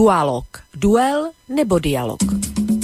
Dualog. 0.00 0.48
Duel 0.72 1.36
nebo 1.44 1.76
dialog. 1.76 2.24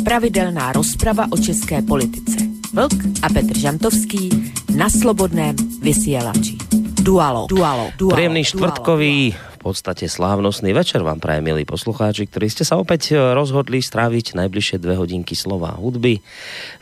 Pravidelná 0.05 0.77
rozprava 0.77 1.25
o 1.33 1.41
české 1.41 1.81
politice. 1.81 2.45
Vlk 2.77 3.25
a 3.25 3.33
Petr 3.33 3.57
Žantovský 3.57 4.29
na 4.77 4.93
slobodném 4.93 5.57
vysielači. 5.81 6.61
Dualog. 7.01 7.49
Dualog. 7.49 7.97
Dualog. 7.97 8.21
Príjemný 8.21 8.45
štvrtkový 8.45 9.33
podstate 9.67 10.07
slávnostný 10.07 10.71
večer 10.71 11.03
vám 11.03 11.19
praje, 11.19 11.43
milí 11.43 11.67
poslucháči, 11.67 12.31
ktorí 12.31 12.47
ste 12.47 12.63
sa 12.63 12.79
opäť 12.79 13.11
e, 13.11 13.35
rozhodli 13.35 13.83
stráviť 13.83 14.39
najbližšie 14.39 14.79
dve 14.79 14.95
hodinky 14.95 15.35
slova 15.35 15.75
hudby 15.75 16.23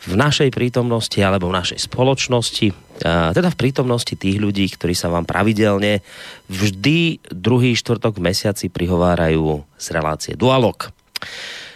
v 0.04 0.12
našej 0.12 0.52
prítomnosti 0.52 1.16
alebo 1.24 1.48
v 1.48 1.56
našej 1.64 1.80
spoločnosti, 1.88 2.83
teda 3.02 3.50
v 3.50 3.58
prítomnosti 3.58 4.14
tých 4.14 4.38
ľudí, 4.38 4.70
ktorí 4.70 4.94
sa 4.94 5.10
vám 5.10 5.26
pravidelne 5.26 6.00
vždy 6.46 7.18
druhý 7.32 7.74
štvrtok 7.74 8.18
v 8.18 8.24
mesiaci 8.30 8.70
prihovárajú 8.70 9.66
z 9.74 9.86
relácie 9.90 10.32
Dualog. 10.38 10.94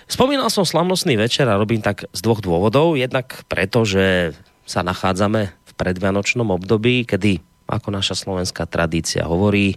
Spomínal 0.09 0.49
som 0.49 0.65
slavnostný 0.65 1.21
večer 1.21 1.45
a 1.51 1.61
robím 1.61 1.85
tak 1.85 2.09
z 2.17 2.21
dvoch 2.25 2.41
dôvodov. 2.41 2.97
Jednak 2.97 3.45
preto, 3.45 3.85
že 3.85 4.33
sa 4.65 4.81
nachádzame 4.81 5.53
v 5.53 5.73
predvianočnom 5.77 6.49
období, 6.49 7.05
kedy 7.05 7.45
ako 7.69 7.93
naša 7.93 8.17
slovenská 8.17 8.65
tradícia 8.65 9.29
hovorí, 9.29 9.77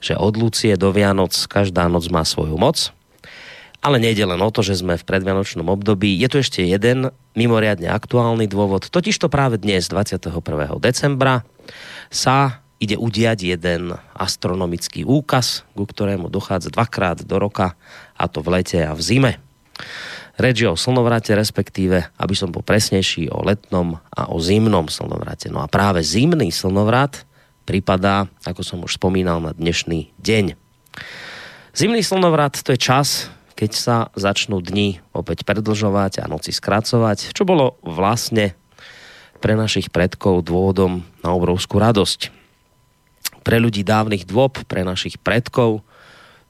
že 0.00 0.16
od 0.16 0.40
Lucie 0.40 0.72
do 0.80 0.88
Vianoc 0.94 1.36
každá 1.50 1.84
noc 1.90 2.08
má 2.08 2.24
svoju 2.24 2.56
moc. 2.56 2.96
Ale 3.78 4.02
nejde 4.02 4.26
len 4.26 4.42
o 4.42 4.50
to, 4.50 4.66
že 4.66 4.82
sme 4.82 4.98
v 4.98 5.06
predvianočnom 5.06 5.70
období. 5.70 6.18
Je 6.18 6.26
tu 6.26 6.42
ešte 6.42 6.66
jeden 6.66 7.14
mimoriadne 7.38 7.86
aktuálny 7.86 8.50
dôvod. 8.50 8.90
Totižto 8.90 9.30
práve 9.30 9.62
dnes, 9.62 9.86
21. 9.86 10.34
decembra, 10.82 11.46
sa 12.10 12.66
ide 12.82 12.98
udiať 12.98 13.54
jeden 13.54 13.94
astronomický 14.14 15.06
úkaz, 15.06 15.66
ku 15.74 15.86
ktorému 15.86 16.30
dochádza 16.30 16.74
dvakrát 16.74 17.22
do 17.22 17.38
roka, 17.38 17.74
a 18.18 18.24
to 18.26 18.42
v 18.42 18.58
lete 18.58 18.82
a 18.82 18.94
v 18.94 19.02
zime. 19.02 19.32
Reč 20.38 20.62
je 20.62 20.70
o 20.70 20.78
slnovrate, 20.78 21.34
respektíve, 21.34 22.14
aby 22.14 22.34
som 22.38 22.54
bol 22.54 22.62
presnejší, 22.62 23.26
o 23.34 23.42
letnom 23.42 23.98
a 24.14 24.30
o 24.30 24.38
zimnom 24.38 24.86
slnovrate. 24.86 25.50
No 25.50 25.62
a 25.62 25.66
práve 25.66 26.06
zimný 26.06 26.54
slnovrat 26.54 27.26
pripadá, 27.66 28.30
ako 28.46 28.62
som 28.62 28.78
už 28.86 29.02
spomínal, 29.02 29.42
na 29.42 29.50
dnešný 29.50 30.14
deň. 30.22 30.54
Zimný 31.74 32.06
slnovrat 32.06 32.62
to 32.62 32.70
je 32.74 32.78
čas, 32.78 33.30
keď 33.58 33.70
sa 33.74 33.96
začnú 34.14 34.62
dni 34.62 35.02
opäť 35.10 35.42
predlžovať 35.42 36.22
a 36.22 36.30
noci 36.30 36.54
skracovať, 36.54 37.34
čo 37.34 37.42
bolo 37.42 37.74
vlastne 37.82 38.54
pre 39.42 39.58
našich 39.58 39.90
predkov 39.90 40.46
dôvodom 40.46 41.02
na 41.26 41.34
obrovskú 41.34 41.82
radosť. 41.82 42.30
Pre 43.42 43.56
ľudí 43.58 43.82
dávnych 43.82 44.30
dôb, 44.30 44.62
pre 44.70 44.86
našich 44.86 45.18
predkov, 45.18 45.82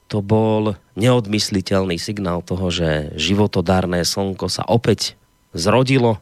to 0.05 0.21
bol 0.21 0.77
neodmysliteľný 0.93 1.97
signál 1.97 2.45
toho, 2.45 2.69
že 2.69 3.13
životodárne 3.17 4.05
slnko 4.05 4.45
sa 4.45 4.61
opäť 4.69 5.17
zrodilo 5.53 6.21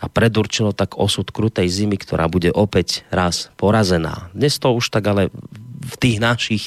a 0.00 0.08
predurčilo 0.08 0.76
tak 0.76 0.96
osud 0.96 1.28
krutej 1.28 1.68
zimy, 1.68 1.96
ktorá 2.00 2.28
bude 2.28 2.52
opäť 2.52 3.04
raz 3.08 3.52
porazená. 3.56 4.28
Dnes 4.36 4.60
to 4.60 4.72
už 4.72 4.88
tak 4.92 5.04
ale 5.08 5.32
v 5.80 5.94
tých 5.96 6.20
našich 6.20 6.64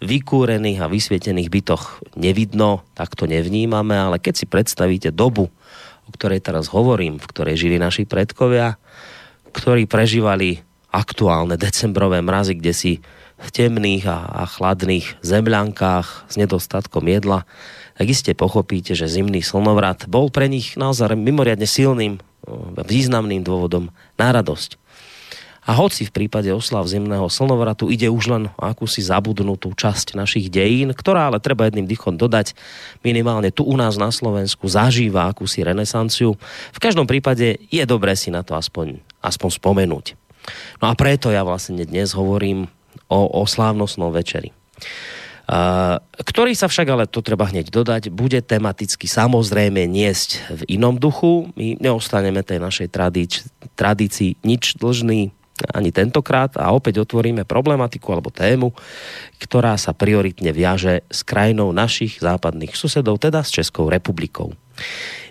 vykúrených 0.00 0.80
a 0.80 0.90
vysvietených 0.90 1.52
bytoch 1.52 2.00
nevidno, 2.16 2.84
tak 2.96 3.12
to 3.14 3.28
nevnímame, 3.28 3.92
ale 3.92 4.16
keď 4.16 4.34
si 4.42 4.46
predstavíte 4.48 5.12
dobu, 5.12 5.52
o 6.08 6.10
ktorej 6.10 6.40
teraz 6.40 6.72
hovorím, 6.72 7.20
v 7.20 7.28
ktorej 7.28 7.60
žili 7.60 7.76
naši 7.76 8.08
predkovia, 8.08 8.80
ktorí 9.52 9.84
prežívali 9.84 10.64
aktuálne 10.90 11.54
decembrové 11.54 12.24
mrazy, 12.24 12.58
kde 12.58 12.72
si 12.74 12.92
v 13.40 13.48
temných 13.52 14.04
a, 14.08 14.18
a 14.24 14.42
chladných 14.48 15.20
zemľankách 15.20 16.28
s 16.28 16.34
nedostatkom 16.36 17.04
jedla, 17.08 17.48
tak 17.96 18.06
iste 18.08 18.32
pochopíte, 18.32 18.96
že 18.96 19.12
zimný 19.12 19.44
slnovrat 19.44 20.08
bol 20.08 20.32
pre 20.32 20.48
nich 20.48 20.76
naozaj 20.80 21.12
mimoriadne 21.16 21.68
silným 21.68 22.20
významným 22.80 23.44
dôvodom 23.44 23.92
na 24.16 24.28
radosť. 24.32 24.79
A 25.68 25.76
hoci 25.76 26.08
v 26.08 26.14
prípade 26.14 26.48
oslav 26.48 26.88
zimného 26.88 27.28
slnovratu 27.28 27.92
ide 27.92 28.08
už 28.08 28.24
len 28.32 28.44
o 28.56 28.62
akúsi 28.64 29.04
zabudnutú 29.04 29.76
časť 29.76 30.16
našich 30.16 30.48
dejín, 30.48 30.96
ktorá 30.96 31.28
ale 31.28 31.36
treba 31.36 31.68
jedným 31.68 31.84
dychom 31.84 32.16
dodať, 32.16 32.56
minimálne 33.04 33.52
tu 33.52 33.68
u 33.68 33.76
nás 33.76 34.00
na 34.00 34.08
Slovensku 34.08 34.64
zažíva 34.64 35.28
akúsi 35.28 35.60
renesanciu, 35.60 36.40
v 36.72 36.78
každom 36.80 37.04
prípade 37.04 37.60
je 37.68 37.84
dobré 37.84 38.16
si 38.16 38.32
na 38.32 38.40
to 38.40 38.56
aspoň, 38.56 39.04
aspoň 39.20 39.48
spomenúť. 39.60 40.06
No 40.80 40.88
a 40.88 40.96
preto 40.96 41.28
ja 41.28 41.44
vlastne 41.44 41.84
dnes 41.84 42.16
hovorím 42.16 42.64
o, 43.12 43.20
o 43.28 43.44
slávnostnom 43.44 44.08
večeri 44.08 44.56
ktorý 46.14 46.54
sa 46.54 46.70
však, 46.70 46.86
ale 46.86 47.10
to 47.10 47.26
treba 47.26 47.50
hneď 47.50 47.74
dodať, 47.74 48.14
bude 48.14 48.38
tematicky 48.38 49.10
samozrejme 49.10 49.82
niesť 49.82 50.46
v 50.46 50.78
inom 50.78 50.94
duchu. 50.94 51.50
My 51.58 51.74
neostaneme 51.74 52.46
tej 52.46 52.62
našej 52.62 52.88
tradíci, 52.94 53.50
tradícii 53.74 54.38
nič 54.46 54.78
dlžný 54.78 55.34
ani 55.68 55.92
tentokrát 55.92 56.56
a 56.56 56.72
opäť 56.72 57.04
otvoríme 57.04 57.44
problematiku 57.44 58.16
alebo 58.16 58.32
tému, 58.32 58.72
ktorá 59.40 59.76
sa 59.76 59.92
prioritne 59.92 60.50
viaže 60.54 61.04
s 61.08 61.20
krajinou 61.26 61.74
našich 61.74 62.20
západných 62.20 62.72
susedov, 62.72 63.20
teda 63.20 63.44
s 63.44 63.52
Českou 63.52 63.92
republikou. 63.92 64.56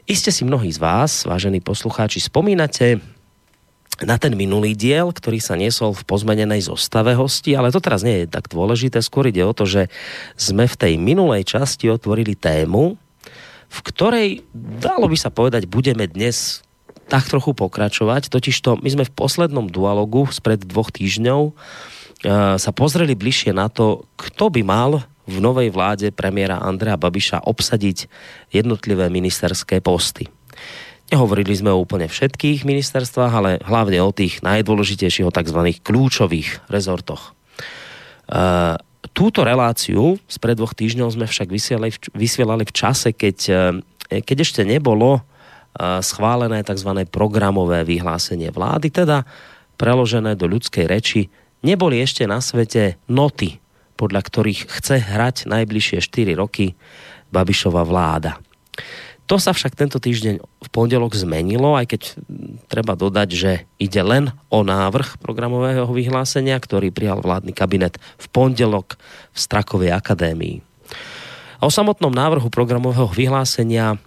Iste 0.10 0.34
si 0.34 0.42
mnohí 0.42 0.74
z 0.74 0.82
vás, 0.82 1.26
vážení 1.26 1.62
poslucháči, 1.62 2.18
spomínate 2.18 2.98
na 4.00 4.16
ten 4.16 4.32
minulý 4.34 4.74
diel, 4.80 5.12
ktorý 5.12 5.44
sa 5.44 5.60
niesol 5.60 5.92
v 5.92 6.08
pozmenenej 6.08 6.72
zostave 6.72 7.12
hosti, 7.14 7.54
ale 7.54 7.74
to 7.74 7.84
teraz 7.84 8.02
nie 8.02 8.24
je 8.24 8.32
tak 8.32 8.48
dôležité, 8.48 9.04
skôr 9.04 9.28
ide 9.28 9.44
o 9.44 9.52
to, 9.52 9.68
že 9.68 9.92
sme 10.40 10.66
v 10.66 10.76
tej 10.80 10.94
minulej 10.96 11.44
časti 11.44 11.92
otvorili 11.92 12.40
tému, 12.40 12.96
v 13.70 13.80
ktorej, 13.86 14.30
dalo 14.56 15.06
by 15.06 15.18
sa 15.20 15.30
povedať, 15.30 15.70
budeme 15.70 16.10
dnes 16.10 16.66
tak 17.10 17.26
trochu 17.26 17.58
pokračovať, 17.58 18.30
totižto 18.30 18.80
my 18.86 18.90
sme 18.94 19.04
v 19.10 19.16
poslednom 19.18 19.66
dualogu 19.68 20.30
spred 20.30 20.62
dvoch 20.62 20.94
týždňov 20.94 21.42
uh, 21.50 21.54
sa 22.62 22.72
pozreli 22.72 23.18
bližšie 23.18 23.52
na 23.52 23.68
to, 23.68 24.06
kto 24.16 24.54
by 24.54 24.62
mal 24.62 24.92
v 25.26 25.38
novej 25.42 25.74
vláde 25.74 26.14
premiéra 26.14 26.62
Andrea 26.62 26.98
Babiša 26.98 27.46
obsadiť 27.46 28.10
jednotlivé 28.54 29.10
ministerské 29.10 29.82
posty. 29.82 30.30
Nehovorili 31.10 31.58
sme 31.58 31.74
o 31.74 31.82
úplne 31.82 32.06
všetkých 32.06 32.70
ministerstvách, 32.70 33.34
ale 33.34 33.52
hlavne 33.66 33.98
o 34.06 34.14
tých 34.14 34.46
najdôležitejších, 34.46 35.26
o 35.26 35.34
tzv. 35.34 35.60
kľúčových 35.82 36.70
rezortoch. 36.70 37.34
Uh, 38.30 38.78
túto 39.18 39.42
reláciu 39.42 40.22
z 40.30 40.38
pred 40.38 40.54
dvoch 40.54 40.78
týždňov 40.78 41.10
sme 41.18 41.26
však 41.26 41.50
vysielali, 41.50 41.90
vysielali 42.14 42.64
v 42.70 42.76
čase, 42.76 43.10
keď, 43.10 43.38
e, 43.50 44.22
keď 44.22 44.38
ešte 44.46 44.62
nebolo 44.62 45.18
uh, 45.18 45.39
schválené 46.04 46.62
tzv. 46.62 47.08
programové 47.08 47.88
vyhlásenie 47.88 48.52
vlády, 48.52 48.92
teda 48.92 49.24
preložené 49.80 50.36
do 50.36 50.52
ľudskej 50.52 50.86
reči, 50.92 51.32
neboli 51.64 52.04
ešte 52.04 52.28
na 52.28 52.44
svete 52.44 53.00
noty, 53.08 53.64
podľa 53.96 54.22
ktorých 54.24 54.68
chce 54.80 55.00
hrať 55.00 55.48
najbližšie 55.48 56.04
4 56.04 56.36
roky 56.36 56.76
Babišova 57.32 57.84
vláda. 57.88 58.40
To 59.30 59.38
sa 59.38 59.54
však 59.54 59.78
tento 59.78 60.02
týždeň 60.02 60.42
v 60.42 60.70
pondelok 60.74 61.14
zmenilo, 61.14 61.78
aj 61.78 61.94
keď 61.94 62.02
treba 62.66 62.98
dodať, 62.98 63.30
že 63.30 63.52
ide 63.78 64.02
len 64.02 64.34
o 64.50 64.66
návrh 64.66 65.22
programového 65.22 65.86
vyhlásenia, 65.86 66.58
ktorý 66.58 66.90
prijal 66.90 67.22
vládny 67.22 67.54
kabinet 67.54 68.02
v 68.18 68.26
pondelok 68.34 68.98
v 69.30 69.38
Strakovej 69.38 69.94
akadémii. 69.94 70.66
O 71.62 71.70
samotnom 71.70 72.10
návrhu 72.10 72.50
programového 72.50 73.06
vyhlásenia 73.14 74.02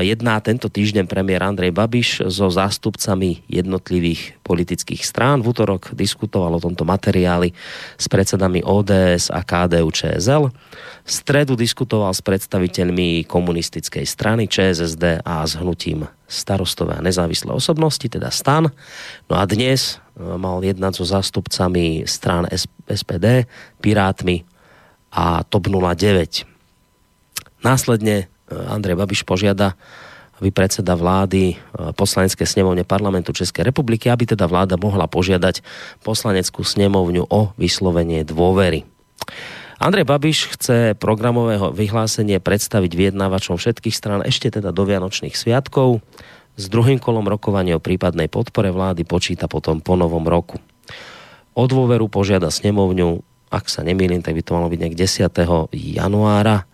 jedná 0.00 0.38
tento 0.38 0.70
týždeň 0.70 1.10
premiér 1.10 1.42
Andrej 1.42 1.74
Babiš 1.74 2.30
so 2.30 2.46
zástupcami 2.46 3.42
jednotlivých 3.50 4.38
politických 4.46 5.02
strán. 5.02 5.42
V 5.42 5.50
útorok 5.50 5.92
diskutoval 5.98 6.56
o 6.56 6.62
tomto 6.62 6.86
materiáli 6.86 7.50
s 7.98 8.06
predsedami 8.06 8.62
ODS 8.62 9.34
a 9.34 9.42
KDU 9.42 9.90
ČSL. 9.90 10.54
V 11.02 11.10
stredu 11.10 11.58
diskutoval 11.58 12.14
s 12.14 12.22
predstaviteľmi 12.22 13.26
komunistickej 13.26 14.06
strany 14.06 14.46
ČSSD 14.46 15.26
a 15.26 15.42
s 15.42 15.58
hnutím 15.58 16.06
starostové 16.30 17.00
a 17.00 17.04
nezávislé 17.04 17.50
osobnosti, 17.50 18.04
teda 18.04 18.30
STAN. 18.30 18.70
No 19.26 19.34
a 19.34 19.42
dnes 19.48 19.96
e, 19.96 20.22
mal 20.38 20.60
jednať 20.60 21.00
so 21.00 21.04
zástupcami 21.08 22.04
strán 22.04 22.46
SPD, 22.84 23.48
Pirátmi 23.80 24.44
a 25.10 25.42
TOP 25.48 25.72
09. 25.72 26.44
Následne 27.64 28.28
Andrej 28.52 28.96
Babiš 28.96 29.22
požiada, 29.28 29.76
aby 30.38 30.54
predseda 30.54 30.94
vlády 30.94 31.54
e, 31.54 31.56
poslanecké 31.92 32.46
snemovne 32.46 32.86
parlamentu 32.86 33.34
Českej 33.34 33.68
republiky, 33.68 34.08
aby 34.08 34.24
teda 34.24 34.46
vláda 34.46 34.78
mohla 34.78 35.10
požiadať 35.10 35.60
poslaneckú 36.06 36.62
snemovňu 36.62 37.26
o 37.26 37.52
vyslovenie 37.58 38.22
dôvery. 38.22 38.86
Andrej 39.78 40.10
Babiš 40.10 40.38
chce 40.58 40.98
programového 40.98 41.70
vyhlásenie 41.70 42.42
predstaviť 42.42 42.92
vyjednávačom 42.98 43.54
všetkých 43.54 43.94
strán 43.94 44.20
ešte 44.26 44.50
teda 44.50 44.74
do 44.74 44.82
Vianočných 44.82 45.38
sviatkov. 45.38 46.02
S 46.58 46.66
druhým 46.66 46.98
kolom 46.98 47.22
rokovania 47.30 47.78
o 47.78 47.82
prípadnej 47.82 48.26
podpore 48.26 48.74
vlády 48.74 49.06
počíta 49.06 49.46
potom 49.46 49.78
po 49.78 49.94
novom 49.94 50.26
roku. 50.26 50.58
O 51.54 51.64
dôveru 51.70 52.10
požiada 52.10 52.50
snemovňu, 52.50 53.22
ak 53.54 53.70
sa 53.70 53.86
nemýlim, 53.86 54.18
tak 54.18 54.34
by 54.34 54.42
to 54.42 54.54
malo 54.58 54.66
byť 54.66 54.78
nejak 54.82 54.98
10. 54.98 55.70
januára 55.70 56.66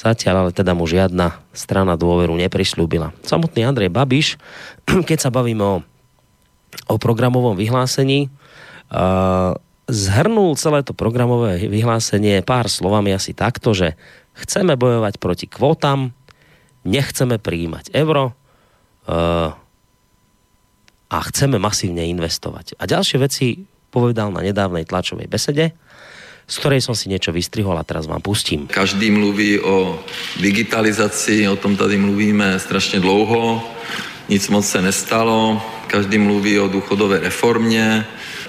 Zatiaľ 0.00 0.48
ale 0.48 0.52
teda 0.56 0.72
mu 0.72 0.88
žiadna 0.88 1.44
strana 1.52 1.92
dôveru 1.92 2.32
neprislúbila. 2.32 3.12
Samotný 3.20 3.68
Andrej 3.68 3.92
Babiš, 3.92 4.40
keď 5.08 5.18
sa 5.20 5.28
bavíme 5.28 5.60
o, 5.60 5.76
o 6.88 6.96
programovom 6.96 7.52
vyhlásení, 7.52 8.32
uh, 8.88 9.52
zhrnul 9.92 10.56
celé 10.56 10.80
to 10.80 10.96
programové 10.96 11.68
vyhlásenie 11.68 12.40
pár 12.40 12.72
slovami 12.72 13.12
asi 13.12 13.36
takto, 13.36 13.76
že 13.76 13.92
chceme 14.40 14.72
bojovať 14.80 15.20
proti 15.20 15.44
kvótam, 15.44 16.16
nechceme 16.88 17.36
prijímať 17.36 17.92
euro 17.92 18.32
uh, 19.04 19.52
a 21.12 21.16
chceme 21.28 21.60
masívne 21.60 22.08
investovať. 22.08 22.80
A 22.80 22.88
ďalšie 22.88 23.20
veci 23.20 23.68
povedal 23.92 24.32
na 24.32 24.40
nedávnej 24.40 24.88
tlačovej 24.88 25.28
besede, 25.28 25.76
z 26.50 26.56
ktorej 26.58 26.82
som 26.82 26.98
si 26.98 27.06
niečo 27.06 27.30
vystrihol 27.30 27.78
a 27.78 27.86
teraz 27.86 28.10
vám 28.10 28.18
pustím. 28.18 28.66
Každý 28.66 29.14
mluví 29.14 29.62
o 29.62 30.02
digitalizaci, 30.42 31.46
o 31.46 31.54
tom 31.54 31.78
tady 31.78 31.94
mluvíme 31.94 32.58
strašně 32.58 32.98
dlouho, 32.98 33.62
nic 34.28 34.48
moc 34.48 34.66
se 34.66 34.82
nestalo. 34.82 35.62
Každý 35.86 36.18
mluví 36.18 36.58
o 36.58 36.68
důchodové 36.68 37.18
reformě, 37.18 38.06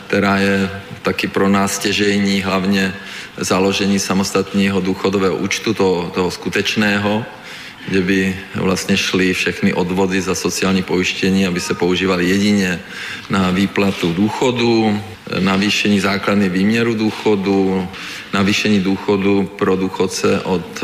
která 0.07 0.37
je 0.37 0.69
taky 1.01 1.27
pro 1.27 1.49
nás 1.49 1.75
stěžejní, 1.75 2.41
hlavně 2.41 2.93
založení 3.37 3.99
samostatného 3.99 4.81
důchodového 4.81 5.35
účtu, 5.35 5.73
toho, 5.73 6.11
toho 6.13 6.31
skutečného, 6.31 7.25
kde 7.87 8.01
by 8.01 8.35
vlastně 8.55 8.97
šly 8.97 9.33
všechny 9.33 9.73
odvody 9.73 10.21
za 10.21 10.35
sociální 10.35 10.83
pojištění, 10.83 11.47
aby 11.47 11.59
se 11.59 11.73
používaly 11.73 12.29
jedině 12.29 12.79
na 13.29 13.51
výplatu 13.51 14.13
důchodu, 14.13 15.01
navýšení 15.39 15.99
základní 15.99 16.49
výměru 16.49 16.93
důchodu, 16.93 17.87
navýšení 18.33 18.79
důchodu 18.79 19.43
pro 19.43 19.75
důchodce 19.75 20.41
od 20.41 20.83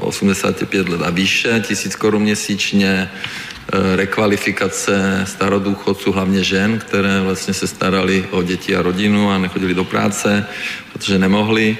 85 0.00 0.86
mm, 0.86 0.92
let 0.92 1.02
a 1.02 1.10
výše, 1.10 1.62
tisíc 1.66 1.96
korun 1.96 2.22
měsíčně, 2.22 2.88
e, 2.88 3.96
rekvalifikace 3.96 5.24
starodůchodců, 5.24 6.12
hlavně 6.12 6.44
žen, 6.44 6.78
které 6.78 7.20
vlastně 7.20 7.54
se 7.54 7.66
starali 7.66 8.26
o 8.30 8.42
děti 8.42 8.76
a 8.76 8.82
rodinu 8.82 9.30
a 9.30 9.38
nechodili 9.38 9.74
do 9.74 9.84
práce, 9.84 10.46
protože 10.92 11.18
nemohli. 11.18 11.76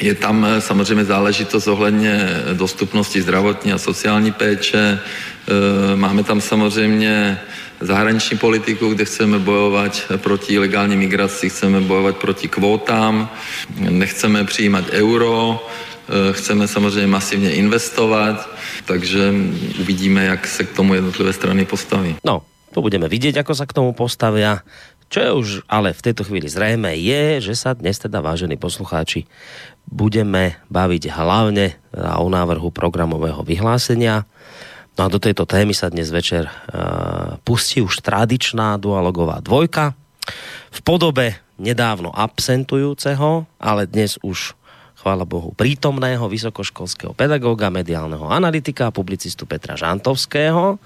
Je 0.00 0.14
tam 0.14 0.44
eh, 0.44 0.60
samozřejmě 0.60 1.04
záležitost 1.04 1.66
ohledně 1.66 2.12
eh, 2.12 2.54
dostupnosti 2.54 3.22
zdravotní 3.22 3.72
a 3.72 3.78
sociální 3.78 4.32
péče. 4.32 4.98
Eh, 4.98 5.96
máme 5.96 6.24
tam 6.24 6.40
samozřejmě 6.40 7.40
zahraniční 7.80 8.38
politiku, 8.38 8.88
kde 8.88 9.04
chceme 9.04 9.38
bojovat 9.38 10.12
proti 10.16 10.54
ilegální 10.54 10.96
migraci, 10.96 11.48
chceme 11.48 11.80
bojovat 11.80 12.16
proti 12.16 12.48
kvótám, 12.48 13.28
nechceme 13.76 14.44
přijímat 14.44 14.84
euro, 14.90 15.66
chceme 16.32 16.68
samozřejmě 16.68 17.06
masivně 17.06 17.50
investovat, 17.50 18.48
takže 18.84 19.32
uvidíme, 19.80 20.24
jak 20.24 20.46
se 20.46 20.64
k 20.64 20.76
tomu 20.76 20.94
jednotlivé 20.94 21.32
strany 21.32 21.64
postaví. 21.64 22.16
No, 22.24 22.42
to 22.74 22.82
budeme 22.82 23.08
vidět, 23.08 23.36
ako 23.40 23.54
sa 23.54 23.64
k 23.66 23.72
tomu 23.72 23.96
postavia. 23.96 24.60
Čo 25.10 25.18
je 25.18 25.30
už 25.32 25.48
ale 25.66 25.90
v 25.90 26.04
tejto 26.06 26.22
chvíli 26.22 26.46
zrejme 26.46 26.94
je, 26.94 27.42
že 27.42 27.58
sa 27.58 27.74
dnes 27.74 27.98
teda, 27.98 28.22
vážení 28.22 28.54
poslucháči, 28.54 29.26
budeme 29.90 30.56
baviť 30.70 31.10
hlavne 31.10 31.74
o 31.98 32.26
návrhu 32.30 32.70
programového 32.70 33.42
vyhlásenia. 33.42 34.22
No 34.94 35.06
a 35.06 35.12
do 35.12 35.18
tejto 35.18 35.44
témy 35.44 35.74
sa 35.74 35.90
dnes 35.90 36.14
večer 36.14 36.46
uh, 36.46 37.38
pustí 37.42 37.82
už 37.82 37.98
tradičná 38.02 38.78
dualogová 38.78 39.42
dvojka 39.42 39.98
v 40.70 40.78
podobe 40.86 41.26
nedávno 41.58 42.14
absentujúceho, 42.14 43.44
ale 43.58 43.90
dnes 43.90 44.16
už 44.22 44.54
chvála 45.00 45.24
Bohu, 45.24 45.56
prítomného 45.56 46.28
vysokoškolského 46.28 47.16
pedagóga, 47.16 47.72
mediálneho 47.72 48.28
analytika 48.28 48.88
a 48.88 48.94
publicistu 48.94 49.48
Petra 49.48 49.74
Žantovského. 49.76 50.76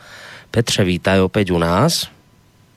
Petře, 0.55 0.87
vítaj 0.87 1.19
opäť 1.21 1.51
u 1.51 1.59
nás. 1.59 2.07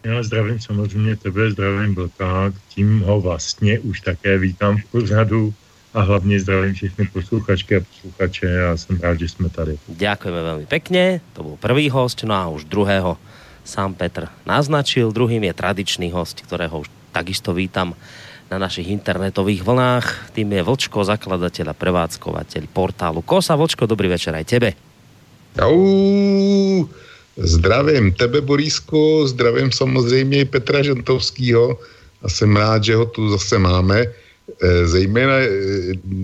Já 0.04 0.24
zdravím 0.24 0.60
samozřejmě 0.60 1.16
tebe, 1.16 1.52
zdravím 1.52 1.96
Vlka, 1.96 2.54
tím 2.70 3.00
ho 3.02 3.22
vlastně 3.22 3.80
už 3.80 4.02
také 4.02 4.38
vítám 4.38 4.78
v 4.78 4.86
pořadu 4.86 5.54
a 5.94 6.02
hlavně 6.02 6.40
zdravím 6.40 6.74
všechny 6.74 7.06
posluchačky 7.14 7.76
a 7.76 7.80
posluchače 7.80 8.68
a 8.68 8.78
jsem 8.78 9.00
rád, 9.00 9.20
že 9.20 9.28
jsme 9.30 9.50
tady. 9.50 9.78
Ďakujeme 9.88 10.42
veľmi 10.44 10.66
pekne, 10.68 11.24
to 11.34 11.44
bol 11.44 11.56
prvý 11.58 11.90
host, 11.90 12.24
no 12.28 12.36
a 12.36 12.52
už 12.52 12.68
druhého 12.68 13.18
sám 13.64 13.96
Petr 13.96 14.28
naznačil, 14.46 15.12
druhým 15.12 15.44
je 15.44 15.54
tradičný 15.54 16.12
host, 16.12 16.44
ktorého 16.44 16.86
už 16.86 16.88
takisto 17.12 17.56
vítam 17.56 17.96
na 18.48 18.58
našich 18.60 18.88
internetových 18.88 19.64
vlnách. 19.64 20.32
Tým 20.32 20.56
je 20.56 20.62
Vlčko, 20.64 21.04
zakladateľ 21.04 21.72
a 21.72 21.76
prevádzkovateľ 21.76 22.64
portálu 22.72 23.20
Kosa. 23.20 23.60
Vlčko, 23.60 23.90
dobrý 23.90 24.08
večer 24.08 24.32
aj 24.32 24.46
tebe. 24.48 24.70
Jau, 25.58 25.76
Zdravím 27.38 28.14
tebe, 28.14 28.42
Borísko, 28.42 29.28
zdravím 29.28 29.72
samozřejmě 29.72 30.42
i 30.42 30.46
Petra 30.46 30.84
Žantovského 30.84 31.80
a 32.22 32.30
jsem 32.30 32.58
rád, 32.58 32.84
že 32.84 32.96
ho 32.96 33.06
tu 33.06 33.30
zase 33.30 33.60
máme. 33.60 34.06
E, 34.48 34.88
zejména, 34.88 35.34
e, 35.34 35.50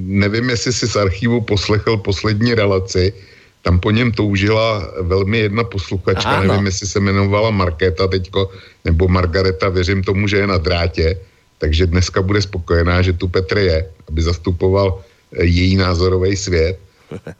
nevím, 0.08 0.50
jestli 0.50 0.74
si 0.74 0.88
z 0.88 0.96
archivu 0.96 1.42
poslechl 1.42 1.98
poslední 1.98 2.56
relaci, 2.56 3.14
tam 3.62 3.80
po 3.80 3.92
něm 3.92 4.12
toužila 4.12 4.92
velmi 5.02 5.38
jedna 5.38 5.64
posluchačka, 5.64 6.30
ano. 6.30 6.52
nevím, 6.52 6.66
jestli 6.66 6.88
se 6.88 7.00
jmenovala 7.00 7.52
Markéta 7.52 8.08
teďko, 8.08 8.52
nebo 8.86 9.08
Margareta, 9.08 9.70
věřím 9.70 10.04
tomu, 10.04 10.28
že 10.28 10.38
je 10.38 10.48
na 10.48 10.58
drátě, 10.58 11.20
takže 11.58 11.88
dneska 11.88 12.22
bude 12.22 12.42
spokojená, 12.42 13.02
že 13.02 13.14
tu 13.14 13.28
Petr 13.28 13.58
je, 13.58 13.88
aby 14.08 14.22
zastupoval 14.22 15.00
e, 15.36 15.46
její 15.46 15.75
názorový 15.75 16.36
svět. 16.36 16.80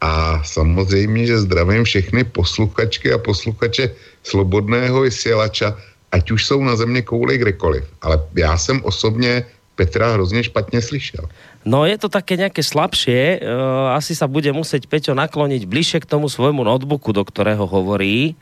A 0.00 0.42
samozřejmě, 0.44 1.26
že 1.26 1.38
zdravím 1.50 1.84
všechny 1.84 2.24
posluchačky 2.24 3.12
a 3.12 3.18
posluchače 3.18 3.90
Slobodného 4.22 5.00
vysílača, 5.00 5.74
ať 6.12 6.30
už 6.30 6.46
jsou 6.46 6.62
na 6.62 6.76
země 6.76 7.02
kouli 7.02 7.38
kdekoliv. 7.38 7.84
Ale 8.02 8.22
já 8.38 8.58
jsem 8.58 8.80
osobně 8.84 9.44
Petra 9.74 10.12
hrozně 10.12 10.44
špatně 10.44 10.82
slyšel. 10.82 11.26
No 11.64 11.86
je 11.86 11.98
to 11.98 12.08
také 12.08 12.36
nějaké 12.36 12.62
slabšie. 12.62 13.40
Uh, 13.40 13.96
asi 13.96 14.14
sa 14.14 14.30
bude 14.30 14.52
muset 14.52 14.86
Peťo 14.86 15.16
nakloniť 15.16 15.66
bližšie 15.66 15.98
k 16.04 16.10
tomu 16.10 16.28
svojmu 16.28 16.62
notebooku, 16.62 17.12
do 17.12 17.24
kterého 17.24 17.66
hovorí. 17.66 18.36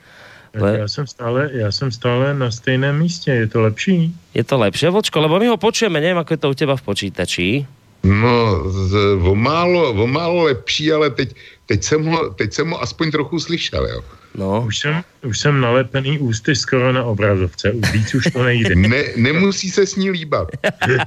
Le... 0.54 0.78
Já 0.78 0.88
jsem, 0.88 1.06
stále, 1.06 1.50
já 1.52 1.72
jsem 1.72 1.92
stále 1.92 2.34
na 2.34 2.50
stejném 2.50 2.98
místě, 2.98 3.30
je 3.30 3.46
to 3.46 3.60
lepší? 3.60 4.14
Je 4.34 4.44
to 4.44 4.58
lepšie, 4.58 4.90
Vočko, 4.90 5.20
lebo 5.20 5.40
my 5.40 5.46
ho 5.48 5.56
počujeme, 5.56 6.00
nevím, 6.00 6.20
ako 6.20 6.32
je 6.34 6.40
to 6.44 6.50
u 6.50 6.54
teba 6.54 6.76
v 6.76 6.82
počítači. 6.82 7.66
No, 8.04 8.68
z, 8.68 8.92
o, 9.22 9.34
málo, 9.34 9.96
o 9.96 10.06
málo 10.06 10.42
lepší, 10.52 10.92
ale 10.92 11.10
teď, 11.10 11.34
teď, 11.66 11.82
jsem 11.82 12.04
ho, 12.04 12.30
teď 12.36 12.52
jsem 12.52 12.70
ho 12.70 12.82
aspoň 12.82 13.10
trochu 13.10 13.40
slyšel, 13.40 13.86
jo. 13.86 14.00
No. 14.34 14.64
Už 14.66 14.78
jsem, 14.78 14.94
už 15.24 15.38
jsem 15.38 15.60
nalepený 15.60 16.18
ústy 16.18 16.56
skoro 16.56 16.92
na 16.92 17.04
obrazovce, 17.04 17.72
víc 17.92 18.14
už 18.14 18.24
to 18.32 18.42
nejde. 18.44 18.74
Ne, 18.92 19.04
nemusí 19.16 19.70
se 19.70 19.86
s 19.86 19.96
ní 19.96 20.10
líbat. 20.10 20.48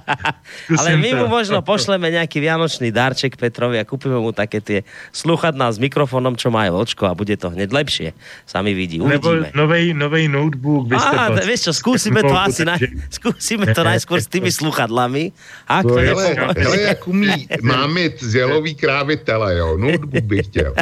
Ale 0.78 0.98
my 0.98 1.14
mu 1.14 1.28
možno 1.28 1.62
pošleme 1.62 2.12
nějaký 2.12 2.40
vianočný 2.40 2.92
darček 2.92 3.38
Petrovi 3.38 3.78
a 3.78 3.86
kúpime 3.86 4.18
mu 4.18 4.32
také 4.32 4.62
tie 4.62 4.80
sluchadná 5.14 5.70
s 5.70 5.78
mikrofonom, 5.78 6.34
čo 6.38 6.50
má 6.50 6.66
Vlčko 6.70 7.06
a 7.06 7.14
bude 7.14 7.38
to 7.38 7.50
hned 7.54 7.70
lepšie. 7.74 8.14
Sami 8.46 8.74
vidí, 8.74 9.02
uvidíme. 9.02 9.50
Nebo 9.50 9.58
novej, 9.58 9.94
novej 9.94 10.26
notebook. 10.30 10.90
Ste 10.90 11.18
Á, 11.18 11.30
vieš 11.46 11.70
čo, 11.70 11.74
skúsime 11.74 12.22
to 12.26 12.34
asi, 12.34 12.66
na, 12.66 12.78
skúsime 13.18 13.70
to 13.74 13.82
najskôr 13.86 14.22
s 14.22 14.30
tými 14.30 14.50
sluchadlami. 14.50 15.34
Ak 15.70 15.86
to 15.86 15.98
hele, 15.98 16.34
hele, 16.58 16.78
jak 16.94 17.02
umí, 17.06 17.50
máme 17.62 18.14
z 18.18 18.46
jalový 18.46 18.74
krávy 18.74 19.18
tele, 19.18 19.58
jo, 19.58 19.78
notebook 19.78 20.26
bych 20.26 20.46
chtěl. 20.48 20.74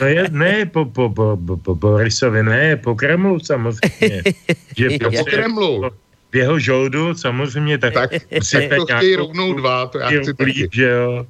No 0.00 0.06
je, 0.06 0.30
ne 0.30 0.66
po, 0.66 0.86
po, 0.86 1.10
po, 1.10 1.34
po, 1.34 1.56
po 1.56 1.72
Borisovi, 1.74 2.42
ne, 2.42 2.76
po 2.76 2.94
Kremlu 2.94 3.40
samozřejmě. 3.40 4.22
Že 4.76 4.98
po 4.98 5.24
Kremlu. 5.24 5.90
V 6.32 6.36
jeho 6.36 6.58
žoldu 6.58 7.14
samozřejmě 7.14 7.78
tak... 7.78 7.94
Tak, 7.94 8.10
tak 8.52 8.68
to 8.76 8.86
chtějí 8.86 9.16
rovnou 9.16 9.52
dva, 9.52 9.86
to 9.86 9.98
já 9.98 10.08
chci 10.08 10.34
taky. 10.34 10.68
Že 10.72 10.84
jo. 10.84 11.26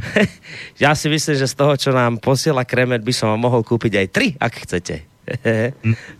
já 0.80 0.94
si 0.94 1.08
myslím, 1.08 1.36
že 1.36 1.48
z 1.48 1.54
toho, 1.54 1.76
čo 1.76 1.92
nám 1.92 2.18
posiela 2.18 2.64
Kremet, 2.64 3.00
by 3.00 3.12
som 3.12 3.32
vám 3.32 3.40
mohl 3.40 3.62
koupit 3.64 3.96
aj 3.96 4.08
tri, 4.12 4.36
ak 4.36 4.52
chcete. 4.68 5.00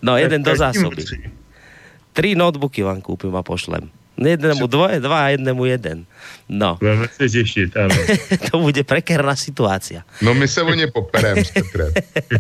no, 0.07 0.17
jeden 0.17 0.43
do 0.43 0.57
zásoby. 0.57 1.05
Tri 2.17 2.33
notebooky 2.33 2.81
vám 2.83 3.05
kúpim 3.05 3.37
a 3.37 3.45
pošlem. 3.45 3.93
Jednému 4.17 4.67
dvoje, 4.67 5.01
dva 5.01 5.25
a 5.25 5.29
jednému 5.29 5.65
jeden. 5.65 6.05
No. 6.49 6.77
Budeme 6.81 7.09
se 7.09 7.29
těšit, 7.29 7.77
ano. 7.77 7.95
to 8.51 8.59
bude 8.59 8.85
prekerná 8.85 9.37
situácia. 9.37 10.03
No 10.23 10.35
my 10.35 10.49
se 10.49 10.63
o 10.63 10.75
ně 10.75 10.87
poperem 10.87 11.45
s 11.45 11.51
Petrem. 11.51 11.93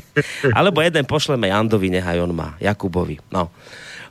Alebo 0.56 0.80
jeden 0.80 1.04
pošleme 1.04 1.48
Jandovi, 1.48 1.90
nechaj 1.90 2.20
on 2.20 2.32
má, 2.32 2.56
Jakubovi. 2.60 3.18
No. 3.32 3.50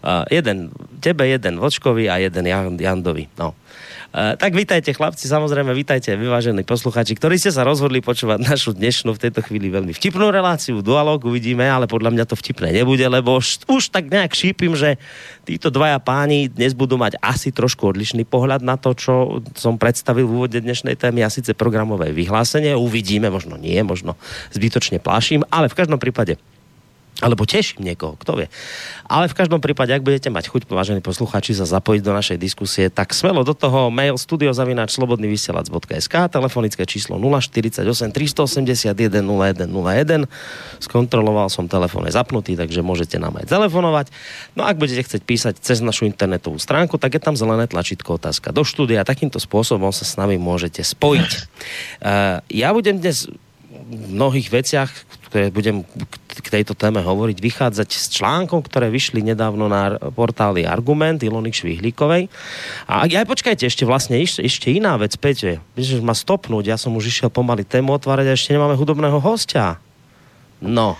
Uh, 0.05 0.21
jeden 0.29 0.69
tebe, 0.99 1.27
jeden 1.27 1.57
Vočkovi 1.57 2.09
a 2.09 2.17
jeden 2.21 2.45
Jan, 2.47 2.77
Jandovi. 2.77 3.27
No. 3.39 3.55
Uh, 4.15 4.39
tak 4.39 4.55
vítajte 4.55 4.95
chlapci, 4.95 5.27
samozrejme 5.27 5.75
vítajte 5.75 6.15
vyvážení 6.15 6.63
posluchači, 6.63 7.19
ktorí 7.19 7.35
ste 7.35 7.51
sa 7.51 7.67
rozhodli 7.67 7.99
počúvať 7.99 8.47
našu 8.47 8.71
dnešnú 8.71 9.11
v 9.11 9.27
tejto 9.27 9.43
chvíli 9.43 9.67
veľmi 9.67 9.91
vtipnú 9.91 10.31
reláciu, 10.31 10.79
dualog 10.79 11.19
uvidíme, 11.27 11.67
ale 11.67 11.83
podľa 11.83 12.15
mňa 12.15 12.23
to 12.23 12.39
vtipné 12.39 12.71
nebude, 12.71 13.03
lebo 13.03 13.35
už, 13.35 13.67
už 13.67 13.91
tak 13.91 14.07
nejak 14.07 14.31
šípim, 14.31 14.71
že 14.71 14.95
títo 15.43 15.67
dvaja 15.67 15.99
páni 15.99 16.47
dnes 16.47 16.71
budú 16.71 16.95
mať 16.95 17.19
asi 17.19 17.51
trošku 17.51 17.91
odlišný 17.91 18.23
pohľad 18.23 18.63
na 18.63 18.79
to, 18.79 18.95
čo 18.95 19.43
som 19.51 19.75
predstavil 19.75 20.31
v 20.31 20.47
úvode 20.47 20.63
dnešnej 20.63 20.95
témy 20.95 21.27
a 21.27 21.27
síce 21.27 21.51
programové 21.51 22.15
vyhlásenie. 22.15 22.71
Uvidíme, 22.71 23.27
možno 23.27 23.59
nie, 23.59 23.83
možno 23.83 24.15
zbytočne 24.55 25.03
pláším, 25.03 25.43
ale 25.51 25.67
v 25.67 25.75
každom 25.75 25.99
prípade 25.99 26.39
alebo 27.23 27.47
teším 27.47 27.87
niekoho, 27.87 28.19
kto 28.19 28.43
vie. 28.43 28.47
Ale 29.07 29.31
v 29.31 29.37
každom 29.39 29.63
prípade, 29.63 29.95
ak 29.95 30.03
budete 30.03 30.27
mať 30.27 30.51
chuť, 30.51 30.67
vážení 30.67 30.99
posluchači, 30.99 31.55
sa 31.55 31.63
zapojiť 31.63 32.01
do 32.03 32.11
našej 32.11 32.35
diskusie, 32.35 32.91
tak 32.91 33.15
smelo 33.15 33.47
do 33.47 33.55
toho 33.55 33.87
mail 33.87 34.19
studiozavináč 34.19 34.99
slobodnyvysielac.sk, 34.99 36.11
telefonické 36.27 36.83
číslo 36.83 37.15
048 37.15 37.87
381 37.87 38.91
0101. 39.23 40.27
Skontroloval 40.83 41.47
som 41.47 41.71
telefón 41.71 42.03
je 42.03 42.19
zapnutý, 42.19 42.59
takže 42.59 42.83
môžete 42.83 43.15
nám 43.15 43.39
aj 43.39 43.47
telefonovať. 43.47 44.11
No 44.59 44.67
ak 44.67 44.75
budete 44.75 45.07
chcieť 45.07 45.23
písať 45.23 45.53
cez 45.63 45.79
našu 45.79 46.11
internetovú 46.11 46.59
stránku, 46.59 46.99
tak 46.99 47.15
je 47.15 47.23
tam 47.23 47.39
zelené 47.39 47.63
tlačítko 47.71 48.19
otázka 48.19 48.51
do 48.51 48.67
štúdia. 48.67 49.07
Takýmto 49.07 49.39
spôsobom 49.39 49.95
sa 49.95 50.03
s 50.03 50.19
nami 50.19 50.35
môžete 50.35 50.83
spojiť. 50.83 51.31
Uh, 52.03 52.43
ja 52.51 52.75
budem 52.75 52.99
dnes 52.99 53.31
v 53.85 54.03
mnohých 54.11 54.51
veciach, 54.51 54.91
ktoré 55.29 55.47
budem 55.53 55.87
k 56.41 56.47
tejto 56.61 56.73
téme 56.75 56.99
hovoriť, 57.03 57.37
vychádzať 57.39 57.89
s 57.91 58.05
článkom, 58.15 58.63
ktoré 58.65 58.91
vyšli 58.91 59.23
nedávno 59.23 59.67
na 59.67 59.99
portáli 60.11 60.67
Argument 60.67 61.19
Ilony 61.21 61.51
Švihlíkovej. 61.51 62.27
A 62.89 63.05
aj 63.05 63.27
počkajte, 63.27 63.67
ešte 63.67 63.83
vlastne 63.87 64.19
ešte 64.19 64.67
iná 64.71 64.95
vec, 64.99 65.15
Peťo, 65.15 65.61
že 65.77 65.95
ma 66.03 66.15
stopnúť, 66.17 66.71
ja 66.71 66.77
som 66.79 66.95
už 66.95 67.11
išiel 67.11 67.29
pomaly 67.31 67.63
tému 67.63 67.95
otvárať 67.95 68.31
a 68.31 68.35
ešte 68.35 68.55
nemáme 68.55 68.75
hudobného 68.75 69.19
hostia. 69.21 69.79
No, 70.63 70.99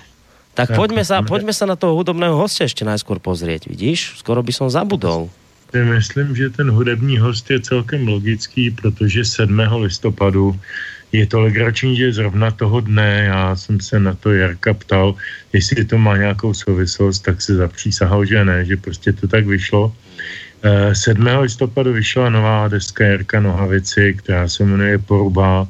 tak, 0.55 0.71
tak 0.71 0.79
poďme, 0.79 1.03
sa, 1.03 1.19
poďme 1.19 1.51
sa 1.51 1.67
na 1.67 1.75
toho 1.75 1.99
hudobného 1.99 2.39
hostia 2.39 2.63
ešte 2.63 2.87
najskôr 2.87 3.19
pozrieť, 3.19 3.67
vidíš? 3.67 4.15
Skoro 4.23 4.39
by 4.39 4.55
som 4.55 4.71
zabudol. 4.71 5.27
Myslím, 5.75 6.31
že 6.31 6.55
ten 6.55 6.71
hudební 6.71 7.19
host 7.19 7.51
je 7.51 7.59
celkem 7.59 8.07
logický, 8.07 8.71
protože 8.71 9.25
7. 9.25 9.51
listopadu 9.83 10.55
je 11.17 11.27
to 11.27 11.39
legrační, 11.39 11.95
že 11.95 12.13
zrovna 12.13 12.51
toho 12.51 12.81
dne, 12.81 13.31
já 13.31 13.55
jsem 13.55 13.79
se 13.79 13.99
na 13.99 14.13
to 14.13 14.33
Jarka 14.33 14.73
ptal, 14.73 15.15
jestli 15.53 15.85
to 15.85 15.97
má 15.97 16.17
nějakou 16.17 16.53
souvislost, 16.53 17.19
tak 17.19 17.41
se 17.41 17.55
zapřísahal, 17.55 18.25
že 18.25 18.45
ne, 18.45 18.65
že 18.65 18.75
prostě 18.77 19.13
to 19.13 19.27
tak 19.27 19.47
vyšlo. 19.47 19.95
7. 20.93 21.27
Eh, 21.27 21.37
listopadu 21.37 21.93
vyšla 21.93 22.29
nová 22.29 22.67
deska 22.67 23.05
Jarka 23.05 23.39
Nohavici, 23.39 24.13
která 24.17 24.47
se 24.49 24.65
jmenuje 24.65 24.97
Poruba. 24.97 25.67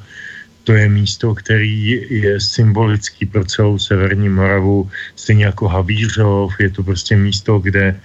To 0.64 0.74
je 0.74 0.90
místo, 0.90 1.36
který 1.36 2.02
je 2.10 2.42
symbolický 2.42 3.26
pro 3.26 3.46
celou 3.46 3.78
Severní 3.78 4.30
Moravu, 4.30 4.90
stejně 5.16 5.46
jako 5.46 5.68
Havířov. 5.68 6.54
Je 6.60 6.70
to 6.70 6.84
prostě 6.84 7.16
místo, 7.16 7.60
kde 7.60 8.00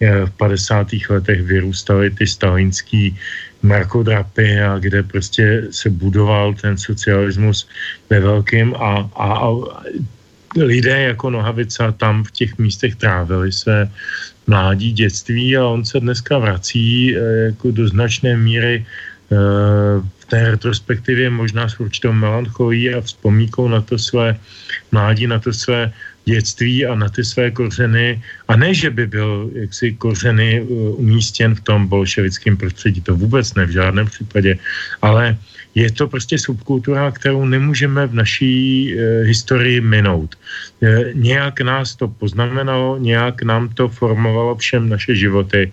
v 0.00 0.30
50. 0.36 0.86
letech 1.10 1.42
vyrůstaly 1.42 2.10
ty 2.10 2.26
stalinský 2.26 3.16
mrakodrapy 3.62 4.60
a 4.60 4.78
kde 4.78 5.02
prostě 5.02 5.62
se 5.70 5.90
budoval 5.90 6.54
ten 6.54 6.78
socialismus 6.78 7.68
ve 8.10 8.20
velkým 8.20 8.74
a, 8.74 9.10
a, 9.14 9.26
a 9.38 9.48
lidé 10.56 11.02
jako 11.02 11.30
Nohavica 11.30 11.92
tam 11.92 12.24
v 12.24 12.30
těch 12.30 12.58
místech 12.58 12.96
trávili 12.96 13.52
své 13.52 13.90
mládí, 14.46 14.92
dětství 14.92 15.56
a 15.56 15.66
on 15.66 15.84
se 15.84 16.00
dneska 16.00 16.38
vrací 16.38 17.16
eh, 17.16 17.20
jako 17.54 17.70
do 17.70 17.88
značné 17.88 18.36
míry 18.36 18.82
eh, 18.82 19.36
v 20.18 20.24
té 20.26 20.50
retrospektivě 20.50 21.30
možná 21.30 21.68
s 21.68 21.80
určitou 21.80 22.12
melancholí 22.12 22.94
a 22.94 23.00
vzpomínkou 23.00 23.68
na 23.68 23.80
to 23.80 23.98
své 23.98 24.36
mládí, 24.92 25.26
na 25.26 25.38
to 25.38 25.52
své 25.52 25.92
dětství 26.24 26.86
a 26.86 26.94
na 26.94 27.08
ty 27.08 27.24
své 27.24 27.50
kořeny. 27.50 28.22
A 28.48 28.56
ne, 28.56 28.74
že 28.74 28.90
by 28.90 29.06
byl 29.06 29.50
jaksi 29.54 29.92
kořeny 29.92 30.60
uh, 30.60 31.00
umístěn 31.00 31.54
v 31.54 31.60
tom 31.60 31.86
bolševickém 31.86 32.56
prostředí, 32.56 33.00
to 33.00 33.16
vůbec 33.16 33.54
ne 33.54 33.66
v 33.66 33.70
žádném 33.70 34.06
případě, 34.06 34.58
ale 35.02 35.38
je 35.74 35.90
to 35.92 36.08
prostě 36.08 36.38
subkultura, 36.38 37.10
kterou 37.10 37.44
nemůžeme 37.44 38.06
v 38.06 38.14
naší 38.14 38.54
e, 38.94 39.22
historii 39.22 39.80
minout. 39.80 40.34
E, 40.82 41.14
nějak 41.14 41.60
nás 41.60 41.94
to 41.94 42.08
poznamenalo, 42.08 42.98
nějak 42.98 43.42
nám 43.42 43.68
to 43.68 43.88
formovalo 43.88 44.56
všem 44.56 44.88
naše 44.88 45.14
životy 45.14 45.72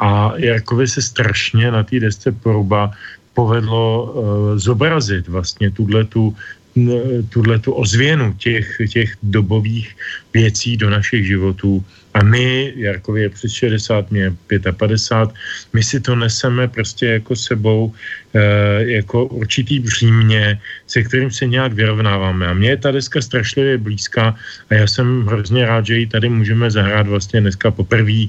a 0.00 0.32
Jarkovi 0.36 0.88
se 0.88 1.02
strašně 1.02 1.70
na 1.70 1.82
té 1.82 2.00
desce 2.00 2.32
poruba 2.32 2.90
povedlo 3.34 3.82
e, 3.82 4.58
zobrazit 4.58 5.28
vlastně 5.28 5.70
tuhle 5.70 6.04
tu 6.04 6.36
tuhle 7.28 7.58
tu 7.58 7.72
ozvěnu 7.72 8.34
těch, 8.38 8.76
těch 8.88 9.10
dobových 9.22 9.96
věcí 10.32 10.76
do 10.76 10.90
našich 10.90 11.26
životů. 11.26 11.84
A 12.14 12.24
my, 12.24 12.72
Jarkovi 12.76 13.22
je 13.22 13.28
přes 13.28 13.52
60, 13.52 14.10
mě 14.10 14.32
55, 14.76 15.36
my 15.72 15.82
si 15.82 16.00
to 16.00 16.16
neseme 16.16 16.68
prostě 16.68 17.06
jako 17.06 17.36
sebou, 17.36 17.92
e, 18.34 18.40
jako 19.00 19.26
určitý 19.26 19.80
břímě, 19.80 20.60
se 20.86 21.02
kterým 21.02 21.30
se 21.30 21.46
nějak 21.46 21.72
vyrovnáváme. 21.72 22.46
A 22.46 22.52
mně 22.52 22.68
je 22.68 22.76
ta 22.76 22.90
deska 22.90 23.20
strašlivě 23.20 23.78
blízká 23.78 24.36
a 24.70 24.74
já 24.74 24.86
jsem 24.86 25.26
hrozně 25.26 25.66
rád, 25.66 25.86
že 25.86 25.98
ji 25.98 26.06
tady 26.06 26.28
můžeme 26.28 26.70
zahrát 26.70 27.06
vlastně 27.06 27.40
dneska 27.40 27.70
poprvé 27.70 28.28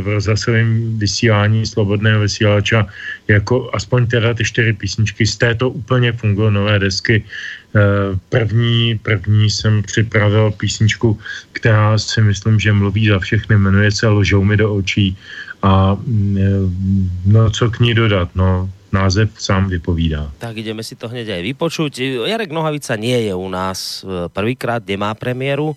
v 0.00 0.06
rozhlasovém 0.06 0.98
vysílání 0.98 1.66
slobodného 1.66 2.20
vysílača, 2.20 2.86
jako 3.28 3.70
aspoň 3.74 4.06
teda 4.06 4.34
ty 4.34 4.44
čtyři 4.44 4.72
písničky 4.72 5.26
z 5.26 5.36
této 5.36 5.70
úplně 5.70 6.12
fungují 6.12 6.52
nové 6.52 6.78
desky. 6.78 7.24
Eh, 7.76 7.80
první, 8.28 8.98
první 8.98 9.50
jsem 9.50 9.82
připravil 9.82 10.50
písničku, 10.50 11.18
která 11.52 11.98
si 11.98 12.22
myslím, 12.22 12.60
že 12.60 12.72
mluví 12.72 13.08
za 13.08 13.18
všechny, 13.18 13.56
jmenuje 13.56 13.92
se 13.92 14.08
Ložou 14.08 14.44
mi 14.44 14.56
do 14.56 14.74
očí 14.74 15.16
a 15.62 15.94
mm, 15.94 16.38
eh, 16.38 16.50
no 17.26 17.50
co 17.50 17.70
k 17.70 17.80
ní 17.80 17.94
dodat, 17.94 18.28
no 18.34 18.70
název 18.92 19.28
sám 19.36 19.68
vypovídá. 19.68 20.32
Tak 20.38 20.56
ideme 20.56 20.80
si 20.80 20.96
to 20.96 21.10
hneď 21.10 21.36
aj 21.36 21.42
vypočuť. 21.42 21.92
Jarek 22.24 22.48
Nohavica 22.48 22.96
nie 22.96 23.28
je 23.28 23.34
u 23.36 23.48
nás 23.52 24.00
eh, 24.00 24.32
prvýkrát, 24.32 24.80
nemá 24.80 25.12
premiéru, 25.12 25.76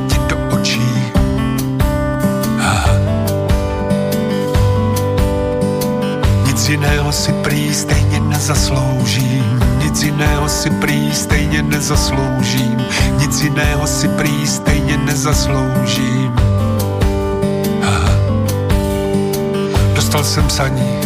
jiného 7.11 7.23
si 7.23 7.33
prý 7.43 7.73
stejně 7.73 8.19
nezasloužím, 8.19 9.59
nic 9.83 10.03
jiného 10.03 10.49
si 10.49 10.69
prý 10.69 11.11
stejně 11.13 11.63
nezasloužím, 11.63 12.77
nic 13.19 13.41
jiného 13.41 13.87
si 13.87 14.07
prý 14.07 14.47
stejně 14.47 14.97
nezasloužím. 14.97 16.31
Aha. 17.83 18.11
Dostal 19.95 20.23
jsem 20.23 20.47
psaní, 20.47 20.99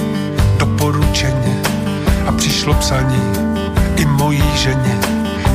doporučeně 0.57 1.61
a 2.27 2.31
přišlo 2.31 2.73
psaní 2.73 3.21
i 3.97 4.05
mojí 4.05 4.43
ženě, 4.55 4.97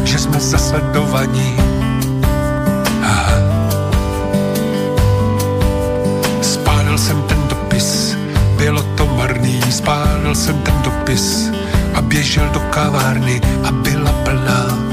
že 0.05 0.19
jsme 0.19 0.41
zasledovaní. 0.41 1.57
Aha. 3.03 3.39
Spálil 6.43 6.99
jsem 6.99 7.23
ten 7.23 7.39
dopis, 7.49 8.17
bylo 8.57 8.83
to 8.83 9.07
marný, 9.41 9.73
spálil 9.73 10.35
jsem 10.35 10.63
ten 10.63 10.75
dopis 10.83 11.51
a 11.95 12.03
běžel 12.03 12.49
do 12.53 12.61
kavárny 12.61 13.41
a 13.65 13.73
byla 13.73 14.13
plná. 14.13 14.90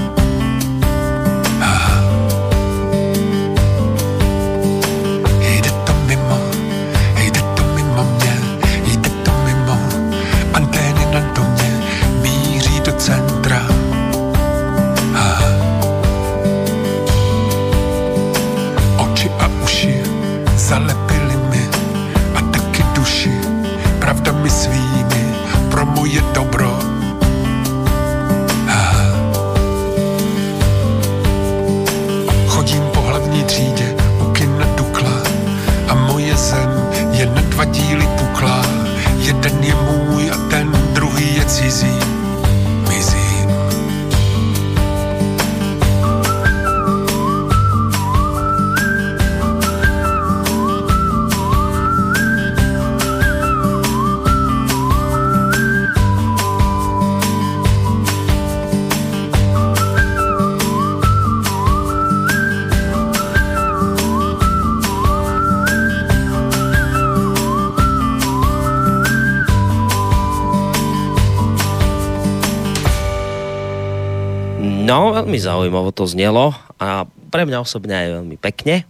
Veľmi 75.28 75.44
zaujímavo 75.44 75.92
to 75.92 76.08
znelo 76.08 76.56
a 76.80 77.04
pre 77.28 77.44
mňa 77.44 77.60
osobne 77.60 77.92
aj 77.92 78.08
veľmi 78.24 78.40
pekne. 78.40 78.88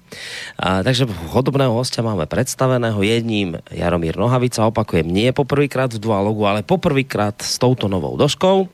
A, 0.61 0.85
takže 0.85 1.09
hodobného 1.33 1.73
hostia 1.73 2.05
máme 2.05 2.29
predstaveného. 2.29 3.01
Jedním 3.01 3.57
Jaromír 3.73 4.13
Nohavica, 4.13 4.69
opakujem, 4.69 5.09
nie 5.09 5.33
poprvýkrát 5.33 5.89
v 5.89 5.97
dualogu, 5.97 6.45
ale 6.45 6.61
poprvýkrát 6.61 7.41
s 7.41 7.57
touto 7.57 7.89
novou 7.89 8.13
doškou. 8.13 8.69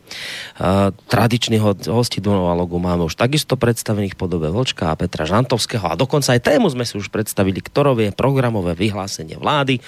A, 0.59 0.91
tradičných 0.91 1.87
hostí 1.87 2.19
dualogu 2.19 2.75
máme 2.75 3.07
už 3.07 3.15
takisto 3.15 3.55
predstavených 3.55 4.19
podobe 4.19 4.51
Vlčka 4.51 4.91
a 4.91 4.99
Petra 4.99 5.23
Žantovského 5.23 5.87
a 5.87 5.95
dokonca 5.95 6.35
aj 6.35 6.43
tému 6.43 6.67
sme 6.67 6.83
si 6.83 6.99
už 6.99 7.07
predstavili, 7.07 7.63
ktorou 7.63 7.95
je 8.03 8.11
programové 8.11 8.75
vyhlásenie 8.75 9.39
vlády, 9.39 9.79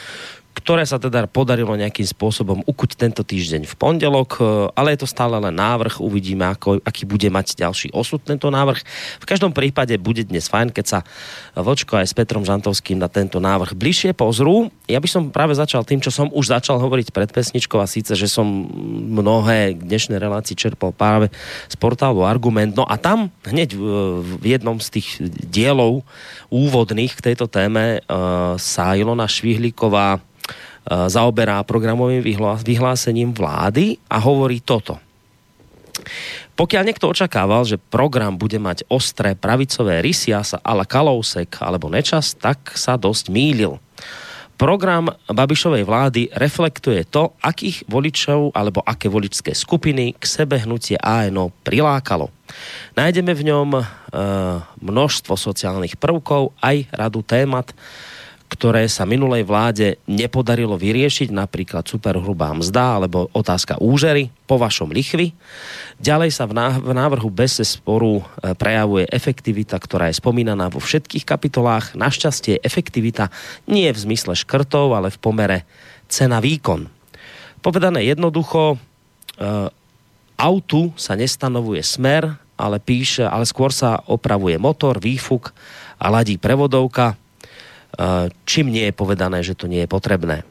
ktoré 0.55 0.87
sa 0.87 0.95
teda 0.95 1.27
podarilo 1.27 1.75
nejakým 1.75 2.07
spôsobom 2.07 2.63
ukuť 2.63 2.95
tento 2.95 3.21
týždeň 3.27 3.67
v 3.67 3.75
pondelok, 3.75 4.39
e, 4.39 4.43
ale 4.71 4.95
je 4.95 5.03
to 5.03 5.07
stále 5.11 5.35
len 5.35 5.51
návrh, 5.51 5.99
uvidíme, 5.99 6.47
ako, 6.47 6.79
aký 6.79 7.03
bude 7.03 7.27
mať 7.27 7.59
ďalší 7.59 7.91
osud 7.91 8.23
tento 8.23 8.47
návrh. 8.47 8.79
V 9.19 9.25
každom 9.27 9.51
prípade 9.51 9.91
bude 9.99 10.23
dnes 10.23 10.47
fajn, 10.47 10.71
keď 10.71 10.85
sa 10.87 10.99
Vlčko 11.59 11.99
aj 11.99 12.07
s 12.07 12.15
Petrom 12.15 12.47
Žantovským 12.47 12.95
na 12.95 13.11
tento 13.11 13.43
návrh 13.43 13.75
bližšie 13.75 14.15
pozrú. 14.15 14.71
Ja 14.87 15.03
by 15.03 15.09
som 15.11 15.23
práve 15.27 15.51
začal 15.59 15.83
tým, 15.83 15.99
čo 15.99 16.09
som 16.09 16.31
už 16.31 16.55
začal 16.55 16.79
hovoriť 16.79 17.11
pred 17.11 17.29
pesničkou 17.35 17.83
a 17.83 17.91
síce, 17.91 18.15
že 18.15 18.31
som 18.31 18.47
mnohé 19.11 19.75
dnešné 19.75 20.15
relácie 20.15 20.55
čerpal 20.55 20.95
práve 20.95 21.27
z 21.67 21.75
portálu 21.75 22.23
Argument. 22.23 22.71
No 22.71 22.87
a 22.87 22.95
tam 22.95 23.27
hneď 23.43 23.75
v 23.75 24.43
jednom 24.45 24.79
z 24.79 24.87
tých 24.99 25.07
dielov 25.51 26.07
úvodných 26.47 27.11
k 27.11 27.33
tejto 27.33 27.51
téme 27.51 27.99
uh, 27.99 28.55
sa 28.55 28.95
Ilona 28.95 29.27
Švihlíková 29.27 30.23
zaoberá 30.85 31.65
programovým 31.65 32.21
vyhlásením 32.61 33.33
vlády 33.33 33.97
a 34.05 34.21
hovorí 34.21 34.61
toto. 34.61 35.01
Pokiaľ 36.55 36.83
niekto 36.87 37.11
očakával, 37.11 37.67
že 37.67 37.81
program 37.81 38.39
bude 38.39 38.55
mať 38.61 38.87
ostré 38.87 39.35
pravicové 39.35 39.99
rysy 39.99 40.31
a 40.31 40.45
sa 40.45 40.61
Kalousek 40.63 41.59
alebo 41.59 41.91
Nečas, 41.91 42.31
tak 42.37 42.71
sa 42.77 42.95
dosť 42.95 43.27
mýlil. 43.27 43.75
Program 44.55 45.11
Babišovej 45.27 45.83
vlády 45.83 46.21
reflektuje 46.31 47.03
to, 47.11 47.35
akých 47.43 47.83
voličov 47.91 48.55
alebo 48.55 48.79
aké 48.87 49.11
voličské 49.11 49.51
skupiny 49.51 50.15
k 50.15 50.23
sebe 50.23 50.55
hnutie 50.63 50.95
ANO 50.95 51.51
prilákalo. 51.67 52.31
Nájdeme 52.95 53.35
v 53.35 53.51
ňom 53.51 53.69
e, 53.75 53.83
množstvo 54.79 55.35
sociálnych 55.35 55.99
prvkov, 55.99 56.55
aj 56.63 56.87
radu 56.95 57.19
témat, 57.19 57.75
ktoré 58.45 58.85
sa 58.85 59.09
minulej 59.09 59.41
vláde 59.41 59.97
nepodarilo 60.05 60.77
vyriešiť, 60.77 61.33
napríklad 61.33 61.89
superhrubá 61.89 62.53
mzda 62.53 63.01
alebo 63.01 63.25
otázka 63.33 63.81
úžery 63.81 64.29
po 64.45 64.61
vašom 64.61 64.93
lichvi. 64.93 65.33
Ďalej 65.97 66.29
sa 66.29 66.45
v 66.45 66.93
návrhu 66.93 67.33
bez 67.33 67.57
sporu 67.65 68.21
e, 68.21 68.53
prejavuje 68.53 69.09
efektivita, 69.09 69.81
ktorá 69.81 70.13
je 70.13 70.21
spomínaná 70.21 70.69
vo 70.69 70.77
všetkých 70.77 71.25
kapitolách. 71.25 71.97
Našťastie 71.97 72.61
efektivita 72.61 73.33
nie 73.65 73.89
je 73.89 73.95
v 73.97 74.03
zmysle 74.13 74.37
škrtov, 74.37 74.93
ale 74.93 75.09
v 75.09 75.17
pomere 75.17 75.57
cena-výkon. 76.05 76.85
Povedané 77.65 78.05
jednoducho, 78.05 78.77
e, 78.77 78.77
autu 80.37 80.93
sa 80.93 81.17
nestanovuje 81.17 81.81
smer, 81.81 82.37
ale 82.55 82.77
píše, 82.77 83.25
ale 83.25 83.49
skôr 83.49 83.73
sa 83.73 84.05
opravuje 84.05 84.55
motor, 84.61 85.01
výfuk 85.01 85.51
a 85.97 86.13
ladí 86.13 86.37
prevodovka, 86.37 87.17
čím 88.45 88.71
nie 88.71 88.91
je 88.91 88.93
povedané, 88.95 89.41
že 89.41 89.57
to 89.57 89.65
nie 89.65 89.83
je 89.83 89.89
potrebné. 89.89 90.43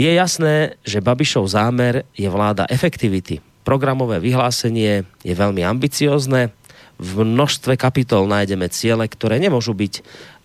Je 0.00 0.08
jasné, 0.08 0.80
že 0.80 1.04
Babišov 1.04 1.44
zámer 1.44 2.08
je 2.16 2.24
vláda 2.30 2.64
efektivity. 2.72 3.44
Programové 3.66 4.16
vyhlásenie 4.16 5.04
je 5.20 5.34
veľmi 5.36 5.60
ambiciozne. 5.60 6.56
V 6.96 7.24
množstve 7.24 7.76
kapitol 7.76 8.24
nájdeme 8.24 8.72
ciele, 8.72 9.04
ktoré 9.04 9.36
nemôžu 9.36 9.76
byť 9.76 10.00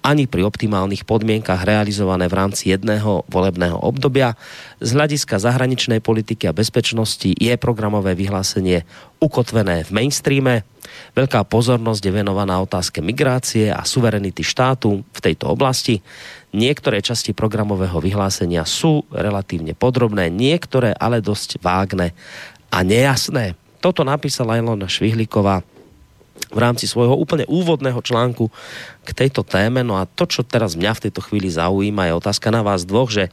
ani 0.05 0.29
pri 0.29 0.45
optimálnych 0.45 1.01
podmienkach 1.01 1.65
realizované 1.65 2.29
v 2.29 2.37
rámci 2.37 2.69
jedného 2.69 3.25
volebného 3.25 3.81
obdobia. 3.81 4.37
Z 4.77 4.93
hľadiska 4.93 5.41
zahraničnej 5.41 5.97
politiky 5.97 6.45
a 6.45 6.53
bezpečnosti 6.53 7.33
je 7.33 7.53
programové 7.57 8.13
vyhlásenie 8.13 8.85
ukotvené 9.17 9.81
v 9.81 9.89
mainstreame. 9.89 10.61
Veľká 11.17 11.41
pozornosť 11.49 12.05
je 12.05 12.13
venovaná 12.13 12.61
otázke 12.61 13.01
migrácie 13.01 13.73
a 13.73 13.81
suverenity 13.81 14.45
štátu 14.45 15.01
v 15.01 15.19
tejto 15.19 15.49
oblasti. 15.49 16.05
Niektoré 16.53 17.01
časti 17.01 17.33
programového 17.33 17.97
vyhlásenia 17.97 18.61
sú 18.63 19.01
relatívne 19.09 19.73
podrobné, 19.73 20.29
niektoré 20.29 20.93
ale 20.93 21.25
dosť 21.25 21.57
vágne 21.65 22.13
a 22.69 22.85
nejasné. 22.85 23.57
Toto 23.81 24.05
napísala 24.05 24.61
Ilona 24.61 24.85
Švihlíková 24.85 25.65
v 26.51 26.59
rámci 26.59 26.87
svojho 26.87 27.15
úplne 27.15 27.47
úvodného 27.47 27.99
článku 27.99 28.51
k 29.03 29.09
tejto 29.11 29.43
téme. 29.43 29.83
No 29.83 29.99
a 29.99 30.07
to, 30.07 30.27
čo 30.27 30.43
teraz 30.43 30.75
mňa 30.75 30.91
v 30.95 31.03
tejto 31.09 31.21
chvíli 31.23 31.51
zaujíma, 31.51 32.07
je 32.11 32.19
otázka 32.19 32.51
na 32.51 32.61
vás 32.63 32.87
dvoch, 32.87 33.11
že 33.11 33.31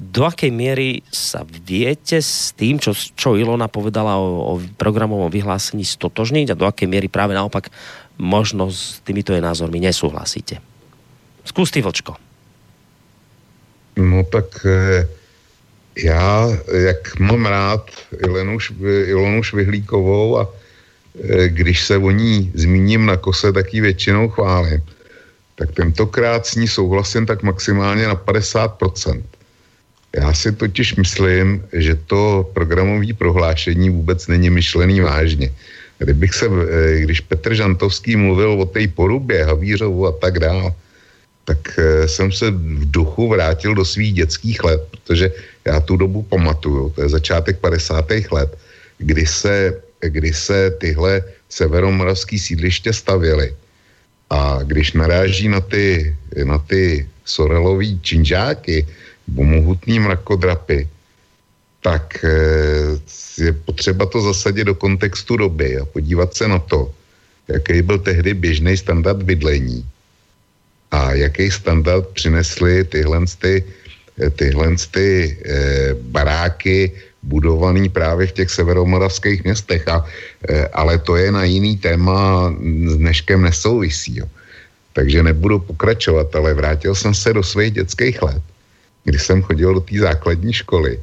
do 0.00 0.24
akej 0.24 0.48
miery 0.48 1.04
sa 1.12 1.44
viete 1.44 2.24
s 2.24 2.56
tým, 2.56 2.80
čo, 2.80 2.96
čo 2.96 3.36
Ilona 3.36 3.68
povedala 3.68 4.16
o, 4.16 4.56
o 4.56 4.62
programovom 4.80 5.28
vyhlásení 5.28 5.84
stotožniť 5.84 6.52
a 6.52 6.58
do 6.58 6.64
akej 6.64 6.88
miery 6.88 7.12
práve 7.12 7.36
naopak 7.36 7.68
možno 8.16 8.72
s 8.72 9.04
týmito 9.04 9.36
jej 9.36 9.44
názormi 9.44 9.76
nesúhlasíte. 9.80 10.60
Skús 11.44 11.68
ty, 11.68 11.84
Vlčko. 11.84 12.16
No 14.00 14.24
tak 14.24 14.64
eh, 14.64 15.08
já, 15.96 16.48
jak 16.72 17.18
mám 17.18 17.46
rád 17.46 17.90
Ilonu, 18.24 18.58
Ilonu 18.84 19.42
Švihlíkovou 19.42 20.38
a 20.38 20.48
když 21.46 21.84
se 21.84 21.96
o 21.96 22.10
ní 22.10 22.52
zmíním 22.54 23.06
na 23.06 23.16
kose, 23.16 23.52
tak 23.52 23.74
ji 23.74 23.80
většinou 23.80 24.28
chválím. 24.28 24.82
Tak 25.54 25.72
tentokrát 25.72 26.46
s 26.46 26.54
ní 26.54 26.68
souhlasím 26.68 27.26
tak 27.26 27.42
maximálně 27.42 28.06
na 28.06 28.16
50%. 28.16 29.22
Já 30.16 30.32
si 30.34 30.52
totiž 30.52 30.96
myslím, 30.96 31.62
že 31.72 31.94
to 31.94 32.50
programové 32.54 33.14
prohlášení 33.14 33.90
vůbec 33.90 34.26
není 34.26 34.50
myšlený 34.50 35.00
vážně. 35.00 35.52
Kdybych 35.98 36.34
se, 36.34 36.46
eh, 36.46 37.00
když 37.00 37.20
Petr 37.20 37.54
Žantovský 37.54 38.16
mluvil 38.16 38.52
o 38.52 38.66
té 38.66 38.88
porubě, 38.88 39.44
Havířovu 39.44 40.06
a 40.06 40.12
tak 40.12 40.38
dále, 40.38 40.72
tak 41.44 41.78
eh, 41.78 42.08
jsem 42.08 42.32
se 42.32 42.50
v 42.50 42.90
duchu 42.90 43.28
vrátil 43.28 43.74
do 43.74 43.84
svých 43.84 44.14
dětských 44.14 44.64
let, 44.64 44.80
protože 44.90 45.30
já 45.64 45.80
tu 45.80 45.96
dobu 45.96 46.22
pamatuju, 46.22 46.90
to 46.90 47.02
je 47.02 47.08
začátek 47.08 47.58
50. 47.58 48.32
let, 48.32 48.50
kdy 48.98 49.26
se 49.26 49.74
kdy 50.00 50.34
se 50.34 50.70
tyhle 50.70 51.22
severomoravský 51.48 52.38
sídliště 52.38 52.92
stavěly. 52.92 53.54
A 54.30 54.62
když 54.62 54.92
naráží 54.92 55.48
na 55.48 55.60
ty, 55.60 56.16
na 56.44 56.58
ty 56.58 57.08
sorelový 57.24 58.00
činžáky, 58.00 58.86
mohutný 59.26 59.98
mrakodrapy, 59.98 60.88
tak 61.82 62.24
eh, 62.24 62.98
je 63.38 63.52
potřeba 63.52 64.06
to 64.06 64.20
zasadit 64.20 64.64
do 64.64 64.74
kontextu 64.74 65.36
doby 65.36 65.78
a 65.78 65.84
podívat 65.84 66.34
se 66.34 66.48
na 66.48 66.58
to, 66.58 66.94
jaký 67.48 67.82
byl 67.82 67.98
tehdy 67.98 68.34
běžný 68.34 68.76
standard 68.76 69.22
bydlení 69.22 69.86
a 70.90 71.14
jaký 71.14 71.50
standard 71.50 72.08
přinesly 72.08 72.84
tyhle, 72.84 73.24
ty, 73.38 73.64
tyhle 74.36 74.76
ty, 74.90 75.38
eh, 75.44 75.94
baráky 75.94 76.92
budovaný 77.22 77.88
právě 77.88 78.26
v 78.26 78.32
těch 78.32 78.50
severomoravských 78.50 79.44
městech, 79.44 79.88
a, 79.88 80.04
e, 80.48 80.68
ale 80.72 80.98
to 80.98 81.16
je 81.16 81.32
na 81.32 81.44
jiný 81.44 81.76
téma, 81.76 82.50
s 82.86 82.96
dneškem 82.96 83.42
nesouvisí. 83.42 84.18
Jo. 84.18 84.26
Takže 84.92 85.22
nebudu 85.22 85.58
pokračovat, 85.58 86.34
ale 86.34 86.54
vrátil 86.54 86.94
jsem 86.94 87.14
se 87.14 87.32
do 87.32 87.42
svých 87.42 87.72
dětských 87.72 88.22
let, 88.22 88.42
kdy 89.04 89.18
jsem 89.18 89.42
chodil 89.42 89.74
do 89.74 89.80
té 89.80 89.98
základní 89.98 90.52
školy 90.52 91.00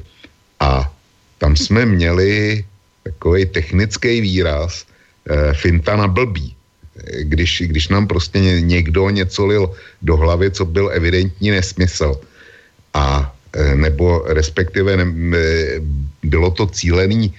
a 0.60 0.92
tam 1.38 1.56
jsme 1.56 1.86
měli 1.86 2.64
takový 3.02 3.46
technický 3.46 4.20
výraz 4.20 4.84
e, 4.84 5.54
finta 5.54 5.96
na 5.96 6.08
blbý. 6.08 6.50
E, 6.50 7.24
když, 7.24 7.62
když 7.66 7.88
nám 7.88 8.06
prostě 8.06 8.38
někdo 8.60 9.10
něco 9.10 9.46
lil 9.46 9.70
do 10.02 10.16
hlavy, 10.16 10.50
co 10.50 10.64
byl 10.64 10.90
evidentní 10.92 11.50
nesmysl. 11.50 12.20
A 12.94 13.32
Eh, 13.52 13.74
nebo 13.74 14.22
respektive 14.28 14.96
ne, 14.96 15.06
eh, 15.36 15.80
bylo 16.28 16.50
to 16.50 16.66
cílený 16.66 17.34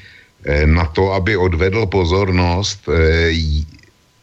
eh, 0.45 0.65
na 0.67 0.85
to, 0.85 1.13
aby 1.13 1.37
odvedl 1.37 1.85
pozornost 1.85 2.89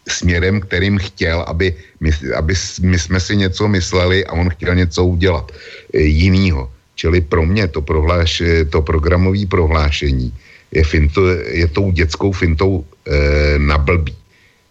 směrem, 0.08 0.60
kterým 0.60 0.98
chtěl, 0.98 1.42
aby 1.50 1.74
my, 2.00 2.10
aby 2.36 2.54
my 2.82 2.98
jsme 2.98 3.18
si 3.20 3.36
něco 3.36 3.68
mysleli 3.68 4.26
a 4.26 4.32
on 4.32 4.50
chtěl 4.50 4.74
něco 4.74 5.04
udělat 5.04 5.52
jinýho. 5.94 6.70
Čili 6.94 7.20
pro 7.20 7.42
mě 7.46 7.68
to, 7.68 7.82
prohláš, 7.82 8.42
to 8.70 8.82
programové 8.82 9.46
prohlášení 9.46 10.32
je, 10.72 10.84
finto, 10.84 11.28
je 11.30 11.66
tou 11.68 11.90
dětskou 11.90 12.32
fintou 12.32 12.84
e, 12.84 13.58
na 13.58 13.78
blbý. 13.78 14.14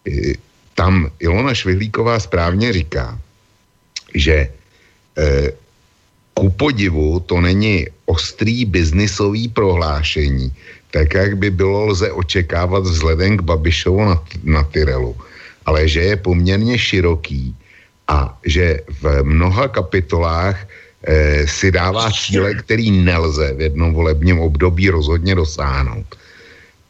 E, 0.08 0.34
tam 0.76 1.10
Ilona 1.20 1.54
Švihlíková 1.54 2.20
správně 2.20 2.74
říká, 2.74 3.20
že 4.16 4.36
e, 4.36 4.52
ku 6.36 6.52
podivu 6.52 7.20
to 7.24 7.42
není 7.42 7.88
ostrý 8.06 8.66
biznisový 8.68 9.48
prohlášení, 9.48 10.52
tak 10.92 11.14
jak 11.14 11.38
by 11.38 11.50
bylo 11.52 11.86
lze 11.86 12.12
očekávat 12.12 12.84
vzhledem 12.84 13.38
k 13.38 13.48
Babišovu 13.48 14.06
na, 14.06 14.18
na 14.44 14.64
Tyrelu, 14.64 15.16
ale 15.66 15.88
že 15.88 16.02
je 16.02 16.16
poměrně 16.16 16.78
široký 16.78 17.56
a 18.08 18.38
že 18.46 18.84
v 19.02 19.24
mnoha 19.24 19.68
kapitolách 19.68 20.60
eh, 21.04 21.48
si 21.48 21.72
dává 21.72 22.12
cíle, 22.12 22.54
který 22.54 22.92
nelze 22.92 23.54
v 23.54 23.62
jednom 23.72 23.94
volebním 23.94 24.40
období 24.40 24.90
rozhodně 24.90 25.36
dosáhnout. 25.36 26.06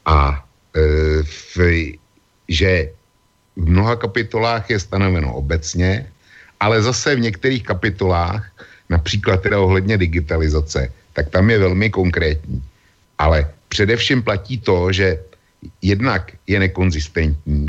A 0.06 0.44
eh, 0.76 1.24
v, 1.24 1.58
že 2.50 2.90
v 3.56 3.66
mnoha 3.70 3.96
kapitolách 3.96 4.70
je 4.70 4.80
stanoveno 4.80 5.34
obecně, 5.34 6.10
ale 6.60 6.82
zase 6.82 7.16
v 7.16 7.26
některých 7.30 7.64
kapitolách, 7.64 8.44
například 8.90 9.42
teda 9.42 9.60
ohledně 9.60 9.98
digitalizace, 9.98 10.94
tak 11.14 11.30
tam 11.30 11.50
je 11.50 11.60
velmi 11.60 11.90
konkrétní. 11.90 12.64
Ale 13.18 13.50
především 13.70 14.24
platí 14.24 14.58
to, 14.58 14.92
že 14.92 15.20
jednak 15.82 16.32
je 16.48 16.60
nekonzistentní, 16.60 17.66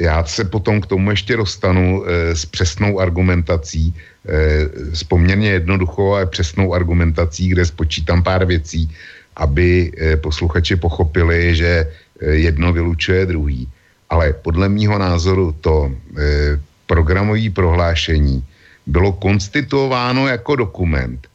já 0.00 0.24
se 0.24 0.44
potom 0.44 0.80
k 0.80 0.86
tomu 0.86 1.10
ještě 1.10 1.36
dostanu 1.36 2.04
e, 2.04 2.36
s 2.36 2.44
přesnou 2.46 3.00
argumentací, 3.00 3.94
e, 3.94 4.94
s 4.96 5.04
poměrně 5.04 5.50
jednoduchou 5.50 6.14
a 6.14 6.26
přesnou 6.26 6.74
argumentací, 6.74 7.48
kde 7.48 7.66
spočítám 7.66 8.22
pár 8.22 8.44
věcí, 8.44 8.90
aby 9.36 9.92
e, 9.96 10.16
posluchači 10.16 10.76
pochopili, 10.76 11.56
že 11.56 11.88
e, 12.20 12.30
jedno 12.30 12.72
vylučuje 12.72 13.26
druhý. 13.26 13.68
Ale 14.10 14.32
podle 14.32 14.68
mýho 14.68 14.98
názoru 14.98 15.56
to 15.60 15.88
e, 15.88 16.60
programové 16.86 17.50
prohlášení 17.50 18.44
bylo 18.86 19.12
konstituováno 19.12 20.28
jako 20.28 20.56
dokument, 20.56 21.28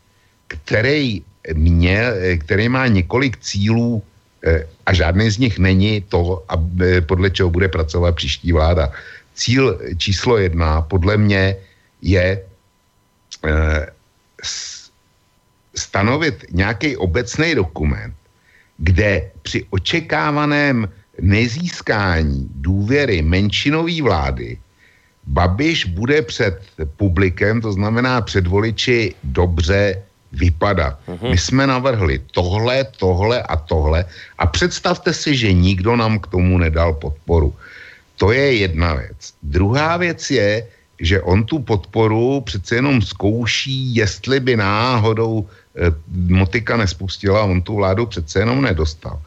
který, 0.47 1.21
mě, 1.53 2.03
který 2.39 2.69
má 2.69 2.87
několik 2.87 3.37
cílů 3.37 4.03
e, 4.43 4.67
a 4.85 4.93
žádný 4.93 5.31
z 5.31 5.37
nich 5.37 5.59
není 5.59 6.01
to, 6.01 6.43
aby, 6.49 7.01
podle 7.01 7.29
čeho 7.31 7.49
bude 7.49 7.67
pracovat 7.67 8.15
příští 8.15 8.51
vláda. 8.51 8.91
Cíl 9.35 9.79
číslo 9.97 10.37
jedna 10.37 10.81
podle 10.81 11.17
mě 11.17 11.55
je 12.01 12.41
stanovit 15.75 16.45
nějaký 16.51 16.97
obecný 16.97 17.55
dokument, 17.55 18.15
kde 18.77 19.31
při 19.41 19.65
očekávaném 19.69 20.89
nezískání 21.21 22.49
důvěry 22.55 23.21
menšinové 23.21 24.01
vlády 24.01 24.57
Babiš 25.27 25.85
bude 25.85 26.21
před 26.21 26.61
publikem, 26.97 27.61
to 27.61 27.71
znamená 27.71 28.21
před 28.21 28.47
voliči, 28.47 29.15
dobře 29.23 30.03
vypadat. 30.31 30.99
Uh-huh. 31.07 31.29
My 31.29 31.37
jsme 31.37 31.67
navrhli 31.67 32.21
tohle, 32.31 32.83
tohle 32.83 33.43
a 33.43 33.55
tohle 33.55 34.05
a 34.37 34.45
představte 34.47 35.13
si, 35.13 35.35
že 35.35 35.53
nikdo 35.53 35.95
nám 35.95 36.19
k 36.19 36.27
tomu 36.27 36.57
nedal 36.57 36.93
podporu. 36.93 37.55
To 38.15 38.31
je 38.31 38.55
jedna 38.55 38.93
věc. 38.93 39.33
Druhá 39.43 39.97
věc 39.97 40.31
je, 40.31 40.67
že 40.99 41.21
on 41.21 41.43
tu 41.43 41.59
podporu 41.59 42.41
přece 42.41 42.75
jenom 42.75 43.01
zkouší, 43.01 43.95
jestli 43.95 44.39
by 44.39 44.57
náhodou 44.57 45.45
e, 45.75 45.93
Motika 46.33 46.77
nespustila, 46.77 47.43
on 47.43 47.61
tu 47.61 47.75
vládu 47.75 48.05
přece 48.05 48.39
jenom 48.39 48.61
nedostal. 48.61 49.21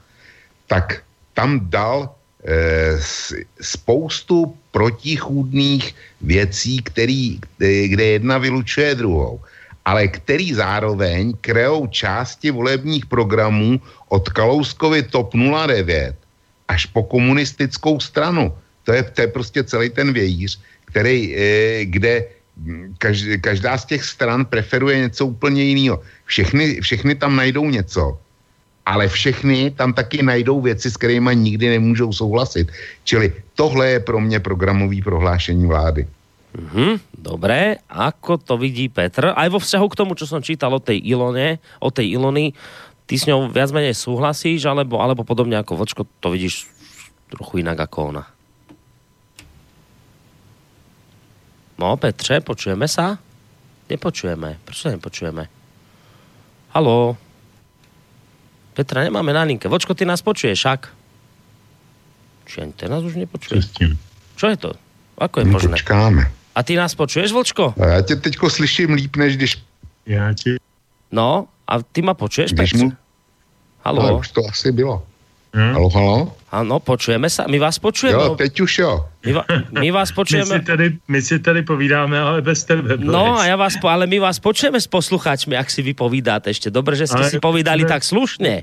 Tak 0.67 1.03
tam 1.35 1.61
dal 1.71 2.11
spoustu 3.61 4.57
protichůdných 4.71 5.95
věcí, 6.21 6.83
který, 6.83 7.41
kde 7.59 8.05
jedna 8.05 8.39
vylučuje 8.39 8.95
druhou 8.95 9.41
ale 9.85 10.09
který 10.09 10.55
zároveň 10.55 11.35
kreou 11.41 11.87
části 11.87 12.51
volebních 12.51 13.07
programů 13.07 13.81
od 14.09 14.29
Kalouskovy 14.29 15.03
TOP 15.03 15.35
09 15.35 16.15
až 16.69 16.87
po 16.87 17.03
komunistickou 17.03 18.01
stranu. 18.01 18.55
To 18.85 18.93
je, 18.93 19.03
to 19.03 19.21
je 19.21 19.29
prostě 19.29 19.65
celý 19.65 19.91
ten 19.91 20.13
vějíř, 20.13 20.61
který, 20.85 21.37
e, 21.37 21.85
kde 21.85 22.25
každá 23.41 23.79
z 23.79 23.85
těch 23.85 24.05
stran 24.05 24.45
preferuje 24.45 24.99
něco 24.99 25.27
úplně 25.27 25.63
jiného. 25.65 26.03
Všechny, 26.25 26.81
všechny 26.81 27.15
tam 27.15 27.37
najdou 27.37 27.71
něco, 27.71 28.19
ale 28.91 29.07
všechny 29.07 29.71
tam 29.71 29.95
taky 29.95 30.23
najdou 30.23 30.61
věci, 30.61 30.91
s 30.91 30.97
kterými 30.99 31.31
nikdy 31.37 31.79
nemůžou 31.79 32.13
souhlasit. 32.13 32.73
Čili 33.05 33.33
tohle 33.55 33.89
je 33.89 34.01
pro 34.01 34.21
mě 34.21 34.41
programový 34.41 35.03
prohlášení 35.03 35.67
vlády. 35.67 36.09
Mm-hmm, 36.51 37.15
dobré, 37.15 37.79
ako 37.87 38.43
to 38.43 38.59
vidí 38.59 38.91
Petr? 38.91 39.31
Aj 39.39 39.47
vo 39.47 39.63
vzťahu 39.63 39.87
k 39.87 39.99
tomu, 40.03 40.19
čo 40.19 40.27
som 40.27 40.43
čítal 40.43 40.75
o 40.75 40.83
tej 40.83 40.99
Ilone, 40.99 41.63
o 41.79 41.95
tej 41.95 42.19
Ilony, 42.19 42.51
ty 43.07 43.15
s 43.15 43.31
ňou 43.31 43.47
viac 43.55 43.71
menej 43.71 43.95
súhlasíš, 43.95 44.67
alebo, 44.67 44.99
alebo 44.99 45.23
podobne 45.23 45.63
ako 45.63 45.79
Vočko, 45.79 46.03
to 46.19 46.35
vidíš 46.35 46.67
trochu 47.31 47.63
inak 47.63 47.79
ako 47.79 48.11
ona? 48.11 48.27
No, 51.79 51.95
Petře, 51.95 52.43
počujeme 52.43 52.91
sa? 52.91 53.23
Nepočujeme. 53.87 54.59
Prečo 54.67 54.91
nepočujeme? 54.91 55.47
Haló? 56.75 57.30
Petra, 58.75 59.05
nemáme 59.05 59.33
na 59.33 59.43
linke. 59.43 59.69
Vočko, 59.69 59.95
ty 59.95 60.05
nás 60.05 60.23
počuješ, 60.23 60.59
však? 60.59 60.81
Či 62.47 62.57
ani 62.61 62.73
ten 62.73 62.91
nás 62.91 63.03
už 63.03 63.15
nepočuje? 63.15 63.63
Čo 64.37 64.47
je 64.51 64.57
to? 64.57 64.71
Ako 65.19 65.41
je 65.43 65.47
no, 65.47 65.53
možné? 65.53 65.75
Počkáme. 65.77 66.23
A 66.55 66.61
ty 66.63 66.77
nás 66.77 66.95
počuješ, 66.95 67.33
Vlčko? 67.33 67.75
A 67.81 67.87
já 67.87 68.01
tě 68.03 68.17
teďko 68.17 68.51
slyším 68.51 68.93
líp, 68.93 69.17
než 69.17 69.37
když... 69.37 69.63
Já 70.07 70.35
ti... 70.35 70.57
No, 71.13 71.47
a 71.67 71.83
ty 71.83 72.03
ma 72.03 72.15
počuješ? 72.15 72.53
Když 72.53 72.73
mu... 72.73 72.93
Halo? 73.85 74.03
Ale 74.03 74.13
už 74.13 74.29
to 74.29 74.41
asi 74.49 74.73
bylo. 74.73 75.07
Hmm? 75.51 75.75
Halo, 75.75 75.89
halo? 75.91 76.33
Ano, 76.51 76.81
počujeme 76.81 77.31
se. 77.31 77.45
My 77.47 77.59
vás 77.59 77.79
počujeme. 77.79 78.23
Jo, 78.23 78.35
teď 78.35 78.61
už 78.61 78.79
jo. 78.79 79.07
My, 79.27 79.33
va, 79.33 79.45
my 79.71 79.91
vás 79.91 80.13
počujeme. 80.19 80.55
My 80.55 80.61
si, 80.61 80.67
tady, 80.67 80.87
my 81.09 81.23
si 81.23 81.39
tady 81.39 81.63
povídáme, 81.63 82.21
ale 82.21 82.43
bez 82.43 82.65
tebe. 82.65 82.99
No 82.99 83.39
a 83.39 83.47
já 83.47 83.57
vás, 83.57 83.75
ale 83.83 84.07
my 84.07 84.19
vás 84.19 84.39
počujeme 84.39 84.81
s 84.81 84.87
posluchačmi, 84.87 85.55
jak 85.55 85.71
si 85.71 85.83
vy 85.83 85.95
povídáte 85.95 86.51
ještě. 86.51 86.71
Dobře, 86.71 86.97
že 86.97 87.07
jste 87.07 87.17
ale 87.17 87.31
si 87.31 87.39
povídali 87.39 87.81
jsme, 87.81 87.89
tak 87.89 88.05
slušně. 88.05 88.63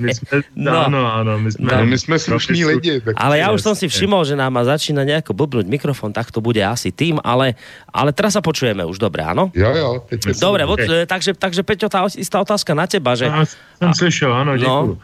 My 0.00 0.14
jsme, 0.14 0.40
no, 0.56 0.86
ano, 0.86 1.14
ano, 1.14 1.38
my 1.38 1.52
jsme, 1.52 1.76
no, 1.76 1.86
my 1.86 1.98
jsme 1.98 2.18
slušní 2.18 2.64
lidi. 2.64 3.00
Tak 3.00 3.16
ale 3.16 3.38
já 3.38 3.52
už 3.52 3.62
jsem 3.62 3.74
si 3.74 3.88
všiml, 3.88 4.24
že 4.24 4.36
nám 4.36 4.64
začíná 4.64 5.04
nějak 5.04 5.30
blbnout 5.32 5.66
mikrofon, 5.66 6.12
tak 6.12 6.30
to 6.30 6.40
bude 6.40 6.64
asi 6.64 6.92
tým, 6.92 7.20
ale, 7.24 7.54
ale 7.92 8.12
teraz 8.12 8.32
sa 8.32 8.40
počujeme 8.40 8.84
už 8.84 8.96
dobré, 8.96 9.24
ano? 9.24 9.52
Jo, 9.54 9.72
jo. 9.76 9.90
Teď 10.08 10.40
Dobre, 10.40 10.64
okay. 10.64 11.04
takže, 11.04 11.34
takže 11.36 11.62
Peťo, 11.62 11.88
tá 11.88 12.04
istá 12.16 12.40
otázka 12.40 12.72
na 12.72 12.86
teba, 12.86 13.12
že... 13.12 13.24
Já 13.24 13.44
jsem 13.78 13.94
slyšel, 13.94 14.32
ano, 14.32 14.56
děkuji. 14.56 14.68
No, 14.68 14.98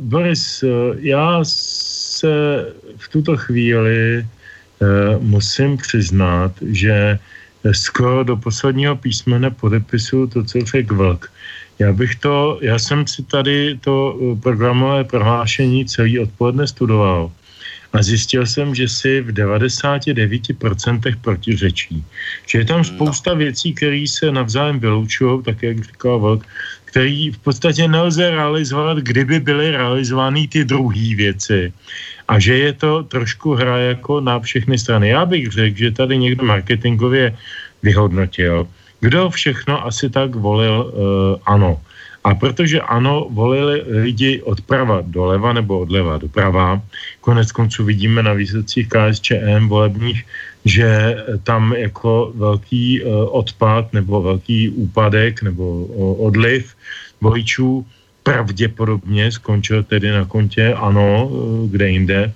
Boris, 0.00 0.62
uh, 0.62 0.70
já 0.98 1.40
se 1.42 2.66
v 2.96 3.08
tuto 3.08 3.36
chvíli 3.36 4.26
uh, 4.26 5.22
musím 5.22 5.76
přiznat, 5.76 6.52
že 6.62 7.18
skoro 7.72 8.24
do 8.24 8.36
posledního 8.36 8.96
písmene 8.96 9.50
podepisu 9.50 10.26
to, 10.26 10.44
co 10.44 10.58
řekl 10.60 10.94
Vlk. 10.94 11.32
Já 11.78 11.92
bych 11.92 12.14
to, 12.16 12.58
já 12.62 12.78
jsem 12.78 13.06
si 13.06 13.22
tady 13.22 13.78
to 13.80 14.18
programové 14.42 15.04
prohlášení 15.04 15.86
celý 15.86 16.18
odpoledne 16.18 16.66
studoval 16.66 17.30
a 17.92 18.02
zjistil 18.02 18.46
jsem, 18.46 18.74
že 18.74 18.88
si 18.88 19.20
v 19.20 19.32
99% 19.32 21.16
protiřečí. 21.20 22.04
Že 22.46 22.58
je 22.58 22.64
tam 22.64 22.78
no. 22.78 22.84
spousta 22.84 23.34
věcí, 23.34 23.74
které 23.74 24.04
se 24.08 24.32
navzájem 24.32 24.80
vylučují, 24.80 25.42
tak 25.42 25.62
jak 25.62 25.84
říkal 25.84 26.20
Vlk, 26.20 26.46
který 26.92 27.32
v 27.32 27.38
podstatě 27.40 27.88
nelze 27.88 28.30
realizovat, 28.30 29.00
kdyby 29.00 29.40
byly 29.40 29.72
realizovány 29.72 30.44
ty 30.44 30.60
druhé 30.64 31.16
věci. 31.16 31.72
A 32.28 32.36
že 32.36 32.54
je 32.68 32.72
to 32.76 33.02
trošku 33.08 33.56
hra 33.56 33.96
jako 33.96 34.20
na 34.20 34.36
všechny 34.40 34.76
strany. 34.76 35.08
Já 35.08 35.24
bych 35.24 35.48
řekl, 35.48 35.76
že 35.88 35.90
tady 35.96 36.18
někdo 36.20 36.44
marketingově 36.44 37.32
vyhodnotil, 37.82 38.68
kdo 39.00 39.30
všechno 39.32 39.86
asi 39.88 40.12
tak 40.12 40.36
volil 40.36 40.92
uh, 40.92 41.40
ano. 41.48 41.80
A 42.24 42.34
protože 42.36 42.80
ano, 42.80 43.26
volili 43.32 43.82
lidi 44.04 44.44
odprava 44.44 45.00
doleva 45.02 45.52
nebo 45.52 45.88
odleva 45.88 46.20
doprava, 46.20 46.78
konec 47.24 47.52
konců 47.52 47.88
vidíme 47.88 48.22
na 48.22 48.36
výsledcích 48.36 48.86
KSČM 48.88 49.66
volebních, 49.66 50.22
že 50.64 51.16
tam 51.42 51.72
jako 51.72 52.32
velký 52.34 53.02
uh, 53.02 53.10
odpad 53.30 53.92
nebo 53.92 54.22
velký 54.22 54.68
úpadek 54.68 55.42
nebo 55.42 55.84
uh, 55.84 56.26
odliv 56.26 56.74
voličů 57.20 57.86
pravděpodobně 58.22 59.32
skončil 59.32 59.82
tedy 59.82 60.10
na 60.10 60.24
kontě 60.24 60.74
ano, 60.74 61.28
uh, 61.28 61.70
kde 61.70 61.90
jinde, 61.90 62.32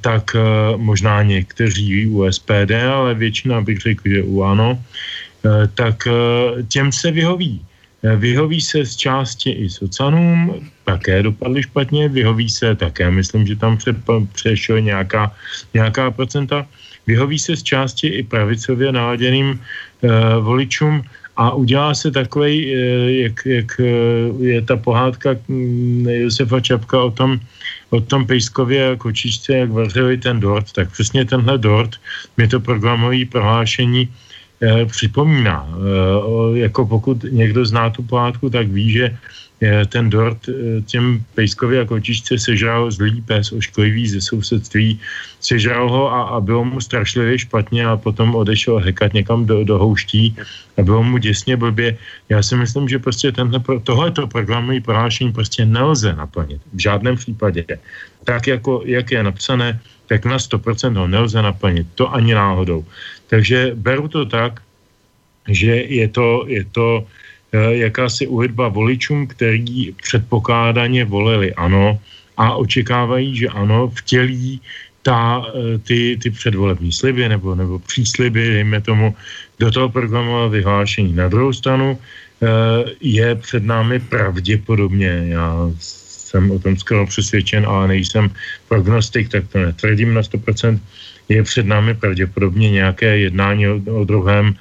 tak 0.00 0.36
možná 0.76 1.22
někteří 1.22 2.06
u 2.06 2.28
SPD, 2.30 2.84
ale 2.92 3.14
většina 3.14 3.60
bych 3.60 3.78
řekl, 3.80 4.02
že 4.04 4.22
u 4.22 4.42
ANO, 4.42 4.76
tak 5.74 6.08
těm 6.68 6.92
se 6.92 7.10
vyhoví. 7.10 7.64
Vyhoví 8.16 8.60
se 8.60 8.84
z 8.84 8.96
části 8.96 9.50
i 9.50 9.70
socanům, 9.70 10.68
také 10.84 11.22
dopadly 11.22 11.62
špatně, 11.62 12.08
vyhoví 12.08 12.50
se 12.50 12.74
také, 12.76 13.10
myslím, 13.10 13.46
že 13.46 13.56
tam 13.56 13.78
přešel 14.32 14.80
nějaká, 14.80 15.32
nějaká 15.74 16.10
procenta, 16.10 16.66
vyhoví 17.06 17.38
se 17.38 17.56
z 17.56 17.62
části 17.62 18.06
i 18.08 18.22
pravicově 18.22 18.92
naladěným 18.92 19.48
uh, 19.50 20.10
voličům 20.44 21.02
a 21.36 21.50
udělá 21.50 21.94
se 21.94 22.10
takový, 22.10 22.70
jak, 23.06 23.46
jak 23.46 23.80
je 24.38 24.62
ta 24.62 24.76
pohádka 24.76 25.36
mm, 25.48 26.06
Josefa 26.08 26.60
Čapka 26.60 27.02
o 27.02 27.10
tom, 27.10 27.40
o 27.90 28.00
tom 28.00 28.26
Pejskově 28.26 28.90
a 28.90 28.96
kočičce, 28.96 29.56
jak 29.56 29.70
vařili 29.70 30.16
ten 30.18 30.40
dort, 30.40 30.72
tak 30.72 30.92
přesně 30.92 31.24
tenhle 31.24 31.58
dort 31.58 31.90
mi 32.36 32.48
to 32.48 32.60
programové 32.60 33.26
prohlášení 33.26 34.08
eh, 34.62 34.86
připomíná. 34.86 35.66
Eh, 35.66 36.58
jako 36.58 36.86
pokud 36.86 37.26
někdo 37.30 37.66
zná 37.66 37.90
tu 37.90 38.02
pohádku, 38.02 38.50
tak 38.50 38.70
ví, 38.70 38.90
že 38.90 39.18
Eh, 39.53 39.53
ten 39.88 40.10
dort 40.10 40.48
eh, 40.48 40.82
těm 40.82 41.24
pejskovi 41.34 41.80
a 41.80 41.84
kočičce 41.84 42.38
sežral 42.38 42.90
zlý 42.90 43.22
pes 43.22 43.52
ošklivý 43.52 44.08
ze 44.08 44.20
sousedství, 44.20 45.00
sežral 45.40 45.90
ho 45.90 46.12
a, 46.12 46.22
a 46.22 46.40
bylo 46.40 46.64
mu 46.64 46.80
strašlivě 46.80 47.38
špatně 47.38 47.86
a 47.86 47.96
potom 47.96 48.34
odešel 48.34 48.78
hekat 48.78 49.14
někam 49.14 49.46
do, 49.46 49.64
do 49.64 49.78
houští 49.78 50.36
a 50.76 50.82
bylo 50.82 51.02
mu 51.02 51.18
děsně 51.18 51.56
blbě. 51.56 51.96
Já 52.28 52.42
si 52.42 52.56
myslím, 52.56 52.88
že 52.88 52.98
prostě 52.98 53.32
tenhle, 53.32 53.60
tohleto 53.82 54.26
programové 54.26 54.80
prohlášení 54.80 55.32
prostě 55.32 55.64
nelze 55.66 56.14
naplnit. 56.14 56.60
V 56.74 56.80
žádném 56.80 57.16
případě. 57.16 57.64
Tak 58.24 58.46
jako, 58.46 58.82
jak 58.84 59.10
je 59.10 59.22
napsané, 59.22 59.80
tak 60.06 60.24
na 60.24 60.36
100% 60.36 60.96
ho 60.98 61.06
nelze 61.06 61.42
naplnit. 61.42 61.86
To 61.94 62.12
ani 62.12 62.34
náhodou. 62.34 62.84
Takže 63.26 63.72
beru 63.74 64.08
to 64.08 64.24
tak, 64.24 64.60
že 65.48 65.72
je 65.76 66.08
to, 66.08 66.44
je 66.48 66.64
to 66.72 67.06
Eh, 67.06 67.23
jakási 67.70 68.26
uhydba 68.26 68.68
voličům, 68.68 69.26
který 69.26 69.92
předpokládaně 70.02 71.04
volili 71.04 71.54
ano 71.54 71.98
a 72.36 72.54
očekávají, 72.54 73.36
že 73.36 73.48
ano, 73.48 73.88
vtělí 73.94 74.60
ta, 75.02 75.44
eh, 75.46 75.78
ty, 75.78 76.18
ty 76.22 76.30
předvolební 76.30 76.92
sliby 76.92 77.28
nebo, 77.28 77.54
nebo 77.54 77.78
přísliby, 77.78 78.50
dejme 78.50 78.80
tomu, 78.80 79.14
do 79.60 79.70
toho 79.70 79.88
programového 79.88 80.50
vyhlášení. 80.50 81.12
Na 81.12 81.28
druhou 81.28 81.52
stranu 81.52 81.98
eh, 81.98 82.46
je 83.00 83.34
před 83.34 83.64
námi 83.64 84.00
pravděpodobně, 84.00 85.36
já 85.36 85.70
jsem 85.78 86.50
o 86.50 86.58
tom 86.58 86.76
skoro 86.76 87.06
přesvědčen, 87.06 87.66
ale 87.66 87.88
nejsem 87.88 88.30
prognostik, 88.68 89.28
tak 89.28 89.44
to 89.52 89.58
netvrdím 89.58 90.14
na 90.14 90.22
100%, 90.22 90.80
je 91.28 91.42
před 91.42 91.66
námi 91.66 91.94
pravděpodobně 91.94 92.70
nějaké 92.70 93.18
jednání 93.18 93.68
o, 93.68 93.76
o 94.00 94.04
druhém 94.04 94.56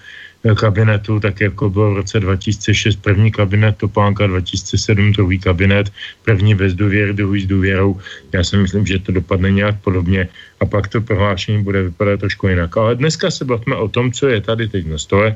kabinetu, 0.52 1.20
tak 1.20 1.42
jako 1.42 1.70
byl 1.70 1.94
v 1.94 1.98
roce 2.04 2.20
2006 2.20 2.96
první 2.96 3.32
kabinet 3.32 3.78
Topánka, 3.78 4.28
2007 4.28 5.12
druhý 5.12 5.40
kabinet, 5.40 5.88
první 6.24 6.56
bez 6.56 6.74
důvěry, 6.74 7.14
druhý 7.14 7.42
s 7.42 7.48
důvěrou. 7.48 8.00
Já 8.32 8.44
si 8.44 8.58
myslím, 8.58 8.86
že 8.86 9.00
to 9.00 9.12
dopadne 9.12 9.52
nějak 9.52 9.80
podobně 9.82 10.28
a 10.60 10.66
pak 10.66 10.88
to 10.88 11.02
prohlášení 11.02 11.64
bude 11.64 11.84
vypadat 11.84 12.20
trošku 12.20 12.48
jinak. 12.48 12.78
Ale 12.78 12.96
dneska 12.96 13.32
se 13.32 13.46
bavíme 13.46 13.76
o 13.76 13.88
tom, 13.88 14.12
co 14.12 14.28
je 14.28 14.42
tady 14.42 14.68
teď 14.68 14.86
na 14.86 14.98
stole. 14.98 15.36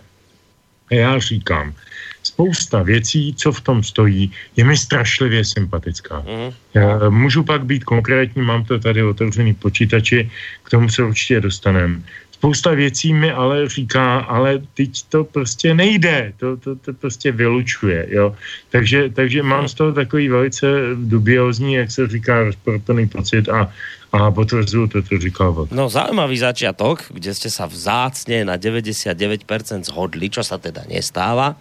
A 0.91 0.93
já 0.95 1.19
říkám, 1.19 1.73
spousta 2.23 2.83
věcí, 2.83 3.35
co 3.35 3.51
v 3.51 3.61
tom 3.61 3.83
stojí, 3.83 4.31
je 4.55 4.63
mi 4.63 4.77
strašlivě 4.77 5.45
sympatická. 5.45 6.19
Mm. 6.19 6.51
Já 6.73 7.09
můžu 7.09 7.43
pak 7.43 7.65
být 7.65 7.83
konkrétní, 7.83 8.41
mám 8.41 8.63
to 8.63 8.79
tady 8.79 9.03
otevřený 9.03 9.53
počítači, 9.53 10.31
k 10.63 10.69
tomu 10.69 10.89
se 10.89 11.03
určitě 11.03 11.41
dostaneme 11.41 12.01
spousta 12.37 12.71
věcí 12.71 13.13
mi 13.13 13.31
ale 13.31 13.69
říká, 13.69 14.19
ale 14.29 14.61
teď 14.73 14.91
to 15.09 15.23
prostě 15.23 15.73
nejde, 15.73 16.33
to, 16.37 16.57
to, 16.57 16.75
to 16.75 16.93
prostě 16.93 17.31
vylučuje, 17.31 18.07
jo. 18.09 18.35
Takže, 18.69 19.09
takže 19.09 19.43
mám 19.43 19.67
z 19.67 19.73
toho 19.73 19.91
takový 19.93 20.29
velice 20.29 20.67
dubiozní, 20.95 21.73
jak 21.73 21.91
se 21.91 22.07
říká, 22.07 22.43
rozportný 22.43 23.07
pocit 23.07 23.49
a, 23.49 23.71
a 24.11 24.31
potvrzuju 24.31 24.87
to, 24.87 25.01
co 25.01 25.17
říkal. 25.17 25.67
No 25.71 25.89
zaujímavý 25.89 26.37
začiatok, 26.37 27.09
kde 27.09 27.33
ste 27.33 27.49
sa 27.49 27.65
vzácne 27.65 28.45
na 28.45 28.61
99% 28.61 29.17
zhodli, 29.89 30.29
čo 30.29 30.45
sa 30.45 30.61
teda 30.61 30.85
nestáva 30.85 31.57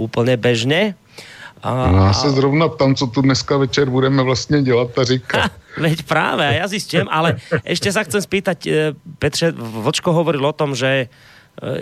úplne 0.00 0.40
bežne. 0.40 0.96
A, 1.64 1.90
no, 1.90 2.04
já 2.06 2.12
se 2.12 2.30
zrovna 2.30 2.68
tam, 2.68 2.94
co 2.94 3.06
tu 3.06 3.22
dneska 3.22 3.56
večer 3.56 3.90
budeme 3.90 4.22
vlastně 4.22 4.62
dělat 4.62 4.98
a 4.98 5.04
říkat. 5.04 5.50
Veď 5.80 6.06
práve, 6.06 6.46
ja 6.54 6.70
zistím, 6.70 7.10
ale 7.10 7.42
ešte 7.66 7.90
sa 7.90 8.06
chcem 8.06 8.22
spýtať, 8.22 8.58
e, 8.62 8.94
Petře, 9.18 9.50
Vočko 9.58 10.14
hovoril 10.14 10.46
o 10.46 10.54
tom, 10.54 10.70
že 10.70 10.86
e, 10.86 11.06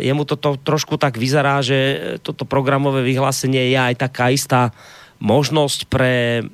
jemu 0.09 0.25
toto 0.25 0.57
trošku 0.57 0.97
tak 0.97 1.21
vyzerá, 1.21 1.61
že 1.61 2.01
toto 2.25 2.49
programové 2.49 3.05
vyhlásenie 3.05 3.69
je 3.69 3.77
aj 3.77 3.95
taká 4.01 4.33
istá 4.33 4.73
možnosť 5.21 5.93
pre, 5.93 6.47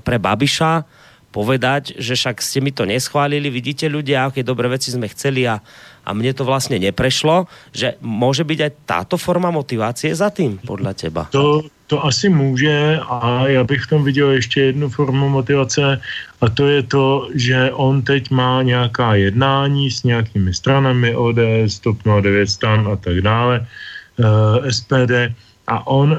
pre 0.00 0.16
Babiša 0.16 0.88
povedať, 1.30 1.94
že 1.94 2.18
však 2.18 2.42
ste 2.42 2.58
mi 2.58 2.74
to 2.74 2.82
neschválili, 2.82 3.46
vidíte 3.46 3.86
ľudia, 3.86 4.26
aké 4.26 4.42
dobré 4.42 4.66
veci 4.66 4.90
sme 4.90 5.06
chceli 5.06 5.46
a, 5.46 5.62
a 6.02 6.10
mne 6.10 6.34
to 6.34 6.42
vlastne 6.42 6.80
neprešlo, 6.82 7.46
že 7.70 7.94
môže 8.02 8.42
byť 8.42 8.58
aj 8.58 8.72
táto 8.82 9.14
forma 9.14 9.54
motivácie 9.54 10.10
za 10.10 10.34
tým, 10.34 10.58
podľa 10.58 10.92
teba? 10.98 11.22
To, 11.30 11.62
to 11.90 12.06
asi 12.06 12.30
může 12.30 13.02
a 13.02 13.50
já 13.50 13.64
bych 13.66 13.82
v 13.82 13.90
tom 13.90 14.04
viděl 14.06 14.30
ještě 14.30 14.70
jednu 14.70 14.88
formu 14.88 15.28
motivace 15.28 15.98
a 16.40 16.46
to 16.48 16.70
je 16.70 16.82
to, 16.86 17.28
že 17.34 17.74
on 17.74 18.02
teď 18.06 18.30
má 18.30 18.62
nějaká 18.62 19.14
jednání 19.18 19.90
s 19.90 20.06
nějakými 20.06 20.54
stranami 20.54 21.10
ODS, 21.18 21.82
TOP 21.82 21.98
09 22.06 22.46
stran 22.46 22.86
a 22.86 22.96
tak 22.96 23.26
dále, 23.26 23.66
eh, 23.66 24.70
SPD 24.70 25.34
a 25.66 25.86
on 25.86 26.14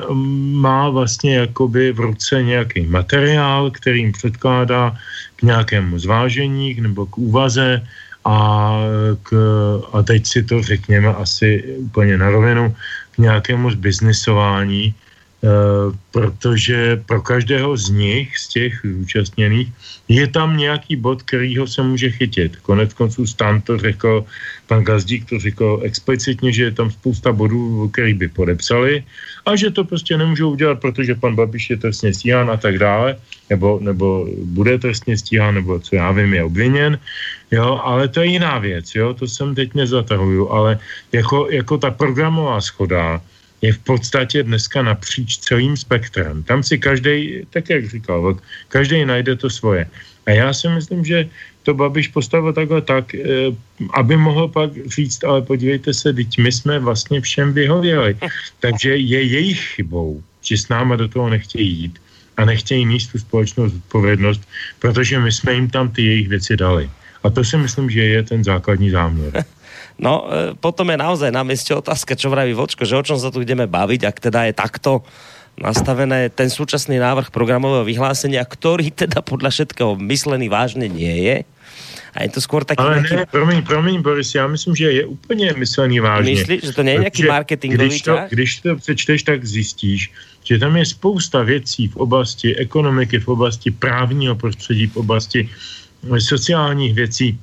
má 0.59 0.91
vlastně 0.91 1.47
jakoby 1.47 1.95
v 1.95 1.99
ruce 2.11 2.43
nějaký 2.43 2.91
materiál, 2.91 3.71
kterým 3.71 4.11
předkládá 4.11 4.91
k 5.39 5.55
nějakému 5.55 5.99
zvážení 5.99 6.75
nebo 6.83 7.07
k 7.07 7.17
úvaze 7.17 7.79
a, 8.27 8.75
k, 9.23 9.29
a 9.93 10.03
teď 10.03 10.21
si 10.27 10.39
to 10.43 10.59
řekněme 10.59 11.15
asi 11.15 11.63
úplně 11.79 12.19
na 12.19 12.27
rovinu, 12.27 12.75
k 13.15 13.17
nějakému 13.17 13.71
zbiznisování 13.71 14.95
protože 16.11 17.01
pro 17.05 17.21
každého 17.21 17.77
z 17.77 17.89
nich, 17.89 18.37
z 18.37 18.47
těch 18.47 18.73
zúčastněných, 18.83 19.67
je 20.07 20.27
tam 20.27 20.57
nějaký 20.57 20.95
bod, 20.95 21.23
kterýho 21.23 21.67
se 21.67 21.81
může 21.81 22.11
chytit. 22.11 22.55
Konec 22.61 22.93
konců 22.93 23.27
Stan 23.27 23.61
to 23.61 23.77
řekl, 23.77 24.25
pan 24.67 24.83
Gazdík 24.83 25.29
to 25.29 25.39
řekl 25.39 25.81
explicitně, 25.83 26.53
že 26.53 26.63
je 26.63 26.71
tam 26.71 26.91
spousta 26.91 27.31
bodů, 27.31 27.89
který 27.89 28.13
by 28.13 28.27
podepsali 28.27 29.03
a 29.45 29.55
že 29.55 29.71
to 29.71 29.83
prostě 29.83 30.17
nemůžou 30.17 30.51
udělat, 30.51 30.79
protože 30.79 31.15
pan 31.15 31.35
Babiš 31.35 31.69
je 31.69 31.77
trestně 31.77 32.13
stíhán 32.13 32.51
a 32.51 32.57
tak 32.57 32.77
dále, 32.77 33.17
nebo, 33.49 33.79
nebo 33.81 34.27
bude 34.45 34.77
trestně 34.77 35.17
stíhán, 35.17 35.55
nebo 35.55 35.79
co 35.79 35.95
já 35.95 36.11
vím, 36.11 36.33
je 36.33 36.43
obviněn. 36.43 36.99
Jo, 37.51 37.81
ale 37.83 38.07
to 38.07 38.21
je 38.21 38.27
jiná 38.37 38.59
věc, 38.59 38.95
jo, 38.95 39.13
to 39.13 39.27
jsem 39.27 39.55
teď 39.55 39.73
nezatahuju, 39.73 40.49
ale 40.49 40.79
jako, 41.11 41.49
jako 41.51 41.77
ta 41.77 41.91
programová 41.91 42.61
schoda, 42.61 43.21
je 43.61 43.73
v 43.73 43.79
podstatě 43.79 44.43
dneska 44.43 44.81
napříč 44.81 45.37
celým 45.37 45.77
spektrem. 45.77 46.43
Tam 46.43 46.63
si 46.63 46.77
každý, 46.77 47.45
tak 47.49 47.69
jak 47.69 47.89
říkal, 47.89 48.37
každý 48.67 49.05
najde 49.05 49.35
to 49.35 49.49
svoje. 49.49 49.85
A 50.25 50.31
já 50.31 50.53
si 50.53 50.69
myslím, 50.69 51.05
že 51.05 51.29
to 51.63 51.73
Babiš 51.73 52.07
postavil 52.07 52.53
takhle 52.53 52.81
tak, 52.81 53.15
eh, 53.15 53.53
aby 53.93 54.17
mohl 54.17 54.47
pak 54.47 54.71
říct, 54.89 55.23
ale 55.23 55.41
podívejte 55.41 55.93
se, 55.93 56.13
teď 56.13 56.37
my 56.37 56.51
jsme 56.51 56.79
vlastně 56.79 57.21
všem 57.21 57.53
vyhověli. 57.53 58.17
Takže 58.59 58.97
je 58.97 59.21
jejich 59.23 59.61
chybou, 59.61 60.23
že 60.41 60.57
s 60.57 60.69
náma 60.69 60.95
do 60.95 61.07
toho 61.07 61.29
nechtějí 61.29 61.69
jít 61.69 62.01
a 62.37 62.45
nechtějí 62.45 62.85
níst 62.85 63.11
tu 63.11 63.17
společnou 63.19 63.69
zodpovědnost, 63.69 64.41
protože 64.79 65.19
my 65.19 65.31
jsme 65.31 65.53
jim 65.53 65.69
tam 65.69 65.89
ty 65.89 66.01
jejich 66.05 66.27
věci 66.27 66.57
dali. 66.57 66.89
A 67.23 67.29
to 67.29 67.43
si 67.43 67.57
myslím, 67.57 67.89
že 67.89 68.01
je 68.01 68.23
ten 68.23 68.43
základní 68.43 68.89
záměr. 68.89 69.45
No, 70.01 70.25
e, 70.25 70.57
potom 70.57 70.89
je 70.89 70.97
naozaj 70.97 71.29
na 71.29 71.45
mieste 71.45 71.69
otázka, 71.77 72.17
čo 72.17 72.33
vraví 72.33 72.57
Vočko, 72.57 72.89
že 72.89 72.97
o 72.97 73.05
čom 73.05 73.21
sa 73.21 73.29
tu 73.29 73.45
ideme 73.45 73.69
baviť, 73.69 74.01
ak 74.09 74.17
teda 74.17 74.49
je 74.49 74.53
takto 74.57 75.05
nastavené 75.61 76.33
ten 76.33 76.49
súčasný 76.49 76.97
návrh 76.97 77.29
programového 77.29 77.85
vyhlásenia, 77.85 78.41
ktorý 78.41 78.89
teda 78.89 79.21
podľa 79.21 79.53
všetkého 79.53 79.93
myslený 80.01 80.49
vážne 80.49 80.89
nie 80.89 81.29
je. 81.29 81.37
A 82.11 82.27
je 82.27 82.29
to 82.35 82.43
skôr 82.43 82.67
taký... 82.67 82.83
Ale 82.83 82.99
nejaký... 82.99 83.23
ne, 83.23 83.25
promiň, 83.29 83.59
promiň, 83.63 83.95
Boris, 84.01 84.35
já 84.35 84.47
myslím, 84.47 84.75
že 84.75 84.91
je 84.91 85.05
úplně 85.05 85.53
myslený 85.55 85.99
vážně. 85.99 86.31
Myslíš, 86.31 86.61
že 86.63 86.73
to 86.73 86.83
nie 86.83 86.93
je 86.93 86.99
nějaký 86.99 87.23
marketingový 87.23 87.87
když 87.87 88.01
to, 88.01 88.17
když 88.29 88.51
to 88.59 88.75
přečteš, 88.75 89.23
tak 89.23 89.45
zjistíš, 89.45 90.11
že 90.43 90.59
tam 90.59 90.75
je 90.77 90.85
spousta 90.85 91.43
věcí 91.43 91.87
v 91.87 91.95
oblasti 91.95 92.55
ekonomiky, 92.55 93.19
v 93.19 93.27
oblasti 93.27 93.71
právního 93.71 94.35
prostředí, 94.35 94.87
v 94.87 94.97
oblasti 94.97 95.49
sociálních 96.19 96.93
věcí, 96.93 97.39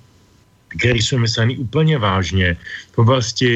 které 0.68 0.98
jsou 0.98 1.18
myslený 1.18 1.56
úplně 1.56 1.98
vážně 1.98 2.56
v 2.92 2.98
oblasti 2.98 3.48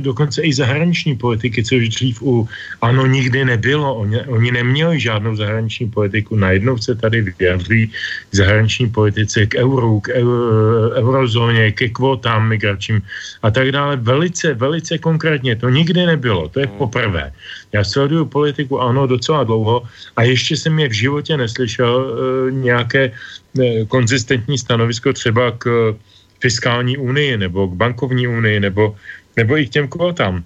dokonce 0.00 0.42
i 0.42 0.54
zahraniční 0.54 1.16
politiky, 1.16 1.64
což 1.64 1.88
dřív 1.88 2.22
u 2.22 2.48
ANO 2.80 3.06
nikdy 3.06 3.44
nebylo. 3.44 3.94
Oni, 3.94 4.20
oni 4.22 4.50
neměli 4.52 5.00
žádnou 5.00 5.36
zahraniční 5.36 5.90
politiku. 5.90 6.36
Najednou 6.36 6.78
se 6.78 6.94
tady 6.94 7.34
vyjadří 7.38 7.86
k 8.30 8.34
zahraniční 8.34 8.90
politice, 8.90 9.46
k 9.46 9.54
euru, 9.54 10.00
k 10.00 10.08
euro, 10.08 10.90
eurozóně, 10.94 11.72
ke 11.72 11.88
kvótám 11.88 12.48
migračním 12.48 13.02
a 13.42 13.50
tak 13.50 13.72
dále. 13.72 13.96
Velice, 13.96 14.54
velice 14.54 14.98
konkrétně. 14.98 15.56
To 15.56 15.68
nikdy 15.68 16.06
nebylo. 16.06 16.48
To 16.48 16.60
je 16.60 16.66
poprvé. 16.66 17.32
Já 17.72 17.84
sleduju 17.84 18.24
politiku 18.24 18.80
ANO 18.80 19.06
docela 19.06 19.44
dlouho 19.44 19.82
a 20.16 20.22
ještě 20.22 20.56
jsem 20.56 20.78
je 20.78 20.88
v 20.88 20.92
životě 20.92 21.36
neslyšel 21.36 21.92
e, 21.98 22.52
nějaké 22.52 23.02
e, 23.10 23.84
konzistentní 23.84 24.58
stanovisko 24.58 25.12
třeba 25.12 25.50
k 25.58 25.94
fiskální 26.44 27.00
unii 27.00 27.40
nebo 27.40 27.72
k 27.72 27.72
bankovní 27.72 28.28
unii 28.28 28.60
nebo, 28.60 28.92
nebo 29.32 29.56
i 29.56 29.64
k 29.64 29.80
těm 29.80 29.88
kvotám. 29.88 30.44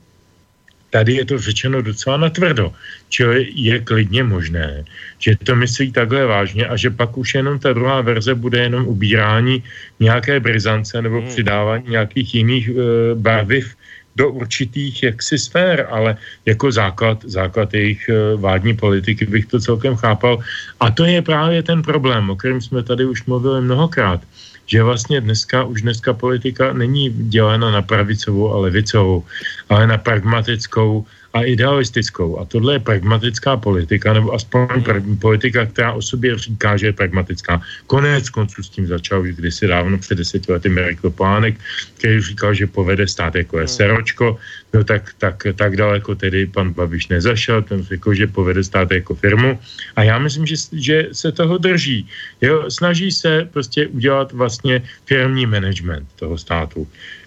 Tady 0.95 1.21
je 1.21 1.25
to 1.27 1.37
řečeno 1.43 1.83
docela 1.83 2.17
natvrdo, 2.17 2.73
čili 3.11 3.51
je 3.53 3.83
klidně 3.83 4.23
možné, 4.23 4.87
že 5.19 5.37
to 5.37 5.59
myslí 5.59 5.93
takhle 5.93 6.25
vážně 6.25 6.65
a 6.71 6.79
že 6.79 6.95
pak 6.95 7.19
už 7.19 7.35
jenom 7.35 7.59
ta 7.59 7.75
druhá 7.75 8.01
verze 8.01 8.33
bude 8.33 8.63
jenom 8.63 8.87
ubírání 8.87 9.61
nějaké 10.01 10.41
brizance 10.41 10.95
nebo 11.03 11.21
hmm. 11.21 11.29
přidávání 11.29 11.85
nějakých 11.99 12.29
jiných 12.35 12.67
e, 12.71 12.73
barviv 13.19 13.75
do 14.17 14.31
určitých 14.31 15.13
jaksi 15.13 15.37
sfér, 15.39 15.87
ale 15.91 16.17
jako 16.47 16.73
základ, 16.73 17.27
základ 17.27 17.75
jejich 17.75 18.09
e, 18.09 18.39
vládní 18.39 18.73
politiky 18.79 19.27
bych 19.27 19.47
to 19.53 19.61
celkem 19.61 19.99
chápal. 19.99 20.41
A 20.81 20.91
to 20.91 21.05
je 21.05 21.21
právě 21.21 21.61
ten 21.63 21.83
problém, 21.83 22.31
o 22.31 22.39
kterém 22.39 22.63
jsme 22.63 22.81
tady 22.87 23.05
už 23.05 23.27
mluvili 23.29 23.61
mnohokrát 23.61 24.23
že 24.69 24.83
vlastně 24.83 25.21
dneska, 25.21 25.65
už 25.65 25.83
dneska 25.83 26.13
politika 26.13 26.73
není 26.73 27.11
dělena 27.11 27.71
na 27.71 27.83
pravicovou 27.83 28.53
a 28.53 28.59
levicovou, 28.59 29.25
ale 29.69 29.87
na 29.87 29.99
pragmatickou 29.99 31.07
a 31.39 31.47
idealistickou. 31.47 32.39
A 32.39 32.45
tohle 32.45 32.75
je 32.75 32.79
pragmatická 32.79 33.57
politika, 33.57 34.13
nebo 34.13 34.35
aspoň 34.35 34.67
mm. 34.75 35.17
politika, 35.17 35.67
která 35.67 35.93
o 35.93 36.03
sobě 36.03 36.39
říká, 36.39 36.77
že 36.77 36.87
je 36.87 36.93
pragmatická. 36.93 37.63
Konec 37.87 38.31
konců 38.31 38.63
s 38.63 38.69
tím 38.69 38.87
začal 38.87 39.23
už 39.23 39.39
kdysi 39.39 39.67
dávno 39.67 39.99
před 39.99 40.19
deseti 40.19 40.53
lety 40.53 40.69
Mirek 40.69 41.01
Topánek, 41.01 41.55
který 41.99 42.21
říkal, 42.21 42.55
že 42.55 42.67
povede 42.67 43.07
stát 43.07 43.35
jako 43.35 43.59
je 43.59 43.69
seročko, 43.69 44.39
no 44.75 44.85
tak, 44.85 45.15
tak, 45.19 45.37
tak 45.55 45.77
daleko 45.77 46.15
tedy 46.15 46.47
pan 46.47 46.73
Babiš 46.73 47.09
nezašel, 47.09 47.63
ten 47.63 47.83
řekl, 47.83 48.15
že 48.15 48.27
povede 48.27 48.65
stát 48.65 48.91
jako 48.91 49.15
firmu. 49.15 49.59
A 49.97 50.03
já 50.03 50.19
myslím, 50.19 50.47
že, 50.47 50.57
že 50.73 50.97
se 51.13 51.33
toho 51.33 51.59
drží. 51.59 52.07
Jo, 52.41 52.71
snaží 52.71 53.11
se 53.13 53.49
prostě 53.53 53.87
udělat 53.87 54.33
vlastně 54.33 54.83
firmní 55.07 55.47
management 55.47 56.09
toho 56.17 56.39
státu. 56.39 56.87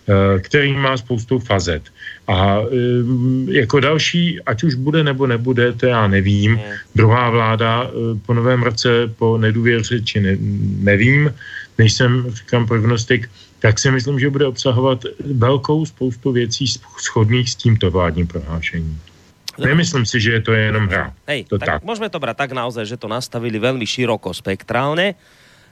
Eh, 0.10 0.40
který 0.40 0.74
má 0.74 0.98
spoustu 0.98 1.40
fazet. 1.40 1.84
A 2.28 2.58
eh, 2.58 2.66
jako 3.62 3.80
další, 3.80 4.42
ať 4.42 4.64
už 4.64 4.74
bude 4.76 5.04
nebo 5.04 5.28
nebude, 5.28 5.74
to 5.74 5.86
já 5.86 6.08
nevím. 6.08 6.58
Hmm. 6.58 6.74
Druhá 6.96 7.30
vláda 7.30 7.86
eh, 7.86 8.18
po 8.26 8.34
novém 8.34 8.64
roce, 8.64 8.90
po 9.18 9.38
nedůvěře, 9.38 10.02
či 10.02 10.20
ne, 10.20 10.38
nevím, 10.82 11.34
nejsem, 11.78 12.26
říkám, 12.34 12.68
prognostik, 12.68 13.30
tak 13.60 13.80
si 13.80 13.92
myslím, 13.92 14.20
že 14.20 14.30
bude 14.30 14.46
obsahovat 14.46 15.06
velkou 15.38 15.86
spoustu 15.86 16.32
věcí 16.32 16.66
schodných 16.98 17.50
s 17.50 17.56
tímto 17.56 17.92
vládním 17.92 18.28
prohlášením. 18.28 19.00
Nemyslím 19.62 20.06
si, 20.06 20.18
že 20.22 20.32
je 20.32 20.42
to 20.42 20.52
jenom 20.54 20.88
hra. 20.88 21.14
Hej, 21.30 21.46
to 21.46 21.62
tak, 21.62 21.68
tak. 21.70 21.80
môžeme 21.86 22.10
to 22.10 22.18
brať 22.18 22.38
tak 22.42 22.52
naozaj, 22.58 22.90
že 22.90 22.98
to 22.98 23.06
nastavili 23.06 23.62
veľmi 23.62 23.86
široko 23.86 24.34
spektrálne 24.34 25.14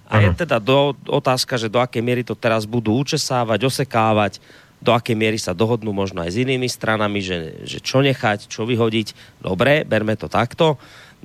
a 0.09 0.25
je 0.25 0.33
teda 0.33 0.57
do, 0.57 0.97
otázka, 1.05 1.53
že 1.61 1.69
do 1.69 1.77
akej 1.77 2.01
miery 2.01 2.25
to 2.25 2.33
teraz 2.33 2.65
budú 2.65 2.97
učesávať, 2.97 3.61
osekávať, 3.61 4.41
do 4.81 4.95
akej 4.95 5.13
miery 5.13 5.37
sa 5.37 5.53
dohodnú 5.53 5.93
možno 5.93 6.25
aj 6.25 6.33
s 6.33 6.37
inými 6.41 6.65
stranami, 6.65 7.19
že, 7.21 7.61
že 7.67 7.77
čo 7.83 8.01
nechať, 8.01 8.47
čo 8.47 8.65
vyhodiť. 8.65 9.37
Dobre, 9.43 9.83
berme 9.85 10.15
to 10.17 10.31
takto. 10.31 10.79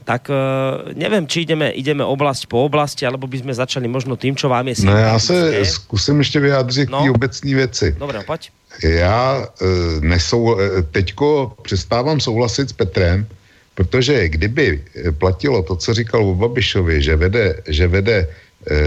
Tak 0.04 0.26
uh, 0.26 0.90
nevím, 0.92 1.24
či 1.30 1.46
ideme, 1.46 1.70
ideme 1.70 2.02
oblast 2.04 2.50
po 2.50 2.66
oblasti, 2.66 3.06
alebo 3.06 3.30
by 3.30 3.46
sme 3.46 3.54
začali 3.54 3.86
možno 3.86 4.18
tým, 4.18 4.34
čo 4.34 4.50
vám 4.50 4.68
je 4.68 4.84
No 4.84 4.96
já 4.96 5.18
se 5.18 5.64
zkusím 5.64 6.18
ještě 6.18 6.40
vyjádřit 6.40 6.90
no. 6.90 7.00
k 7.00 7.02
té 7.02 7.10
obecné 7.10 7.54
věci. 7.54 7.96
Dobre, 7.98 8.20
pojď. 8.26 8.50
Já 8.82 9.38
uh, 9.38 10.00
nesou, 10.02 10.58
e, 10.58 10.82
teďko 10.82 11.54
přestávám 11.62 12.20
souhlasit 12.20 12.68
s 12.68 12.72
Petrem, 12.72 13.26
protože 13.74 14.28
kdyby 14.28 14.84
platilo 15.18 15.62
to, 15.62 15.76
co 15.76 15.94
říkal 15.94 16.26
o 16.26 16.34
Babišovi, 16.34 17.02
že 17.02 17.16
vede, 17.16 17.62
že 17.66 17.86
vede 17.86 18.28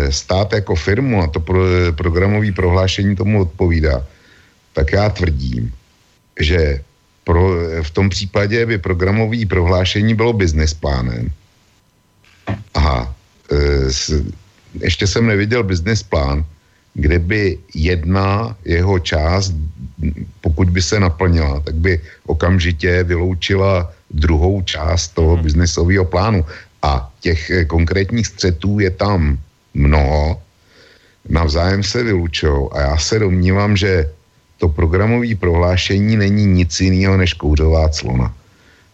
stát 0.09 0.53
jako 0.53 0.75
firmu 0.75 1.21
a 1.21 1.27
to 1.27 1.39
pro, 1.39 1.61
programové 1.95 2.51
prohlášení 2.51 3.15
tomu 3.15 3.41
odpovídá, 3.41 4.05
tak 4.73 4.91
já 4.91 5.09
tvrdím, 5.09 5.73
že 6.39 6.81
pro, 7.23 7.49
v 7.81 7.91
tom 7.91 8.09
případě 8.09 8.65
by 8.65 8.77
programové 8.77 9.45
prohlášení 9.45 10.15
bylo 10.15 10.33
business 10.33 10.73
plánem. 10.73 11.31
Aha, 12.73 13.15
e, 13.51 13.91
s, 13.91 14.23
ještě 14.81 15.07
jsem 15.07 15.27
neviděl 15.27 15.63
business 15.63 16.03
plán, 16.03 16.45
kde 16.93 17.19
by 17.19 17.57
jedna 17.75 18.55
jeho 18.65 18.99
část, 18.99 19.53
pokud 20.41 20.69
by 20.69 20.81
se 20.81 20.99
naplnila, 20.99 21.59
tak 21.59 21.75
by 21.75 22.01
okamžitě 22.25 23.03
vyloučila 23.03 23.93
druhou 24.09 24.61
část 24.61 25.07
toho 25.13 25.33
hmm. 25.35 25.43
biznesového 25.43 26.05
plánu. 26.05 26.45
A 26.81 27.09
těch 27.19 27.49
eh, 27.49 27.65
konkrétních 27.65 28.27
střetů 28.27 28.79
je 28.79 28.89
tam 28.89 29.37
mnoho, 29.77 30.41
navzájem 31.29 31.83
se 31.83 32.03
vylučou 32.03 32.69
a 32.73 32.81
já 32.81 32.97
se 32.97 33.19
domnívám, 33.19 33.77
že 33.77 34.09
to 34.57 34.69
programové 34.69 35.35
prohlášení 35.35 36.17
není 36.17 36.45
nic 36.45 36.79
jiného 36.81 37.17
než 37.17 37.33
kouřová 37.33 37.89
clona. 37.89 38.33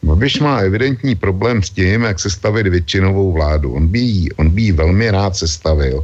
Babiš 0.04 0.40
má 0.44 0.60
evidentní 0.60 1.16
problém 1.16 1.64
s 1.64 1.70
tím, 1.70 2.04
jak 2.04 2.20
se 2.20 2.30
stavit 2.30 2.68
většinovou 2.68 3.32
vládu. 3.32 3.74
On 3.74 3.88
by 3.88 4.00
jí, 4.00 4.32
on 4.32 4.50
by 4.50 4.62
jí 4.62 4.72
velmi 4.72 5.12
rád 5.12 5.36
sestavil. 5.36 6.04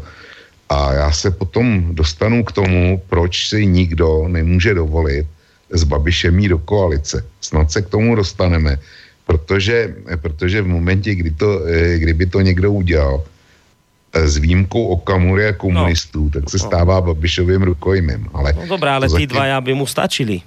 A 0.69 0.93
já 0.93 1.11
se 1.11 1.31
potom 1.31 1.95
dostanu 1.95 2.43
k 2.43 2.51
tomu, 2.51 3.01
proč 3.09 3.49
si 3.49 3.65
nikdo 3.65 4.27
nemůže 4.27 4.73
dovolit 4.73 5.27
s 5.69 5.83
Babišem 5.83 6.39
jít 6.39 6.47
do 6.47 6.57
koalice. 6.57 7.25
Snad 7.41 7.71
se 7.71 7.81
k 7.81 7.89
tomu 7.89 8.15
dostaneme, 8.15 8.79
protože, 9.25 9.95
protože 10.21 10.61
v 10.61 10.67
momentě, 10.67 11.15
kdy 11.15 11.31
to, 11.31 11.65
eh, 11.67 11.97
kdyby 11.99 12.25
to 12.25 12.41
někdo 12.41 12.71
udělal, 12.71 13.23
s 14.13 14.37
výjimkou 14.37 14.85
Okamury 14.85 15.47
a 15.47 15.53
komunistů, 15.53 16.23
no. 16.23 16.29
tak 16.29 16.49
se 16.49 16.59
stává 16.59 17.01
Babišovým 17.01 17.63
rukojmem. 17.63 18.25
Ale 18.33 18.53
no 18.53 18.67
dobré, 18.67 18.91
ale 18.91 19.09
ty 19.09 19.27
dva 19.27 19.45
já 19.45 19.61
by 19.61 19.73
mu 19.73 19.85
stačili. 19.85 20.41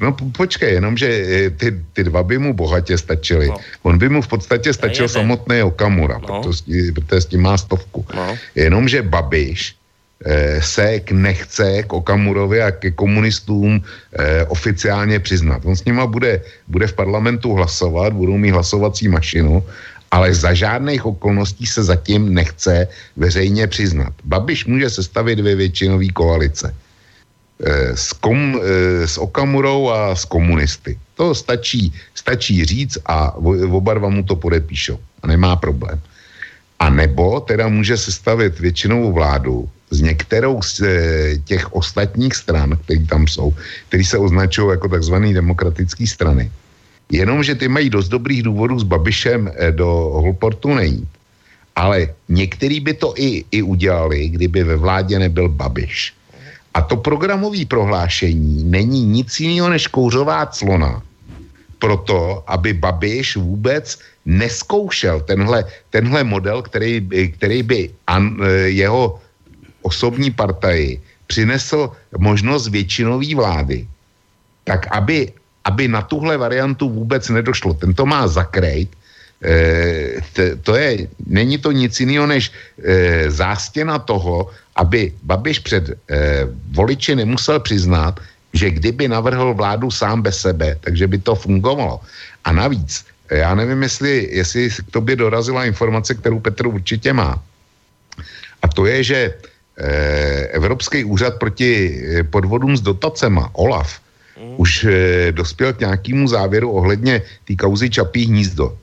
No 0.00 0.16
počkej, 0.16 0.80
jenomže 0.80 1.06
eh, 1.06 1.50
ty, 1.52 1.76
ty 1.92 2.04
dva 2.04 2.22
by 2.22 2.38
mu 2.38 2.50
bohatě 2.56 2.98
stačily. 2.98 3.52
No. 3.52 3.56
On 3.82 3.98
by 3.98 4.08
mu 4.08 4.22
v 4.22 4.28
podstatě 4.28 4.72
stačil 4.72 5.08
samotný 5.08 5.62
Okamura, 5.62 6.18
no. 6.18 6.40
protože, 6.40 6.92
protože 6.92 7.20
s 7.20 7.26
tím 7.26 7.42
má 7.44 7.58
stovku. 7.58 8.06
No. 8.16 8.36
Jenomže 8.54 9.02
Babiš 9.02 9.76
eh, 10.24 10.62
se 10.62 11.00
k 11.00 11.12
nechce 11.12 11.82
k 11.82 11.92
Okamurovi 11.92 12.62
a 12.62 12.70
ke 12.70 12.90
komunistům 12.90 13.84
eh, 14.16 14.44
oficiálně 14.48 15.20
přiznat. 15.20 15.62
On 15.68 15.76
s 15.76 15.84
nima 15.84 16.06
bude, 16.06 16.40
bude 16.68 16.86
v 16.86 16.96
parlamentu 16.96 17.52
hlasovat, 17.52 18.12
budou 18.12 18.40
mít 18.40 18.56
hlasovací 18.56 19.08
mašinu 19.08 19.62
ale 20.10 20.34
za 20.34 20.54
žádných 20.54 21.06
okolností 21.06 21.66
se 21.66 21.84
zatím 21.84 22.34
nechce 22.34 22.88
veřejně 23.16 23.66
přiznat. 23.66 24.12
Babiš 24.24 24.66
může 24.66 24.90
sestavit 24.90 25.38
dvě 25.38 25.54
většinové 25.54 26.08
koalice. 26.08 26.74
E, 27.64 27.96
s, 27.96 28.12
kom, 28.12 28.58
e, 28.58 29.06
s 29.06 29.18
Okamurou 29.18 29.88
a 29.90 30.16
s 30.16 30.24
komunisty. 30.24 30.98
To 31.14 31.34
stačí, 31.34 31.92
stačí 32.14 32.64
říct 32.64 32.98
a 33.06 33.36
oba 33.70 33.94
dva 33.94 34.08
mu 34.08 34.22
to 34.22 34.36
podepíšou. 34.36 34.98
A 35.22 35.26
nemá 35.26 35.56
problém. 35.56 36.00
A 36.78 36.90
nebo 36.90 37.40
teda 37.40 37.68
může 37.68 37.96
sestavit 37.96 38.60
většinovou 38.60 39.12
vládu 39.12 39.68
s 39.90 40.00
některou 40.00 40.62
z 40.62 40.80
e, 40.80 40.92
těch 41.44 41.72
ostatních 41.72 42.34
stran, 42.34 42.78
které 42.84 43.06
tam 43.06 43.28
jsou, 43.28 43.54
které 43.88 44.04
se 44.04 44.18
označují 44.18 44.70
jako 44.70 44.88
takzvané 44.88 45.34
demokratické 45.34 46.06
strany 46.06 46.50
Jenomže 47.10 47.54
ty 47.54 47.68
mají 47.68 47.90
dost 47.90 48.08
dobrých 48.08 48.42
důvodů 48.42 48.78
s 48.78 48.86
Babišem 48.86 49.50
eh, 49.50 49.72
do 49.72 49.86
Holportu 50.22 50.74
nejít. 50.74 51.08
Ale 51.76 52.08
některý 52.28 52.80
by 52.80 52.94
to 52.94 53.14
i, 53.16 53.44
i 53.50 53.62
udělali, 53.62 54.28
kdyby 54.28 54.64
ve 54.64 54.76
vládě 54.76 55.18
nebyl 55.18 55.48
Babiš. 55.48 56.14
A 56.74 56.82
to 56.82 56.96
programové 56.96 57.66
prohlášení 57.66 58.64
není 58.64 59.06
nic 59.06 59.40
jiného 59.40 59.68
než 59.68 59.86
kouřová 59.86 60.46
clona. 60.46 61.02
Proto, 61.78 62.44
aby 62.46 62.72
Babiš 62.72 63.36
vůbec 63.36 63.98
neskoušel 64.26 65.20
tenhle, 65.20 65.64
tenhle 65.90 66.24
model, 66.24 66.62
který, 66.62 67.08
který 67.34 67.62
by 67.62 67.90
an, 68.06 68.36
eh, 68.38 68.70
jeho 68.70 69.18
osobní 69.82 70.30
partaji 70.30 71.00
přinesl 71.26 71.90
možnost 72.18 72.68
většinové 72.68 73.34
vlády, 73.34 73.88
tak 74.64 74.86
aby 74.90 75.32
aby 75.70 75.86
na 75.86 76.02
tuhle 76.02 76.34
variantu 76.34 76.90
vůbec 76.90 77.22
nedošlo. 77.30 77.78
Tento 77.78 78.02
má 78.02 78.26
zakrejt, 78.26 78.90
e, 79.38 80.18
t, 80.34 80.58
to 80.66 80.74
je, 80.74 81.06
není 81.26 81.62
to 81.62 81.70
nic 81.70 81.94
jiného 81.94 82.26
než 82.26 82.50
e, 82.50 83.30
zástěna 83.30 84.02
toho, 84.02 84.50
aby 84.74 85.14
Babiš 85.22 85.58
před 85.62 85.94
e, 85.94 85.94
voliči 86.74 87.14
nemusel 87.14 87.62
přiznat, 87.62 88.18
že 88.50 88.74
kdyby 88.74 89.06
navrhl 89.06 89.54
vládu 89.54 89.94
sám 89.94 90.26
bez 90.26 90.42
sebe, 90.42 90.74
takže 90.82 91.06
by 91.06 91.18
to 91.22 91.38
fungovalo. 91.38 92.02
A 92.44 92.50
navíc, 92.50 93.06
já 93.30 93.54
nevím, 93.54 93.86
jestli, 93.86 94.28
jestli 94.34 94.62
k 94.70 94.90
tobě 94.90 95.14
dorazila 95.22 95.70
informace, 95.70 96.18
kterou 96.18 96.42
Petr 96.42 96.66
určitě 96.66 97.14
má. 97.14 97.38
A 98.62 98.66
to 98.68 98.90
je, 98.90 98.98
že 99.06 99.18
Evropský 100.50 101.06
úřad 101.06 101.38
proti 101.38 102.02
podvodům 102.28 102.76
s 102.76 102.82
dotacema, 102.82 103.48
OLAF, 103.54 104.02
mm. 104.40 104.54
už 104.56 104.84
e, 104.84 105.32
dospěl 105.32 105.72
k 105.72 105.80
nějakému 105.80 106.28
závěru 106.28 106.70
ohledně 106.70 107.22
té 107.44 107.56
kauzy 107.56 107.90
Čapí 107.90 108.26
hnízdo, 108.26 108.76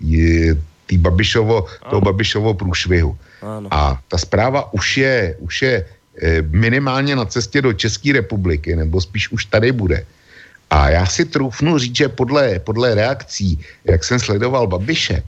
tý 0.86 0.97
Babišovo, 0.97 1.66
toho 1.89 2.01
Babišovo 2.01 2.53
průšvihu. 2.53 3.18
Ano. 3.41 3.68
A 3.72 3.99
ta 4.08 4.18
zpráva 4.18 4.74
už 4.74 4.97
je, 4.97 5.36
už 5.39 5.62
je 5.62 5.76
e, 6.22 6.41
minimálně 6.41 7.16
na 7.16 7.26
cestě 7.26 7.62
do 7.62 7.74
České 7.74 8.14
republiky, 8.14 8.76
nebo 8.76 9.01
spíš 9.01 9.32
už 9.32 9.45
tady 9.45 9.72
bude. 9.72 10.05
A 10.70 10.89
já 10.89 11.05
si 11.05 11.26
troufnu 11.26 11.78
říct, 11.78 11.95
že 11.95 12.10
podle, 12.10 12.60
podle 12.60 12.95
reakcí, 12.95 13.60
jak 13.86 14.03
jsem 14.03 14.20
sledoval 14.20 14.68
Babiše, 14.68 15.24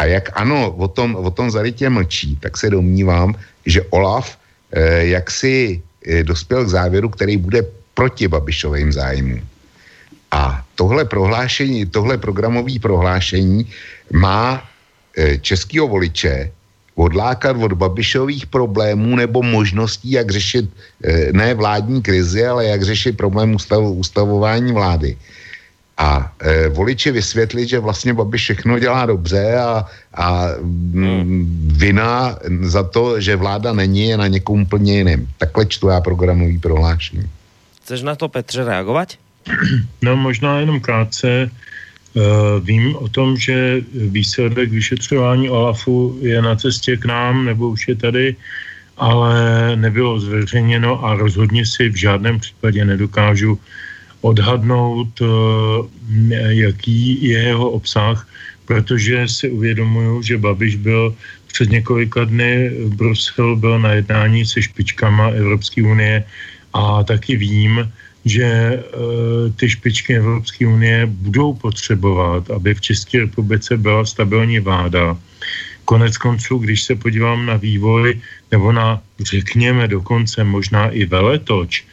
a 0.00 0.04
jak 0.04 0.32
ano, 0.32 0.72
o 0.72 0.88
tom, 0.88 1.16
o 1.16 1.30
tom 1.30 1.50
zarytě 1.50 1.88
mlčí, 1.90 2.36
tak 2.40 2.56
se 2.56 2.70
domnívám, 2.70 3.36
že 3.66 3.84
Olaf 3.92 4.38
eh, 4.72 5.12
jak 5.12 5.30
si 5.30 5.82
eh, 6.06 6.24
dospěl 6.24 6.64
k 6.64 6.68
závěru, 6.68 7.08
který 7.08 7.36
bude 7.36 7.60
proti 7.94 8.28
Babišovým 8.28 8.92
zájmům. 8.92 9.44
A 10.30 10.64
tohle 10.74 11.04
prohlášení, 11.04 11.86
tohle 11.86 12.18
programové 12.18 12.78
prohlášení 12.78 13.66
má 14.12 14.62
e, 15.16 15.38
českého 15.38 15.88
voliče 15.88 16.50
odlákat 16.94 17.56
od 17.56 17.72
Babišových 17.72 18.46
problémů 18.46 19.16
nebo 19.16 19.42
možností, 19.42 20.10
jak 20.10 20.30
řešit 20.30 20.70
e, 21.04 21.32
ne 21.32 21.54
vládní 21.54 22.02
krizi, 22.02 22.46
ale 22.46 22.66
jak 22.66 22.82
řešit 22.82 23.16
problém 23.16 23.54
ustav, 23.54 23.80
ustavování 23.82 24.72
vlády. 24.72 25.16
A 25.98 26.32
e, 26.40 26.68
voliči 26.68 27.10
vysvětlit, 27.10 27.68
že 27.68 27.78
vlastně 27.78 28.14
Babiš 28.14 28.42
všechno 28.42 28.78
dělá 28.78 29.06
dobře 29.06 29.56
a, 29.56 29.86
a 30.14 30.48
mm, 30.60 31.72
vina 31.76 32.38
za 32.60 32.82
to, 32.82 33.20
že 33.20 33.36
vláda 33.36 33.72
není, 33.72 34.08
je 34.08 34.16
na 34.16 34.26
někom 34.26 34.62
úplně 34.62 34.98
jiným. 34.98 35.28
Takhle 35.38 35.66
čtu 35.66 35.88
já 35.88 36.00
programový 36.00 36.58
prohlášení. 36.58 37.28
Chceš 37.82 38.02
na 38.02 38.16
to, 38.16 38.28
Petře, 38.28 38.64
reagovat? 38.64 39.08
No 40.02 40.16
možná 40.16 40.58
jenom 40.60 40.80
krátce. 40.80 41.50
Uh, 42.14 42.58
vím 42.66 42.96
o 42.96 43.08
tom, 43.08 43.36
že 43.36 43.80
výsledek 43.94 44.70
vyšetřování 44.70 45.50
OLAFu 45.50 46.18
je 46.22 46.42
na 46.42 46.56
cestě 46.56 46.96
k 46.96 47.04
nám, 47.04 47.44
nebo 47.44 47.68
už 47.70 47.88
je 47.88 47.96
tady, 47.96 48.36
ale 48.98 49.34
nebylo 49.76 50.20
zveřejněno 50.20 51.04
a 51.04 51.14
rozhodně 51.14 51.66
si 51.66 51.88
v 51.88 51.96
žádném 51.96 52.40
případě 52.40 52.84
nedokážu 52.84 53.58
odhadnout, 54.20 55.20
uh, 55.20 55.28
jaký 56.48 57.28
je 57.30 57.38
jeho 57.38 57.70
obsah, 57.70 58.28
protože 58.66 59.28
si 59.28 59.50
uvědomuju, 59.50 60.22
že 60.22 60.38
Babiš 60.38 60.76
byl 60.76 61.14
před 61.46 61.70
několika 61.70 62.24
dny 62.24 62.70
v 62.70 62.94
Bruselu, 62.94 63.56
byl 63.56 63.78
na 63.78 63.92
jednání 63.92 64.46
se 64.46 64.62
špičkama 64.62 65.28
Evropské 65.28 65.82
unie 65.82 66.24
a 66.74 67.02
taky 67.04 67.36
vím, 67.36 67.90
že 68.24 68.44
e, 68.44 68.80
ty 69.56 69.70
špičky 69.70 70.16
Evropské 70.16 70.66
unie 70.66 71.06
budou 71.06 71.54
potřebovat, 71.54 72.50
aby 72.50 72.74
v 72.74 72.80
České 72.80 73.20
republice 73.20 73.76
byla 73.76 74.04
stabilní 74.04 74.60
vláda. 74.60 75.16
Konec 75.84 76.16
konců, 76.16 76.58
když 76.58 76.82
se 76.82 76.94
podívám 76.94 77.46
na 77.46 77.56
vývoj, 77.56 78.20
nebo 78.52 78.72
na, 78.72 79.00
řekněme, 79.20 79.88
dokonce 79.88 80.44
možná 80.44 80.88
i 80.88 81.04
veletoč 81.04 81.80
e, 81.80 81.84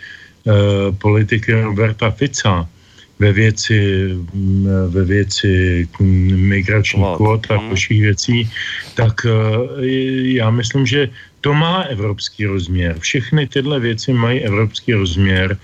politiky 0.91 1.51
Roberta 1.51 2.11
Fica, 2.11 2.67
ve 3.19 3.33
věci, 3.33 4.09
ve 4.87 5.03
věci 5.03 5.87
migračních 6.53 7.05
kvot 7.15 7.47
a 7.49 7.57
mhm. 7.57 7.67
dalších 7.67 8.01
věcí, 8.01 8.49
tak 8.93 9.25
e, 9.25 9.29
já 10.37 10.49
myslím, 10.49 10.85
že 10.85 11.09
to 11.41 11.53
má 11.53 11.81
evropský 11.81 12.45
rozměr. 12.45 12.99
Všechny 12.99 13.47
tyhle 13.47 13.79
věci 13.79 14.13
mají 14.13 14.39
evropský 14.39 14.93
rozměr 14.93 15.57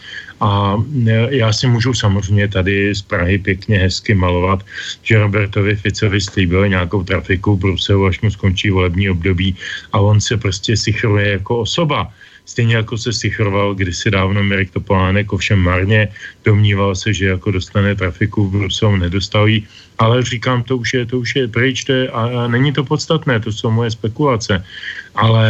a 0.44 0.76
e, 1.08 1.36
já 1.36 1.54
si 1.54 1.68
můžu 1.68 1.94
samozřejmě 1.94 2.48
tady 2.48 2.96
z 2.96 3.02
Prahy 3.02 3.38
pěkně 3.38 3.78
hezky 3.78 4.14
malovat, 4.14 4.60
že 5.04 5.20
Robertovi 5.20 5.76
Ficovi 5.76 6.22
slíbil 6.22 6.68
nějakou 6.68 7.04
trafiku 7.04 7.56
v 7.56 7.60
Bruselu, 7.60 8.06
až 8.06 8.22
mu 8.22 8.32
skončí 8.32 8.70
volební 8.70 9.10
období 9.10 9.56
a 9.94 10.00
on 10.00 10.22
se 10.22 10.38
prostě 10.38 10.78
sichruje 10.78 11.40
jako 11.40 11.64
osoba. 11.64 12.12
Stejně 12.46 12.76
jako 12.76 12.98
se 12.98 13.14
sichroval 13.14 13.76
kdysi 13.76 14.12
dávno 14.12 14.44
Mirek 14.44 14.72
Topolánek, 14.72 15.34
ovšem 15.34 15.60
marně, 15.60 16.12
domníval 16.44 16.96
se, 16.96 17.14
že 17.14 17.40
jako 17.40 17.52
dostane 17.52 17.96
trafiku 17.96 18.48
v 18.48 18.52
Bruselu, 18.52 18.98
nedostali, 18.98 19.64
ale 20.00 20.24
říkám, 20.24 20.64
to 20.64 20.78
už 20.78 20.94
je, 20.94 21.06
to 21.06 21.20
už 21.20 21.36
je 21.36 21.48
pryč, 21.48 21.84
to 21.84 21.92
je, 21.94 22.10
a, 22.10 22.22
a 22.44 22.48
není 22.48 22.74
to 22.74 22.84
podstatné, 22.84 23.40
to 23.40 23.52
jsou 23.52 23.72
moje 23.72 23.92
spekulace 23.92 24.64
ale 25.16 25.50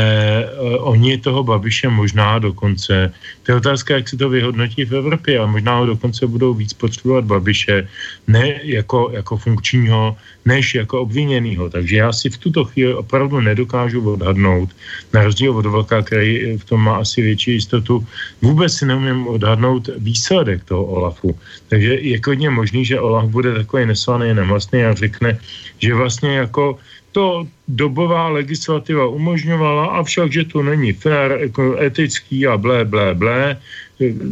uh, 0.59 0.91
oni 0.91 1.17
toho 1.17 1.43
Babiše 1.43 1.89
možná 1.89 2.39
dokonce, 2.39 3.13
to 3.43 3.51
je 3.51 3.55
otázka, 3.55 3.95
jak 3.95 4.09
se 4.09 4.17
to 4.17 4.29
vyhodnotí 4.29 4.85
v 4.85 4.95
Evropě, 4.95 5.39
a 5.39 5.45
možná 5.45 5.77
ho 5.79 5.85
dokonce 5.85 6.27
budou 6.27 6.53
víc 6.53 6.73
potřebovat 6.73 7.25
Babiše, 7.25 7.87
ne 8.27 8.59
jako, 8.63 9.09
jako 9.13 9.37
funkčního, 9.37 10.17
než 10.45 10.75
jako 10.75 11.01
obviněného. 11.01 11.69
Takže 11.69 11.95
já 11.95 12.13
si 12.13 12.29
v 12.29 12.37
tuto 12.37 12.65
chvíli 12.65 12.93
opravdu 12.93 13.39
nedokážu 13.39 14.03
odhadnout, 14.03 14.69
na 15.13 15.23
rozdíl 15.23 15.55
od 15.55 15.65
Vlka, 15.65 16.01
který 16.01 16.57
v 16.57 16.65
tom 16.65 16.83
má 16.83 16.95
asi 16.95 17.21
větší 17.21 17.51
jistotu, 17.51 18.07
vůbec 18.41 18.73
si 18.73 18.85
neumím 18.85 19.27
odhadnout 19.27 19.89
výsledek 19.97 20.63
toho 20.63 20.83
Olafu. 20.85 21.39
Takže 21.67 21.93
je 21.95 22.19
hodně 22.25 22.49
možný, 22.49 22.85
že 22.85 22.99
Olaf 22.99 23.31
bude 23.31 23.53
takový 23.53 23.85
neslaný, 24.34 24.47
nemastný 24.47 24.79
a 24.86 24.93
řekne, 24.93 25.38
že 25.79 25.93
vlastně 25.93 26.38
jako 26.38 26.77
to 27.11 27.47
dobová 27.67 28.29
legislativa 28.29 29.05
umožňovala, 29.07 30.01
avšak, 30.01 30.31
že 30.34 30.43
to 30.49 30.63
není 30.63 30.93
fér, 30.93 31.38
jako 31.41 31.77
etický 31.77 32.47
a 32.47 32.57
blé, 32.57 32.86
blé, 32.86 33.13
blé. 33.13 33.57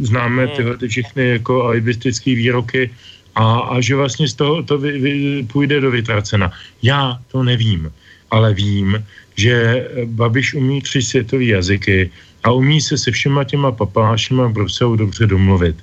Známe 0.02 0.46
hmm. 0.46 0.56
tyhle 0.56 0.76
ty 0.76 0.88
všechny 0.88 1.28
jako 1.28 1.64
alibistické 1.64 2.34
výroky 2.34 2.90
a, 3.34 3.78
a 3.78 3.80
že 3.80 3.94
vlastně 3.94 4.28
z 4.28 4.34
toho 4.34 4.62
to 4.62 4.78
vy, 4.78 4.98
vy, 4.98 5.12
půjde 5.52 5.80
do 5.80 5.90
vytracena. 5.90 6.52
Já 6.82 7.18
to 7.32 7.42
nevím, 7.42 7.92
ale 8.30 8.54
vím, 8.54 8.98
že 9.36 9.88
Babiš 10.04 10.54
umí 10.54 10.82
tři 10.82 11.02
světové 11.02 11.44
jazyky 11.44 12.10
a 12.44 12.50
umí 12.50 12.80
se 12.80 12.98
se 12.98 13.10
všema 13.10 13.44
těma 13.44 13.72
papášima 13.72 14.46
v 14.46 14.52
Bruselu 14.52 14.96
dobře 14.96 15.26
domluvit. 15.26 15.76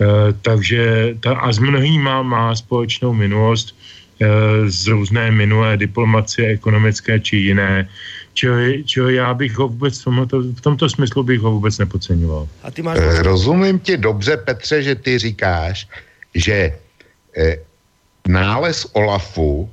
E, 0.00 0.32
takže 0.42 1.14
ta, 1.20 1.36
a 1.38 1.52
s 1.52 1.58
mnohýma 1.58 2.22
má 2.22 2.54
společnou 2.54 3.12
minulost, 3.12 3.74
Eh, 4.14 4.70
z 4.70 4.86
různé 4.86 5.30
minulé 5.30 5.76
diplomacie, 5.76 6.54
ekonomické 6.54 7.18
či 7.20 7.36
jiné. 7.50 7.88
Čili, 8.34 8.84
čili 8.86 9.14
já 9.14 9.34
bych 9.34 9.58
ho 9.58 9.68
vůbec 9.68 9.98
v 9.98 10.04
tomto, 10.04 10.36
v 10.42 10.60
tomto 10.60 10.86
smyslu 10.88 11.22
bych 11.22 11.40
ho 11.40 11.50
vůbec 11.50 11.78
nepodceňoval. 11.78 12.48
A 12.62 12.70
ty 12.70 12.82
máš... 12.82 12.98
Eh, 13.02 13.22
rozumím 13.22 13.78
ti 13.78 13.96
dobře, 13.96 14.36
Petře, 14.36 14.82
že 14.82 14.94
ty 14.94 15.18
říkáš, 15.18 15.88
že 16.34 16.78
eh, 17.36 17.58
nález 18.28 18.86
Olafu 18.92 19.70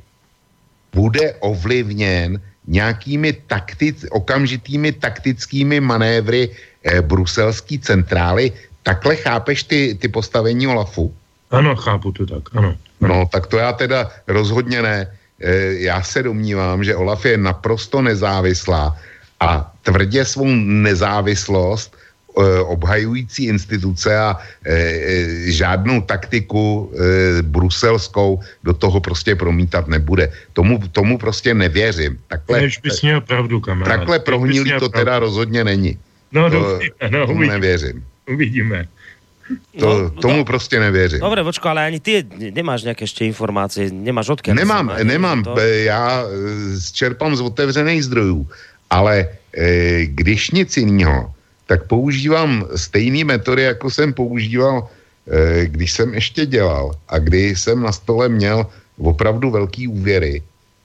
bude 0.94 1.34
ovlivněn 1.46 2.42
nějakými 2.68 3.34
taktic, 3.46 4.06
okamžitými 4.10 4.92
taktickými 4.92 5.80
manévry 5.80 6.50
eh, 6.50 7.02
bruselské 7.02 7.78
centrály. 7.78 8.52
Takhle 8.84 9.16
chápeš 9.16 9.64
ty, 9.64 9.98
ty 10.02 10.08
postavení 10.08 10.68
Olafu? 10.68 11.14
Ano, 11.52 11.76
chápu 11.76 12.12
to 12.12 12.26
tak, 12.26 12.56
ano. 12.56 12.76
No, 13.02 13.26
tak 13.32 13.48
to 13.48 13.58
já 13.58 13.74
teda 13.74 14.12
rozhodně 14.28 14.82
ne. 14.82 15.08
E, 15.42 15.74
já 15.74 16.04
se 16.04 16.24
domnívám, 16.24 16.84
že 16.84 16.96
Olaf 16.96 17.26
je 17.26 17.38
naprosto 17.38 18.02
nezávislá 18.02 18.98
a 19.40 19.74
tvrdě 19.82 20.26
svou 20.26 20.48
nezávislost 20.66 21.98
e, 21.98 22.60
obhajující 22.60 23.46
instituce 23.46 24.18
a 24.18 24.38
e, 24.66 25.52
žádnou 25.52 26.02
taktiku 26.02 26.92
bruselskou 27.42 28.40
do 28.64 28.74
toho 28.74 29.00
prostě 29.00 29.36
promítat 29.36 29.88
nebude. 29.88 30.32
Tomu, 30.54 30.80
tomu 30.92 31.18
prostě 31.18 31.54
nevěřím. 31.54 32.20
Takhle, 32.28 32.62
Než 32.62 32.78
bys 32.78 33.02
měl 33.02 33.22
pravdu, 33.22 33.60
kamarád. 33.60 33.98
Takhle 33.98 34.20
prohnilý 34.20 34.72
to 34.80 34.90
teda 34.90 35.20
rozhodně 35.20 35.64
není. 35.64 35.98
No, 36.32 36.50
to, 36.50 36.60
dobře, 36.60 36.90
no, 37.10 37.26
tomu 37.28 37.38
uvidíme. 37.38 37.54
nevěřím. 37.54 38.06
Uvidíme. 38.34 38.88
To, 39.80 40.04
no, 40.04 40.10
tomu 40.10 40.38
no, 40.38 40.46
prostě 40.46 40.80
nevěřím. 40.80 41.20
Dobre, 41.20 41.44
počko, 41.44 41.70
ale 41.70 41.86
ani 41.86 42.00
ty 42.00 42.26
nemáš 42.54 42.84
nějaké 42.84 43.04
ještě 43.04 43.26
informace, 43.26 43.90
nemáš 43.92 44.30
odkiaľ? 44.30 44.56
Nemám, 44.56 44.88
nemám. 45.04 45.44
To... 45.44 45.60
Já 45.60 46.24
e, 46.24 46.94
čerpám 46.94 47.36
z 47.36 47.42
otevřených 47.42 48.04
zdrojů, 48.04 48.48
ale 48.90 49.28
e, 49.52 50.06
když 50.06 50.52
nic 50.52 50.78
jiného, 50.78 51.34
tak 51.68 51.88
používám 51.88 52.68
stejné 52.76 53.24
metody, 53.24 53.64
jako 53.64 53.90
jsem 53.92 54.14
používal, 54.14 54.88
e, 55.28 55.66
když 55.66 55.92
jsem 55.92 56.14
ještě 56.14 56.46
dělal 56.46 56.96
a 57.10 57.20
kdy 57.20 57.56
jsem 57.56 57.84
na 57.84 57.92
stole 57.92 58.30
měl 58.30 58.66
opravdu 59.00 59.52
velký 59.52 59.88
úvěry 59.88 60.42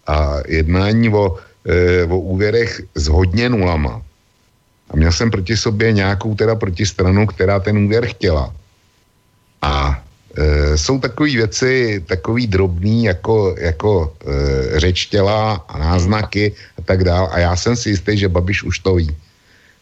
a 0.06 0.42
jednání 0.48 1.08
o, 1.08 1.38
e, 1.66 2.04
o 2.06 2.18
úvěrech 2.18 2.82
s 2.94 3.08
hodně 3.08 3.48
nulama 3.48 4.02
a 4.90 4.96
měl 4.96 5.12
jsem 5.12 5.30
proti 5.30 5.56
sobě 5.56 5.92
nějakou 5.92 6.34
teda 6.34 6.54
protistranu, 6.54 7.26
která 7.26 7.60
ten 7.60 7.78
úvěr 7.78 8.06
chtěla. 8.06 8.54
A 9.62 10.02
e, 10.36 10.78
jsou 10.78 10.98
takové 10.98 11.30
věci, 11.30 12.04
takový 12.06 12.46
drobný, 12.46 13.04
jako, 13.04 13.54
jako 13.58 14.14
e, 14.26 14.80
řeč 14.80 15.06
těla 15.06 15.64
a 15.68 15.78
náznaky 15.78 16.52
a 16.78 16.82
tak 16.82 17.04
dál. 17.04 17.28
A 17.32 17.38
já 17.38 17.56
jsem 17.56 17.76
si 17.76 17.90
jistý, 17.90 18.18
že 18.18 18.28
Babiš 18.28 18.62
už 18.62 18.78
to 18.78 18.94
ví. 18.94 19.16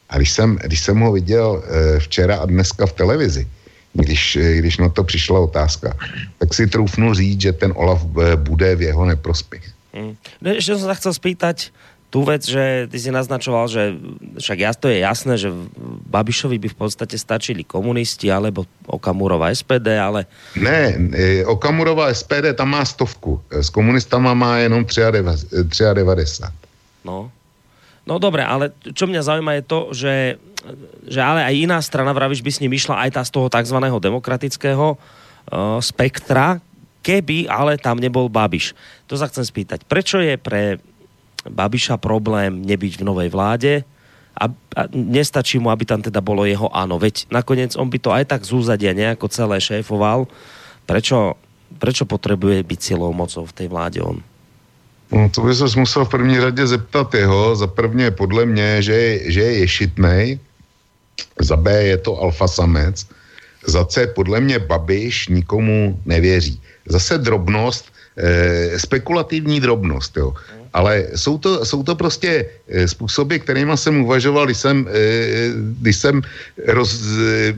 A 0.08 0.16
když 0.16 0.30
jsem, 0.30 0.58
když 0.64 0.80
jsem 0.80 1.00
ho 1.00 1.12
viděl 1.12 1.62
e, 1.62 2.00
včera 2.00 2.36
a 2.36 2.46
dneska 2.46 2.86
v 2.86 2.92
televizi, 2.92 3.46
když, 3.92 4.36
e, 4.36 4.56
když 4.56 4.78
na 4.78 4.88
to 4.88 5.04
přišla 5.04 5.40
otázka, 5.40 5.96
tak 6.38 6.54
si 6.54 6.66
troufnu 6.66 7.14
říct, 7.14 7.40
že 7.40 7.52
ten 7.52 7.72
Olaf 7.76 8.02
e, 8.02 8.36
bude 8.36 8.76
v 8.76 8.82
jeho 8.82 9.04
neprospěch. 9.04 9.64
Hmm. 9.94 10.18
Ešte 10.42 10.74
som 10.74 10.90
sa 10.90 10.98
chcel 10.98 11.14
spýtať, 11.14 11.70
tú 12.14 12.22
vec, 12.22 12.46
že 12.46 12.86
ty 12.86 12.94
si 13.02 13.10
naznačoval, 13.10 13.66
že 13.66 13.98
však 14.38 14.58
ja, 14.62 14.70
to 14.70 14.86
je 14.86 15.02
jasné, 15.02 15.34
že 15.34 15.50
Babišovi 16.06 16.62
by 16.62 16.68
v 16.70 16.78
podstate 16.78 17.18
stačili 17.18 17.66
komunisti 17.66 18.30
alebo 18.30 18.70
Okamurova 18.86 19.50
SPD, 19.50 19.98
ale... 19.98 20.30
Ne, 20.54 20.94
e, 21.10 21.42
Okamurova 21.42 22.14
SPD 22.14 22.54
tam 22.54 22.78
má 22.78 22.86
stovku, 22.86 23.42
s 23.50 23.66
komunistama 23.66 24.30
má 24.30 24.62
jenom 24.62 24.86
93. 24.86 25.58
No, 27.02 27.34
no 28.06 28.14
dobre, 28.22 28.46
ale 28.46 28.70
čo 28.94 29.10
mňa 29.10 29.26
zaujíma 29.26 29.58
je 29.58 29.64
to, 29.66 29.80
že, 29.90 30.14
že 31.10 31.18
ale 31.18 31.42
aj 31.42 31.54
iná 31.66 31.82
strana, 31.82 32.14
vravíš, 32.14 32.46
by 32.46 32.50
s 32.54 32.62
ním 32.62 32.78
išla 32.78 33.10
aj 33.10 33.10
tá 33.10 33.22
z 33.26 33.34
toho 33.34 33.50
tzv. 33.50 33.74
demokratického 33.90 34.94
uh, 34.94 35.82
spektra, 35.82 36.62
keby 37.02 37.50
ale 37.50 37.74
tam 37.74 37.98
nebol 37.98 38.30
Babiš. 38.30 38.70
To 39.10 39.18
sa 39.18 39.26
chcem 39.26 39.42
spýtať. 39.42 39.82
Prečo 39.82 40.22
je 40.22 40.38
pre 40.38 40.78
Babiša 41.44 42.00
problém 42.00 42.64
nebyť 42.64 43.00
v 43.00 43.06
novej 43.06 43.28
vláde 43.28 43.72
a, 44.34 44.50
a 44.50 44.80
nestačí 44.90 45.62
mu, 45.62 45.70
aby 45.70 45.86
tam 45.86 46.02
teda 46.02 46.18
bolo 46.18 46.42
jeho 46.42 46.66
áno. 46.74 46.98
Veď 46.98 47.30
nakoniec 47.30 47.78
on 47.78 47.86
by 47.86 47.98
to 48.02 48.10
aj 48.10 48.24
tak 48.34 48.42
z 48.42 48.50
úzadia 48.50 48.96
nejako 48.96 49.30
celé 49.30 49.62
šéfoval. 49.62 50.26
Prečo, 50.84 51.38
prečo 51.78 52.04
potrebuje 52.04 52.66
byť 52.66 52.80
silou 52.82 53.14
mocou 53.14 53.46
v 53.46 53.56
tej 53.56 53.68
vláde 53.70 54.02
on? 54.02 54.18
No, 55.12 55.30
to 55.30 55.46
by 55.46 55.54
se 55.54 55.78
musel 55.78 56.04
v 56.04 56.08
první 56.08 56.40
řadě 56.40 56.66
zeptat 56.66 57.14
jeho. 57.14 57.56
Za 57.56 57.66
prvně 57.66 58.10
podle 58.10 58.46
mě, 58.46 58.82
že, 58.82 59.30
že 59.30 59.40
je 59.40 59.58
ješitnej, 59.58 60.38
za 61.40 61.56
B 61.56 61.70
je 61.70 61.98
to 61.98 62.18
alfa 62.18 62.48
samec, 62.48 63.06
za 63.66 63.84
C 63.84 64.06
podle 64.06 64.40
mě 64.40 64.58
Babiš 64.58 65.28
nikomu 65.28 66.00
nevěří. 66.04 66.60
Zase 66.88 67.18
drobnost, 67.18 67.84
eh, 68.16 68.78
spekulativní 68.78 69.60
drobnost, 69.60 70.16
jo 70.16 70.34
ale 70.74 71.06
jsou 71.14 71.38
to, 71.38 71.64
jsou 71.64 71.82
to 71.82 71.94
prostě 71.94 72.46
eh, 72.68 72.88
způsoby, 72.88 73.36
kterými 73.36 73.78
jsem 73.78 74.02
uvažoval, 74.02 74.44
když 74.46 74.58
jsem, 74.58 74.76
eh, 74.90 75.54
když 75.80 75.96
jsem 75.96 76.22
roz, 76.66 76.90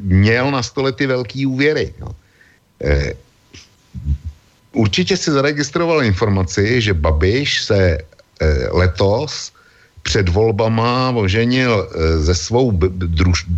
měl 0.05 0.51
na 0.51 0.63
stole 0.63 0.93
ty 0.93 1.07
velký 1.07 1.47
úvěry. 1.47 1.95
No. 2.01 2.13
Určitě 4.77 5.17
si 5.17 5.33
zaregistroval 5.33 6.05
informaci, 6.05 6.85
že 6.85 6.93
Babiš 6.93 7.65
se 7.65 7.99
letos 8.69 9.53
před 10.05 10.29
volbama 10.29 11.17
oženil 11.17 11.89
se 12.21 12.35
svou 12.35 12.77
druž, 12.93 13.49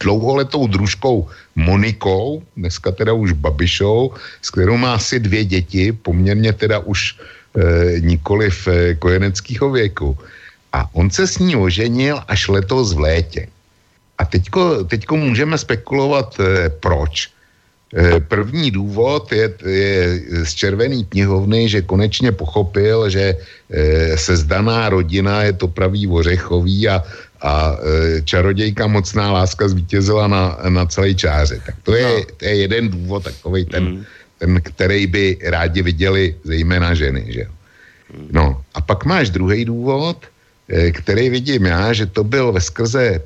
dlouholetou 0.00 0.66
družkou 0.68 1.28
Monikou, 1.56 2.44
dneska 2.56 2.92
teda 2.92 3.16
už 3.16 3.32
Babišou, 3.32 4.12
s 4.42 4.50
kterou 4.52 4.76
má 4.76 4.94
asi 4.94 5.16
dvě 5.16 5.44
děti, 5.44 5.92
poměrně 5.92 6.52
teda 6.52 6.78
už 6.84 7.16
e, 7.56 8.00
nikoliv 8.00 8.68
e, 8.68 8.94
kojeneckého 8.94 9.70
věku. 9.70 10.18
A 10.72 10.88
on 10.92 11.10
se 11.10 11.26
s 11.26 11.38
ní 11.38 11.56
oženil 11.56 12.20
až 12.28 12.48
letos 12.48 12.92
v 12.94 13.00
létě. 13.00 13.48
A 14.18 14.24
teďko, 14.24 14.84
teďko 14.84 15.16
můžeme 15.16 15.58
spekulovat, 15.58 16.40
e, 16.40 16.68
proč. 16.68 17.32
První 18.28 18.70
důvod 18.70 19.32
je, 19.32 19.46
je 19.64 20.20
z 20.44 20.54
červený 20.54 21.04
knihovny, 21.04 21.68
že 21.68 21.86
konečně 21.86 22.32
pochopil, 22.32 23.08
že 23.10 23.38
sezdaná 24.14 24.90
rodina 24.90 25.42
je 25.42 25.52
to 25.52 25.68
pravý 25.70 26.04
ořechový 26.06 26.88
a, 26.88 27.02
a 27.42 27.76
čarodějka 28.24 28.86
mocná 28.86 29.32
láska 29.32 29.68
zvítězila 29.68 30.28
na, 30.28 30.58
na 30.68 30.86
celé 30.86 31.14
čáře. 31.14 31.62
Tak 31.66 31.74
to 31.82 31.94
je, 31.94 32.10
no. 32.10 32.24
to 32.36 32.44
je 32.44 32.54
jeden 32.56 32.88
důvod, 32.88 33.24
takový 33.24 33.64
ten, 33.64 33.84
mm 33.84 34.04
ten, 34.38 34.60
který 34.62 35.06
by 35.06 35.38
rádi 35.42 35.82
viděli 35.82 36.34
zejména 36.44 36.94
ženy, 36.94 37.24
že 37.28 37.46
No 38.30 38.62
a 38.74 38.80
pak 38.80 39.04
máš 39.04 39.30
druhý 39.30 39.64
důvod, 39.64 40.26
eh, 40.68 40.90
který 40.92 41.28
vidím 41.28 41.66
já, 41.66 41.92
že 41.92 42.06
to 42.06 42.24
byl 42.24 42.52
ve 42.52 42.60
skrze 42.60 43.20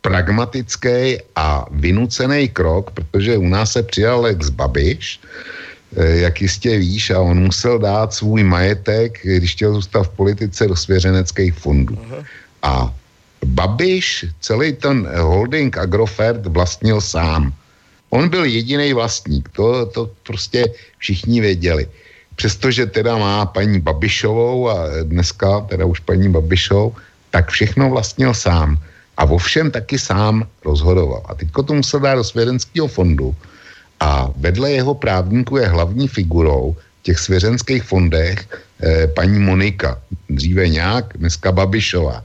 pragmatický 0.00 1.18
a 1.36 1.66
vynucený 1.70 2.48
krok, 2.48 2.90
protože 2.90 3.36
u 3.36 3.48
nás 3.48 3.72
se 3.72 3.82
přijal 3.82 4.20
Lex 4.20 4.50
Babiš, 4.50 5.20
eh, 5.96 6.16
jak 6.26 6.40
jistě 6.40 6.78
víš, 6.78 7.10
a 7.10 7.20
on 7.20 7.42
musel 7.42 7.78
dát 7.78 8.14
svůj 8.14 8.44
majetek, 8.44 9.18
když 9.22 9.52
chtěl 9.52 9.74
zůstat 9.74 10.02
v 10.02 10.14
politice, 10.16 10.66
do 10.66 10.76
svěřeneckých 10.76 11.54
fondů. 11.54 11.98
A 12.62 12.94
Babiš 13.44 14.26
celý 14.40 14.72
ten 14.72 15.06
holding 15.20 15.78
Agrofert 15.78 16.46
vlastnil 16.46 17.00
sám. 17.00 17.52
On 18.16 18.28
byl 18.32 18.44
jediný 18.44 18.96
vlastník, 18.96 19.48
to, 19.52 19.86
to 19.86 20.10
prostě 20.24 20.64
všichni 20.98 21.40
věděli. 21.40 21.84
Přestože 22.36 22.86
teda 22.86 23.18
má 23.18 23.46
paní 23.46 23.80
Babišovou 23.80 24.68
a 24.68 24.88
dneska 25.04 25.60
teda 25.68 25.84
už 25.84 26.00
paní 26.00 26.32
Babišou, 26.32 26.96
tak 27.30 27.52
všechno 27.52 27.90
vlastnil 27.92 28.34
sám. 28.34 28.80
A 29.16 29.24
vo 29.24 29.36
všem 29.36 29.70
taky 29.70 29.98
sám 29.98 30.48
rozhodoval. 30.64 31.28
A 31.28 31.34
teďko 31.34 31.62
to 31.62 31.74
musel 31.74 32.00
dát 32.00 32.14
do 32.14 32.24
svěřenského 32.24 32.88
fondu. 32.88 33.36
A 34.00 34.32
vedle 34.36 34.72
jeho 34.72 34.94
právníku 34.94 35.56
je 35.56 35.68
hlavní 35.68 36.08
figurou 36.08 36.72
v 36.72 37.02
těch 37.02 37.18
svěřenských 37.18 37.84
fondech 37.84 38.48
eh, 38.48 39.06
paní 39.12 39.38
Monika. 39.38 40.00
Dříve 40.28 40.68
nějak, 40.68 41.20
dneska 41.20 41.52
Babišová. 41.52 42.24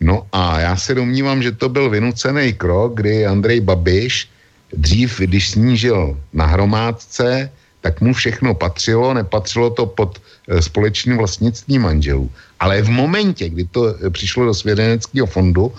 No 0.00 0.24
a 0.32 0.60
já 0.60 0.76
se 0.76 0.94
domnívám, 0.96 1.42
že 1.42 1.52
to 1.52 1.68
byl 1.68 1.92
vynucený 1.92 2.52
krok, 2.52 2.96
kdy 2.96 3.26
Andrej 3.26 3.60
Babiš 3.60 4.28
dřív, 4.72 5.20
když 5.20 5.50
snížil 5.50 6.20
na 6.32 6.46
hromádce, 6.46 7.50
tak 7.80 8.00
mu 8.00 8.12
všechno 8.12 8.54
patřilo, 8.54 9.14
nepatřilo 9.14 9.70
to 9.70 9.86
pod 9.86 10.18
e, 10.18 10.62
společným 10.62 11.16
vlastnictvím 11.16 11.82
manželů. 11.82 12.30
Ale 12.60 12.82
v 12.82 12.90
momentě, 12.90 13.48
kdy 13.48 13.64
to 13.70 13.94
e, 13.94 14.10
přišlo 14.10 14.44
do 14.44 14.54
svěřeneckého 14.54 15.26
fondu 15.26 15.72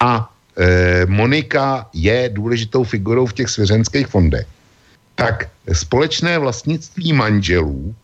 a 0.00 0.24
e, 0.56 1.06
Monika 1.06 1.86
je 1.92 2.30
důležitou 2.32 2.84
figurou 2.84 3.26
v 3.26 3.32
těch 3.32 3.48
svěřenských 3.48 4.06
fondech, 4.06 4.46
tak 5.14 5.48
společné 5.72 6.38
vlastnictví 6.38 7.12
manželů 7.12 7.94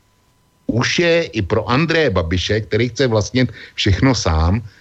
už 0.67 0.99
je 0.99 1.23
i 1.25 1.43
pro 1.43 1.65
Andreje 1.71 2.11
Babiše, 2.11 2.61
který 2.61 2.89
chce 2.89 3.07
vlastnit 3.07 3.53
všechno 3.75 4.15
sám, 4.15 4.61
eh, 4.61 4.76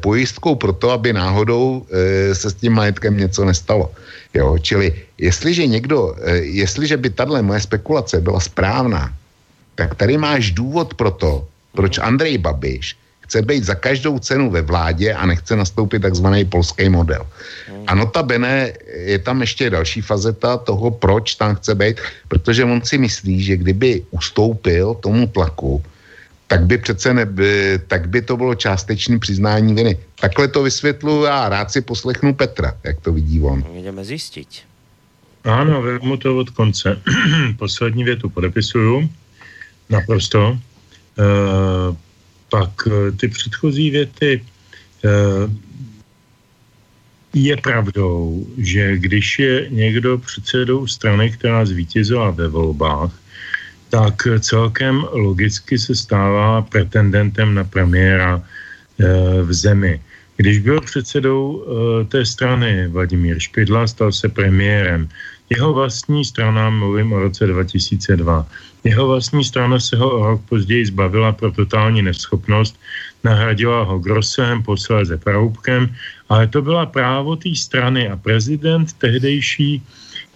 pojistkou 0.00 0.54
pro 0.54 0.72
to, 0.72 0.90
aby 0.90 1.12
náhodou 1.12 1.84
eh, 1.84 2.34
se 2.34 2.50
s 2.50 2.54
tím 2.54 2.72
majetkem 2.72 3.16
něco 3.16 3.44
nestalo. 3.44 3.92
Jo, 4.34 4.58
čili 4.58 4.94
jestliže 5.18 5.66
někdo, 5.66 6.16
eh, 6.16 6.36
jestliže 6.36 6.96
by 6.96 7.10
tahle 7.10 7.42
moje 7.42 7.60
spekulace 7.60 8.20
byla 8.20 8.40
správná, 8.40 9.12
tak 9.74 9.94
tady 9.94 10.16
máš 10.16 10.50
důvod 10.50 10.94
pro 10.94 11.10
to, 11.10 11.44
proč 11.72 11.98
mhm. 11.98 12.06
Andrej 12.06 12.38
Babiš 12.38 12.96
chce 13.20 13.42
být 13.42 13.64
za 13.64 13.74
každou 13.74 14.18
cenu 14.18 14.50
ve 14.50 14.62
vládě 14.62 15.14
a 15.14 15.26
nechce 15.26 15.56
nastoupit 15.56 16.02
takzvaný 16.02 16.44
polský 16.44 16.88
model. 16.88 17.26
Mhm. 17.68 17.84
A 17.86 17.94
notabene 17.94 18.72
je 19.06 19.18
tam 19.18 19.40
ještě 19.40 19.70
další 19.70 20.00
fazeta 20.00 20.56
toho, 20.56 20.90
proč 20.90 21.34
tam 21.34 21.54
chce 21.56 21.74
být, 21.74 21.96
protože 22.28 22.64
on 22.64 22.82
si 22.82 22.98
myslí, 22.98 23.42
že 23.42 23.56
kdyby 23.56 24.02
ustoupil 24.10 24.94
tomu 25.04 25.26
tlaku, 25.26 25.84
tak 26.50 26.66
by 26.66 26.78
přece 26.78 27.14
neby, 27.14 27.80
tak 27.86 28.08
by 28.08 28.22
to 28.22 28.36
bylo 28.36 28.54
částečný 28.54 29.18
přiznání 29.18 29.74
viny. 29.74 29.98
Takhle 30.20 30.48
to 30.48 30.62
vysvětluji 30.62 31.26
a 31.26 31.48
rád 31.48 31.70
si 31.70 31.80
poslechnu 31.80 32.34
Petra, 32.34 32.74
jak 32.84 33.00
to 33.00 33.12
vidí 33.12 33.40
on. 33.40 33.64
Jdeme 33.74 34.04
zjistit. 34.04 34.48
Ano, 35.44 35.82
vezmu 35.82 36.16
to 36.16 36.36
od 36.36 36.50
konce. 36.50 36.98
Poslední 37.58 38.04
větu 38.04 38.28
podepisuju. 38.28 39.10
Naprosto. 39.90 40.58
E, 40.58 41.22
pak 42.50 42.70
eh, 42.86 43.12
ty 43.12 43.28
předchozí 43.28 43.90
věty. 43.90 44.42
E, 45.04 45.10
je 47.34 47.56
pravdou, 47.56 48.46
že 48.58 48.98
když 48.98 49.38
je 49.38 49.66
někdo 49.70 50.18
předsedou 50.18 50.86
strany, 50.86 51.30
která 51.30 51.64
zvítězila 51.66 52.30
ve 52.30 52.48
volbách, 52.48 53.12
tak 53.90 54.14
celkem 54.40 55.04
logicky 55.12 55.78
se 55.78 55.94
stává 55.94 56.62
pretendentem 56.62 57.54
na 57.54 57.64
premiéra 57.64 58.38
eh, 58.38 59.42
v 59.42 59.52
zemi. 59.52 60.00
Když 60.36 60.58
byl 60.58 60.80
předsedou 60.80 61.42
eh, 61.42 62.04
té 62.04 62.24
strany 62.24 62.88
Vladimír 62.88 63.38
Špidla, 63.38 63.86
stal 63.86 64.12
se 64.12 64.28
premiérem. 64.28 65.08
Jeho 65.50 65.74
vlastní 65.74 66.24
strana, 66.24 66.70
mluvím 66.70 67.12
o 67.12 67.18
roce 67.18 67.46
2002, 67.46 68.46
jeho 68.84 69.06
vlastní 69.06 69.44
strana 69.44 69.80
se 69.80 69.96
ho 69.96 70.10
o 70.10 70.26
rok 70.26 70.40
později 70.48 70.86
zbavila 70.86 71.32
pro 71.32 71.50
totální 71.50 72.02
neschopnost, 72.02 72.78
nahradila 73.24 73.82
ho 73.82 73.98
Grosem, 73.98 74.62
posléze 74.62 75.18
Paroubkem, 75.18 75.90
ale 76.28 76.46
to 76.46 76.62
byla 76.62 76.86
právo 76.86 77.36
té 77.36 77.50
strany 77.54 78.08
a 78.08 78.16
prezident 78.16 78.92
tehdejší 78.92 79.82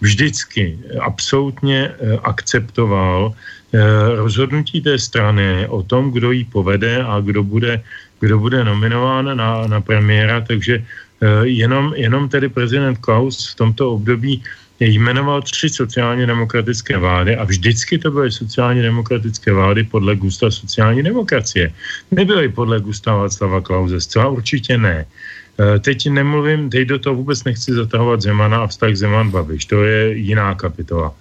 vždycky 0.01 0.79
absolutně 0.99 1.91
eh, 1.91 2.17
akceptoval 2.23 3.31
eh, 3.31 3.79
rozhodnutí 4.15 4.81
té 4.81 4.99
strany 4.99 5.67
o 5.67 5.83
tom, 5.83 6.11
kdo 6.11 6.31
ji 6.31 6.43
povede 6.45 7.03
a 7.03 7.19
kdo 7.19 7.43
bude, 7.43 7.83
kdo 8.19 8.39
bude 8.39 8.63
nominován 8.63 9.37
na, 9.37 9.67
na 9.67 9.81
premiéra, 9.81 10.41
takže 10.41 10.83
eh, 10.83 11.27
jenom, 11.43 11.93
jenom 11.95 12.29
tedy 12.29 12.49
prezident 12.49 12.97
Klaus 12.97 13.51
v 13.51 13.55
tomto 13.55 13.91
období 13.91 14.43
jmenoval 14.79 15.41
tři 15.41 15.69
sociálně 15.69 16.27
demokratické 16.27 16.97
vlády 16.97 17.37
a 17.37 17.43
vždycky 17.43 17.97
to 17.97 18.11
byly 18.11 18.31
sociálně 18.31 18.81
demokratické 18.81 19.53
vlády 19.53 19.83
podle 19.83 20.15
gusta 20.15 20.51
sociální 20.51 21.03
demokracie. 21.03 21.71
Nebyly 22.11 22.49
podle 22.49 22.79
gusta 22.79 23.15
Václava 23.15 23.61
Klauze, 23.61 24.01
zcela 24.01 24.27
určitě 24.27 24.77
ne. 24.77 25.05
E, 25.55 25.79
teď 25.79 26.09
nemluvím, 26.09 26.69
teď 26.69 26.87
do 26.87 26.99
toho 26.99 27.15
vůbec 27.15 27.43
nechci 27.43 27.73
zatahovat 27.73 28.21
Zemana 28.21 28.57
a 28.63 28.67
vztah 28.67 28.95
Zeman 28.95 29.31
Babiš, 29.31 29.65
to 29.65 29.83
je 29.83 30.17
jiná 30.17 30.55
kapitola. 30.55 31.13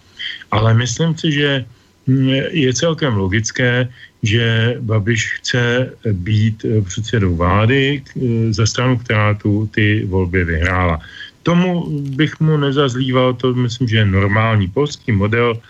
Ale 0.50 0.74
myslím 0.74 1.18
si, 1.18 1.32
že 1.32 1.64
mm, 2.06 2.28
je 2.50 2.74
celkem 2.74 3.14
logické, 3.14 3.88
že 4.22 4.76
Babiš 4.80 5.34
chce 5.38 5.90
být 6.12 6.66
předsedou 6.84 7.36
vlády 7.36 8.02
e, 8.02 8.52
za 8.52 8.66
stranu, 8.66 8.98
která 8.98 9.34
tu 9.34 9.70
ty 9.74 10.04
volby 10.04 10.44
vyhrála. 10.44 11.00
Tomu 11.42 11.84
bych 12.16 12.40
mu 12.40 12.56
nezazlíval, 12.56 13.34
to 13.34 13.54
myslím, 13.54 13.88
že 13.88 13.96
je 13.96 14.06
normální 14.06 14.68
polský 14.68 15.12
model, 15.12 15.60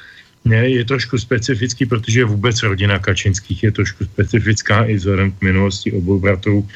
ne, 0.44 0.68
je 0.68 0.84
trošku 0.84 1.18
specifický, 1.18 1.86
protože 1.86 2.24
vůbec 2.24 2.62
rodina 2.62 2.98
Kačinských 2.98 3.62
je 3.62 3.72
trošku 3.72 4.04
specifická 4.04 4.84
i 4.84 4.94
vzhledem 4.94 5.32
k 5.32 5.42
minulosti 5.42 5.92
obou 5.92 6.20
bratrů. 6.20 6.68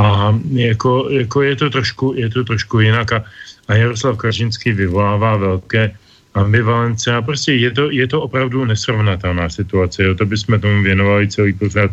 A 0.00 0.32
jako, 0.52 1.08
jako 1.10 1.42
je, 1.42 1.56
to 1.56 1.70
trošku, 1.70 2.14
je 2.16 2.28
to 2.30 2.44
trošku 2.44 2.80
jinak 2.80 3.12
a, 3.12 3.24
a 3.68 3.74
Jaroslav 3.74 4.16
Kačinský 4.16 4.72
vyvolává 4.72 5.36
velké 5.36 5.92
ambivalence 6.34 7.14
a 7.14 7.22
prostě 7.22 7.52
je 7.52 7.70
to, 7.70 7.90
je 7.90 8.06
to 8.06 8.22
opravdu 8.22 8.64
nesrovnatelná 8.64 9.50
situace, 9.50 10.02
jo. 10.02 10.14
to 10.14 10.26
bychom 10.26 10.60
tomu 10.60 10.82
věnovali 10.82 11.28
celý 11.28 11.52
pořád 11.52 11.90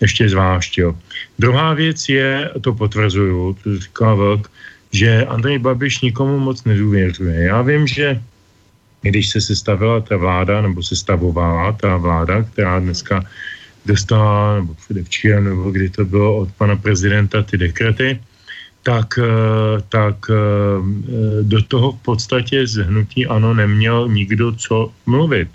ještě 0.00 0.28
zvlášť. 0.28 0.78
Jo. 0.78 0.94
Druhá 1.38 1.74
věc 1.74 2.08
je, 2.08 2.50
to 2.60 2.74
potvrzuju, 2.74 3.56
to 3.64 3.78
říká 3.78 4.14
Velk, 4.14 4.50
že 4.92 5.24
Andrej 5.26 5.58
Babiš 5.58 6.00
nikomu 6.00 6.38
moc 6.38 6.64
nedůvěřuje. 6.64 7.42
Já 7.42 7.62
vím, 7.62 7.86
že 7.86 8.20
když 9.02 9.28
se 9.28 9.40
sestavila 9.40 10.00
ta 10.00 10.16
vláda, 10.16 10.62
nebo 10.62 10.82
se 10.82 10.96
stavovala 10.96 11.72
ta 11.72 11.96
vláda, 11.96 12.42
která 12.42 12.80
dneska 12.80 13.24
dostala, 13.86 14.54
nebo 14.54 14.74
předevčírem, 14.74 15.44
nebo 15.44 15.70
kdy 15.70 15.90
to 15.90 16.04
bylo 16.04 16.36
od 16.36 16.48
pana 16.52 16.76
prezidenta 16.76 17.42
ty 17.42 17.58
dekrety, 17.58 18.20
tak, 18.82 19.18
eh, 19.18 19.82
tak 19.88 20.16
eh, 20.30 20.34
do 21.42 21.62
toho 21.62 21.92
v 21.92 22.00
podstatě 22.02 22.66
z 22.66 22.76
hnutí 22.76 23.26
ano 23.26 23.54
neměl 23.54 24.08
nikdo 24.08 24.52
co 24.52 24.92
mluvit. 25.06 25.48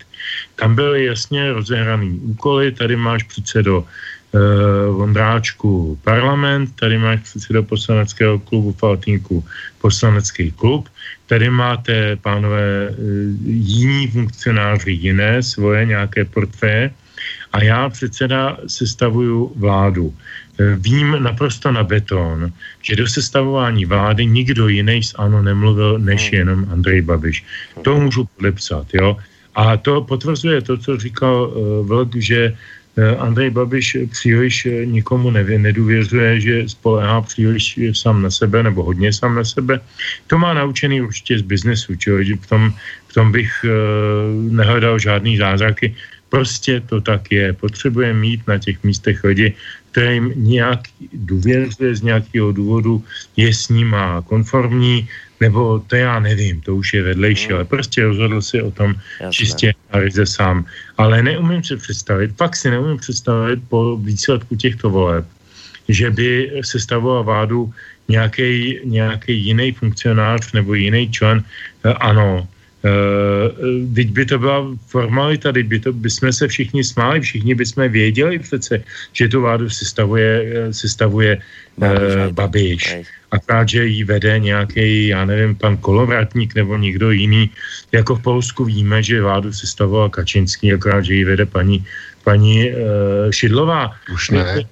Tam 0.55 0.75
byly 0.75 1.05
jasně 1.05 1.53
rozehraný 1.53 2.19
úkoly, 2.19 2.71
tady 2.71 2.95
máš 2.95 3.23
předsedo 3.23 3.85
Eh, 4.35 4.91
Vondráčku 4.91 5.95
parlament, 6.03 6.75
tady 6.75 6.97
máš 6.97 7.19
předseda 7.21 7.61
poslaneckého 7.61 8.39
klubu 8.39 8.71
Faltínku 8.71 9.45
poslanecký 9.81 10.51
klub, 10.51 10.89
tady 11.25 11.49
máte, 11.49 12.15
pánové, 12.15 12.91
jiní 13.45 14.07
funkcionáři 14.07 14.91
jiné 14.91 15.43
svoje 15.43 15.85
nějaké 15.85 16.25
portfé 16.25 16.91
a 17.53 17.63
já 17.63 17.89
předseda 17.89 18.57
sestavuju 18.67 19.53
vládu. 19.55 20.13
Eh, 20.59 20.75
vím 20.79 21.17
naprosto 21.19 21.71
na 21.71 21.83
beton, 21.83 22.51
že 22.81 22.95
do 22.95 23.07
sestavování 23.07 23.85
vlády 23.85 24.25
nikdo 24.25 24.67
jiný 24.67 25.03
z 25.03 25.13
ANO 25.17 25.41
nemluvil 25.41 25.99
než 25.99 26.31
hmm. 26.31 26.37
jenom 26.39 26.59
Andrej 26.71 27.01
Babiš. 27.01 27.45
To 27.81 27.99
můžu 27.99 28.25
podepsat, 28.37 28.87
jo. 28.93 29.17
A 29.55 29.77
to 29.77 30.01
potvrzuje 30.01 30.61
to, 30.61 30.77
co 30.77 30.97
říkal 30.97 31.47
uh, 31.47 31.87
Vlk, 31.87 32.15
že 32.15 32.55
Eh, 32.95 33.15
Andrej 33.19 33.49
Babiš 33.49 33.97
příliš 34.11 34.67
nikomu 34.85 35.31
nevě, 35.31 35.59
nedůvěřuje, 35.59 36.39
že 36.39 36.69
spolehá 36.69 37.21
příliš 37.21 37.79
sám 37.91 38.21
na 38.21 38.31
sebe 38.31 38.63
nebo 38.63 38.83
hodně 38.83 39.13
sám 39.13 39.35
na 39.35 39.43
sebe. 39.43 39.79
To 40.27 40.39
má 40.39 40.53
naučený 40.53 41.01
určitě 41.01 41.39
z 41.39 41.41
biznesu, 41.41 41.95
čili 41.95 42.23
v 42.39 42.47
tom, 42.47 42.73
v 43.07 43.13
tom 43.13 43.31
bych 43.31 43.51
uh, 43.63 43.71
nehledal 44.51 44.99
žádný 44.99 45.37
zázraky. 45.37 45.95
Prostě 46.35 46.83
to 46.83 46.99
tak 46.99 47.31
je. 47.31 47.55
Potřebuje 47.55 48.11
mít 48.11 48.43
na 48.43 48.59
těch 48.59 48.83
místech 48.83 49.23
lidi, 49.23 49.55
kterým 49.91 50.35
nějak 50.35 50.91
důvěřuje 51.13 51.95
z 51.95 52.01
nějakého 52.01 52.51
důvodu, 52.51 53.03
je 53.39 53.53
s 53.53 53.71
ním 53.71 53.95
a 53.95 54.19
konformní, 54.19 55.07
nebo 55.39 55.79
to 55.87 55.95
já 55.95 56.19
nevím, 56.19 56.59
to 56.61 56.75
už 56.75 56.93
je 56.93 57.01
vedlejší, 57.07 57.47
hmm. 57.47 57.55
ale 57.55 57.65
prostě 57.65 58.03
rozhodl 58.03 58.41
si 58.43 58.59
o 58.59 58.67
tom 58.67 58.99
Jasné. 58.99 59.31
čistě 59.31 59.67
a 59.95 59.99
ryze 60.03 60.25
sám. 60.27 60.67
Ale 60.99 61.23
neumím 61.23 61.63
si 61.63 61.79
představit, 61.79 62.35
fakt 62.35 62.55
si 62.59 62.67
neumím 62.67 62.99
představit 62.99 63.59
po 63.71 63.95
výsledku 63.95 64.59
těchto 64.59 64.91
voleb, 64.91 65.23
že 65.87 66.11
by 66.11 66.59
se 66.67 66.83
stavoval 66.83 67.23
vládu 67.23 67.71
nějaký 68.11 69.31
jiný 69.31 69.71
funkcionář 69.71 70.51
nebo 70.51 70.75
jiný 70.75 71.07
člen, 71.15 71.43
eh, 71.87 71.95
ano, 72.03 72.43
teď 73.95 74.07
by 74.11 74.25
to 74.25 74.39
byla 74.39 74.67
formalita, 74.87 75.51
teď 75.51 75.65
by, 75.65 75.79
to, 75.79 75.93
by 75.93 76.09
jsme 76.09 76.33
se 76.33 76.47
všichni 76.47 76.83
smáli, 76.83 77.21
všichni 77.21 77.55
by 77.55 77.65
jsme 77.65 77.89
věděli 77.89 78.39
přece, 78.39 78.83
že 79.13 79.27
tu 79.27 79.41
vládu 79.41 79.69
sestavuje, 79.69 80.53
sestavuje 80.71 81.37
uh, 81.75 81.87
Babiš. 82.31 82.95
Akorát, 83.31 83.69
že 83.69 83.85
ji 83.85 84.03
vede 84.03 84.39
nějaký, 84.39 85.07
já 85.07 85.25
nevím, 85.25 85.55
pan 85.55 85.77
Kolovratník 85.77 86.55
nebo 86.55 86.77
někdo 86.77 87.11
jiný. 87.11 87.49
Jako 87.91 88.15
v 88.15 88.21
Polsku 88.21 88.65
víme, 88.65 89.03
že 89.03 89.21
vládu 89.21 89.53
sestavoval 89.53 90.09
Kačinský, 90.09 90.73
akorát, 90.73 91.05
že 91.05 91.13
ji 91.13 91.23
vede 91.25 91.45
paní, 91.45 91.85
paní 92.23 92.71
uh, 92.71 92.77
Šidlová. 93.31 93.95
Už 94.13 94.29
ne. 94.29 94.65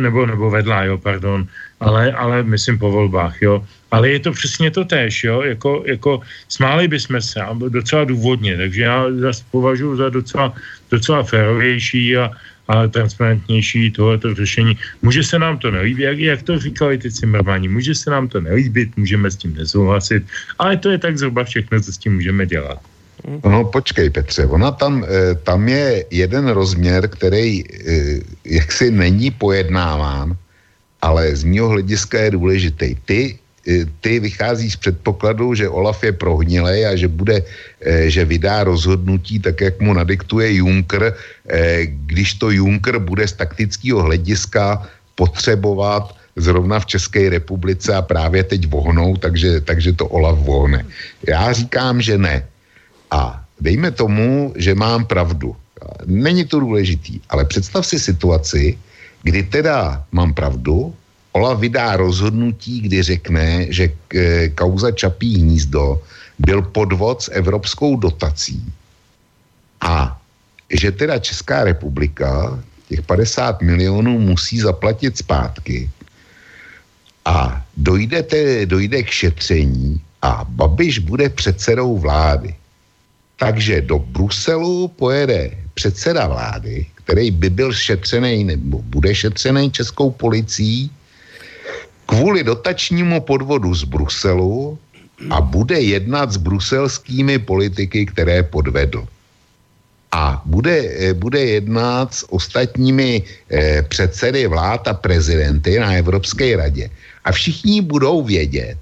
Nebo, 0.00 0.26
nebo 0.26 0.50
vedla, 0.50 0.84
jo, 0.84 0.98
pardon. 0.98 1.46
Ale, 1.80 2.12
ale 2.12 2.42
myslím 2.42 2.78
po 2.78 2.90
volbách, 2.90 3.42
jo. 3.42 3.64
Ale 3.90 4.10
je 4.10 4.20
to 4.20 4.32
přesně 4.32 4.70
to 4.70 4.84
též, 4.84 5.24
jo, 5.24 5.42
jako, 5.42 5.82
jako 5.86 6.20
smáli 6.48 6.88
bychom 6.88 7.20
se, 7.22 7.40
docela 7.68 8.04
důvodně, 8.04 8.56
takže 8.56 8.82
já 8.82 9.06
zase 9.18 9.42
považuji 9.50 9.96
za 9.96 10.08
docela, 10.08 10.52
docela 10.90 11.22
férovější 11.22 12.16
a, 12.16 12.30
a 12.68 12.86
transparentnější 12.86 13.90
tohleto 13.90 14.34
řešení. 14.34 14.78
Může 15.02 15.24
se 15.24 15.38
nám 15.38 15.58
to 15.58 15.70
nelíbit, 15.70 16.02
jak, 16.04 16.18
jak 16.18 16.42
to 16.42 16.58
říkali 16.58 16.98
ty 16.98 17.12
Cimrmani, 17.12 17.68
může 17.68 17.94
se 17.94 18.10
nám 18.10 18.28
to 18.28 18.40
nelíbit, 18.40 18.96
můžeme 18.96 19.30
s 19.30 19.36
tím 19.36 19.54
nesouhlasit, 19.54 20.22
ale 20.58 20.76
to 20.76 20.90
je 20.90 20.98
tak 20.98 21.18
zhruba 21.18 21.44
všechno, 21.44 21.80
co 21.80 21.92
s 21.92 21.98
tím 21.98 22.14
můžeme 22.14 22.46
dělat. 22.46 22.78
No 23.44 23.64
počkej 23.64 24.10
Petře, 24.10 24.46
ona 24.46 24.70
tam, 24.70 25.04
eh, 25.04 25.34
tam 25.34 25.68
je 25.68 26.04
jeden 26.10 26.48
rozměr, 26.48 27.08
který 27.08 27.64
eh, 27.66 28.20
jaksi 28.44 28.90
není 28.90 29.30
pojednáván, 29.30 30.36
ale 31.02 31.36
z 31.36 31.44
mého 31.44 31.68
hlediska 31.68 32.20
je 32.20 32.30
důležitý. 32.30 32.94
Ty 33.04 33.38
ty 34.00 34.20
vychází 34.20 34.70
z 34.70 34.76
předpokladu, 34.76 35.54
že 35.54 35.68
Olaf 35.68 36.04
je 36.04 36.12
prohnilej 36.12 36.86
a 36.86 36.96
že 36.96 37.08
bude, 37.08 37.44
eh, 37.80 38.10
že 38.10 38.24
vydá 38.24 38.64
rozhodnutí 38.64 39.38
tak, 39.38 39.60
jak 39.60 39.80
mu 39.80 39.92
nadiktuje 39.92 40.64
Juncker, 40.64 41.12
eh, 41.12 41.86
když 41.86 42.34
to 42.34 42.50
Juncker 42.50 42.98
bude 42.98 43.28
z 43.28 43.32
taktického 43.32 44.02
hlediska 44.02 44.88
potřebovat 45.14 46.16
zrovna 46.36 46.80
v 46.80 46.86
České 46.86 47.28
republice 47.28 47.94
a 47.94 48.02
právě 48.02 48.44
teď 48.44 48.70
vohnou, 48.70 49.16
takže, 49.16 49.60
takže 49.60 49.92
to 49.92 50.06
Olaf 50.06 50.38
vohne. 50.38 50.86
Já 51.26 51.52
říkám, 51.52 52.00
že 52.00 52.18
ne. 52.18 52.46
A 53.10 53.42
dejme 53.60 53.90
tomu, 53.90 54.54
že 54.56 54.74
mám 54.74 55.04
pravdu. 55.04 55.56
Není 56.06 56.44
to 56.46 56.60
důležitý, 56.60 57.20
ale 57.28 57.44
představ 57.44 57.86
si 57.86 57.98
situaci, 57.98 58.78
kdy 59.22 59.42
teda 59.42 60.04
mám 60.12 60.34
pravdu 60.34 60.94
Olaf 61.32 61.58
vydá 61.58 61.96
rozhodnutí, 61.96 62.80
kdy 62.80 63.02
řekne, 63.02 63.66
že 63.70 63.92
e, 64.14 64.48
kauza 64.48 64.90
Čapí 64.90 65.38
hnízdo 65.38 66.02
byl 66.38 66.62
podvod 66.62 67.22
s 67.22 67.30
evropskou 67.32 67.96
dotací 67.96 68.64
a 69.80 70.20
že 70.70 70.92
teda 70.92 71.18
Česká 71.18 71.64
republika 71.64 72.58
těch 72.88 73.02
50 73.02 73.62
milionů 73.62 74.18
musí 74.18 74.60
zaplatit 74.60 75.18
zpátky 75.18 75.90
a 77.24 77.64
dojde, 77.76 78.22
te, 78.22 78.66
dojde 78.66 79.02
k 79.02 79.10
šetření 79.10 80.00
a 80.22 80.44
Babiš 80.48 80.98
bude 80.98 81.28
předsedou 81.28 81.98
vlády. 81.98 82.54
Takže 83.36 83.80
do 83.80 83.98
Bruselu 83.98 84.88
pojede 84.88 85.50
předseda 85.78 86.26
vlády, 86.26 86.86
který 87.06 87.30
by 87.30 87.48
byl 87.54 87.70
šetřený 87.70 88.50
nebo 88.50 88.82
bude 88.90 89.14
šetřený 89.14 89.70
českou 89.70 90.10
policií 90.10 90.90
kvůli 92.10 92.42
dotačnímu 92.42 93.22
podvodu 93.22 93.70
z 93.78 93.86
Bruselu 93.86 94.74
a 95.30 95.38
bude 95.38 95.78
jednat 95.78 96.34
s 96.34 96.36
bruselskými 96.42 97.38
politiky, 97.38 98.10
které 98.10 98.42
podvedl. 98.42 99.06
A 100.10 100.42
bude, 100.42 100.74
eh, 100.74 101.14
bude 101.14 101.62
jednat 101.62 102.10
s 102.10 102.26
ostatními 102.32 103.22
eh, 103.22 103.86
předsedy 103.86 104.50
vlád 104.50 104.88
a 104.88 104.94
prezidenty 104.98 105.78
na 105.78 105.94
Evropské 105.94 106.58
radě. 106.58 106.90
A 107.22 107.30
všichni 107.30 107.86
budou 107.86 108.24
vědět, 108.24 108.80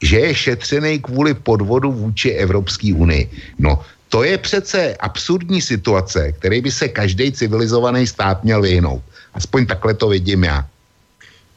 že 0.00 0.16
je 0.16 0.30
šetřený 0.34 1.02
kvůli 1.02 1.34
podvodu 1.34 1.92
vůči 1.92 2.30
Evropské 2.40 2.94
unii. 2.94 3.26
No, 3.58 3.82
to 4.08 4.24
je 4.24 4.38
přece 4.38 4.96
absurdní 4.96 5.62
situace, 5.62 6.32
který 6.32 6.60
by 6.60 6.70
se 6.70 6.88
každý 6.88 7.32
civilizovaný 7.32 8.06
stát 8.06 8.44
měl 8.44 8.62
vyhnout. 8.62 9.02
Aspoň 9.34 9.66
takhle 9.66 9.94
to 9.94 10.08
vidím 10.08 10.44
já. 10.44 10.66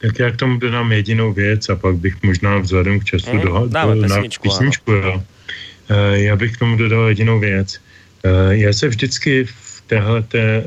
Tak 0.01 0.19
já 0.19 0.31
k 0.31 0.35
tomu 0.37 0.57
dodám 0.57 0.91
jedinou 0.91 1.33
věc 1.33 1.69
a 1.69 1.75
pak 1.75 1.95
bych 1.95 2.23
možná 2.23 2.57
vzhledem 2.57 2.99
k 2.99 3.03
času 3.03 3.33
mm, 3.33 3.41
do, 3.41 3.67
do, 3.67 3.95
na 3.95 4.21
písničku. 4.41 4.91
Jo. 4.91 5.23
Já 6.11 6.35
bych 6.35 6.55
k 6.55 6.59
tomu 6.59 6.77
dodal 6.77 7.07
jedinou 7.07 7.39
věc. 7.39 7.79
Já 8.49 8.73
se 8.73 8.87
vždycky 8.87 9.43
v 9.45 9.83
téhle 9.87 10.21
té 10.21 10.63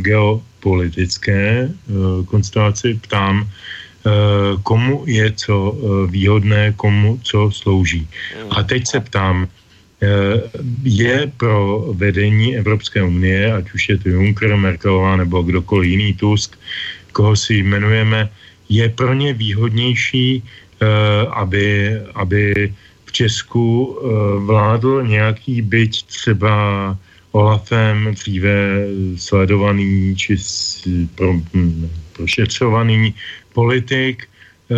geopolitické 0.00 1.70
konstelaci 2.26 2.98
ptám, 3.02 3.48
komu 4.62 5.04
je 5.06 5.32
co 5.32 5.76
výhodné, 6.10 6.72
komu 6.76 7.20
co 7.22 7.50
slouží. 7.50 8.08
A 8.50 8.62
teď 8.62 8.86
se 8.86 9.00
ptám, 9.00 9.48
je 10.84 11.32
pro 11.36 11.90
vedení 11.92 12.56
Evropské 12.56 13.02
unie, 13.02 13.52
ať 13.52 13.74
už 13.74 13.88
je 13.88 13.98
to 13.98 14.08
Juncker, 14.08 14.56
Merkelová 14.56 15.16
nebo 15.16 15.42
kdokoliv 15.42 15.90
jiný 15.90 16.14
Tusk, 16.14 16.54
koho 17.12 17.36
si 17.36 17.54
jmenujeme, 17.54 18.30
je 18.68 18.88
pro 18.88 19.14
ně 19.14 19.32
výhodnější, 19.34 20.42
aby, 21.34 21.98
aby 22.14 22.72
v 23.08 23.12
Česku 23.12 23.64
eh, 23.64 24.04
vládl 24.44 25.02
nějaký 25.02 25.62
byť 25.62 25.92
třeba 26.06 26.52
Olafem 27.32 28.14
dříve 28.14 28.84
sledovaný 29.16 30.16
či 30.16 30.36
pro, 31.14 31.32
hm, 31.32 31.88
prošetřovaný 32.12 33.14
politik, 33.52 34.28
eh, 34.28 34.76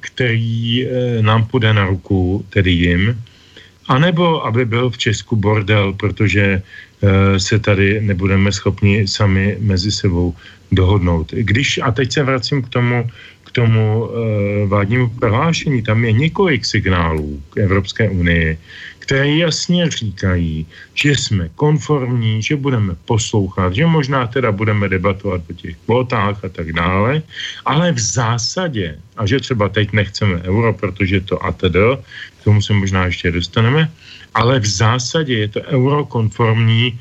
který 0.00 0.84
eh, 0.84 0.88
nám 1.22 1.48
půjde 1.48 1.72
na 1.72 1.84
ruku, 1.88 2.44
tedy 2.50 2.70
jim, 2.70 3.16
anebo 3.88 4.46
aby 4.46 4.64
byl 4.64 4.90
v 4.90 4.98
Česku 4.98 5.36
bordel, 5.36 5.92
protože 5.92 6.62
se 7.36 7.58
tady 7.58 8.00
nebudeme 8.00 8.52
schopni 8.52 9.08
sami 9.08 9.56
mezi 9.60 9.92
sebou 9.92 10.34
dohodnout. 10.72 11.32
Když, 11.32 11.80
a 11.82 11.92
teď 11.92 12.12
se 12.12 12.22
vracím 12.22 12.62
k 12.62 12.68
tomu, 12.68 13.10
tomu 13.54 13.86
e, 13.86 14.66
vládnímu 14.66 15.08
prohlášení, 15.08 15.82
tam 15.82 16.04
je 16.04 16.12
několik 16.12 16.66
signálů 16.66 17.42
k 17.54 17.56
Evropské 17.56 18.10
unii, 18.10 18.58
které 19.04 19.44
jasně 19.44 19.90
říkají, 19.90 20.66
že 20.94 21.10
jsme 21.12 21.52
konformní, 21.54 22.40
že 22.42 22.56
budeme 22.56 22.96
poslouchat, 23.04 23.76
že 23.76 23.84
možná 23.86 24.26
teda 24.26 24.48
budeme 24.52 24.88
debatovat 24.88 25.44
o 25.50 25.52
těch 25.52 25.76
kvotách 25.84 26.40
a 26.44 26.48
tak 26.48 26.72
dále, 26.72 27.22
ale 27.68 27.92
v 27.92 28.00
zásadě, 28.00 28.96
a 29.16 29.28
že 29.28 29.40
třeba 29.44 29.68
teď 29.68 29.92
nechceme 29.92 30.40
euro, 30.48 30.72
protože 30.72 31.20
to 31.20 31.36
a 31.44 31.52
tedy, 31.52 32.00
k 32.40 32.44
tomu 32.44 32.62
se 32.64 32.72
možná 32.72 33.12
ještě 33.12 33.30
dostaneme, 33.30 33.92
ale 34.34 34.60
v 34.60 34.66
zásadě 34.66 35.34
je 35.38 35.48
to 35.48 35.60
eurokonformní 35.68 36.86
e, 36.88 36.96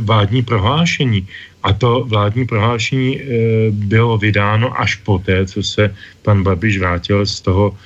vládní 0.00 0.42
prohlášení. 0.42 1.24
A 1.62 1.72
to 1.72 2.04
vládní 2.08 2.46
prohlášení 2.46 3.08
e, 3.16 3.22
bylo 3.70 4.18
vydáno 4.18 4.72
až 4.80 4.96
poté, 5.04 5.46
co 5.46 5.62
se 5.62 5.94
pan 6.22 6.42
Babiš 6.42 6.78
vrátil 6.78 7.26
z 7.26 7.40
toho, 7.40 7.76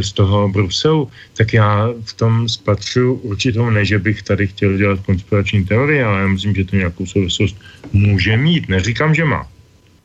z 0.00 0.12
toho 0.12 0.48
Bruselu. 0.48 1.08
Tak 1.36 1.52
já 1.52 1.88
v 2.04 2.12
tom 2.12 2.48
spatřu 2.48 3.14
určitou, 3.14 3.70
ne, 3.70 3.84
že 3.84 3.98
bych 3.98 4.22
tady 4.22 4.46
chtěl 4.46 4.76
dělat 4.76 5.00
konspirační 5.06 5.64
teorie, 5.64 6.04
ale 6.04 6.20
já 6.20 6.26
myslím, 6.26 6.54
že 6.54 6.64
to 6.64 6.76
nějakou 6.76 7.06
souvislost 7.06 7.56
může 7.92 8.36
mít. 8.36 8.68
Neříkám, 8.68 9.14
že 9.14 9.24
má. 9.24 9.46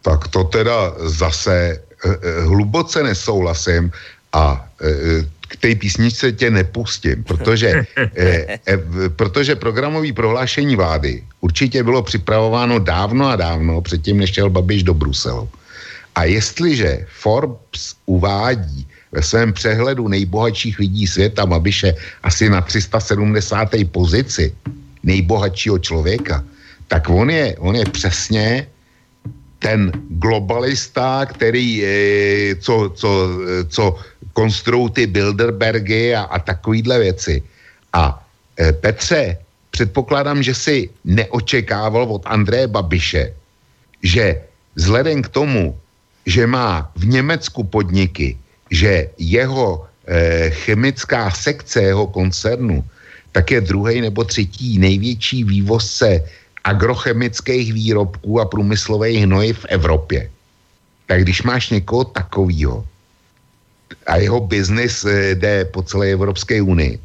Tak 0.02 0.28
to 0.28 0.44
teda 0.44 0.94
zase 1.00 1.54
e, 1.56 2.42
hluboce 2.42 3.04
nesouhlasím 3.04 3.92
a 4.34 4.70
k 5.52 5.56
té 5.56 5.76
písničce 5.76 6.32
tě 6.32 6.52
nepustím, 6.52 7.24
protože, 7.24 7.84
eh, 8.16 8.60
eh, 8.68 8.80
protože 9.16 9.56
programové 9.56 10.14
prohlášení 10.14 10.76
vlády 10.76 11.24
určitě 11.42 11.84
bylo 11.84 12.04
připravováno 12.04 12.80
dávno 12.80 13.28
a 13.28 13.36
dávno 13.36 13.82
předtím, 13.82 14.18
než 14.18 14.34
šel 14.34 14.50
Babiš 14.50 14.84
do 14.84 14.94
Bruselu. 14.94 15.50
A 16.16 16.24
jestliže 16.24 17.08
Forbes 17.20 17.96
uvádí 18.06 18.88
ve 19.12 19.22
svém 19.22 19.54
přehledu 19.54 20.08
nejbohatších 20.08 20.80
lidí 20.80 21.08
světa 21.08 21.46
Babiše 21.46 21.96
asi 22.24 22.50
na 22.50 22.62
370. 22.62 23.70
pozici 23.92 24.56
nejbohatšího 25.04 25.80
člověka, 25.80 26.44
tak 26.88 27.10
on 27.10 27.30
je, 27.30 27.56
on 27.60 27.76
je 27.76 27.86
přesně 27.86 28.68
ten 29.60 29.92
globalista, 30.10 31.26
který, 31.26 31.78
je, 31.78 32.56
co, 32.56 32.92
co, 32.96 33.10
co 33.70 33.84
konstruují 34.34 34.92
ty 34.92 35.08
Bilderbergy 35.08 36.16
a, 36.16 36.22
a 36.22 36.40
takovýhle 36.40 37.00
věci. 37.00 37.44
A 37.94 38.26
e, 38.60 38.74
Petře, 38.74 39.38
předpokládám, 39.72 40.44
že 40.44 40.56
si 40.56 40.90
neočekával 41.06 42.04
od 42.04 42.22
Andreje 42.26 42.68
Babiše, 42.68 43.34
že 44.04 44.42
vzhledem 44.76 45.22
k 45.22 45.30
tomu, 45.30 45.78
že 46.26 46.48
má 46.48 46.92
v 46.96 47.06
Německu 47.06 47.64
podniky, 47.64 48.38
že 48.72 49.10
jeho 49.18 49.86
e, 50.08 50.50
chemická 50.50 51.32
sekce 51.32 51.82
jeho 51.82 52.08
koncernu, 52.08 52.84
tak 53.32 53.52
je 53.52 53.62
druhý 53.62 54.02
nebo 54.02 54.24
třetí 54.24 54.80
největší 54.80 55.44
vývozce 55.44 56.24
agrochemických 56.64 57.74
výrobků 57.74 58.40
a 58.40 58.46
průmyslových 58.46 59.24
hnojiv 59.24 59.60
v 59.60 59.70
Evropě. 59.70 60.30
Tak 61.08 61.22
když 61.22 61.44
máš 61.44 61.70
někoho 61.70 62.04
takového, 62.04 62.86
a 64.08 64.16
jeho 64.18 64.40
biznis 64.40 65.06
eh, 65.06 65.36
jde 65.36 65.66
po 65.66 65.84
celé 65.84 66.12
Evropské 66.12 66.62
unii, 66.62 67.00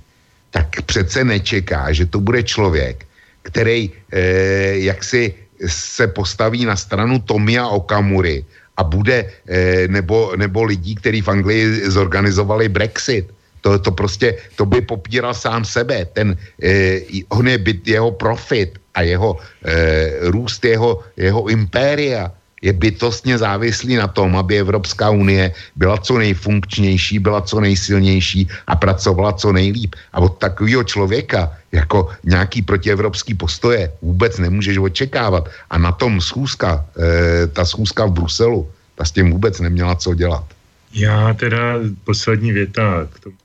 tak 0.51 0.83
přece 0.87 1.25
nečeká, 1.25 1.93
že 1.93 2.07
to 2.07 2.21
bude 2.21 2.43
člověk, 2.43 3.07
který 3.43 3.91
eh, 3.91 4.79
jaksi 4.87 5.35
se 5.67 6.07
postaví 6.07 6.65
na 6.65 6.77
stranu 6.77 7.19
Tomia 7.19 7.67
Okamury 7.67 8.45
a 8.77 8.85
bude, 8.85 9.27
eh, 9.49 9.89
nebo, 9.89 10.37
nebo 10.37 10.65
lidí, 10.65 10.95
kteří 10.95 11.23
v 11.23 11.29
Anglii 11.29 11.91
zorganizovali 11.91 12.69
Brexit. 12.69 13.33
To, 13.61 13.79
to 13.79 13.91
prostě, 13.91 14.37
to 14.57 14.67
by 14.67 14.81
popíral 14.81 15.35
sám 15.35 15.65
sebe. 15.65 16.05
Ten, 16.13 16.37
eh, 16.63 17.01
on 17.29 17.49
je 17.49 17.59
byt, 17.59 17.89
jeho 17.89 18.11
profit 18.13 18.79
a 18.95 19.03
jeho 19.03 19.37
eh, 19.65 20.31
růst 20.31 20.65
jeho, 20.65 21.03
jeho 21.17 21.49
impéria 21.49 22.33
je 22.67 22.73
bytostně 22.75 23.39
závislý 23.39 23.95
na 23.95 24.11
tom, 24.11 24.35
aby 24.35 24.59
Evropská 24.59 25.15
unie 25.15 25.55
byla 25.79 26.03
co 26.03 26.19
nejfunkčnější, 26.19 27.23
byla 27.23 27.41
co 27.47 27.63
nejsilnější 27.63 28.51
a 28.67 28.75
pracovala 28.75 29.39
co 29.39 29.55
nejlíp. 29.55 29.95
A 30.11 30.19
od 30.19 30.35
takového 30.43 30.83
člověka 30.83 31.55
jako 31.71 32.11
nějaký 32.27 32.67
protievropský 32.67 33.39
postoje 33.39 33.93
vůbec 34.03 34.39
nemůžeš 34.43 34.83
očekávat. 34.83 35.47
A 35.71 35.79
na 35.79 35.93
tom 35.95 36.19
schůzka, 36.19 36.83
e, 36.99 37.47
ta 37.47 37.63
schůzka 37.63 38.11
v 38.11 38.19
Bruselu, 38.19 38.67
ta 38.99 39.05
s 39.07 39.15
tím 39.15 39.31
vůbec 39.31 39.63
neměla 39.63 39.95
co 39.95 40.15
dělat. 40.15 40.45
Já 40.91 41.35
teda 41.39 41.79
poslední 42.03 42.51
věta 42.53 43.07
k 43.13 43.15
tomu. 43.31 43.37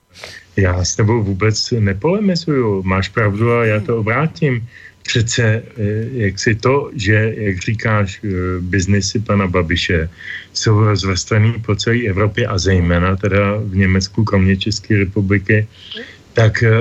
Já 0.57 0.83
s 0.83 0.95
tebou 0.95 1.23
vůbec 1.23 1.55
nepolemizuju. 1.79 2.83
Máš 2.83 3.09
pravdu 3.09 3.53
a 3.53 3.65
já 3.65 3.79
to 3.79 3.97
obrátím 3.97 4.67
přece 5.03 5.43
eh, 5.43 5.63
jak 6.13 6.39
si 6.39 6.55
to, 6.55 6.91
že, 6.95 7.33
jak 7.37 7.57
říkáš, 7.59 8.21
eh, 8.23 8.27
biznesy 8.59 9.19
pana 9.19 9.47
Babiše 9.47 10.09
jsou 10.53 10.79
rozvrstvený 10.79 11.53
po 11.65 11.75
celé 11.75 12.07
Evropě 12.07 12.47
a 12.47 12.57
zejména 12.57 13.15
teda 13.15 13.57
v 13.63 13.75
Německu, 13.75 14.23
kromě 14.23 14.57
České 14.57 14.97
republiky, 14.97 15.67
tak 16.33 16.63
eh, 16.63 16.71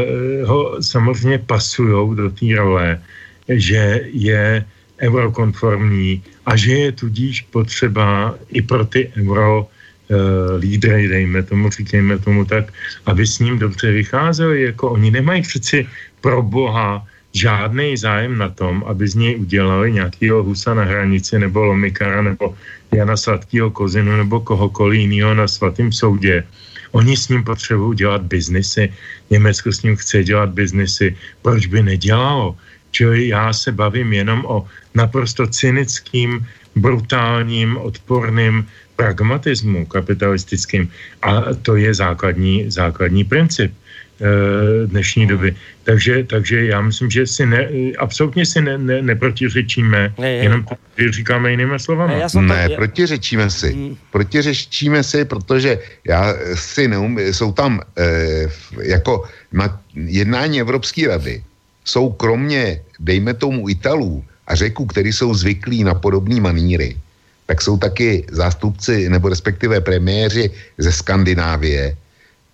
ho 0.44 0.82
samozřejmě 0.82 1.38
pasujou 1.38 2.14
do 2.14 2.30
té 2.30 2.54
role, 2.56 3.00
že 3.48 4.06
je 4.12 4.64
eurokonformní 5.00 6.22
a 6.46 6.56
že 6.56 6.72
je 6.72 6.92
tudíž 6.92 7.50
potřeba 7.50 8.36
i 8.52 8.62
pro 8.62 8.84
ty 8.84 9.10
euro 9.16 9.66
lídry, 10.58 11.08
dejme 11.08 11.42
tomu, 11.46 11.70
říkejme 11.70 12.18
tomu 12.18 12.42
tak, 12.44 12.74
aby 13.06 13.22
s 13.22 13.38
ním 13.38 13.62
dobře 13.62 13.94
vycházeli, 13.94 14.74
jako 14.74 14.90
oni 14.98 15.10
nemají 15.10 15.42
přeci 15.42 15.86
pro 16.20 16.42
boha 16.42 17.06
žádný 17.32 17.96
zájem 17.96 18.38
na 18.38 18.48
tom, 18.48 18.84
aby 18.86 19.08
z 19.08 19.14
něj 19.14 19.36
udělali 19.36 19.92
nějakého 19.92 20.42
husa 20.42 20.74
na 20.74 20.84
hranici 20.84 21.38
nebo 21.38 21.64
lomikara 21.64 22.22
nebo 22.22 22.54
Jana 22.92 23.16
Sladkého 23.16 23.70
kozinu 23.70 24.16
nebo 24.16 24.40
kohokoliv 24.40 25.00
jiného 25.00 25.34
na 25.34 25.48
svatém 25.48 25.92
soudě. 25.92 26.44
Oni 26.92 27.16
s 27.16 27.28
ním 27.28 27.44
potřebují 27.44 27.96
dělat 27.96 28.22
biznisy, 28.22 28.92
Německo 29.30 29.72
s 29.72 29.82
ním 29.82 29.96
chce 29.96 30.24
dělat 30.24 30.50
biznisy, 30.50 31.16
proč 31.42 31.66
by 31.66 31.82
nedělalo? 31.82 32.56
Čili 32.90 33.28
já 33.28 33.52
se 33.52 33.72
bavím 33.72 34.12
jenom 34.12 34.42
o 34.46 34.66
naprosto 34.94 35.46
cynickým, 35.46 36.46
brutálním, 36.76 37.76
odporným 37.76 38.66
pragmatismu 38.96 39.86
kapitalistickým. 39.86 40.90
A 41.22 41.54
to 41.62 41.76
je 41.76 41.94
základní, 41.94 42.70
základní 42.70 43.24
princip. 43.24 43.72
Eh, 44.20 44.86
dnešní 44.86 45.26
doby. 45.26 45.56
Takže, 45.84 46.24
takže 46.28 46.64
já 46.64 46.80
myslím, 46.80 47.10
že 47.10 47.26
si 47.26 47.46
ne, 47.46 47.68
absolutně 47.98 48.46
si 48.46 48.60
ne, 48.60 48.78
ne, 48.78 49.02
neprotiřečíme, 49.02 50.14
ne, 50.18 50.30
jenom 50.30 50.64
říkáme 51.10 51.50
jinými 51.50 51.78
slovami. 51.80 52.14
Ne, 52.20 52.44
ne 52.44 52.68
protiřečíme 52.76 53.50
si. 53.50 53.72
Hmm. 53.72 53.96
Protiřečíme 54.12 55.02
si, 55.02 55.24
protože 55.24 55.78
já 56.04 56.34
si 56.54 56.88
neumím, 56.88 57.32
jsou 57.32 57.52
tam 57.52 57.80
eh, 57.80 58.46
jako 58.82 59.24
na 59.52 59.80
jednání 59.96 60.60
Evropské 60.60 61.08
rady 61.08 61.42
jsou 61.84 62.12
kromě, 62.12 62.80
dejme 63.00 63.34
tomu 63.34 63.68
Italů 63.68 64.24
a 64.46 64.54
Řeků, 64.54 64.86
který 64.86 65.12
jsou 65.12 65.34
zvyklí 65.34 65.84
na 65.84 65.94
podobné 65.94 66.40
maníry, 66.40 66.96
tak 67.46 67.62
jsou 67.62 67.78
taky 67.78 68.28
zástupci 68.30 69.08
nebo 69.08 69.28
respektive 69.28 69.80
premiéři 69.80 70.50
ze 70.78 70.92
Skandinávie, 70.92 71.96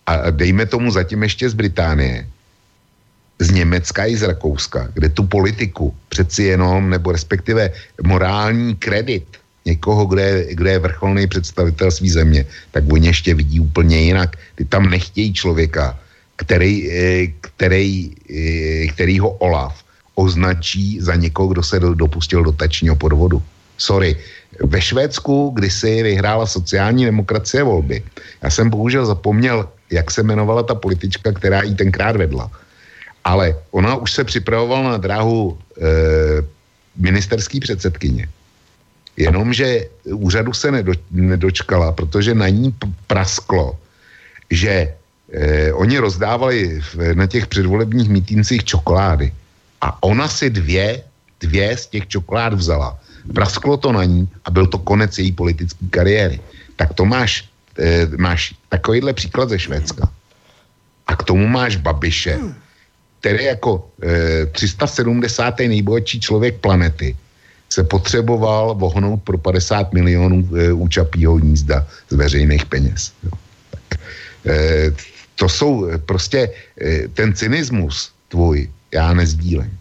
a 0.06 0.30
dejme 0.30 0.66
tomu 0.66 0.90
zatím 0.90 1.22
ještě 1.22 1.50
z 1.50 1.54
Británie, 1.54 2.26
z 3.38 3.50
Německa 3.50 4.06
i 4.06 4.16
z 4.16 4.22
Rakouska, 4.22 4.88
kde 4.94 5.08
tu 5.08 5.26
politiku 5.26 5.94
přeci 6.08 6.42
jenom, 6.42 6.90
nebo 6.90 7.12
respektive 7.12 7.70
morální 8.02 8.76
kredit 8.76 9.26
někoho, 9.66 10.06
kde 10.06 10.22
je, 10.22 10.54
kde 10.54 10.70
je 10.70 10.78
vrcholný 10.78 11.26
představitel 11.26 11.90
své 11.90 12.08
země, 12.08 12.46
tak 12.70 12.84
oni 12.92 13.06
ještě 13.06 13.34
vidí 13.34 13.60
úplně 13.60 13.98
jinak. 13.98 14.38
Ty 14.54 14.64
tam 14.64 14.90
nechtějí 14.90 15.34
člověka, 15.34 15.98
který, 16.36 16.74
eh, 16.90 17.26
který, 17.40 18.14
eh, 18.30 18.86
který 18.94 19.18
ho 19.18 19.30
Olaf 19.42 19.82
označí 20.14 21.02
za 21.02 21.14
někoho, 21.14 21.48
kdo 21.52 21.62
se 21.62 21.80
dopustil 21.80 22.44
dotačního 22.44 22.96
podvodu. 22.96 23.42
Sorry. 23.76 24.16
Ve 24.64 24.80
Švédsku, 24.80 25.52
kdy 25.52 25.68
si 25.68 26.02
vyhrála 26.02 26.46
sociální 26.46 27.04
demokracie 27.04 27.60
volby, 27.60 28.00
já 28.42 28.48
jsem 28.48 28.70
bohužel 28.72 29.04
zapomněl, 29.04 29.68
jak 29.90 30.10
se 30.10 30.20
jmenovala 30.20 30.62
ta 30.62 30.74
politička, 30.74 31.32
která 31.32 31.62
jí 31.62 31.74
tenkrát 31.74 32.16
vedla. 32.16 32.50
Ale 33.24 33.58
ona 33.70 33.96
už 33.96 34.12
se 34.12 34.24
připravovala 34.24 34.90
na 34.90 34.96
dráhu 34.96 35.58
e, 35.58 35.82
ministerský 36.96 37.60
předsedkyně. 37.60 38.28
Jenomže 39.16 39.88
úřadu 40.04 40.52
se 40.52 40.70
nedo, 40.70 40.92
nedočkala, 41.10 41.92
protože 41.92 42.34
na 42.34 42.48
ní 42.48 42.74
prasklo, 43.06 43.78
že 44.50 44.94
e, 45.32 45.72
oni 45.72 45.98
rozdávali 45.98 46.80
v, 46.80 47.14
na 47.14 47.26
těch 47.26 47.46
předvolebních 47.46 48.08
mítincích 48.08 48.64
čokolády. 48.64 49.32
A 49.80 50.02
ona 50.02 50.28
si 50.28 50.50
dvě, 50.50 51.02
dvě 51.40 51.76
z 51.76 51.86
těch 51.86 52.06
čokolád 52.08 52.54
vzala. 52.54 52.98
Prasklo 53.34 53.76
to 53.76 53.92
na 53.92 54.04
ní 54.04 54.28
a 54.44 54.50
byl 54.50 54.66
to 54.66 54.78
konec 54.78 55.18
její 55.18 55.32
politické 55.32 55.84
kariéry. 55.90 56.40
Tak 56.76 56.94
to 56.94 57.04
máš, 57.04 57.48
e, 57.78 58.06
máš 58.16 58.54
takovýhle 58.68 59.12
příklad 59.12 59.48
ze 59.48 59.58
Švédska. 59.58 60.08
A 61.06 61.16
k 61.16 61.22
tomu 61.22 61.46
máš 61.46 61.76
Babiše, 61.76 62.38
který 63.20 63.44
jako 63.44 63.90
e, 64.02 64.46
370. 64.46 65.58
nejbohatší 65.58 66.20
člověk 66.20 66.60
planety 66.60 67.16
se 67.70 67.84
potřeboval 67.84 68.74
vohnout 68.74 69.22
pro 69.22 69.38
50 69.38 69.92
milionů 69.92 70.48
e, 70.56 70.72
u 70.72 70.88
Čapího 70.88 71.34
hnízda 71.34 71.86
z 72.10 72.14
veřejných 72.14 72.66
peněz. 72.66 73.12
Jo. 73.22 73.30
Tak, 73.70 74.00
e, 74.46 74.92
to 75.34 75.48
jsou 75.48 75.90
prostě 76.06 76.50
e, 76.80 77.08
ten 77.08 77.34
cynismus 77.34 78.12
tvůj, 78.28 78.70
já 78.94 79.14
nezdílím. 79.14 79.78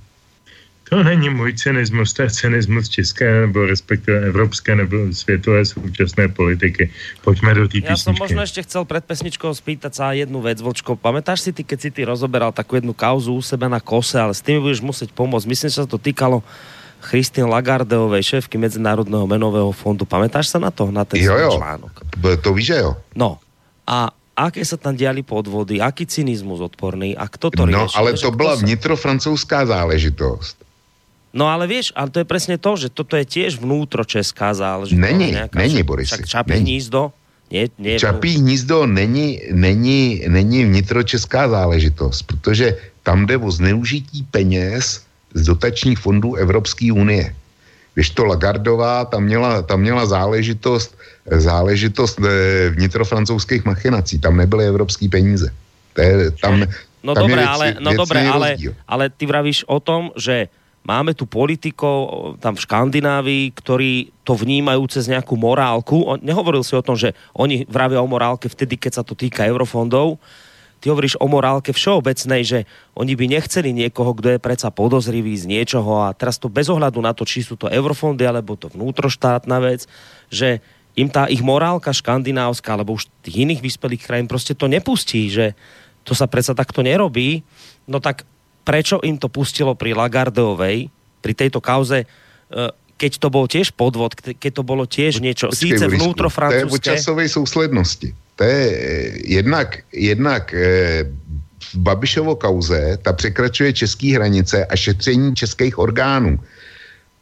To 0.90 1.04
není 1.04 1.30
můj 1.30 1.54
cynismus, 1.54 2.14
to 2.14 2.22
je 2.22 2.30
cynismus 2.30 2.90
české 2.90 3.42
nebo 3.42 3.66
respektive 3.66 4.22
evropské 4.22 4.76
nebo 4.76 4.98
světové 5.12 5.66
současné 5.66 6.28
politiky. 6.28 6.90
Pojďme 7.22 7.54
do 7.54 7.68
té 7.68 7.78
Já 7.78 7.98
jsem 7.98 8.16
možno 8.20 8.42
ještě 8.42 8.64
chcel 8.64 8.86
před 8.86 9.06
pesničkou 9.06 9.54
spýtať 9.54 9.96
sa 9.96 10.14
jednu 10.14 10.42
věc, 10.42 10.62
Vlčko. 10.62 10.96
Pamätáš 10.96 11.42
si 11.42 11.52
ty, 11.54 11.64
keď 11.66 11.82
si 11.82 11.90
ty 11.92 12.06
rozoberal 12.06 12.54
takú 12.54 12.78
jednu 12.78 12.94
kauzu 12.94 13.34
u 13.34 13.42
sebe 13.42 13.66
na 13.66 13.82
kose, 13.82 14.22
ale 14.22 14.34
s 14.38 14.46
tým 14.46 14.62
budeš 14.62 14.86
muset 14.86 15.10
pomôcť. 15.10 15.50
Myslím, 15.50 15.70
že 15.74 15.82
sa 15.82 15.90
to 15.90 15.98
týkalo 15.98 16.46
Christine 17.02 17.50
Lagardeovej, 17.50 18.22
šéfky 18.22 18.58
Medzinárodného 18.58 19.26
menového 19.26 19.74
fondu. 19.74 20.06
Pamätáš 20.06 20.54
sa 20.54 20.62
na 20.62 20.70
to? 20.70 20.90
Na 20.94 21.06
ten 21.06 21.22
jo, 21.22 21.34
jo. 21.34 21.58
článok? 21.58 21.94
To 22.42 22.50
víš, 22.54 22.66
že 22.74 22.78
jo. 22.82 22.98
No. 23.18 23.42
A 23.86 24.10
aké 24.34 24.66
sa 24.66 24.78
tam 24.78 24.98
diali 24.98 25.22
podvody, 25.22 25.78
aký 25.82 26.06
cynizmus 26.10 26.62
odporný 26.62 27.14
a 27.14 27.30
kto 27.30 27.54
to 27.54 27.66
No, 27.70 27.88
ale 27.94 28.18
to 28.18 28.34
byla 28.34 28.58
sa- 28.58 28.62
vnitrofrancouzská 28.66 29.66
záležitost. 29.66 30.65
No 31.36 31.52
ale 31.52 31.68
vieš, 31.68 31.92
ale 31.92 32.08
to 32.08 32.24
je 32.24 32.28
presne 32.28 32.56
to, 32.56 32.80
že 32.80 32.88
toto 32.88 33.20
je 33.20 33.28
tiež 33.28 33.60
vnútročeská 33.60 34.56
záležitosť. 34.56 35.04
Není, 35.04 35.36
nejaká, 35.36 35.60
není, 35.60 35.84
však- 35.84 35.88
Boris, 35.88 36.08
Však 36.08 36.24
Čapí 36.26 36.52
není. 36.56 36.64
hnízdo, 36.80 37.02
nie, 37.52 37.64
nie, 37.76 38.00
Čapí 38.00 38.40
hnízdo 38.40 38.88
není, 38.88 39.44
není, 39.52 40.24
není 40.32 40.66
vnitročeská 40.66 41.52
záležitost, 41.52 42.24
protože 42.24 42.80
tam 43.04 43.28
jde 43.28 43.38
o 43.38 43.52
zneužití 43.52 44.24
peněz 44.32 45.04
z 45.36 45.42
dotačních 45.46 46.00
fondů 46.00 46.36
Evropské 46.40 46.90
unie. 46.96 47.36
Když 47.94 48.10
to 48.10 48.26
Lagardová, 48.26 49.06
tam 49.06 49.24
měla, 49.24 49.62
tam 49.62 49.82
měla 49.82 50.06
záležitost, 50.08 50.98
záležitost 51.32 52.20
eh, 52.24 52.70
vnitrofrancouzských 52.70 53.66
machinací, 53.66 54.20
tam 54.20 54.38
nebyly 54.38 54.66
evropské 54.68 55.10
peníze. 55.12 55.52
To 55.94 56.02
je, 56.02 56.32
tam, 56.32 56.64
No 57.06 57.14
tam 57.14 57.30
dobre, 57.30 57.42
je 57.42 57.48
ale, 57.48 57.68
no 57.80 57.90
dobre 57.94 58.20
ale, 58.26 58.50
ale 58.88 59.10
ty 59.14 59.30
vravíš 59.30 59.64
o 59.70 59.78
tom, 59.80 60.10
že 60.18 60.50
máme 60.86 61.18
tu 61.18 61.26
politikov 61.26 62.38
tam 62.38 62.54
v 62.54 62.64
Škandinávii, 62.64 63.46
ktorí 63.58 64.14
to 64.22 64.38
vnímajú 64.38 64.86
cez 64.86 65.10
nejakú 65.10 65.34
morálku. 65.34 66.06
On, 66.06 66.22
nehovoril 66.22 66.62
si 66.62 66.78
o 66.78 66.86
tom, 66.86 66.94
že 66.94 67.18
oni 67.34 67.66
vravia 67.66 68.00
o 68.00 68.08
morálke 68.08 68.46
vtedy, 68.46 68.78
keď 68.78 69.02
sa 69.02 69.04
to 69.04 69.18
týka 69.18 69.44
eurofondov. 69.50 70.22
Ty 70.80 70.94
hovoríš 70.94 71.18
o 71.18 71.26
morálke 71.26 71.74
všeobecnej, 71.74 72.46
že 72.46 72.60
oni 72.94 73.18
by 73.18 73.26
nechceli 73.26 73.74
niekoho, 73.74 74.14
kdo 74.14 74.38
je 74.38 74.44
predsa 74.44 74.70
podozrivý 74.70 75.34
z 75.34 75.50
niečoho 75.50 76.06
a 76.06 76.14
teraz 76.14 76.38
to 76.38 76.46
bez 76.46 76.70
ohľadu 76.70 77.02
na 77.02 77.18
to, 77.18 77.26
či 77.26 77.42
sú 77.42 77.58
to 77.58 77.66
eurofondy 77.66 78.22
alebo 78.22 78.54
to 78.54 78.70
vnútroštátna 78.70 79.58
vec, 79.66 79.90
že 80.30 80.62
im 80.94 81.10
tá 81.10 81.26
ich 81.26 81.42
morálka 81.42 81.90
škandinávska 81.90 82.70
alebo 82.78 82.94
už 82.94 83.10
tých 83.26 83.50
iných 83.50 83.66
vyspelých 83.66 84.06
krajín 84.06 84.28
prostě 84.30 84.54
to 84.54 84.70
nepustí, 84.70 85.34
že 85.34 85.58
to 86.06 86.14
sa 86.14 86.30
predsa 86.30 86.54
takto 86.54 86.86
nerobí, 86.86 87.42
no 87.90 87.98
tak 87.98 88.30
prečo 88.66 88.98
im 89.06 89.22
to 89.22 89.30
pustilo 89.30 89.78
pri 89.78 89.94
Lagardeovej, 89.94 90.90
pri 91.22 91.34
tejto 91.38 91.62
kauze, 91.62 92.04
eh, 92.04 92.70
keď 92.98 93.12
to 93.22 93.28
bol 93.30 93.46
tiež 93.46 93.72
podvod, 93.76 94.18
ke- 94.18 94.34
keď 94.34 94.52
to 94.60 94.64
bolo 94.66 94.84
tiež 94.90 95.22
niečo, 95.22 95.54
Počkej, 95.54 95.62
síce 95.62 95.84
Borisku, 95.86 96.16
To 96.18 96.56
je 96.56 96.66
o 96.66 96.80
časové 96.80 97.24
souslednosti. 97.30 98.10
To 98.36 98.44
je 98.44 98.62
eh, 98.66 98.78
jednak, 99.30 99.86
jednak 99.94 100.50
eh, 100.52 101.06
v 101.66 101.76
Babišovo 101.78 102.36
kauze, 102.36 102.98
ta 103.02 103.14
překračuje 103.14 103.74
české 103.74 104.16
hranice 104.16 104.66
a 104.66 104.76
šetření 104.76 105.36
českých 105.36 105.78
orgánů. 105.80 106.40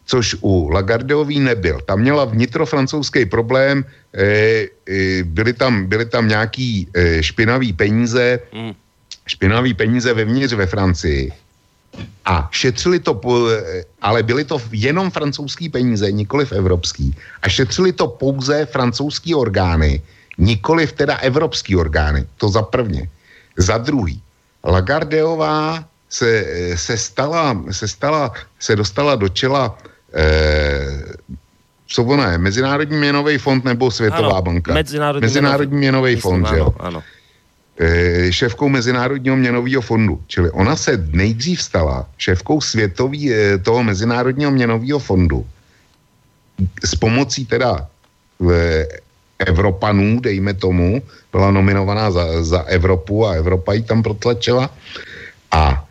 Což 0.06 0.36
u 0.44 0.68
Lagardeový 0.70 1.40
nebyl. 1.40 1.80
Tam 1.88 2.00
měla 2.04 2.26
vnitrofrancouzský 2.26 3.26
problém, 3.26 3.86
eh, 4.14 4.68
eh, 4.88 5.24
byly 5.24 5.54
tam, 5.54 5.86
byly 5.88 6.06
tam 6.06 6.28
nějaký 6.28 6.88
eh, 6.94 7.24
špinavý 7.24 7.74
peníze, 7.74 8.40
Mm. 8.54 8.74
Špinavý 9.28 9.74
peníze 9.74 10.14
vevnitř 10.14 10.54
ve 10.54 10.66
Francii. 10.66 11.32
A 12.26 12.50
šetřili 12.52 13.00
to, 13.00 13.22
ale 14.02 14.24
byly 14.24 14.44
to 14.44 14.62
jenom 14.72 15.12
francouzský 15.12 15.70
peníze, 15.70 16.12
nikoliv 16.12 16.52
evropský. 16.52 17.16
A 17.42 17.50
šetřili 17.50 17.94
to 17.94 18.08
pouze 18.08 18.66
francouzský 18.66 19.36
orgány, 19.36 20.02
nikoliv 20.38 20.92
teda 20.92 21.16
evropský 21.18 21.76
orgány. 21.76 22.26
To 22.38 22.50
za 22.50 22.62
prvně. 22.62 23.10
Za 23.58 23.78
druhý, 23.78 24.22
Lagardeová 24.66 25.86
se, 26.10 26.46
se, 26.76 26.98
stala, 26.98 27.64
se, 27.72 27.88
stala, 27.88 28.34
se 28.60 28.76
dostala 28.76 29.16
do 29.16 29.30
čela 29.30 29.78
eh, 30.14 31.14
co 31.94 32.04
ona 32.04 32.32
je, 32.32 32.38
Mezinárodní 32.38 32.98
měnový 32.98 33.38
fond 33.38 33.66
nebo 33.66 33.92
Světová 33.92 34.42
Áno, 34.42 34.42
banka? 34.42 34.74
Mezinárodní 34.74 35.26
Mezinárodní 35.26 35.78
měnový 35.78 36.16
Myslím, 36.16 36.22
fond, 36.22 36.48
že 36.50 36.58
jo? 36.58 36.74
áno, 36.80 36.98
áno. 36.98 37.00
Eh, 37.80 38.32
šéfkou 38.32 38.70
Mezinárodního 38.70 39.36
měnového 39.36 39.82
fondu. 39.82 40.22
Čili 40.28 40.52
ona 40.52 40.76
se 40.76 40.98
nejdřív 41.12 41.62
stala 41.62 42.06
šéfkou 42.18 42.62
světový, 42.62 43.34
eh, 43.34 43.58
toho 43.58 43.84
Mezinárodního 43.84 44.52
měnového 44.52 45.00
fondu 45.00 45.46
s 46.86 46.96
pomocí 46.96 47.46
teda 47.46 47.88
eh, 48.52 48.88
Evropanů, 49.40 50.20
dejme 50.20 50.54
tomu, 50.54 51.02
byla 51.32 51.52
nominovaná 51.52 52.12
za, 52.12 52.44
za 52.44 52.62
Evropu 52.62 53.26
a 53.26 53.34
Evropa 53.34 53.74
ji 53.74 53.84
tam 53.84 54.04
protlačila. 54.04 54.70
A 55.52 55.86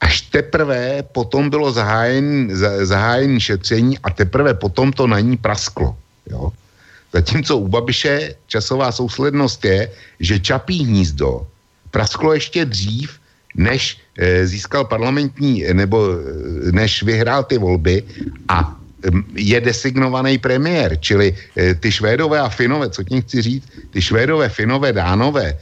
až 0.00 0.20
teprve 0.20 1.02
potom 1.02 1.50
bylo 1.50 1.72
zahájen, 1.72 2.50
za, 2.56 2.86
zahájení 2.86 3.40
šetření 3.40 3.98
a 3.98 4.10
teprve 4.10 4.54
potom 4.54 4.92
to 4.92 5.06
na 5.06 5.20
ní 5.20 5.36
prasklo. 5.36 5.96
Jo? 6.26 6.52
Zatímco 7.12 7.56
u 7.56 7.68
Babiše 7.68 8.34
časová 8.46 8.92
souslednost 8.92 9.64
je, 9.64 9.88
že 10.20 10.40
Čapí 10.40 10.84
hnízdo 10.84 11.46
prasklo 11.90 12.32
ještě 12.32 12.64
dřív, 12.64 13.20
než 13.56 14.00
e, 14.16 14.46
získal 14.46 14.84
parlamentní, 14.84 15.64
nebo 15.72 16.08
e, 16.08 16.72
než 16.72 17.02
vyhrál 17.02 17.44
ty 17.44 17.58
volby 17.58 18.02
a 18.48 18.76
em, 19.04 19.24
je 19.36 19.60
designovaný 19.60 20.38
premiér, 20.38 20.96
čili 21.00 21.36
e, 21.56 21.74
ty 21.74 21.92
Švédové 21.92 22.40
a 22.40 22.48
Finové, 22.48 22.90
co 22.90 23.04
tím 23.04 23.22
chci 23.22 23.42
říct, 23.42 23.68
ty 23.90 24.02
Švédové, 24.02 24.48
Finové, 24.48 24.92
Dánové, 24.92 25.58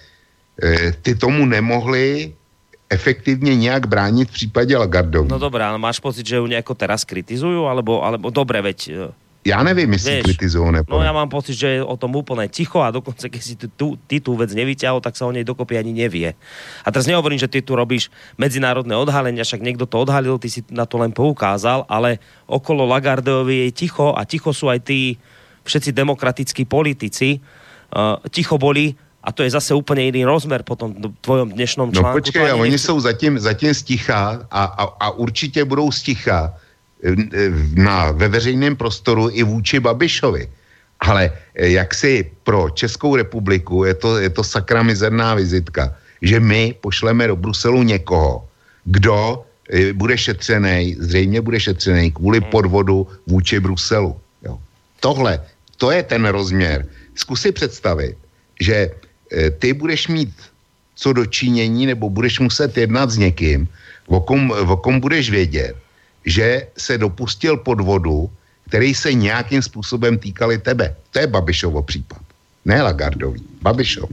ty 1.02 1.14
tomu 1.14 1.46
nemohli 1.46 2.32
efektivně 2.90 3.56
nějak 3.56 3.88
bránit 3.88 4.28
v 4.28 4.32
případě 4.32 4.76
Lagardový. 4.76 5.28
No 5.32 5.38
dobré, 5.38 5.64
ale 5.64 5.78
máš 5.78 6.04
pocit, 6.04 6.26
že 6.26 6.36
ju 6.36 6.44
nejako 6.44 6.74
teraz 6.76 7.08
kritizujú, 7.08 7.64
alebo, 7.64 8.04
alebo 8.04 8.28
dobre, 8.28 8.60
veď 8.60 9.08
Já 9.44 9.62
nevím, 9.62 9.92
jestli 9.92 10.20
Vieš, 10.20 10.54
nebo 10.70 10.92
No 10.92 11.00
ja 11.00 11.16
mám 11.16 11.32
pocit, 11.32 11.56
že 11.56 11.68
je 11.68 11.80
o 11.80 11.96
tom 11.96 12.12
úplne 12.12 12.44
ticho 12.52 12.84
a 12.84 12.92
dokonce, 12.92 13.32
keď 13.32 13.40
si 13.40 13.56
ty, 13.56 13.72
tú, 13.72 13.96
ty 14.04 14.20
tú 14.20 14.36
vec 14.36 14.52
nevyťahol, 14.52 15.00
tak 15.00 15.16
sa 15.16 15.24
o 15.24 15.32
nej 15.32 15.48
dokopy 15.48 15.80
ani 15.80 15.96
nevie. 15.96 16.36
A 16.84 16.88
teraz 16.92 17.08
nehovorím, 17.08 17.40
že 17.40 17.48
ty 17.48 17.64
tu 17.64 17.72
robíš 17.72 18.12
medzinárodné 18.36 18.92
odhalenia, 18.92 19.40
však 19.40 19.64
niekto 19.64 19.88
to 19.88 19.96
odhalil, 19.96 20.36
ty 20.36 20.52
si 20.52 20.60
na 20.68 20.84
to 20.84 21.00
len 21.00 21.16
poukázal, 21.16 21.88
ale 21.88 22.20
okolo 22.44 22.84
Lagardeovi 22.84 23.64
je 23.64 23.68
ticho 23.72 24.12
a 24.12 24.28
ticho 24.28 24.52
sú 24.52 24.68
aj 24.68 24.84
tí 24.84 25.16
všetci 25.64 25.96
demokratickí 25.96 26.68
politici. 26.68 27.40
Uh, 27.96 28.20
ticho 28.28 28.60
boli 28.60 28.92
A 29.22 29.32
to 29.32 29.42
je 29.42 29.50
zase 29.50 29.74
úplně 29.74 30.02
jiný 30.02 30.24
rozmer 30.24 30.62
po 30.62 30.76
tom 30.76 30.96
tvojom 31.20 31.52
dnešnom 31.52 31.92
článku. 31.92 32.08
No 32.08 32.12
počkej, 32.24 32.52
oni 32.52 32.70
nechci... 32.70 32.86
jsou 32.86 33.00
zatím, 33.00 33.38
zatím 33.38 33.74
sticha 33.74 34.48
a, 34.50 34.64
a, 34.64 34.84
a 35.00 35.10
určitě 35.10 35.64
budou 35.64 35.92
sticha 35.92 36.56
na, 37.74 38.10
ve 38.12 38.28
veřejném 38.28 38.76
prostoru 38.76 39.28
i 39.32 39.42
vůči 39.42 39.80
Babišovi. 39.80 40.48
Ale 41.00 41.32
eh, 41.54 41.68
jak 41.68 41.94
si 41.94 42.30
pro 42.44 42.70
Českou 42.70 43.16
republiku 43.16 43.84
je 43.84 43.94
to, 43.94 44.18
je 44.18 44.30
to 44.30 44.44
sakra 44.44 44.82
mizerná 44.82 45.34
vizitka, 45.34 45.94
že 46.22 46.40
my 46.40 46.74
pošleme 46.80 47.26
do 47.26 47.36
Bruselu 47.36 47.82
někoho, 47.82 48.48
kdo 48.84 49.44
eh, 49.72 49.92
bude 49.92 50.18
šetřený, 50.18 50.96
zřejmě 50.98 51.40
bude 51.40 51.60
šetřený 51.60 52.12
kvůli 52.12 52.38
hmm. 52.40 52.50
podvodu 52.50 53.08
vůči 53.26 53.60
Bruselu. 53.60 54.20
Jo. 54.44 54.58
Tohle, 55.00 55.40
to 55.76 55.90
je 55.90 56.02
ten 56.02 56.26
rozměr. 56.26 56.86
Zkus 57.14 57.40
si 57.40 57.52
představit, 57.52 58.16
že 58.60 58.90
Eh, 59.30 59.50
ty 59.50 59.72
budeš 59.72 60.08
mít 60.08 60.34
co 60.94 61.12
dočinění 61.12 61.86
nebo 61.86 62.10
budeš 62.10 62.38
muset 62.38 62.76
jednat 62.76 63.10
s 63.10 63.16
někým, 63.16 63.68
o 64.06 64.20
kom, 64.20 64.50
o 64.50 64.76
kom 64.76 65.00
budeš 65.00 65.30
vědět, 65.30 65.76
že 66.26 66.66
se 66.78 66.98
dopustil 66.98 67.56
podvodu, 67.56 68.30
který 68.68 68.94
se 68.94 69.12
nějakým 69.12 69.62
způsobem 69.62 70.18
týkali 70.18 70.58
tebe. 70.58 70.94
To 71.10 71.18
je 71.18 71.26
Babišovo 71.26 71.82
případ. 71.82 72.22
Ne 72.64 72.82
Lagardový, 72.82 73.42
Babišov. 73.62 74.10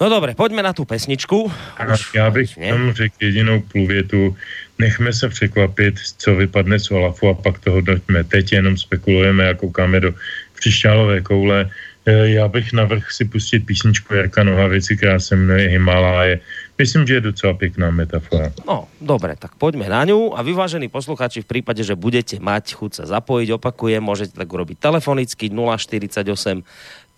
No 0.00 0.08
dobré, 0.08 0.34
pojďme 0.34 0.62
na 0.62 0.72
tu 0.72 0.84
pesničku. 0.84 1.52
Už, 1.92 2.14
já 2.14 2.30
bych 2.30 2.56
ne? 2.56 2.68
tam 2.68 2.92
řekl 2.92 3.14
jedinou 3.20 3.60
půlvětu. 3.60 4.36
Nechme 4.78 5.12
se 5.12 5.28
překvapit, 5.28 5.94
co 6.16 6.34
vypadne 6.34 6.78
z 6.78 6.90
Olafu 6.90 7.28
a 7.28 7.34
pak 7.34 7.58
to 7.58 7.70
hodnotíme. 7.70 8.24
Teď 8.24 8.52
jenom 8.52 8.76
spekulujeme 8.76 9.48
a 9.48 9.54
koukáme 9.54 10.00
do 10.00 10.14
křišťálové 10.54 11.20
koule. 11.20 11.70
Eh, 12.08 12.28
já 12.28 12.48
bych 12.48 12.72
navrh 12.72 13.12
si 13.12 13.24
pustit 13.24 13.60
písničku 13.60 14.14
Jarka 14.14 14.44
Nohavici, 14.44 14.96
která 14.96 15.20
se 15.20 15.36
jmenuje 15.36 15.68
Himaláje. 15.68 16.40
Myslím, 16.78 17.06
že 17.06 17.14
je 17.14 17.20
docela 17.20 17.54
pěkná 17.54 17.90
metafora. 17.90 18.52
No, 18.64 18.88
dobre, 19.00 19.36
tak 19.36 19.54
poďme 19.58 19.88
na 19.90 20.04
ňu 20.06 20.38
a 20.38 20.46
vyvážení 20.46 20.86
posluchači 20.88 21.42
v 21.42 21.50
prípade, 21.50 21.82
že 21.82 21.98
budete 21.98 22.38
mať 22.40 22.78
chuť 22.78 23.02
sa 23.02 23.18
zapojiť, 23.18 23.50
opakujem, 23.60 23.98
môžete 23.98 24.38
tak 24.38 24.46
urobiť 24.48 24.78
telefonicky 24.78 25.50
048 25.52 26.62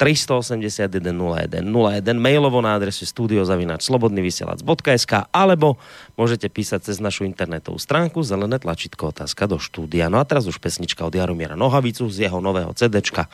381 0.00 1.12
01 1.12 1.60
01 1.60 2.00
mailovo 2.16 2.64
na 2.64 2.72
adrese 2.72 3.04
studiozavinač.slobodnyvysielac.sk 3.04 5.12
alebo 5.28 5.76
môžete 6.16 6.48
písať 6.48 6.88
cez 6.88 7.04
našu 7.04 7.28
internetovú 7.28 7.76
stránku 7.76 8.24
zelené 8.24 8.56
tlačítko 8.56 9.12
otázka 9.12 9.44
do 9.44 9.60
štúdia. 9.60 10.08
No 10.08 10.16
a 10.16 10.24
teraz 10.24 10.48
už 10.48 10.56
pesnička 10.56 11.04
od 11.04 11.12
Jaromíra 11.12 11.52
Nohavicu 11.52 12.08
z 12.08 12.24
jeho 12.26 12.40
nového 12.40 12.72
CDčka 12.72 13.28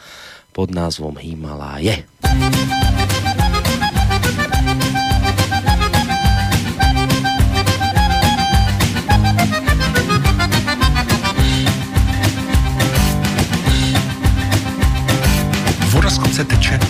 pod 0.57 0.73
názvom 0.73 1.21
Himaláje. 1.21 2.09
Voda 15.93 16.11
z 16.11 16.19
konce 16.19 16.45
teče, 16.45 16.81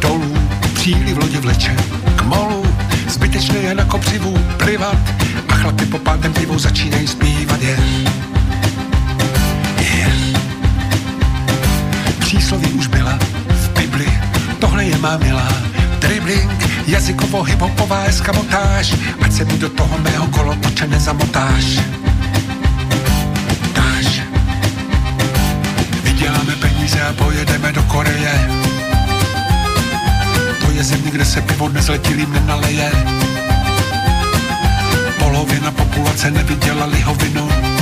dolů, 0.00 0.36
příliv 0.74 1.16
lodě 1.16 1.40
vleče, 1.40 1.76
k 2.16 2.22
molu, 2.22 2.66
zbytečné 3.08 3.58
je 3.58 3.74
na 3.74 3.84
kopřivu 3.84 4.38
plivat 4.64 4.98
a 5.48 5.54
chlapi 5.54 5.86
po 5.86 5.98
pátém 5.98 6.32
pivu 6.32 6.58
začínají 6.58 7.06
zpívat 7.06 7.62
je. 7.62 7.78
Přísloví 12.34 12.72
už 12.72 12.86
byla 12.86 13.18
v 13.48 13.68
Bibli. 13.68 14.20
Tohle 14.58 14.84
je 14.84 14.98
má 14.98 15.16
milá 15.16 15.48
dribbling, 15.98 16.68
jazykovo 16.86 17.42
hiphopová 17.42 18.02
eskamotáž, 18.04 18.94
ať 19.22 19.32
se 19.32 19.44
mi 19.44 19.58
do 19.58 19.68
toho 19.68 19.98
mého 19.98 20.26
kolotoče 20.26 20.86
nezamotáš. 20.86 21.64
Táž. 23.72 24.22
Vyděláme 26.02 26.56
peníze 26.56 27.00
a 27.02 27.12
pojedeme 27.12 27.72
do 27.72 27.82
Koreje. 27.82 28.48
To 30.60 30.70
je 30.70 30.84
země, 30.84 31.10
kde 31.10 31.24
se 31.24 31.40
pivo 31.40 31.68
nezletilým 31.68 32.32
nenaleje. 32.32 32.90
Polovina 35.18 35.70
populace 35.70 36.30
neviděla 36.30 36.86
lihovinu 36.86 37.73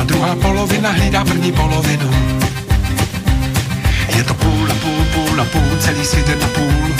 ta 0.00 0.04
druhá 0.04 0.34
polovina 0.34 0.90
hlídá 0.90 1.24
první 1.24 1.52
polovinu. 1.52 2.10
Je 4.16 4.24
to 4.24 4.34
půl 4.34 4.66
na 4.68 4.74
půl, 4.74 5.04
půl 5.14 5.36
na 5.36 5.44
půl, 5.44 5.76
celý 5.80 6.04
svět 6.04 6.28
je 6.28 6.36
na 6.36 6.48
půl. 6.48 6.94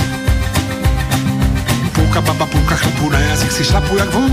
Půlka 1.92 2.20
baba, 2.20 2.46
půlka 2.46 2.76
chlapů, 2.76 3.10
na 3.10 3.18
jazyk 3.18 3.52
si 3.52 3.64
šlapu 3.64 3.96
jak 3.96 4.14
vůl! 4.14 4.30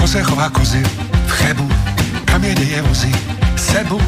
Jose 0.00 0.22
chová 0.22 0.50
kozy 0.50 1.01
kam 2.32 2.44
jede 2.44 2.64
je 2.64 2.82
vozy? 2.82 3.12
Sebou, 3.56 4.00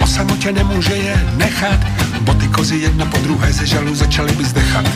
o 0.00 0.06
samotě 0.06 0.52
nemůže 0.52 0.96
je 0.96 1.16
nechat, 1.36 1.80
boty 2.20 2.48
kozy 2.48 2.76
jedna 2.76 3.04
po 3.06 3.18
druhé 3.18 3.52
ze 3.52 3.66
žalu 3.66 3.94
začaly 3.94 4.32
by 4.32 4.44
zdechat. 4.44 4.86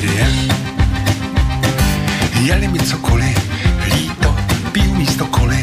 Je, 0.00 0.28
jeli 2.40 2.68
mi 2.68 2.78
cokoliv, 2.78 3.38
líto, 3.92 4.36
piju 4.72 4.94
místo 4.94 5.26
koli, 5.26 5.62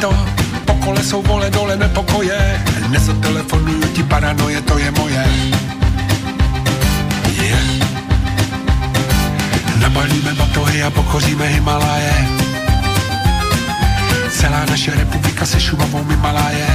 to, 0.00 0.14
po 0.64 0.74
kole 0.74 1.04
jsou 1.04 1.22
vole 1.22 1.50
dole 1.50 1.76
nepokoje, 1.76 2.64
nezatelefonuju 2.88 3.82
ti 3.92 4.02
paranoje, 4.02 4.62
to 4.62 4.78
je 4.78 4.90
moje. 4.90 5.24
Je, 7.42 7.58
nabalíme 9.76 10.34
batohy 10.34 10.82
a 10.82 10.90
pokoříme 10.90 11.46
Himaláje, 11.46 12.28
Celá 14.42 14.64
naše 14.66 14.90
republika 14.90 15.46
se 15.46 15.60
šumavou 15.60 16.04
Himaláje. 16.04 16.66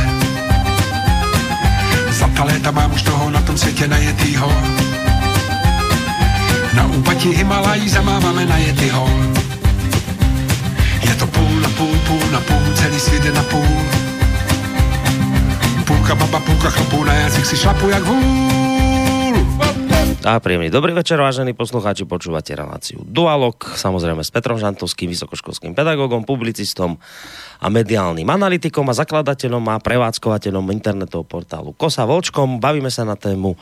Za 2.10 2.28
ta 2.28 2.44
léta 2.44 2.72
mám 2.72 2.94
už 2.94 3.02
toho 3.02 3.30
na 3.30 3.42
tom 3.42 3.58
světě 3.58 3.88
najetýho. 3.88 4.52
Na 6.74 6.86
úpatí 6.86 7.30
Himalají 7.30 7.90
zamáváme 7.90 8.46
najetýho. 8.46 9.10
Je 11.02 11.16
to 11.16 11.28
půl 11.28 11.60
na 11.62 11.70
půl, 11.70 11.96
půl 12.08 12.32
na 12.32 12.40
půl, 12.40 12.74
celý 12.76 13.00
svět 13.00 13.26
je 13.26 13.32
na 13.32 13.44
půl. 13.44 13.84
Půlka 15.86 16.16
baba, 16.16 16.40
půlka 16.40 16.70
chlapů, 16.70 17.04
na 17.04 17.14
jazyk 17.14 17.46
si 17.46 17.58
šlapu 17.58 17.90
jak 17.90 18.04
vůl. 18.04 18.67
A 20.26 20.42
príjemný 20.42 20.74
dobrý 20.74 20.98
večer, 20.98 21.22
vážení 21.22 21.54
poslucháči, 21.54 22.02
počúvate 22.10 22.58
reláciu 22.58 23.06
Dualog, 23.06 23.54
samozrejme 23.62 24.26
s 24.26 24.34
Petrom 24.34 24.58
Žantovským, 24.58 25.14
vysokoškolským 25.14 25.78
pedagogom, 25.78 26.26
publicistom 26.26 26.98
a 27.62 27.70
mediálnym 27.70 28.26
analytikom 28.26 28.90
a 28.90 28.98
zakladateľom 28.98 29.62
a 29.70 29.78
prevádzkovateľom 29.78 30.74
internetového 30.74 31.22
portálu 31.22 31.70
Kosa 31.78 32.10
Volčkom. 32.10 32.58
Bavíme 32.58 32.90
sa 32.90 33.06
na 33.06 33.14
tému 33.14 33.54
e, 33.54 33.58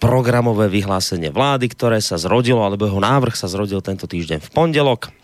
programové 0.00 0.72
vyhlásenie 0.72 1.28
vlády, 1.28 1.68
ktoré 1.76 2.00
sa 2.00 2.16
zrodilo, 2.16 2.64
alebo 2.64 2.88
jeho 2.88 3.00
návrh 3.04 3.36
sa 3.36 3.44
zrodil 3.44 3.84
tento 3.84 4.08
týždeň 4.08 4.40
v 4.40 4.52
pondelok. 4.56 5.19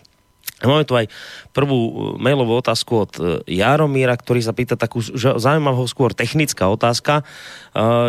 Máme 0.65 0.89
tu 0.89 0.97
aj 0.97 1.13
prvú 1.53 1.77
e, 1.77 1.93
mailovú 2.17 2.57
otázku 2.57 2.93
od 3.05 3.13
e, 3.21 3.23
Jaromíra, 3.45 4.17
ktorý 4.17 4.41
sa 4.41 4.57
pýta 4.57 4.73
takú 4.73 5.05
zaujímavú 5.13 5.85
skôr 5.85 6.17
technická 6.17 6.65
otázka. 6.73 7.21
E, 7.21 7.25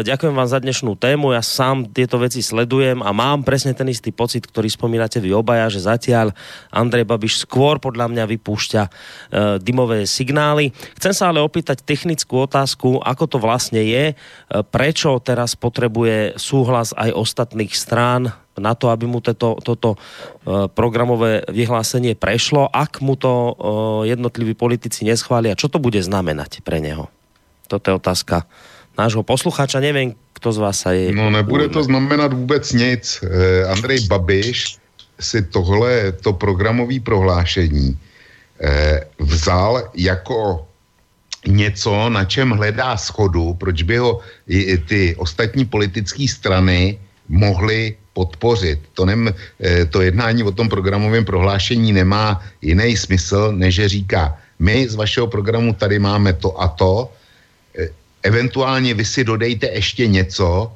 ďakujem 0.07 0.31
vám 0.31 0.47
za 0.47 0.63
dnešnú 0.63 0.95
tému. 0.95 1.35
Ja 1.35 1.43
sám 1.43 1.91
tieto 1.91 2.15
veci 2.15 2.39
sledujem 2.39 3.03
a 3.03 3.11
mám 3.11 3.43
presne 3.43 3.75
ten 3.75 3.91
istý 3.91 4.15
pocit, 4.15 4.47
ktorý 4.47 4.71
spomínate 4.71 5.19
vy 5.19 5.35
obaja, 5.35 5.67
že 5.67 5.83
zatiaľ 5.83 6.31
Andrej 6.71 7.03
Babiš 7.03 7.43
skôr 7.43 7.83
podľa 7.83 8.07
mňa 8.15 8.23
vypúšťa 8.23 8.83
dymové 9.59 10.07
signály. 10.07 10.71
Chcem 10.95 11.11
sa 11.11 11.27
ale 11.27 11.43
opýtať 11.43 11.83
technickú 11.83 12.47
otázku, 12.47 13.03
ako 13.03 13.23
to 13.27 13.37
vlastne 13.43 13.83
je, 13.83 14.15
prečo 14.71 15.19
teraz 15.19 15.59
potrebuje 15.59 16.39
súhlas 16.39 16.95
aj 16.95 17.11
ostatných 17.11 17.75
strán 17.75 18.31
na 18.57 18.73
to, 18.75 18.89
aby 18.89 19.05
mu 19.05 19.21
toto, 19.21 19.57
toto 19.61 19.95
e, 19.95 19.97
programové 20.73 21.45
vyhlásenie 21.47 22.17
prešlo, 22.17 22.67
ak 22.67 22.99
mu 23.01 23.15
to 23.15 23.31
e, 23.31 23.53
jednotliví 24.11 24.57
politici 24.57 25.05
neschvália, 25.05 25.57
čo 25.57 25.69
to 25.69 25.77
bude 25.77 26.01
znamenať 26.01 26.65
pre 26.65 26.81
neho? 26.81 27.07
Toto 27.69 27.93
je 27.93 27.95
otázka 27.95 28.45
nášho 28.97 29.21
posluchača, 29.21 29.77
nevím, 29.79 30.17
kdo 30.33 30.49
z 30.51 30.57
vás 30.57 30.77
je... 30.89 31.13
No 31.13 31.29
nebude 31.29 31.69
to 31.69 31.83
znamenat 31.85 32.33
vůbec 32.33 32.73
nic. 32.73 33.03
E, 33.23 33.63
Andrej 33.69 34.09
Babiš 34.09 34.77
si 35.19 35.41
tohle, 35.49 36.11
to 36.21 36.33
programové 36.33 36.99
prohlášení 36.99 37.97
vzal 39.19 39.93
jako 39.93 40.65
něco, 41.47 42.09
na 42.09 42.25
čem 42.25 42.49
hledá 42.51 42.97
schodu, 42.97 43.53
proč 43.53 43.81
by 43.81 43.97
ho 43.97 44.19
ty 44.87 45.15
ostatní 45.15 45.65
politické 45.65 46.27
strany 46.27 46.99
mohly 47.29 47.95
podpořit. 48.13 48.79
To, 48.93 49.05
nem, 49.05 49.29
eh, 49.29 49.85
to 49.85 50.01
jednání 50.01 50.43
o 50.43 50.51
tom 50.51 50.69
programovém 50.69 51.25
prohlášení 51.25 51.93
nemá 51.93 52.41
jiný 52.61 52.97
smysl, 52.97 53.51
než 53.55 53.75
že 53.75 53.89
říká, 53.89 54.37
my 54.59 54.89
z 54.89 54.95
vašeho 54.95 55.27
programu 55.27 55.73
tady 55.73 55.99
máme 55.99 56.33
to 56.33 56.55
a 56.61 56.67
to, 56.67 57.11
eh, 57.77 57.89
eventuálně 58.23 58.93
vy 58.93 59.05
si 59.05 59.23
dodejte 59.23 59.67
ještě 59.67 60.07
něco 60.07 60.71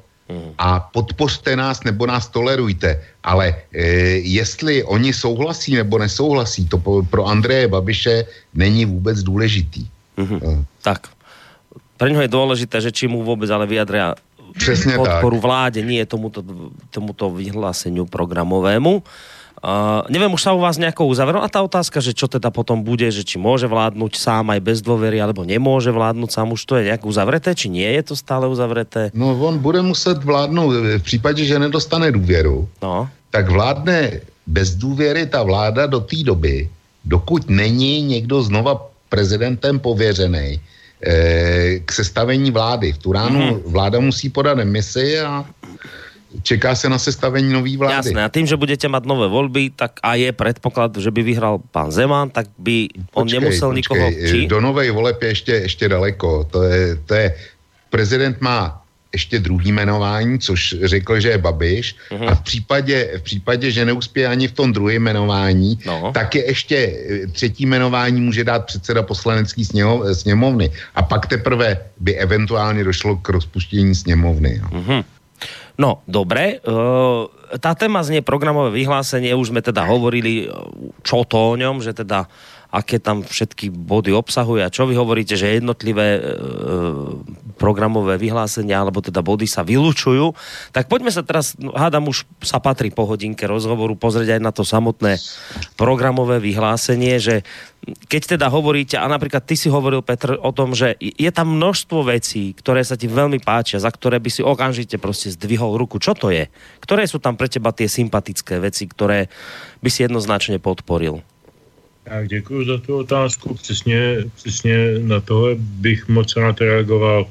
a 0.58 0.80
podpořte 0.80 1.56
nás 1.56 1.84
nebo 1.84 2.06
nás 2.06 2.28
tolerujte. 2.28 3.00
Ale 3.24 3.54
e, 3.72 3.82
jestli 4.22 4.84
oni 4.84 5.12
souhlasí 5.12 5.74
nebo 5.74 5.98
nesouhlasí, 5.98 6.68
to 6.68 6.78
po, 6.78 7.02
pro 7.02 7.26
Andreje 7.26 7.68
Babiše 7.68 8.24
není 8.54 8.84
vůbec 8.84 9.22
důležitý. 9.22 9.86
Mm-hmm. 10.18 10.40
No. 10.42 10.64
Tak. 10.82 11.08
Pre 11.96 12.10
něho 12.10 12.22
je 12.22 12.28
důležité, 12.28 12.80
že 12.80 12.92
či 12.92 13.08
mu 13.08 13.22
vůbec 13.22 13.50
ale 13.50 13.66
vyjadria 13.66 14.14
Přesně 14.58 14.96
podporu 14.96 15.36
tak. 15.36 15.42
vládě, 15.42 15.80
nie 15.82 16.06
tomuto, 16.06 16.44
tomuto 16.90 17.30
vyhláseniu 17.30 18.06
programovému. 18.06 19.02
Uh, 19.62 20.02
neviem, 20.10 20.34
už 20.34 20.42
sa 20.42 20.58
u 20.58 20.58
vás 20.58 20.74
nejako 20.74 21.06
uzavrela 21.06 21.46
tá 21.46 21.62
otázka, 21.62 22.02
že 22.02 22.10
čo 22.18 22.26
teda 22.26 22.50
potom 22.50 22.82
bude, 22.82 23.06
že 23.14 23.22
či 23.22 23.38
môže 23.38 23.70
vládnuť 23.70 24.18
sám 24.18 24.50
aj 24.50 24.58
bez 24.58 24.78
dôvery, 24.82 25.22
alebo 25.22 25.46
nemôže 25.46 25.94
vládnuť 25.94 26.30
sám, 26.34 26.50
už 26.50 26.66
to 26.66 26.82
je 26.82 26.90
nejak 26.90 27.06
uzavreté, 27.06 27.54
či 27.54 27.70
nie 27.70 27.86
je 27.86 28.10
to 28.10 28.18
stále 28.18 28.50
uzavreté? 28.50 29.14
No 29.14 29.38
on 29.38 29.62
bude 29.62 29.78
muset 29.86 30.18
vládnout, 30.18 30.98
v 30.98 31.02
případě, 31.06 31.46
že 31.46 31.62
nedostane 31.62 32.10
důvěru, 32.10 32.68
no. 32.82 33.06
tak 33.30 33.50
vládne 33.54 34.26
bez 34.50 34.74
důvěry 34.74 35.30
ta 35.30 35.46
vláda 35.46 35.86
do 35.86 36.00
té 36.00 36.26
doby, 36.26 36.66
dokud 37.04 37.46
není 37.46 38.02
někdo 38.02 38.42
znova 38.42 38.90
prezidentem 39.08 39.78
pověřený 39.78 40.58
k 41.84 41.88
sestavení 41.92 42.50
vlády. 42.50 42.92
V 42.92 42.98
tu 42.98 43.12
ránu 43.12 43.40
mm-hmm. 43.40 43.62
vláda 43.66 44.00
musí 44.00 44.30
podat 44.30 44.54
demisi 44.54 45.18
a 45.18 45.44
čeká 46.42 46.74
se 46.74 46.88
na 46.88 46.98
sestavení 46.98 47.52
nový 47.52 47.76
vlády. 47.76 47.94
Jasné, 48.08 48.24
a 48.24 48.28
tým, 48.28 48.46
že 48.46 48.56
budete 48.56 48.88
mať 48.88 49.04
nové 49.04 49.28
voľby, 49.28 49.76
tak 49.76 50.00
a 50.00 50.14
je 50.14 50.32
predpoklad, 50.32 50.96
že 50.96 51.10
by 51.10 51.20
vyhral 51.22 51.60
pán 51.74 51.92
Zeman, 51.92 52.30
tak 52.30 52.48
by 52.56 52.88
on 53.12 53.28
počkej, 53.28 53.36
nemusel 53.36 53.68
počkej, 53.68 53.78
nikoho... 53.78 54.06
Či? 54.30 54.38
Do 54.46 54.60
novej 54.60 54.90
voleb 54.90 55.22
je 55.22 55.28
ještě, 55.28 55.52
ještě 55.52 55.88
daleko. 55.88 56.48
To 56.50 56.62
je, 56.62 56.96
to 57.06 57.14
je, 57.14 57.34
prezident 57.90 58.40
má 58.40 58.81
ještě 59.12 59.38
druhý 59.38 59.72
jmenování, 59.72 60.38
což 60.38 60.76
řekl, 60.82 61.20
že 61.20 61.28
je 61.28 61.38
Babiš 61.38 61.96
uh-huh. 62.10 62.28
a 62.28 62.34
v 62.34 62.40
případě, 62.40 63.10
v 63.18 63.22
případě, 63.22 63.70
že 63.70 63.84
neuspěje 63.84 64.26
ani 64.28 64.48
v 64.48 64.52
tom 64.52 64.72
druhém 64.72 65.02
jmenování, 65.02 65.78
no. 65.86 66.12
tak 66.14 66.34
je 66.34 66.46
ještě 66.46 66.76
eh, 66.76 67.26
třetí 67.26 67.66
jmenování 67.66 68.20
může 68.20 68.44
dát 68.44 68.66
předseda 68.66 69.02
poslanecký 69.02 69.64
sněmovny 70.12 70.70
a 70.94 71.02
pak 71.02 71.26
teprve 71.26 71.78
by 72.00 72.14
eventuálně 72.14 72.84
došlo 72.84 73.16
k 73.16 73.28
rozpuštění 73.28 73.94
sněmovny. 73.94 74.60
No. 74.62 74.80
Uh-huh. 74.80 75.04
No, 75.78 76.04
dobre. 76.08 76.60
E, 76.60 77.58
tá 77.58 77.72
téma 77.74 78.04
znie 78.04 78.20
programové 78.20 78.72
vyhlásenie, 78.76 79.32
už 79.34 79.52
sme 79.52 79.64
teda 79.64 79.84
hovorili, 79.88 80.48
čo 81.04 81.24
to 81.24 81.52
o 81.52 81.58
ňom, 81.58 81.80
že 81.80 81.96
teda 81.96 82.28
aké 82.72 82.96
tam 82.96 83.20
všetky 83.20 83.68
body 83.68 84.16
obsahuje 84.16 84.64
a 84.64 84.72
čo 84.72 84.88
vy 84.88 84.96
hovoríte, 84.96 85.36
že 85.36 85.60
jednotlivé 85.60 86.16
e, 86.16 86.20
programové 87.60 88.16
vyhlásenia 88.16 88.80
alebo 88.80 89.04
teda 89.04 89.20
body 89.20 89.44
sa 89.44 89.60
vylučujú. 89.60 90.32
Tak 90.72 90.88
poďme 90.88 91.12
sa 91.12 91.20
teraz, 91.20 91.52
no, 91.60 91.76
hádam 91.76 92.08
už 92.08 92.24
sa 92.40 92.64
patrí 92.64 92.88
po 92.88 93.04
hodinke 93.04 93.44
rozhovoru, 93.44 93.92
pozrieť 93.92 94.40
aj 94.40 94.40
na 94.40 94.50
to 94.56 94.64
samotné 94.64 95.20
programové 95.76 96.40
vyhlásenie, 96.40 97.20
že 97.20 97.44
keď 97.82 98.38
teda 98.38 98.46
hovoríte, 98.46 98.94
a 98.94 99.10
napríklad 99.10 99.42
ty 99.42 99.58
si 99.58 99.66
hovoril, 99.66 100.06
Petr, 100.06 100.38
o 100.38 100.54
tom, 100.54 100.70
že 100.70 100.94
je 101.02 101.30
tam 101.34 101.58
množstvo 101.58 102.06
vecí, 102.06 102.54
ktoré 102.54 102.86
sa 102.86 102.94
ti 102.94 103.10
veľmi 103.10 103.42
páčia, 103.42 103.82
za 103.82 103.90
ktoré 103.90 104.22
by 104.22 104.30
si 104.30 104.40
okamžite 104.40 105.02
prostě 105.02 105.34
zdvihol 105.34 105.74
ruku. 105.74 105.98
Čo 105.98 106.14
to 106.14 106.30
je? 106.30 106.46
Ktoré 106.78 107.10
sú 107.10 107.18
tam 107.18 107.34
pre 107.34 107.50
teba 107.50 107.74
tie 107.74 107.90
sympatické 107.90 108.62
veci, 108.62 108.86
ktoré 108.86 109.26
by 109.82 109.90
si 109.90 110.06
jednoznačne 110.06 110.62
podporil? 110.62 111.26
Tak 112.04 112.28
děkuji 112.28 112.66
za 112.66 112.78
tu 112.78 112.96
otázku. 112.96 113.54
Přesně, 113.54 114.16
přesně 114.34 114.98
na 114.98 115.20
tohle 115.20 115.54
bych 115.58 116.08
moc 116.08 116.36
rád 116.36 116.60
reagoval. 116.60 117.30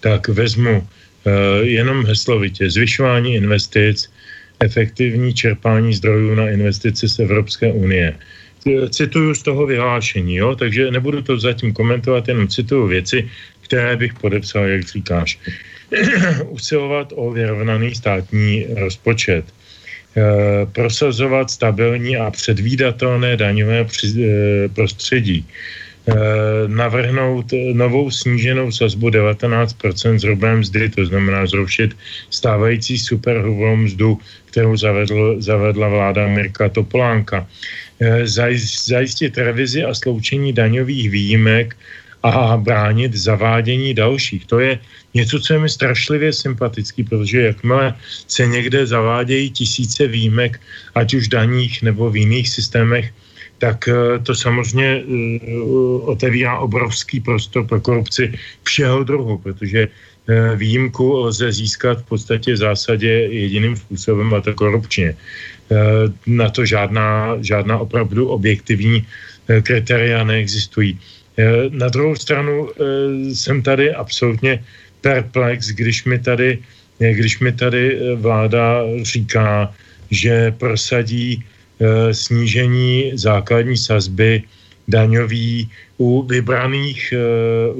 Tak 0.00 0.28
vezmu 0.28 0.78
uh, 0.78 1.32
jenom 1.62 2.06
heslovitě 2.06 2.70
zvyšování 2.70 3.34
investic, 3.34 4.10
efektivní 4.60 5.34
čerpání 5.34 5.94
zdrojů 5.94 6.34
na 6.34 6.50
investice 6.50 7.08
z 7.08 7.18
Evropské 7.18 7.72
unie. 7.72 8.16
Cituju 8.90 9.34
z 9.34 9.42
toho 9.42 9.66
vyhlášení, 9.66 10.36
jo? 10.36 10.56
takže 10.56 10.90
nebudu 10.90 11.22
to 11.22 11.38
zatím 11.38 11.72
komentovat, 11.72 12.28
jenom 12.28 12.48
cituju 12.48 12.86
věci, 12.86 13.28
které 13.60 13.96
bych 13.96 14.14
podepsal, 14.14 14.64
jak 14.64 14.88
říkáš. 14.88 15.38
Usilovat 16.48 17.12
o 17.16 17.30
vyrovnaný 17.30 17.94
státní 17.94 18.66
rozpočet 18.76 19.44
Eh, 19.44 19.63
prosazovat 20.72 21.50
stabilní 21.50 22.16
a 22.16 22.30
předvídatelné 22.30 23.36
daňové 23.36 23.86
eh, 23.86 24.68
prostředí. 24.68 25.46
Eh, 26.04 26.14
navrhnout 26.66 27.46
novou 27.72 28.10
sníženou 28.10 28.72
sazbu 28.72 29.08
19% 29.08 30.18
z 30.18 30.22
hrubé 30.22 30.56
mzdy, 30.56 30.88
to 30.88 31.06
znamená 31.06 31.46
zrušit 31.46 31.96
stávající 32.30 32.98
superhrubou 32.98 33.76
mzdu, 33.76 34.18
kterou 34.44 34.76
zavedl, 34.76 35.36
zavedla 35.42 35.88
vláda 35.88 36.28
Mirka 36.28 36.68
Topolánka. 36.68 37.46
Zajistit 38.84 39.38
revizi 39.38 39.84
a 39.84 39.94
sloučení 39.94 40.52
daňových 40.52 41.10
výjimek 41.10 41.76
a 42.24 42.56
bránit 42.56 43.14
zavádění 43.14 43.94
dalších. 43.94 44.46
To 44.46 44.60
je 44.60 44.78
něco, 45.14 45.40
co 45.40 45.52
je 45.52 45.58
mi 45.58 45.68
strašlivě 45.68 46.32
sympatický, 46.32 47.04
protože 47.04 47.40
jakmile 47.40 47.94
se 48.28 48.46
někde 48.46 48.86
zavádějí 48.86 49.50
tisíce 49.50 50.06
výjimek, 50.06 50.60
ať 50.94 51.14
už 51.14 51.28
daních 51.28 51.82
nebo 51.82 52.10
v 52.10 52.16
jiných 52.16 52.48
systémech, 52.48 53.12
tak 53.58 53.88
eh, 53.88 54.18
to 54.24 54.34
samozřejmě 54.34 55.04
eh, 55.04 55.60
otevírá 56.08 56.58
obrovský 56.58 57.20
prostor 57.20 57.68
pro 57.68 57.80
korupci 57.80 58.32
všeho 58.64 59.04
druhu, 59.04 59.38
protože 59.38 59.88
eh, 59.88 60.56
výjimku 60.56 61.28
lze 61.28 61.52
získat 61.52 62.00
v 62.00 62.06
podstatě 62.08 62.52
v 62.52 62.64
zásadě 62.64 63.12
jediným 63.28 63.76
způsobem 63.76 64.34
a 64.34 64.40
to 64.40 64.54
korupčně. 64.54 65.16
Na 66.28 66.52
to 66.52 66.60
žádná, 66.68 67.40
žádná 67.40 67.80
opravdu 67.80 68.28
objektivní 68.28 69.00
kritéria 69.64 70.20
neexistují. 70.24 71.00
Na 71.70 71.88
druhou 71.88 72.14
stranu 72.16 72.70
jsem 73.34 73.62
tady 73.62 73.94
absolutně 73.94 74.64
perplex, 75.00 75.68
když 75.68 76.04
mi 76.04 76.18
tady, 76.18 76.58
když 76.98 77.38
mi 77.38 77.52
tady 77.52 77.82
eh, 77.96 78.14
vláda 78.14 78.82
říká, 79.02 79.74
že 80.10 80.50
prosadí 80.58 81.44
snížení 82.12 83.12
základní 83.14 83.76
sazby 83.76 84.42
daňový 84.88 85.68
u 85.98 86.22
vybraných, 86.22 87.14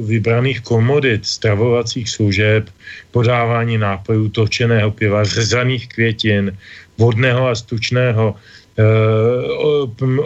vybraných 0.07 0.61
komodit, 0.61 1.27
stravovacích 1.27 2.11
služeb, 2.11 2.69
podávání 3.11 3.79
nápojů, 3.79 4.29
točeného 4.29 4.91
piva, 4.91 5.25
řezaných 5.25 5.89
květin, 5.89 6.59
vodného 6.99 7.49
a 7.49 7.55
stučného, 7.55 8.35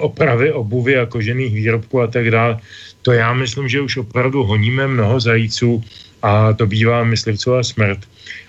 opravy 0.01 0.53
obuvy 0.53 0.97
a 0.97 1.07
kožených 1.07 1.55
výrobků 1.55 2.01
a 2.01 2.07
tak 2.07 2.31
dále. 2.31 2.59
To 3.03 3.13
já 3.13 3.35
myslím, 3.35 3.69
že 3.69 3.81
už 3.81 3.97
opravdu 3.97 4.45
honíme 4.45 4.87
mnoho 4.87 5.21
zajíců 5.21 5.85
a 6.23 6.53
to 6.53 6.67
bývá 6.67 7.05
myslivcová 7.05 7.63
smrt. 7.63 7.99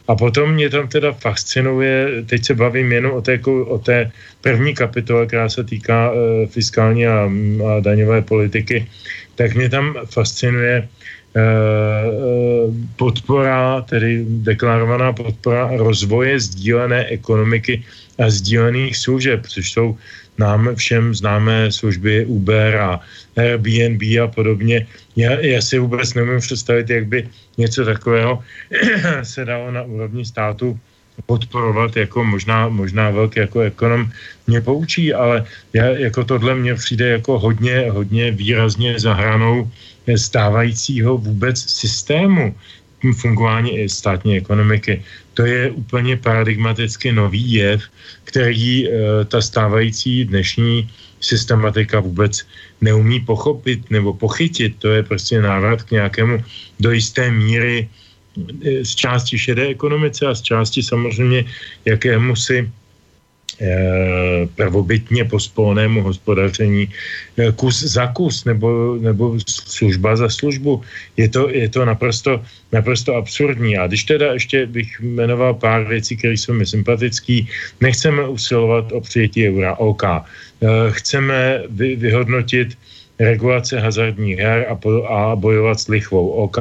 A 0.07 0.15
potom 0.15 0.53
mě 0.53 0.69
tam 0.69 0.88
teda 0.88 1.13
fascinuje, 1.13 2.26
teď 2.26 2.45
se 2.45 2.53
bavím 2.55 2.91
jenom 2.91 3.11
o 3.13 3.21
té, 3.21 3.39
o 3.45 3.77
té 3.77 4.11
první 4.41 4.73
kapitole, 4.76 5.26
která 5.26 5.49
se 5.49 5.63
týká 5.63 6.11
e, 6.11 6.47
fiskální 6.47 7.07
a, 7.07 7.30
a 7.69 7.80
daňové 7.80 8.21
politiky, 8.21 8.88
tak 9.35 9.53
mě 9.53 9.69
tam 9.69 9.95
fascinuje 10.09 10.76
e, 10.81 10.88
podpora, 12.95 13.81
tedy 13.81 14.26
deklarovaná 14.27 15.13
podpora 15.13 15.69
rozvoje 15.77 16.39
sdílené 16.39 17.05
ekonomiky 17.05 17.84
a 18.17 18.30
sdílených 18.30 18.97
služeb, 18.97 19.45
což 19.47 19.71
jsou 19.71 19.97
nám 20.40 20.76
všem 20.76 21.16
známé 21.16 21.72
služby 21.72 22.26
Uber 22.26 22.76
a 22.78 22.99
Airbnb 23.38 24.02
a 24.24 24.28
podobně. 24.28 24.88
Já, 25.16 25.32
já 25.40 25.61
si 25.61 25.80
vůbec 25.80 26.14
nemůžu 26.14 26.40
představit, 26.40 26.90
jak 26.90 27.06
by 27.06 27.28
něco 27.57 27.86
takového 27.86 28.44
se 29.24 29.45
dalo 29.45 29.72
na 29.72 29.84
úrovni 29.84 30.26
státu 30.26 30.80
podporovat 31.26 31.95
jako 31.95 32.24
možná, 32.24 32.70
možná 32.70 33.10
velký 33.10 33.40
jako 33.40 33.60
ekonom 33.60 34.11
mě 34.48 34.61
poučí, 34.61 35.14
ale 35.14 35.45
já, 35.74 35.86
jako 35.86 36.24
tohle 36.24 36.56
mě 36.56 36.76
přijde 36.76 37.10
jako 37.20 37.40
hodně, 37.40 37.91
hodně 37.91 38.32
výrazně 38.32 38.99
zahranou 38.99 39.68
stávajícího 40.16 41.18
vůbec 41.18 41.60
systému. 41.60 42.56
fungování 42.99 43.90
státní 43.90 44.38
ekonomiky. 44.38 45.03
To 45.40 45.45
je 45.48 45.72
úplně 45.72 46.18
paradigmaticky 46.20 47.16
nový 47.16 47.64
jev, 47.64 47.84
který 48.28 48.68
e, 48.84 48.91
ta 49.26 49.40
stávající 49.40 50.26
dnešní 50.28 50.90
systematika 51.24 51.99
vůbec 52.03 52.44
neumí 52.84 53.24
pochopit 53.24 53.88
nebo 53.88 54.14
pochytit. 54.14 54.76
To 54.84 54.91
je 54.91 55.03
prostě 55.03 55.40
návrat 55.41 55.84
k 55.84 55.91
nějakému 55.91 56.44
do 56.80 56.91
jisté 56.91 57.32
míry 57.32 57.88
e, 57.88 58.84
z 58.84 58.91
části 58.95 59.40
šedé 59.40 59.72
ekonomice 59.72 60.28
a 60.28 60.36
z 60.36 60.41
části 60.41 60.84
samozřejmě 60.84 61.45
jakému 61.86 62.36
si 62.36 62.68
Eh, 63.61 64.47
prvobytně 64.55 65.26
pospolnému 65.26 66.01
hospodaření 66.01 66.88
eh, 67.38 67.51
kus 67.51 67.84
za 67.84 68.07
kus 68.07 68.45
nebo, 68.45 68.95
nebo 69.01 69.35
služba 69.47 70.15
za 70.15 70.30
službu. 70.30 70.81
Je 71.17 71.30
to, 71.30 71.49
je 71.49 71.69
to 71.69 71.85
naprosto, 71.85 72.41
naprosto 72.71 73.15
absurdní. 73.15 73.77
A 73.77 73.88
když 73.88 74.03
teda 74.03 74.34
ještě 74.34 74.65
bych 74.65 74.99
jmenoval 74.99 75.53
pár 75.53 75.88
věcí, 75.88 76.17
které 76.17 76.34
jsou 76.34 76.53
mi 76.53 76.65
sympatický, 76.65 77.47
nechceme 77.81 78.27
usilovat 78.27 78.91
o 78.91 79.01
přijetí 79.01 79.47
eura, 79.47 79.76
OK. 79.76 80.03
Eh, 80.03 80.23
chceme 80.91 81.63
vy, 81.69 81.95
vyhodnotit 81.95 82.77
regulace 83.19 83.80
hazardních 83.80 84.39
her 84.39 84.65
a, 84.69 84.76
po, 84.76 85.03
a 85.03 85.35
bojovat 85.35 85.80
s 85.80 85.88
lichvou. 85.88 86.30
OK, 86.30 86.57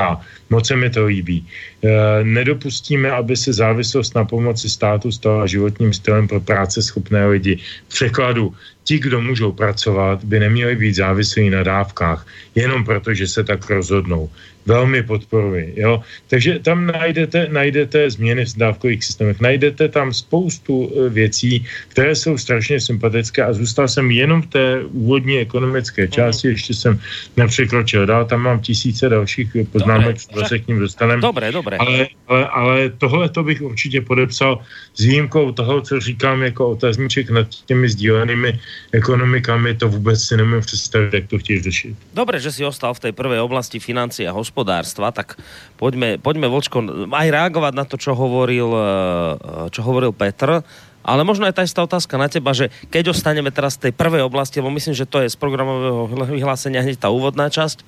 moc 0.51 0.67
se 0.67 0.77
mi 0.77 0.91
to 0.91 1.07
líbí. 1.07 1.47
E, 1.47 2.25
nedopustíme, 2.25 3.11
aby 3.11 3.37
se 3.37 3.53
závislost 3.53 4.15
na 4.15 4.25
pomoci 4.25 4.69
státu 4.69 5.13
stala 5.13 5.47
životním 5.47 5.93
stylem 5.93 6.29
pro 6.29 6.41
práce 6.41 6.83
schopné 6.83 7.27
lidi. 7.27 7.59
V 7.89 7.89
překladu, 7.89 8.55
ti, 8.85 8.99
kdo 8.99 9.21
můžou 9.21 9.53
pracovat, 9.53 10.25
by 10.25 10.41
neměli 10.41 10.77
být 10.77 10.95
závislí 10.95 11.51
na 11.51 11.63
dávkách, 11.63 12.27
jenom 12.55 12.85
proto, 12.85 13.15
že 13.15 13.27
se 13.29 13.45
tak 13.45 13.71
rozhodnou 13.71 14.31
velmi 14.69 15.03
podporuji. 15.03 15.73
Jo? 15.77 16.01
Takže 16.29 16.59
tam 16.61 16.87
najdete, 16.87 17.49
najdete 17.49 18.11
změny 18.11 18.45
v 18.45 18.57
dávkových 18.57 19.05
systémech, 19.05 19.41
najdete 19.41 19.89
tam 19.89 20.13
spoustu 20.13 20.93
e, 20.93 21.09
věcí, 21.09 21.65
které 21.89 22.15
jsou 22.15 22.39
strašně 22.39 22.81
sympatické 22.81 23.45
a 23.45 23.53
zůstal 23.53 23.89
jsem 23.89 24.11
jenom 24.11 24.43
v 24.43 24.47
té 24.47 24.65
úvodní 24.93 25.39
ekonomické 25.39 26.03
mhm. 26.03 26.13
části, 26.13 26.49
ještě 26.49 26.75
jsem 26.75 27.01
nepřekročil 27.37 28.07
dál, 28.07 28.25
tam 28.25 28.41
mám 28.41 28.61
tisíce 28.61 29.09
dalších 29.09 29.57
poznámek, 29.73 30.17
co 30.39 30.49
se 30.49 30.59
k 30.59 30.69
ním 30.69 30.79
dostaneme. 30.79 31.23
Dobré, 31.23 31.53
dobré. 31.53 31.77
Ale, 31.77 32.09
ale, 32.29 32.49
ale 32.49 32.91
tohle 32.91 33.29
to 33.29 33.43
bych 33.43 33.63
určitě 33.63 34.01
podepsal 34.01 34.61
s 34.95 35.01
výjimkou 35.05 35.53
toho, 35.53 35.81
co 35.81 36.01
říkám 36.01 36.43
jako 36.43 36.69
otazníček 36.69 37.31
nad 37.31 37.47
těmi 37.67 37.89
sdílenými 37.89 38.61
ekonomikami, 38.93 39.75
to 39.75 39.89
vůbec 39.89 40.23
si 40.23 40.37
nemůžu 40.37 40.61
představit, 40.61 41.15
jak 41.15 41.27
to 41.27 41.39
chtějí 41.39 41.63
řešit. 41.63 41.97
Dobré, 42.15 42.41
že 42.41 42.53
si 42.53 42.65
ostal 42.65 42.95
v 42.95 43.01
té 43.01 43.13
prvé 43.13 43.41
oblasti 43.41 43.79
financí 43.79 44.29
a 44.29 44.33
hospodářství 44.33 44.69
hospodárstva, 44.69 45.15
tak 45.15 45.39
poďme, 45.79 46.19
poďme 46.19 46.51
Vočko 46.51 46.83
aj 47.09 47.29
reagovať 47.31 47.73
na 47.79 47.85
to, 47.87 47.97
čo 47.97 48.13
hovoril, 48.13 48.69
eh, 48.75 49.71
čo 49.71 49.81
hovoril 49.87 50.11
Petr, 50.11 50.61
ale 51.07 51.23
možno 51.25 51.49
je 51.49 51.57
tá 51.57 51.65
istá 51.65 51.81
otázka 51.81 52.21
na 52.21 52.29
teba, 52.29 52.53
že 52.53 52.69
keď 52.93 53.17
ostaneme 53.17 53.49
teraz 53.49 53.81
v 53.81 53.89
tej 53.89 53.93
prvej 53.97 54.27
oblasti, 54.27 54.61
lebo 54.61 54.75
myslím, 54.75 54.93
že 54.93 55.09
to 55.09 55.25
je 55.25 55.33
z 55.33 55.37
programového 55.41 56.11
vyhlásenia 56.29 56.85
hneď 56.85 57.01
tá 57.01 57.09
úvodná 57.09 57.49
časť, 57.49 57.81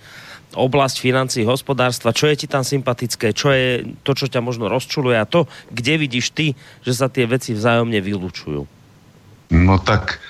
oblasť 0.54 0.96
financí, 0.98 1.46
hospodárstva, 1.46 2.14
čo 2.14 2.26
je 2.26 2.44
ti 2.44 2.46
tam 2.50 2.66
sympatické, 2.66 3.30
čo 3.34 3.54
je 3.54 3.86
to, 4.02 4.12
čo 4.14 4.26
ťa 4.26 4.42
možno 4.42 4.66
rozčuluje 4.66 5.16
a 5.18 5.28
to, 5.28 5.46
kde 5.70 6.00
vidíš 6.00 6.34
ty, 6.34 6.58
že 6.82 6.92
sa 6.94 7.06
tie 7.06 7.26
veci 7.26 7.54
vzájomne 7.54 7.98
vylúčujú? 8.02 8.66
No 9.50 9.76
tak 9.82 10.22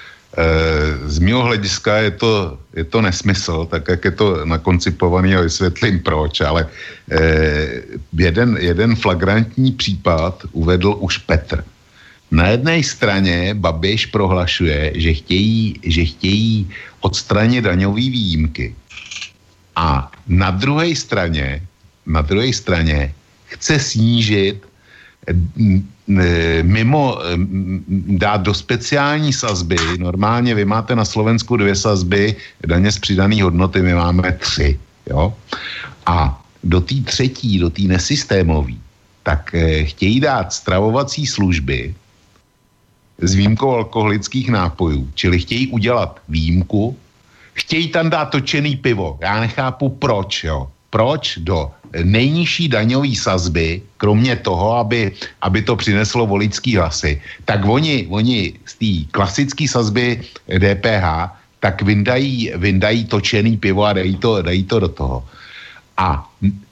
z 1.06 1.18
mého 1.18 1.42
hlediska 1.42 2.06
je 2.06 2.10
to, 2.10 2.58
je 2.74 2.84
to 2.84 3.02
nesmysl, 3.02 3.66
tak 3.66 3.88
jak 3.88 4.04
je 4.04 4.10
to 4.10 4.46
nakoncipovaný 4.46 5.34
a 5.34 5.40
vysvětlím 5.40 6.00
proč, 6.00 6.40
ale 6.40 6.66
eh, 7.10 7.82
jeden, 8.12 8.56
jeden 8.60 8.96
flagrantní 8.96 9.72
případ 9.72 10.46
uvedl 10.52 10.96
už 11.00 11.18
Petr. 11.18 11.64
Na 12.30 12.46
jedné 12.46 12.82
straně 12.82 13.54
Babiš 13.54 14.06
prohlašuje, 14.06 14.92
že 14.94 15.14
chtějí, 15.14 15.80
že 15.82 16.04
chtějí 16.04 16.70
odstranit 17.00 17.64
daňové 17.64 18.06
výjimky. 18.06 18.74
A 19.76 20.10
na 20.28 20.50
druhé 20.50 20.94
straně, 20.94 21.62
na 22.06 22.22
druhé 22.22 22.52
straně 22.52 23.14
chce 23.46 23.78
snížit 23.78 24.66
mimo 26.62 27.18
dát 28.18 28.42
do 28.42 28.54
speciální 28.54 29.32
sazby, 29.32 29.76
normálně 29.98 30.54
vy 30.54 30.64
máte 30.64 30.96
na 30.96 31.04
Slovensku 31.04 31.56
dvě 31.56 31.74
sazby 31.76 32.36
daně 32.66 32.92
z 32.92 32.98
přidané 32.98 33.42
hodnoty, 33.42 33.82
my 33.82 33.94
máme 33.94 34.32
tři. 34.32 34.78
Jo? 35.06 35.34
A 36.06 36.42
do 36.64 36.80
té 36.80 36.94
třetí, 37.04 37.58
do 37.58 37.70
té 37.70 37.82
nesystémové, 37.82 38.74
tak 39.22 39.54
eh, 39.54 39.84
chtějí 39.84 40.20
dát 40.20 40.52
stravovací 40.52 41.26
služby 41.26 41.94
s 43.20 43.34
výjimkou 43.34 43.70
alkoholických 43.70 44.50
nápojů, 44.50 45.10
čili 45.14 45.38
chtějí 45.38 45.66
udělat 45.66 46.20
výjimku, 46.28 46.96
chtějí 47.60 47.88
tam 47.88 48.10
dát 48.10 48.30
točený 48.30 48.76
pivo. 48.76 49.18
Já 49.20 49.40
nechápu 49.40 49.88
proč, 49.88 50.44
jo 50.44 50.68
proč 50.90 51.38
do 51.38 51.70
nejnižší 52.02 52.68
daňové 52.68 53.14
sazby, 53.14 53.82
kromě 53.96 54.36
toho, 54.36 54.76
aby, 54.76 55.12
aby 55.42 55.62
to 55.62 55.76
přineslo 55.76 56.26
voličský 56.26 56.76
hlasy, 56.76 57.22
tak 57.44 57.62
oni, 57.66 58.06
oni 58.10 58.52
z 58.66 58.74
té 58.74 58.92
klasické 59.10 59.68
sazby 59.68 60.20
DPH 60.46 61.06
tak 61.60 61.82
vyndají, 61.82 62.52
vyndají 62.56 63.04
točený 63.04 63.56
pivo 63.56 63.84
a 63.84 63.92
dají 63.92 64.16
to, 64.16 64.42
dají 64.42 64.62
to 64.64 64.80
do 64.80 64.88
toho. 64.88 65.24
A 66.00 66.24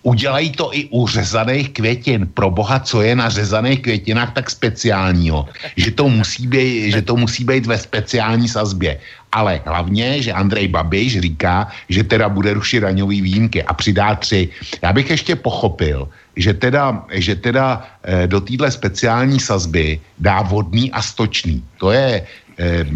udělají 0.02 0.56
to 0.56 0.73
i 0.73 0.89
u 0.89 1.05
řezaných 1.06 1.77
květin. 1.77 2.27
Pro 2.32 2.51
boha, 2.51 2.81
co 2.81 3.02
je 3.02 3.12
na 3.12 3.28
řezaných 3.28 3.82
květinách 3.82 4.32
tak 4.32 4.51
speciálního, 4.51 5.44
že 5.77 5.90
to 5.90 6.09
musí 6.09 6.47
být, 6.47 6.97
že 6.97 7.02
to 7.02 7.16
musí 7.16 7.44
být 7.44 7.66
ve 7.66 7.78
speciální 7.78 8.48
sazbě. 8.48 8.97
Ale 9.32 9.60
hlavně, 9.66 10.22
že 10.22 10.32
Andrej 10.32 10.68
Babiš 10.68 11.20
říká, 11.20 11.68
že 11.88 12.05
teda 12.05 12.28
bude 12.28 12.55
rušit 12.55 12.80
daňový 12.80 13.20
výjimky 13.20 13.62
a 13.62 13.72
přidá 13.74 14.14
tři. 14.14 14.48
Já 14.82 14.92
bych 14.92 15.10
ještě 15.10 15.36
pochopil, 15.36 16.09
že 16.36 16.55
teda, 16.55 17.05
že 17.12 17.34
teda 17.36 17.84
e, 18.02 18.26
do 18.26 18.40
téhle 18.40 18.70
speciální 18.70 19.40
sazby 19.40 20.00
dá 20.18 20.42
vodný 20.42 20.92
a 20.92 21.02
stočný. 21.02 21.64
To 21.78 21.90
je 21.90 22.09
e, 22.14 22.24
e, 22.59 22.86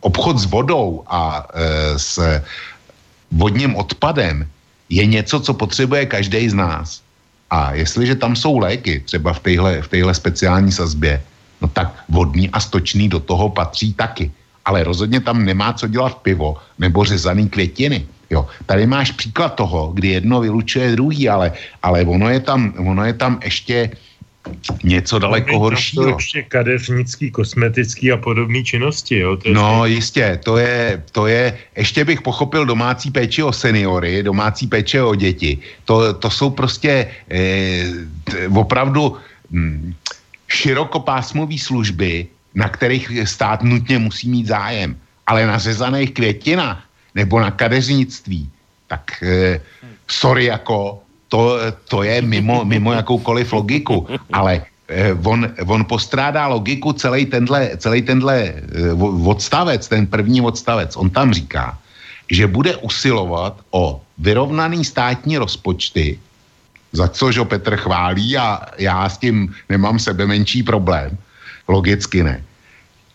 obchod 0.00 0.38
s 0.38 0.44
vodou 0.44 1.02
a 1.08 1.48
e, 1.54 1.98
s 1.98 2.20
vodním 3.32 3.76
odpadem 3.76 4.46
je 4.88 5.06
něco, 5.06 5.40
co 5.40 5.54
potřebuje 5.54 6.06
každý 6.06 6.48
z 6.48 6.54
nás. 6.54 7.00
A 7.50 7.74
jestliže 7.74 8.14
tam 8.14 8.36
jsou 8.36 8.58
léky, 8.58 9.00
třeba 9.06 9.32
v 9.32 9.40
téhle, 9.40 9.82
v 9.82 10.12
speciální 10.12 10.72
sazbě, 10.72 11.22
no 11.62 11.68
tak 11.68 12.04
vodní 12.08 12.50
a 12.50 12.60
stočný 12.60 13.08
do 13.08 13.20
toho 13.20 13.48
patří 13.48 13.94
taky. 13.94 14.30
Ale 14.64 14.84
rozhodně 14.84 15.20
tam 15.20 15.44
nemá 15.44 15.72
co 15.72 15.88
dělat 15.88 16.14
pivo 16.22 16.56
nebo 16.78 17.04
řezaný 17.04 17.48
květiny. 17.48 18.06
Jo. 18.30 18.46
Tady 18.66 18.86
máš 18.86 19.10
příklad 19.10 19.54
toho, 19.54 19.92
kdy 19.94 20.08
jedno 20.08 20.40
vylučuje 20.40 20.96
druhý, 20.96 21.28
ale, 21.28 21.52
ale 21.82 22.02
ono, 22.02 22.28
je 22.30 22.40
tam, 22.40 22.74
ono 22.78 23.04
je 23.04 23.12
tam 23.12 23.40
ještě 23.44 23.90
něco 24.84 25.18
daleko 25.18 25.58
horšího. 25.58 26.04
To 26.04 26.16
ještě 26.16 26.42
kadeřnický, 26.42 27.30
kosmetický 27.30 28.12
a 28.12 28.16
podobné 28.16 28.62
činnosti, 28.62 29.18
jo? 29.18 29.36
To 29.36 29.48
je 29.48 29.54
no 29.54 29.84
ještě... 29.84 29.94
jistě, 29.96 30.40
to 30.44 30.56
je, 30.56 31.02
to 31.12 31.26
je, 31.26 31.58
ještě 31.76 32.04
bych 32.04 32.22
pochopil 32.22 32.66
domácí 32.66 33.10
péči 33.10 33.42
o 33.42 33.52
seniory, 33.52 34.22
domácí 34.22 34.66
péče 34.66 35.02
o 35.02 35.14
děti. 35.14 35.58
To, 35.84 36.14
to 36.14 36.30
jsou 36.30 36.50
prostě 36.50 37.08
eh, 37.30 37.84
opravdu 38.54 39.16
hm, 39.50 39.94
širokopásmové 40.48 41.58
služby, 41.58 42.26
na 42.54 42.68
kterých 42.68 43.10
stát 43.24 43.62
nutně 43.62 43.98
musí 43.98 44.28
mít 44.28 44.46
zájem. 44.46 44.96
Ale 45.26 45.46
na 45.46 45.58
řezaných 45.58 46.14
květinách 46.14 46.82
nebo 47.14 47.40
na 47.40 47.50
kadeřnictví, 47.50 48.50
tak 48.86 49.22
eh, 49.22 49.60
sorry 50.08 50.44
jako, 50.44 51.02
to, 51.28 51.58
to 51.88 52.02
je 52.02 52.22
mimo, 52.22 52.64
mimo 52.64 52.92
jakoukoliv 52.92 53.52
logiku, 53.52 54.06
ale 54.32 54.62
eh, 54.88 55.14
on, 55.24 55.50
on 55.66 55.84
postrádá 55.84 56.46
logiku 56.46 56.92
celý 56.92 57.26
tenhle, 57.26 57.76
celý 57.76 58.02
tenhle 58.02 58.36
eh, 58.38 58.92
odstavec, 59.26 59.88
ten 59.88 60.06
první 60.06 60.40
odstavec. 60.40 60.96
On 60.96 61.10
tam 61.10 61.32
říká, 61.32 61.78
že 62.30 62.46
bude 62.46 62.76
usilovat 62.76 63.60
o 63.70 64.00
vyrovnaný 64.18 64.84
státní 64.84 65.38
rozpočty, 65.38 66.18
za 66.92 67.08
což 67.08 67.38
ho 67.38 67.44
Petr 67.44 67.76
chválí 67.76 68.36
a 68.36 68.60
já 68.78 69.08
s 69.08 69.18
tím 69.18 69.54
nemám 69.68 69.98
sebe 69.98 70.26
menší 70.26 70.62
problém. 70.62 71.18
Logicky 71.68 72.22
ne. 72.22 72.42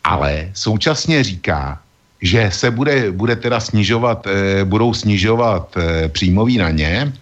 Ale 0.04 0.50
současně 0.54 1.24
říká, 1.24 1.80
že 2.22 2.50
se 2.54 2.72
bude, 2.72 3.12
bude 3.12 3.36
teda 3.36 3.60
snižovat, 3.60 4.28
eh, 4.28 4.66
budou 4.66 4.94
snižovat 4.94 5.78
příjmový 6.12 6.58
na 6.58 6.70
ně, 6.70 7.14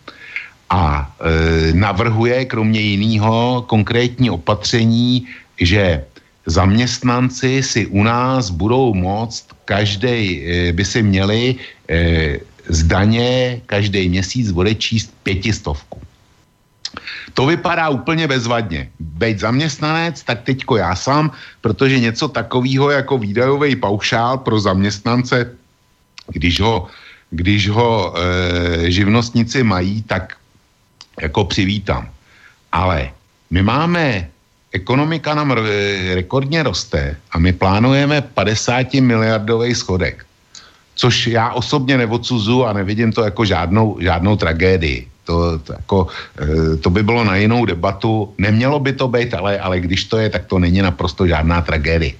a 0.70 1.08
e, 1.20 1.74
navrhuje 1.74 2.46
kromě 2.46 2.80
jiného 2.80 3.66
konkrétní 3.68 4.30
opatření, 4.30 5.28
že 5.62 6.04
zaměstnanci 6.46 7.64
si 7.64 7.86
u 7.88 8.04
nás 8.04 8.50
budou 8.50 8.94
moct, 8.94 9.48
každý 9.66 10.44
e, 10.44 10.72
by 10.74 10.86
si 10.86 11.04
měli 11.04 11.56
e, 11.90 12.40
z 12.68 12.84
daně 12.84 13.62
každý 13.66 14.10
měsíc 14.10 14.52
odečíst 14.52 15.14
pětistovku. 15.24 16.02
To 17.38 17.46
vypadá 17.46 17.90
úplně 17.90 18.28
bezvadně. 18.28 18.90
Bejt 19.00 19.40
zaměstnanec, 19.40 20.24
tak 20.24 20.42
teďko 20.42 20.78
já 20.78 20.96
sám, 20.96 21.32
protože 21.62 22.00
něco 22.00 22.28
takového 22.28 22.90
jako 22.90 23.18
výdajový 23.18 23.76
paušál 23.76 24.38
pro 24.38 24.60
zaměstnance, 24.60 25.54
když 26.34 26.60
ho, 26.60 26.88
když 27.30 27.70
ho 27.70 28.14
e, 28.18 28.92
živnostníci 28.92 29.64
mají, 29.64 30.02
tak 30.02 30.34
jako 31.22 31.46
přivítám. 31.46 32.10
Ale 32.72 33.14
my 33.54 33.62
máme, 33.62 34.34
ekonomika 34.74 35.38
nám 35.38 35.54
rekordně 36.18 36.64
roste 36.64 37.22
a 37.32 37.38
my 37.38 37.54
plánujeme 37.54 38.22
50 38.34 38.94
miliardový 38.94 39.76
schodek. 39.76 40.26
Což 40.96 41.28
já 41.28 41.54
osobně 41.54 41.98
neodsuzu 41.98 42.66
a 42.66 42.74
nevidím 42.74 43.14
to 43.14 43.22
jako 43.24 43.46
žádnou, 43.46 43.98
žádnou 44.02 44.36
tragédii. 44.36 45.17
To, 45.28 45.60
to, 45.60 45.74
jako, 45.74 46.08
eh, 46.40 46.78
to 46.80 46.90
by 46.90 47.04
bylo 47.04 47.24
na 47.24 47.36
jinou 47.36 47.66
debatu. 47.68 48.34
Nemělo 48.40 48.80
by 48.80 48.96
to 48.96 49.08
být, 49.12 49.34
ale, 49.36 49.60
ale 49.60 49.80
když 49.80 50.08
to 50.08 50.18
je, 50.18 50.30
tak 50.32 50.48
to 50.48 50.60
není 50.60 50.80
naprosto 50.80 51.28
žádná 51.28 51.62
tragédie. 51.62 52.16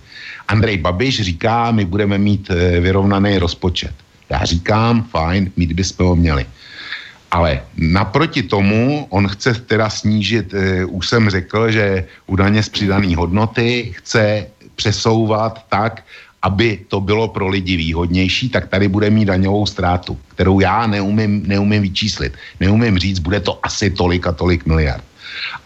Andrej 0.48 0.78
Babiš 0.78 1.22
říká, 1.24 1.72
my 1.72 1.88
budeme 1.88 2.18
mít 2.20 2.52
eh, 2.52 2.80
vyrovnaný 2.84 3.40
rozpočet. 3.40 3.96
Já 4.30 4.44
říkám, 4.44 5.08
fajn, 5.08 5.52
mít 5.56 5.72
bychom 5.72 6.06
ho 6.06 6.16
měli. 6.16 6.46
Ale 7.32 7.62
naproti 7.78 8.44
tomu 8.44 9.08
on 9.10 9.28
chce 9.28 9.54
teda 9.68 9.90
snížit, 9.90 10.54
uh, 10.54 10.96
už 10.96 11.08
jsem 11.08 11.30
řekl, 11.30 11.72
že 11.72 12.08
u 12.28 12.36
daně 12.36 12.64
z 12.64 12.70
přidané 12.70 13.16
hodnoty 13.16 13.92
chce 14.00 14.48
přesouvat 14.76 15.66
tak, 15.70 16.04
aby 16.42 16.80
to 16.88 17.02
bylo 17.02 17.28
pro 17.28 17.48
lidi 17.48 17.78
výhodnější, 17.78 18.50
tak 18.50 18.68
tady 18.70 18.88
bude 18.88 19.10
mít 19.10 19.26
daňovou 19.26 19.66
ztrátu, 19.66 20.18
kterou 20.28 20.60
já 20.60 20.88
neumím, 20.88 21.44
neumím 21.48 21.82
vyčíslit. 21.82 22.34
Neumím 22.60 22.98
říct, 23.00 23.20
bude 23.20 23.40
to 23.40 23.60
asi 23.66 23.90
tolik 23.90 24.28
a 24.28 24.32
tolik 24.32 24.66
miliard. 24.66 25.04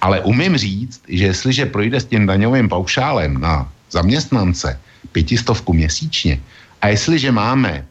Ale 0.01 0.21
umím 0.21 0.57
říct, 0.57 1.01
že 1.07 1.25
jestliže 1.25 1.65
projde 1.65 1.99
s 1.99 2.05
tím 2.05 2.25
daňovým 2.25 2.69
paušálem 2.69 3.41
na 3.41 3.71
zaměstnance 3.91 4.79
pětistovku 5.11 5.73
měsíčně 5.73 6.39
a 6.81 6.87
jestliže 6.87 7.31
máme 7.31 7.85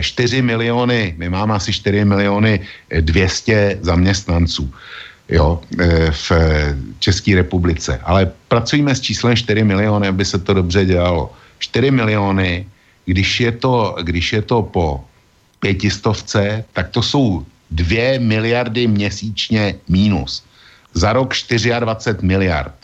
4 0.00 0.38
eh, 0.38 0.42
miliony, 0.42 1.14
my 1.16 1.28
máme 1.28 1.54
asi 1.54 1.72
4 1.72 2.04
miliony 2.04 2.60
200 3.00 3.52
eh, 3.52 3.78
zaměstnanců 3.80 4.74
jo, 5.28 5.60
eh, 5.80 6.10
v 6.10 6.32
České 6.98 7.34
republice, 7.34 8.00
ale 8.04 8.32
pracujeme 8.48 8.94
s 8.94 9.00
číslem 9.00 9.36
4 9.36 9.64
miliony, 9.64 10.08
aby 10.08 10.24
se 10.24 10.38
to 10.38 10.54
dobře 10.54 10.84
dělalo. 10.84 11.32
4 11.62 11.90
miliony, 11.90 12.66
když 13.06 13.40
je 13.40 13.52
to, 13.52 13.96
když 14.02 14.32
je 14.32 14.42
to 14.42 14.62
po 14.62 15.04
pětistovce, 15.62 16.64
tak 16.72 16.90
to 16.90 17.02
jsou 17.02 17.46
2 17.70 18.18
miliardy 18.18 18.86
měsíčně 18.86 19.74
mínus. 19.88 20.42
Za 20.94 21.12
rok 21.12 21.32
24 21.32 22.26
miliard. 22.26 22.74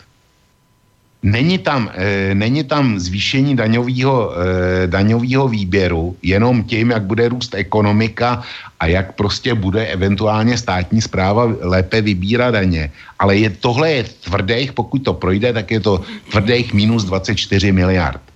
Není 1.19 1.59
tam, 1.59 1.91
e, 1.91 2.31
není 2.31 2.63
tam 2.63 2.95
zvýšení 2.95 3.59
daňového 3.59 4.15
e, 4.31 4.87
daňového 4.87 5.51
výběru 5.51 6.15
jenom 6.23 6.63
tím, 6.63 6.95
jak 6.95 7.03
bude 7.03 7.27
růst 7.27 7.51
ekonomika 7.59 8.39
a 8.79 8.87
jak 8.87 9.19
prostě 9.19 9.51
bude 9.51 9.83
eventuálně 9.91 10.55
státní 10.55 11.03
zpráva 11.03 11.51
lépe 11.59 12.01
vybírat 12.01 12.55
daně. 12.55 12.91
Ale 13.19 13.35
je, 13.35 13.49
tohle 13.51 13.91
je 13.91 14.03
tvrdých, 14.23 14.71
pokud 14.71 15.03
to 15.03 15.13
projde, 15.13 15.51
tak 15.53 15.67
je 15.71 15.79
to 15.83 16.01
tvrdých 16.31 16.71
minus 16.73 17.03
24 17.03 17.75
miliard. 17.75 18.28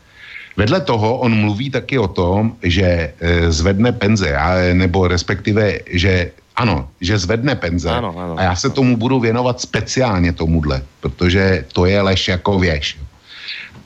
Vedle 0.57 0.81
toho 0.81 1.17
on 1.17 1.34
mluví 1.35 1.69
taky 1.69 1.97
o 1.99 2.07
tom, 2.07 2.55
že 2.63 2.84
e, 2.84 3.51
zvedne 3.51 3.91
penze, 3.91 4.38
nebo 4.73 5.07
respektive, 5.07 5.80
že 5.89 6.31
ano, 6.55 6.89
že 7.01 7.17
zvedne 7.17 7.55
penze 7.55 7.89
ano, 7.89 8.13
ano, 8.17 8.38
a 8.38 8.43
já 8.43 8.55
se 8.55 8.69
tomu 8.69 8.97
budu 8.97 9.19
věnovat 9.19 9.61
speciálně 9.61 10.34
tomuhle, 10.34 10.81
protože 11.01 11.65
to 11.73 11.85
je 11.85 12.01
lež 12.01 12.27
jako 12.27 12.59
věž. 12.59 12.97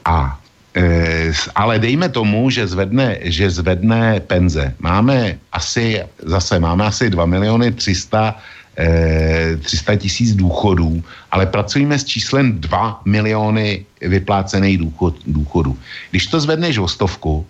A 0.05 0.39
e, 0.75 1.31
ale 1.55 1.79
dejme 1.79 2.09
tomu, 2.09 2.49
že 2.49 2.67
zvedne, 2.67 3.17
že 3.23 3.49
zvedne 3.49 4.19
penze. 4.19 4.75
Máme 4.79 5.39
asi, 5.51 6.03
zase 6.19 6.59
máme 6.59 6.85
asi 6.85 7.09
2 7.09 7.25
miliony 7.25 7.71
300 7.71 8.35
300 8.77 9.93
eh, 9.93 9.97
tisíc 9.97 10.35
důchodů, 10.35 11.03
ale 11.31 11.45
pracujeme 11.45 11.99
s 11.99 12.05
číslem 12.05 12.61
2 12.61 13.01
miliony 13.05 13.85
vyplácených 14.01 14.77
důchod, 14.77 15.15
důchodů. 15.27 15.77
Když 16.11 16.27
to 16.27 16.39
zvedneš 16.39 16.77
o 16.77 16.87
stovku, 16.87 17.45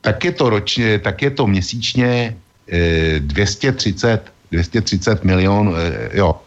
tak 0.00 0.24
je 0.24 0.32
to, 0.32 0.50
ročně, 0.50 0.98
tak 0.98 1.22
je 1.22 1.30
to 1.30 1.46
měsíčně 1.46 2.36
230, 3.18 4.08
eh, 4.08 4.30
230 4.50 5.24
milionů, 5.24 5.76
eh, 5.76 6.10
jo, 6.16 6.40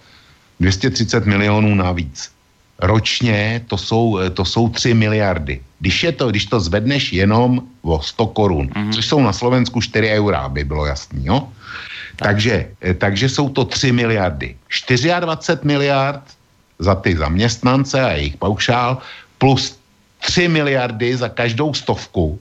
230 0.59 1.25
milionů 1.25 1.75
navíc. 1.75 2.31
Ročně 2.79 3.61
to 3.67 3.77
jsou, 3.77 4.19
to 4.33 4.45
jsou 4.45 4.69
3 4.69 4.93
miliardy. 4.93 5.61
Když, 5.79 6.03
je 6.03 6.11
to, 6.11 6.29
když 6.29 6.45
to 6.45 6.59
zvedneš 6.59 7.13
jenom 7.13 7.61
o 7.81 8.01
100 8.01 8.27
korun, 8.27 8.67
mm-hmm. 8.67 8.93
což 8.93 9.05
jsou 9.05 9.21
na 9.21 9.33
Slovensku 9.33 9.81
4 9.81 10.09
eura, 10.09 10.39
aby 10.49 10.63
bylo 10.63 10.85
jasný, 10.85 11.25
jo? 11.25 11.47
Takže, 12.15 12.67
eh, 12.81 12.93
takže 12.93 13.29
jsou 13.29 13.49
to 13.49 13.65
3 13.65 13.91
miliardy. 13.91 14.55
24 14.69 15.59
miliard 15.63 16.23
za 16.79 16.95
ty 16.95 17.15
zaměstnance 17.17 18.01
a 18.01 18.11
jejich 18.11 18.37
paušál 18.37 18.97
plus 19.37 19.79
3 20.19 20.47
miliardy 20.47 21.17
za 21.17 21.29
každou 21.29 21.73
stovku, 21.73 22.39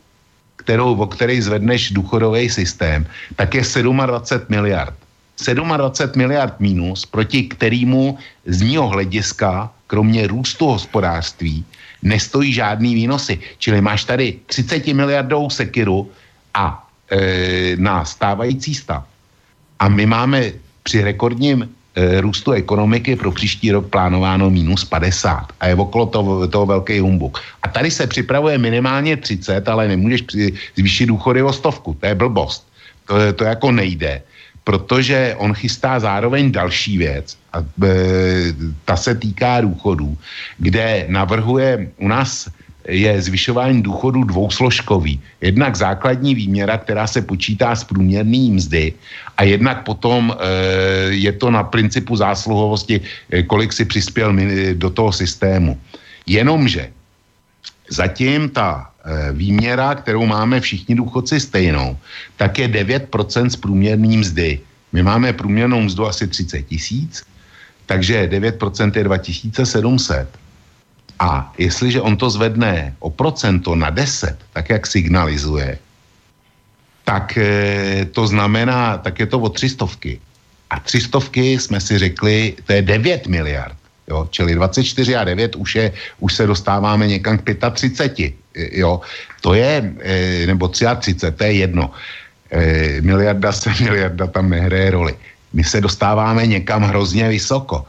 kterou, 0.57 0.97
o 0.97 1.07
který 1.07 1.41
zvedneš 1.41 1.91
důchodový 1.91 2.51
systém, 2.51 3.07
tak 3.37 3.55
je 3.55 3.63
27 3.63 4.47
miliard. 4.49 4.95
27 5.35 6.19
miliard 6.19 6.55
mínus, 6.61 7.07
proti 7.07 7.43
kterému 7.43 8.19
z 8.47 8.63
ního 8.63 8.87
hlediska, 8.89 9.71
kromě 9.87 10.27
růstu 10.27 10.67
hospodářství, 10.67 11.65
nestojí 12.03 12.53
žádný 12.53 12.95
výnosy. 12.95 13.39
Čili 13.59 13.81
máš 13.81 14.05
tady 14.05 14.39
30 14.47 14.87
miliardovou 14.95 15.51
sekiru 15.51 16.11
a 16.55 16.87
e, 17.11 17.77
na 17.77 18.05
stávající 18.05 18.75
stav 18.75 19.05
a 19.85 19.89
my 19.89 20.07
máme 20.07 20.53
při 20.83 21.05
rekordním 21.05 21.69
e, 21.69 22.21
růstu 22.21 22.53
ekonomiky 22.53 23.17
pro 23.17 23.33
příští 23.33 23.69
rok 23.73 23.93
plánováno 23.93 24.51
minus 24.51 24.85
50 24.85 25.53
a 25.61 25.67
je 25.67 25.75
okolo 25.77 26.07
toho, 26.07 26.49
toho 26.49 26.67
velký 26.67 26.99
humbuk. 27.05 27.39
A 27.63 27.69
tady 27.69 27.91
se 27.91 28.07
připravuje 28.07 28.59
minimálně 28.59 29.17
30, 29.17 29.69
ale 29.69 29.89
nemůžeš 29.89 30.23
při, 30.23 30.53
zvýšit 30.77 31.07
důchody 31.07 31.43
o 31.43 31.53
stovku. 31.53 31.97
To 32.01 32.07
je 32.07 32.15
blbost. 32.15 32.65
To, 33.07 33.15
to 33.37 33.45
jako 33.45 33.73
nejde, 33.73 34.23
protože 34.65 35.37
on 35.37 35.53
chystá 35.53 36.01
zároveň 36.01 36.53
další 36.53 36.99
věc 36.99 37.37
a 37.53 37.61
e, 37.61 37.93
ta 38.85 38.97
se 38.97 39.15
týká 39.15 39.61
důchodů, 39.61 40.17
kde 40.59 41.05
navrhuje 41.13 41.93
u 42.01 42.09
nás 42.09 42.49
je 42.89 43.23
zvyšování 43.23 43.83
důchodu 43.83 44.25
dvousložkový. 44.25 45.21
Jednak 45.41 45.77
základní 45.77 46.35
výměra, 46.35 46.79
která 46.79 47.07
se 47.07 47.23
počítá 47.23 47.77
z 47.77 47.85
průměrné 47.85 48.51
mzdy 48.51 48.93
a 49.37 49.45
jednak 49.45 49.85
potom 49.85 50.33
e, 50.33 50.37
je 51.15 51.33
to 51.33 51.51
na 51.51 51.63
principu 51.63 52.17
zásluhovosti, 52.17 53.01
e, 53.31 53.43
kolik 53.43 53.73
si 53.73 53.85
přispěl 53.85 54.37
do 54.75 54.91
toho 54.91 55.13
systému. 55.13 55.81
Jenomže 56.27 56.91
zatím 57.91 58.49
ta 58.49 58.91
e, 59.05 59.33
výměra, 59.33 59.95
kterou 59.95 60.27
máme 60.27 60.61
všichni 60.61 60.95
důchodci 60.95 61.41
stejnou, 61.41 61.97
tak 62.37 62.59
je 62.59 62.69
9% 62.69 63.49
z 63.49 63.57
průměrné 63.57 64.17
mzdy. 64.17 64.61
My 64.93 65.03
máme 65.03 65.33
průměrnou 65.33 65.81
mzdu 65.81 66.07
asi 66.07 66.29
30 66.29 66.63
tisíc, 66.63 67.25
takže 67.87 68.29
9% 68.29 68.93
je 68.97 69.05
2700 69.05 70.44
a 71.19 71.53
jestliže 71.59 72.01
on 72.01 72.17
to 72.17 72.31
zvedne 72.31 72.95
o 72.99 73.11
procento 73.11 73.75
na 73.75 73.91
10, 73.91 74.37
tak 74.53 74.71
jak 74.71 74.87
signalizuje, 74.87 75.79
tak 77.05 77.39
e, 77.39 78.05
to 78.11 78.27
znamená, 78.27 78.99
tak 78.99 79.21
je 79.21 79.27
to 79.27 79.39
o 79.39 79.49
třistovky. 79.49 80.21
A 80.71 80.81
třistovky 80.81 81.59
jsme 81.59 81.81
si 81.81 81.99
řekli, 81.99 82.57
to 82.67 82.73
je 82.73 82.83
9 82.83 83.27
miliard. 83.27 83.77
Jo, 84.09 84.29
čili 84.31 84.55
24 84.55 85.17
a 85.17 85.25
9 85.25 85.57
už, 85.57 85.75
je, 85.75 85.93
už 86.21 86.35
se 86.35 86.47
dostáváme 86.47 87.07
někam 87.07 87.39
k 87.39 87.57
35. 87.71 88.35
Jo, 88.73 89.01
to 89.41 89.55
je, 89.55 89.95
e, 90.03 90.47
nebo 90.47 90.69
33, 90.69 91.15
to 91.15 91.45
je 91.45 91.53
jedno. 91.53 91.91
E, 92.51 93.01
miliarda 93.01 93.53
se 93.53 93.71
miliarda 93.81 94.27
tam 94.27 94.51
nehraje 94.51 94.91
roli. 94.91 95.15
My 95.53 95.65
se 95.65 95.81
dostáváme 95.81 96.47
někam 96.47 96.83
hrozně 96.83 97.29
vysoko. 97.29 97.87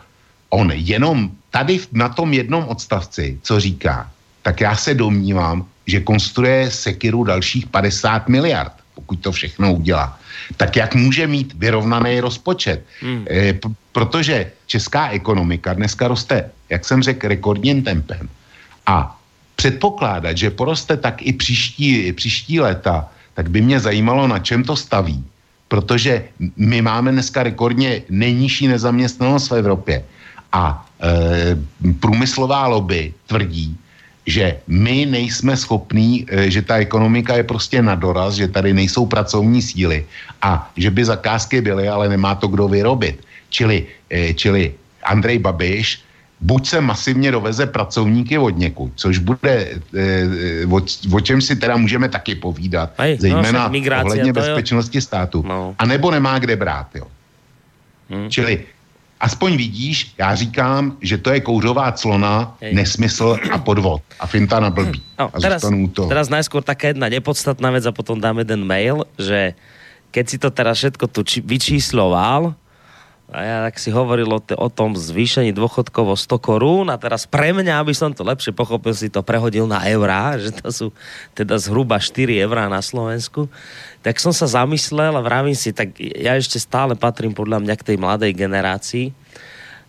On 0.49 0.71
jenom 0.71 1.31
tady 1.55 1.79
na 1.91 2.09
tom 2.09 2.33
jednom 2.33 2.67
odstavci, 2.67 3.39
co 3.41 3.59
říká, 3.59 4.11
tak 4.43 4.61
já 4.61 4.75
se 4.75 4.93
domnívám, 4.93 5.65
že 5.87 6.03
konstruuje 6.03 6.71
Sekiru 6.71 7.23
dalších 7.23 7.71
50 7.71 8.27
miliard, 8.27 8.73
pokud 8.95 9.15
to 9.15 9.31
všechno 9.31 9.73
udělá. 9.73 10.19
Tak 10.57 10.75
jak 10.75 10.95
může 10.95 11.27
mít 11.27 11.55
vyrovnaný 11.55 12.19
rozpočet? 12.19 12.83
Hmm. 12.99 13.25
E, 13.31 13.53
p- 13.53 13.71
protože 13.91 14.51
česká 14.67 15.09
ekonomika 15.15 15.73
dneska 15.73 16.07
roste, 16.07 16.51
jak 16.69 16.85
jsem 16.85 17.03
řekl, 17.03 17.27
rekordním 17.27 17.83
tempem. 17.83 18.29
A 18.85 19.15
předpokládat, 19.55 20.37
že 20.37 20.51
poroste 20.51 20.97
tak 20.97 21.23
i 21.23 21.33
příští, 21.33 22.11
příští 22.11 22.59
léta, 22.59 23.07
tak 23.33 23.49
by 23.49 23.61
mě 23.61 23.79
zajímalo, 23.79 24.27
na 24.27 24.39
čem 24.39 24.63
to 24.63 24.75
staví. 24.75 25.23
Protože 25.67 26.23
my 26.57 26.81
máme 26.81 27.11
dneska 27.11 27.43
rekordně 27.43 28.03
nejnižší 28.09 28.67
nezaměstnanost 28.67 29.47
v 29.47 29.55
Evropě. 29.55 30.03
A 30.51 30.84
průmyslová 31.99 32.67
lobby 32.67 33.13
tvrdí, 33.27 33.77
že 34.25 34.57
my 34.67 35.05
nejsme 35.05 35.57
schopní, 35.57 36.25
e, 36.29 36.49
že 36.51 36.61
ta 36.61 36.77
ekonomika 36.77 37.35
je 37.35 37.43
prostě 37.43 37.81
na 37.81 37.95
doraz, 37.95 38.33
že 38.33 38.47
tady 38.47 38.73
nejsou 38.73 39.05
pracovní 39.05 39.61
síly 39.61 40.05
a 40.41 40.71
že 40.77 40.91
by 40.91 41.05
zakázky 41.05 41.61
byly, 41.61 41.87
ale 41.87 42.09
nemá 42.09 42.35
to 42.35 42.47
kdo 42.47 42.67
vyrobit. 42.67 43.21
Čili, 43.49 43.85
e, 44.09 44.33
čili 44.33 44.73
Andrej 45.03 45.39
Babiš 45.39 46.01
buď 46.41 46.67
se 46.67 46.81
masivně 46.81 47.31
doveze 47.31 47.65
pracovníky 47.65 48.37
od 48.37 48.57
někud, 48.57 48.91
což 48.95 49.17
bude, 49.17 49.79
o, 50.69 50.81
o 51.11 51.19
čem 51.19 51.41
si 51.41 51.55
teda 51.55 51.77
můžeme 51.77 52.09
taky 52.09 52.35
povídat, 52.35 52.93
Aj, 52.97 53.11
no, 53.11 53.17
zejména 53.21 53.71
no, 53.71 54.03
ohledně 54.03 54.33
bezpečnosti 54.33 55.01
státu, 55.01 55.43
no. 55.47 55.75
a 55.79 55.85
nebo 55.85 56.11
nemá 56.11 56.39
kde 56.39 56.55
brát, 56.55 56.87
jo. 56.95 57.07
Hmm. 58.09 58.29
Čili 58.29 58.74
aspoň 59.19 59.57
vidíš, 59.57 60.13
já 60.17 60.35
říkám, 60.35 60.97
že 61.01 61.17
to 61.17 61.31
je 61.31 61.39
kouřová 61.39 61.91
clona, 61.91 62.55
Hej. 62.61 62.73
nesmysl 62.73 63.37
a 63.51 63.57
podvod. 63.57 64.01
A 64.19 64.27
finta 64.27 64.59
na 64.59 64.69
blbý. 64.69 65.01
No, 65.19 65.31
a 65.33 65.37
teraz, 65.39 65.63
to. 65.93 66.07
teraz 66.07 66.27
najskôr 66.27 66.63
taká 66.63 66.91
jedna 66.91 67.07
nepodstatná 67.07 67.71
vec 67.71 67.85
a 67.87 67.95
potom 67.95 68.19
dáme 68.19 68.43
ten 68.45 68.59
mail, 68.59 69.07
že 69.15 69.55
keď 70.11 70.25
si 70.27 70.37
to 70.39 70.49
teraz 70.51 70.79
všetko 70.79 71.05
tu 71.11 71.23
či, 71.23 71.39
vyčísloval, 71.43 72.55
a 73.25 73.41
ja 73.41 73.57
tak 73.65 73.81
si 73.81 73.89
hovoril 73.89 74.29
o, 74.29 74.37
o 74.39 74.69
tom 74.69 74.93
zvýšení 74.93 75.49
dôchodkovo 75.49 76.13
100 76.13 76.37
korún 76.45 76.87
a 76.93 77.01
teraz 77.01 77.25
pre 77.25 77.57
mňa, 77.57 77.81
aby 77.81 77.89
som 77.89 78.13
to 78.13 78.21
lepšie 78.21 78.53
pochopil, 78.53 78.93
si 78.93 79.09
to 79.09 79.25
prehodil 79.25 79.65
na 79.65 79.81
eurá, 79.89 80.37
že 80.37 80.53
to 80.53 80.69
sú 80.69 80.87
teda 81.33 81.57
zhruba 81.57 81.97
4 81.97 82.45
eurá 82.45 82.69
na 82.69 82.85
Slovensku. 82.85 83.49
Tak 84.05 84.21
som 84.21 84.29
sa 84.29 84.45
zamyslel 84.45 85.17
a 85.17 85.25
vravím 85.25 85.57
si, 85.57 85.73
tak 85.73 85.97
ja 85.97 86.37
ešte 86.37 86.61
stále 86.61 86.93
patrím 86.93 87.33
podľa 87.33 87.57
mňa 87.57 87.73
k 87.73 87.87
tej 87.89 87.97
mladej 87.97 88.37
generácii 88.37 89.09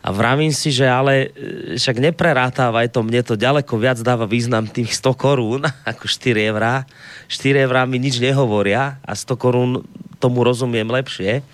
a 0.07 0.15
vravím 0.15 0.55
si, 0.55 0.71
že 0.71 0.87
ale 0.87 1.35
e, 1.35 1.77
však 1.77 1.99
neprerátávaj 1.99 2.95
to, 2.95 3.03
mne 3.03 3.27
to 3.27 3.35
ďaleko 3.35 3.75
viac 3.75 3.99
dáva 4.01 4.23
význam 4.25 4.65
tých 4.65 4.95
100 4.95 5.19
korún 5.19 5.63
ako 5.91 6.09
4 6.09 6.49
eurá. 6.49 6.87
4 7.27 7.67
eurá 7.67 7.83
mi 7.85 7.99
nič 7.99 8.23
nehovoria 8.23 9.03
a 9.03 9.13
100 9.13 9.37
korún 9.37 9.85
tomu 10.23 10.47
rozumiem 10.47 10.87
lepšie 10.87 11.45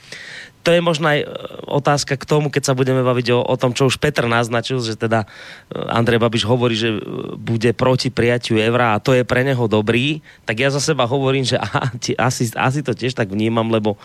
to 0.63 0.71
je 0.71 0.81
možno 0.81 1.11
aj 1.11 1.21
e, 1.23 1.27
otázka 1.67 2.15
k 2.15 2.25
tomu, 2.25 2.49
keď 2.49 2.71
sa 2.71 2.79
budeme 2.79 3.03
baviť 3.03 3.35
o, 3.35 3.43
o 3.43 3.55
tom, 3.59 3.75
čo 3.75 3.91
už 3.91 3.99
Petr 3.99 4.31
naznačil, 4.31 4.79
že 4.79 4.95
teda 4.95 5.27
e, 5.27 5.27
Andrej 5.91 6.23
Babiš 6.23 6.47
hovorí, 6.47 6.79
že 6.79 6.97
e, 6.97 6.99
bude 7.35 7.75
proti 7.75 8.15
prijatiu 8.15 8.63
evra 8.63 8.95
a 8.95 9.03
to 9.03 9.11
je 9.13 9.27
pre 9.27 9.43
neho 9.43 9.67
dobrý, 9.67 10.23
tak 10.47 10.63
ja 10.63 10.71
za 10.71 10.79
seba 10.79 11.05
hovorím, 11.05 11.43
že 11.43 11.59
aha, 11.65 11.91
asi, 12.23 12.55
asi 12.55 12.81
to 12.87 12.95
tiež 12.95 13.19
tak 13.19 13.35
vnímam, 13.35 13.67
lebo, 13.75 13.99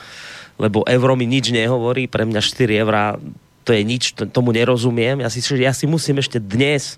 lebo 0.58 0.82
euro 0.90 1.14
mi 1.14 1.30
nič 1.30 1.54
nehovorí, 1.54 2.10
pre 2.10 2.26
mňa 2.26 2.42
4 2.42 2.84
eurá 2.84 3.22
to 3.68 3.76
je 3.76 3.84
nič, 3.84 4.16
tomu 4.32 4.56
nerozumiem. 4.56 5.20
Ja 5.20 5.28
si, 5.28 5.44
ja 5.60 5.76
si 5.76 5.84
musím 5.92 6.24
ešte 6.24 6.40
dnes 6.40 6.96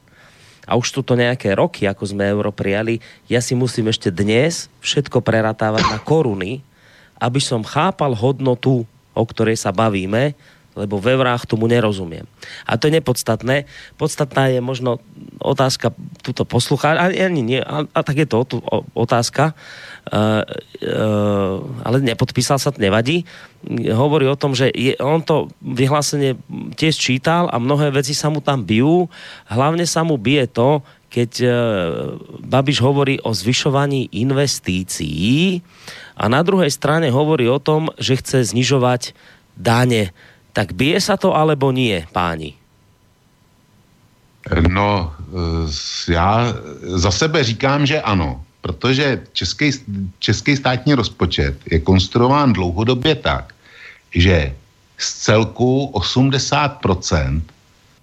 a 0.69 0.77
už 0.77 0.94
sú 0.94 1.02
to 1.02 1.18
nejaké 1.18 1.57
roky, 1.57 1.90
ako 1.90 2.06
sme 2.06 2.30
euro 2.30 2.53
prijali, 2.53 3.02
ja 3.26 3.41
si 3.41 3.57
musím 3.57 3.90
ešte 3.90 4.14
dnes 4.14 4.69
všetko 4.86 5.18
preratávať 5.26 5.81
na 5.90 5.98
koruny, 5.98 6.61
aby 7.18 7.41
som 7.41 7.65
chápal 7.65 8.14
hodnotu 8.14 8.86
o 9.14 9.23
ktorej 9.26 9.57
sa 9.57 9.73
bavíme, 9.76 10.38
lebo 10.77 11.02
ve 11.02 11.18
vrách 11.18 11.44
tomu 11.44 11.68
nerozumiem. 11.68 12.23
A 12.64 12.80
to 12.80 12.88
je 12.88 12.95
nepodstatné. 12.95 13.68
Podstatná 13.99 14.48
je 14.48 14.64
možno 14.64 15.03
otázka 15.44 15.91
tuto 16.23 16.48
posluchá, 16.48 16.95
a, 16.95 17.11
ani 17.11 17.60
a, 17.60 17.84
a 17.84 17.99
tak 17.99 18.23
je 18.23 18.27
to 18.30 18.38
tu, 18.48 18.57
o, 18.64 18.86
otázka, 18.95 19.52
uh, 19.52 20.45
uh, 20.86 21.60
ale 21.84 21.99
nepodpísal 21.99 22.61
sa, 22.61 22.72
nevadí. 22.80 23.27
Hovorí 23.91 24.30
o 24.30 24.40
tom, 24.40 24.56
že 24.56 24.72
je, 24.72 24.95
on 25.03 25.19
to 25.19 25.52
vyhlásenie 25.60 26.40
tiež 26.80 26.95
čítal 26.95 27.52
a 27.52 27.60
mnohé 27.60 27.91
veci 27.91 28.15
sa 28.15 28.31
mu 28.31 28.40
tam 28.40 28.64
bijú. 28.64 29.11
Hlavne 29.52 29.84
sa 29.84 30.07
mu 30.07 30.15
bije 30.15 30.48
to, 30.48 30.80
keď 31.10 31.31
uh, 31.41 31.52
Babiš 32.45 32.86
hovorí 32.86 33.18
o 33.26 33.34
zvyšovaní 33.34 34.14
investícií, 34.14 35.60
a 36.19 36.27
na 36.27 36.44
druhej 36.44 36.68
strane 36.68 37.07
hovorí 37.07 37.48
o 37.48 37.64
tom, 37.64 37.88
že 37.95 38.19
chce 38.19 38.52
znižovať 38.52 39.15
dáne. 39.56 40.11
Tak 40.52 40.76
bije 40.76 40.99
sa 40.99 41.15
to 41.15 41.31
alebo 41.31 41.72
nie, 41.72 42.03
páni? 42.11 42.60
No, 44.52 45.14
já 46.10 46.56
za 46.81 47.11
sebe 47.11 47.44
říkám, 47.44 47.86
že 47.86 48.02
ano, 48.02 48.44
protože 48.61 49.22
český, 49.34 49.72
český 50.19 50.57
státní 50.57 50.94
rozpočet 50.94 51.56
je 51.72 51.80
konstruován 51.80 52.53
dlouhodobě 52.53 53.15
tak, 53.15 53.53
že 54.15 54.56
z 54.98 55.14
celku 55.14 55.91
80% 55.94 57.41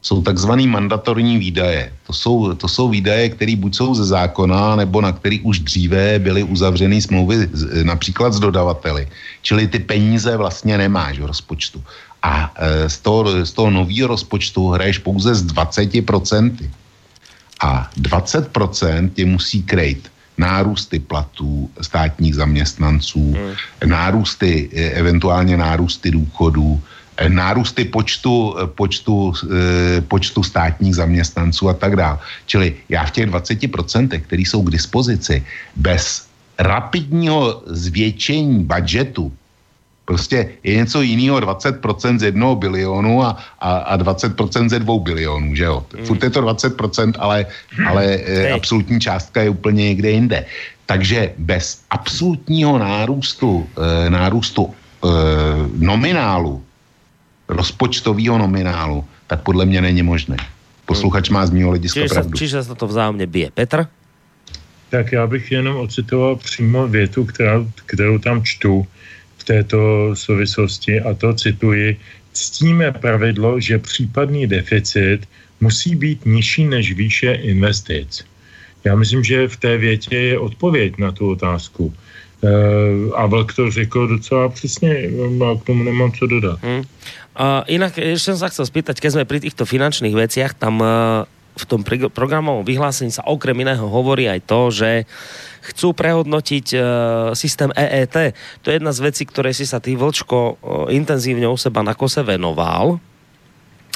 jsou 0.03 0.23
takzvaný 0.23 0.67
mandatorní 0.67 1.39
výdaje. 1.39 1.93
To 2.07 2.13
jsou, 2.13 2.55
to 2.55 2.69
jsou 2.69 2.89
výdaje, 2.89 3.29
které 3.29 3.57
buď 3.57 3.77
jsou 3.77 3.95
ze 3.95 4.05
zákona, 4.05 4.77
nebo 4.77 5.01
na 5.01 5.13
kterých 5.13 5.45
už 5.45 5.59
dříve 5.59 6.19
byly 6.19 6.43
uzavřeny 6.43 7.03
smlouvy 7.03 7.49
například 7.83 8.33
s 8.33 8.41
dodavateli. 8.41 9.09
Čili 9.43 9.67
ty 9.67 9.79
peníze 9.79 10.37
vlastně 10.37 10.79
nemáš 10.79 11.19
v 11.19 11.27
rozpočtu. 11.27 11.83
A 12.23 12.55
e, 12.57 12.91
z 12.91 12.99
toho, 12.99 13.47
z 13.47 13.53
toho 13.53 13.71
nového 13.71 14.09
rozpočtu 14.09 14.69
hraješ 14.71 14.99
pouze 14.99 15.35
z 15.35 15.47
20%. 15.47 16.71
A 17.61 17.91
20% 18.01 19.11
tě 19.15 19.25
musí 19.27 19.63
krejt 19.63 20.11
nárůsty 20.39 20.99
platů 20.99 21.71
státních 21.81 22.35
zaměstnanců, 22.35 23.33
hmm. 23.33 23.91
nárůsty, 23.91 24.71
e, 24.75 24.91
eventuálně 24.91 25.57
nárůsty 25.57 26.11
důchodů, 26.11 26.81
nárůsty 27.29 27.85
počtu, 27.85 28.57
počtu, 28.75 29.33
eh, 29.33 30.01
počtu 30.01 30.43
státních 30.43 30.95
zaměstnanců 30.95 31.69
a 31.69 31.75
tak 31.75 31.97
dále. 31.97 32.19
Čili 32.47 32.77
já 32.89 33.05
v 33.05 33.11
těch 33.11 33.27
20%, 33.27 34.21
které 34.21 34.43
jsou 34.43 34.63
k 34.63 34.71
dispozici, 34.71 35.45
bez 35.77 36.27
rapidního 36.59 37.63
zvětšení 37.67 38.65
budžetu, 38.65 39.33
prostě 40.05 40.49
je 40.63 40.77
něco 40.77 41.03
jiného 41.03 41.41
20% 41.41 42.19
z 42.19 42.23
jednoho 42.23 42.57
bilionu 42.57 43.25
a, 43.25 43.37
a, 43.61 43.71
a 43.77 43.93
20% 43.99 44.69
ze 44.69 44.79
dvou 44.79 45.01
bilionů, 45.01 45.55
že 45.55 45.65
jo? 45.65 45.85
Mm. 45.99 46.07
Furt 46.07 46.23
je 46.23 46.31
to 46.31 46.41
20%, 46.43 47.13
ale, 47.19 47.47
ale 47.87 48.05
e, 48.05 48.53
absolutní 48.53 49.01
částka 49.01 49.43
je 49.43 49.51
úplně 49.51 49.85
někde 49.85 50.11
jinde. 50.11 50.39
Takže 50.87 51.35
bez 51.39 51.83
absolutního 51.91 52.79
nárůstu, 52.79 53.67
nárůstu 54.09 54.71
nominálu 55.79 56.66
rozpočtového 57.49 58.39
nominálu, 58.39 59.05
tak 59.27 59.43
podle 59.43 59.67
mě 59.67 59.81
není 59.81 60.03
možné. 60.03 60.37
Posluchač 60.87 61.29
má 61.29 61.47
z 61.47 61.51
mého 61.51 61.71
hlediska 61.75 62.01
čiže 62.01 62.15
pravdu. 62.15 62.35
Sa, 62.35 62.39
čiže 62.39 62.59
se 62.63 62.75
to 62.75 62.87
vzájemně 62.87 63.27
bije. 63.27 63.51
Petr? 63.51 63.87
Tak 64.91 65.13
já 65.13 65.27
bych 65.27 65.53
jenom 65.53 65.77
ocitoval 65.77 66.37
přímo 66.37 66.89
větu, 66.89 67.25
která, 67.25 67.67
kterou 67.87 68.19
tam 68.19 68.43
čtu 68.45 68.87
v 69.37 69.45
této 69.45 70.11
souvislosti 70.15 71.01
a 71.01 71.15
to 71.15 71.35
cituji. 71.35 71.97
Ctíme 72.33 72.93
pravidlo, 72.93 73.61
že 73.61 73.79
případný 73.79 74.47
deficit 74.47 75.27
musí 75.61 75.97
být 75.97 76.27
nižší 76.27 76.65
než 76.65 76.93
výše 76.93 77.33
investic. 77.33 78.25
Já 78.85 78.95
myslím, 78.95 79.25
že 79.25 79.49
v 79.49 79.57
té 79.57 79.77
větě 79.77 80.17
je 80.17 80.39
odpověď 80.39 80.99
na 80.99 81.13
tu 81.13 81.31
otázku. 81.31 81.95
Eh, 82.45 83.17
a 83.17 83.27
Vlk 83.27 83.55
to 83.55 83.71
řekl 83.71 84.07
docela 84.07 84.49
přesně, 84.49 85.09
a 85.53 85.59
k 85.59 85.65
tomu 85.65 85.85
nemám 85.85 86.13
co 86.13 86.27
dodat. 86.27 86.59
Hmm. 86.63 86.85
Uh, 87.37 87.61
inak 87.69 88.01
ešte 88.01 88.33
som 88.33 88.41
sa 88.41 88.49
chcel 88.49 88.65
spýtať, 88.65 88.97
keď 88.97 89.11
sme 89.13 89.29
pri 89.29 89.45
týchto 89.45 89.69
finančných 89.69 90.17
veciach, 90.17 90.57
tam 90.57 90.81
uh, 90.81 91.29
v 91.53 91.65
tom 91.69 91.85
programovom 92.09 92.65
vyhlásení 92.65 93.13
sa 93.13 93.29
okrem 93.29 93.61
iného 93.61 93.85
hovorí 93.85 94.25
aj 94.25 94.41
to, 94.49 94.73
že 94.73 95.05
chcú 95.69 95.93
prehodnotiť 95.93 96.67
uh, 96.73 96.83
systém 97.37 97.69
EET. 97.77 98.33
To 98.65 98.73
je 98.73 98.81
jedna 98.81 98.93
z 98.97 99.05
vecí, 99.05 99.29
ktoré 99.29 99.53
si 99.53 99.69
sa 99.69 99.85
ty 99.85 100.01
Vlčko 100.01 100.37
uh, 100.37 100.57
intenzívne 100.89 101.45
u 101.45 101.61
seba 101.61 101.85
na 101.85 101.93
kose 101.93 102.25
venoval. 102.25 103.05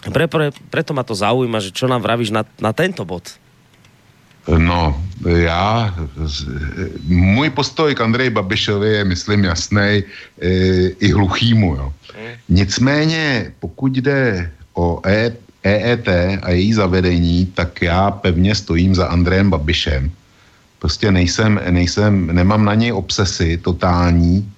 Pre, 0.05 0.25
pre, 0.29 0.53
preto 0.69 0.93
ma 0.93 1.01
to 1.01 1.17
zaujíma, 1.17 1.65
že 1.65 1.73
čo 1.73 1.89
nám 1.89 2.05
vravíš 2.05 2.33
na, 2.37 2.45
na 2.61 2.77
tento 2.77 3.09
bod. 3.09 3.41
No, 4.49 5.05
já, 5.27 5.95
můj 7.09 7.51
postoj 7.51 7.95
k 7.95 8.01
Andreji 8.01 8.31
Babišovi 8.31 8.89
je, 8.89 9.05
myslím, 9.05 9.45
jasný 9.45 9.81
e, 9.81 10.03
i 10.89 11.13
hluchýmu, 11.13 11.75
jo. 11.75 11.93
Nicméně, 12.49 13.53
pokud 13.61 13.97
jde 13.97 14.51
o 14.75 15.01
e, 15.07 15.33
EET 15.63 16.09
a 16.43 16.51
její 16.51 16.73
zavedení, 16.73 17.47
tak 17.55 17.83
já 17.83 18.11
pevně 18.11 18.55
stojím 18.55 18.95
za 18.95 19.07
Andrejem 19.07 19.51
Babišem. 19.51 20.11
Prostě 20.79 21.13
nejsem, 21.13 21.61
nejsem, 21.71 22.27
nemám 22.27 22.65
na 22.65 22.75
něj 22.75 22.93
obsesy 22.93 23.57
totální 23.57 24.53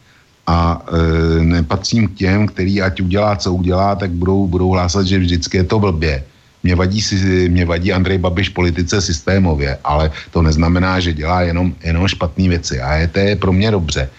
a 0.46 0.82
e, 0.86 1.44
nepatřím 1.44 2.08
k 2.08 2.14
těm, 2.14 2.46
který 2.46 2.82
ať 2.82 3.00
udělá, 3.00 3.36
co 3.36 3.52
udělá, 3.54 3.94
tak 3.94 4.10
budou, 4.10 4.46
budou 4.46 4.70
hlásat, 4.70 5.06
že 5.06 5.18
vždycky 5.18 5.56
je 5.56 5.64
to 5.64 5.78
blbě. 5.78 6.24
Mě 6.62 6.74
vadí, 6.74 7.00
mě 7.48 7.64
vadí 7.64 7.92
Andrej 7.92 8.18
Babiš 8.18 8.48
politice 8.48 9.00
systémově, 9.00 9.78
ale 9.84 10.10
to 10.30 10.42
neznamená, 10.42 11.00
že 11.00 11.12
dělá 11.12 11.42
jenom, 11.42 11.74
jenom 11.84 12.08
špatné 12.08 12.48
věci. 12.48 12.80
A 12.80 12.94
EET 12.94 13.16
je 13.16 13.36
pro 13.36 13.52
mě 13.52 13.70
dobře. 13.70 14.10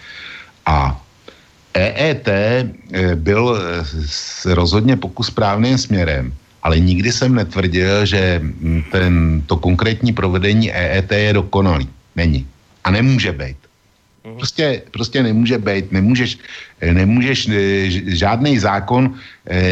A 0.66 1.00
EET 1.74 2.28
eh, 2.28 2.64
byl 3.14 3.58
eh, 3.58 4.54
rozhodně 4.54 4.96
pokus 4.96 5.26
správným 5.26 5.78
směrem, 5.78 6.32
ale 6.62 6.78
nikdy 6.80 7.12
jsem 7.12 7.34
netvrdil, 7.34 8.06
že 8.06 8.40
mm, 8.42 8.82
ten, 8.92 9.42
to 9.46 9.56
konkrétní 9.56 10.12
provedení 10.12 10.72
EET 10.72 11.12
je 11.12 11.32
dokonalý. 11.32 11.88
Není. 12.16 12.46
A 12.84 12.90
nemůže 12.90 13.32
být. 13.32 13.63
Mhm. 14.24 14.36
Prostě, 14.36 14.82
prostě 14.90 15.22
nemůže 15.22 15.58
být. 15.58 15.92
Nemůžeš, 15.92 16.38
nemůžeš 16.92 17.48
žádný 18.06 18.58
zákon 18.58 19.14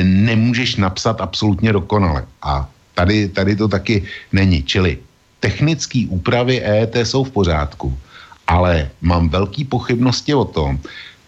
nemůžeš 0.02 0.76
napsat 0.76 1.20
absolutně 1.20 1.72
dokonale. 1.72 2.24
A 2.42 2.68
tady, 2.94 3.28
tady 3.28 3.56
to 3.56 3.68
taky 3.68 4.04
není. 4.32 4.62
Čili 4.62 4.98
technické 5.40 6.06
úpravy 6.08 6.60
EET 6.60 6.96
jsou 7.02 7.24
v 7.24 7.30
pořádku, 7.30 7.98
ale 8.46 8.90
mám 9.00 9.28
velké 9.28 9.64
pochybnosti 9.64 10.34
o 10.34 10.44
tom, 10.44 10.78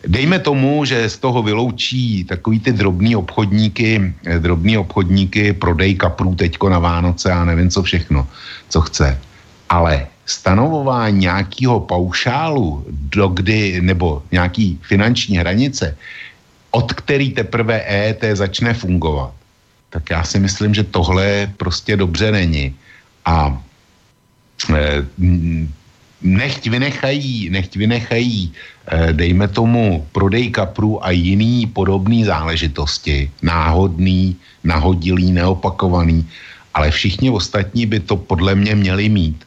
Dejme 0.06 0.38
tomu, 0.38 0.84
že 0.84 1.08
z 1.08 1.16
toho 1.18 1.42
vyloučí 1.42 2.24
takový 2.24 2.60
ty 2.60 2.72
drobný 2.72 3.16
obchodníky, 3.16 4.12
eh, 4.26 4.38
drobný 4.38 4.78
obchodníky, 4.78 5.52
prodej 5.52 5.94
kaprů 5.94 6.34
teďko 6.34 6.68
na 6.68 6.78
Vánoce 6.78 7.32
a 7.32 7.44
nevím 7.44 7.70
co 7.70 7.82
všechno, 7.82 8.28
co 8.68 8.80
chce. 8.80 9.18
Ale 9.68 10.06
stanovování 10.26 11.18
nějakého 11.18 11.80
paušálu, 11.80 12.84
dokdy, 12.90 13.80
nebo 13.80 14.22
nějaký 14.32 14.78
finanční 14.82 15.36
hranice, 15.36 15.96
od 16.70 16.92
který 16.92 17.32
teprve 17.32 17.80
EET 17.80 18.24
začne 18.32 18.74
fungovat, 18.74 19.32
tak 19.90 20.10
já 20.10 20.24
si 20.24 20.38
myslím, 20.38 20.74
že 20.74 20.84
tohle 20.84 21.52
prostě 21.56 21.96
dobře 21.96 22.32
není. 22.32 22.74
A 23.24 23.62
e, 24.74 25.06
nechť 26.24 26.66
vynechají, 26.66 27.52
nechť 27.52 27.76
vynechají, 27.76 28.52
eh, 28.52 29.12
dejme 29.12 29.48
tomu, 29.48 30.08
prodej 30.12 30.50
kaprů 30.50 31.04
a 31.04 31.12
jiný 31.12 31.68
podobné 31.68 32.24
záležitosti, 32.24 33.30
náhodný, 33.44 34.36
nahodilý, 34.64 35.32
neopakovaný, 35.32 36.24
ale 36.74 36.90
všichni 36.90 37.30
ostatní 37.30 37.86
by 37.86 38.00
to 38.00 38.16
podle 38.16 38.56
mě 38.56 38.74
měli 38.74 39.08
mít, 39.08 39.44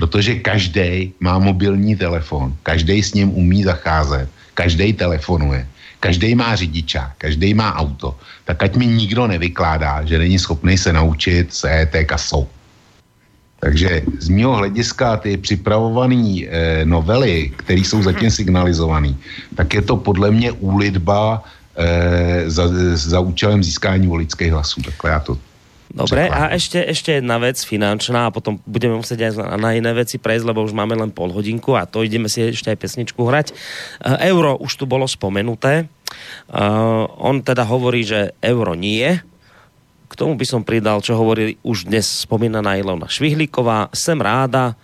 protože 0.00 0.40
každý 0.40 1.12
má 1.20 1.36
mobilní 1.36 1.92
telefon, 1.92 2.56
každý 2.64 3.04
s 3.04 3.12
ním 3.12 3.28
umí 3.36 3.68
zacházet, 3.68 4.32
každý 4.56 4.96
telefonuje, 4.96 5.68
každý 6.00 6.32
má 6.32 6.56
řidiča, 6.56 7.12
každý 7.20 7.52
má 7.52 7.76
auto, 7.76 8.16
tak 8.48 8.64
ať 8.64 8.80
mi 8.80 8.88
nikdo 8.88 9.28
nevykládá, 9.28 10.00
že 10.08 10.16
není 10.16 10.40
schopný 10.40 10.80
se 10.80 10.88
naučit 10.96 11.52
s 11.52 11.68
ET 11.68 11.92
kasou. 12.08 12.48
Takže 13.60 14.08
z 14.24 14.28
mého 14.32 14.56
hlediska 14.56 15.20
ty 15.20 15.36
připravované 15.36 16.48
eh, 16.48 16.80
novely, 16.88 17.52
které 17.60 17.84
jsou 17.84 18.00
zatím 18.00 18.32
signalizované, 18.32 19.12
tak 19.52 19.68
je 19.68 19.84
to 19.84 20.00
podle 20.00 20.32
mě 20.32 20.48
úlitba 20.64 21.44
eh, 21.76 22.48
za, 22.48 22.72
za 22.96 23.20
účelem 23.20 23.60
získání 23.60 24.08
voličských 24.08 24.48
hlasů. 24.48 24.80
Takhle 24.80 25.10
já 25.12 25.20
to 25.20 25.49
Dobre, 25.90 26.30
a 26.30 26.54
ešte, 26.54 26.78
ešte 26.78 27.18
jedna 27.18 27.42
vec 27.42 27.58
finančná 27.58 28.30
a 28.30 28.34
potom 28.34 28.62
budeme 28.62 28.94
musieť 28.94 29.26
aj 29.26 29.58
na 29.58 29.74
iné 29.74 29.90
veci 29.90 30.22
prejsť, 30.22 30.46
lebo 30.46 30.62
už 30.62 30.70
máme 30.70 30.94
len 30.94 31.10
pol 31.10 31.34
hodinku 31.34 31.74
a 31.74 31.82
to 31.82 32.06
ideme 32.06 32.30
si 32.30 32.46
ešte 32.46 32.70
aj 32.70 32.78
pesničku 32.78 33.18
hrať. 33.18 33.50
Uh, 33.98 34.14
euro 34.22 34.54
už 34.62 34.78
tu 34.78 34.84
bolo 34.86 35.10
spomenuté. 35.10 35.90
Uh, 36.46 37.10
on 37.18 37.42
teda 37.42 37.66
hovorí, 37.66 38.06
že 38.06 38.38
euro 38.38 38.78
nie, 38.78 39.18
k 40.10 40.12
tomu 40.18 40.34
by 40.34 40.46
som 40.46 40.66
pridal, 40.66 41.02
čo 41.02 41.14
hovorili 41.14 41.58
už 41.62 41.86
dnes 41.86 42.26
spomínaná 42.26 42.74
Ilona 42.78 43.06
Švihlíková. 43.06 43.90
Sem 43.94 44.18
ráda 44.18 44.74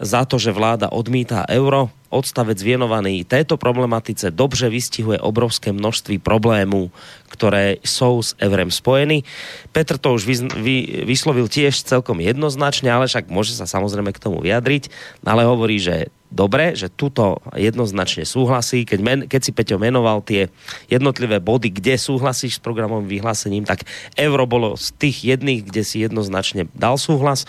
za 0.00 0.24
to, 0.24 0.40
že 0.40 0.56
vláda 0.56 0.88
odmítá 0.88 1.44
euro. 1.44 1.92
Odstavec 2.10 2.58
vienovaný 2.58 3.22
této 3.22 3.54
problematice 3.54 4.34
dobře 4.34 4.66
vystihuje 4.66 5.22
obrovské 5.22 5.70
množství 5.70 6.18
problémů, 6.18 6.90
ktoré 7.30 7.78
jsou 7.86 8.18
s 8.18 8.34
eurem 8.42 8.66
spojeny. 8.66 9.22
Petr 9.70 9.94
to 9.94 10.18
už 10.18 10.26
vy, 10.26 10.34
vy, 10.58 10.76
vyslovil 11.06 11.46
tiež 11.46 11.86
celkom 11.86 12.18
jednoznačne, 12.18 12.90
ale 12.90 13.06
však 13.06 13.30
môže 13.30 13.54
sa 13.54 13.70
samozrejme 13.70 14.10
k 14.10 14.18
tomu 14.18 14.42
vyjadriť, 14.42 14.90
ale 15.22 15.46
hovorí, 15.46 15.78
že 15.78 16.10
dobre, 16.34 16.74
že 16.74 16.90
tuto 16.90 17.38
jednoznačne 17.54 18.26
súhlasí. 18.26 18.82
Keď, 18.82 18.98
men, 18.98 19.18
keď 19.30 19.40
si 19.46 19.54
Peťo 19.54 19.78
menoval 19.78 20.26
tie 20.26 20.50
jednotlivé 20.90 21.38
body, 21.38 21.70
kde 21.70 21.94
súhlasíš 21.94 22.58
s 22.58 22.64
programovým 22.64 23.06
vyhlásením, 23.06 23.62
tak 23.62 23.86
euro 24.18 24.50
bolo 24.50 24.74
z 24.74 24.90
tých 24.98 25.30
jedných, 25.30 25.62
kde 25.62 25.82
si 25.86 26.02
jednoznačne 26.02 26.66
dal 26.74 26.98
súhlas. 26.98 27.46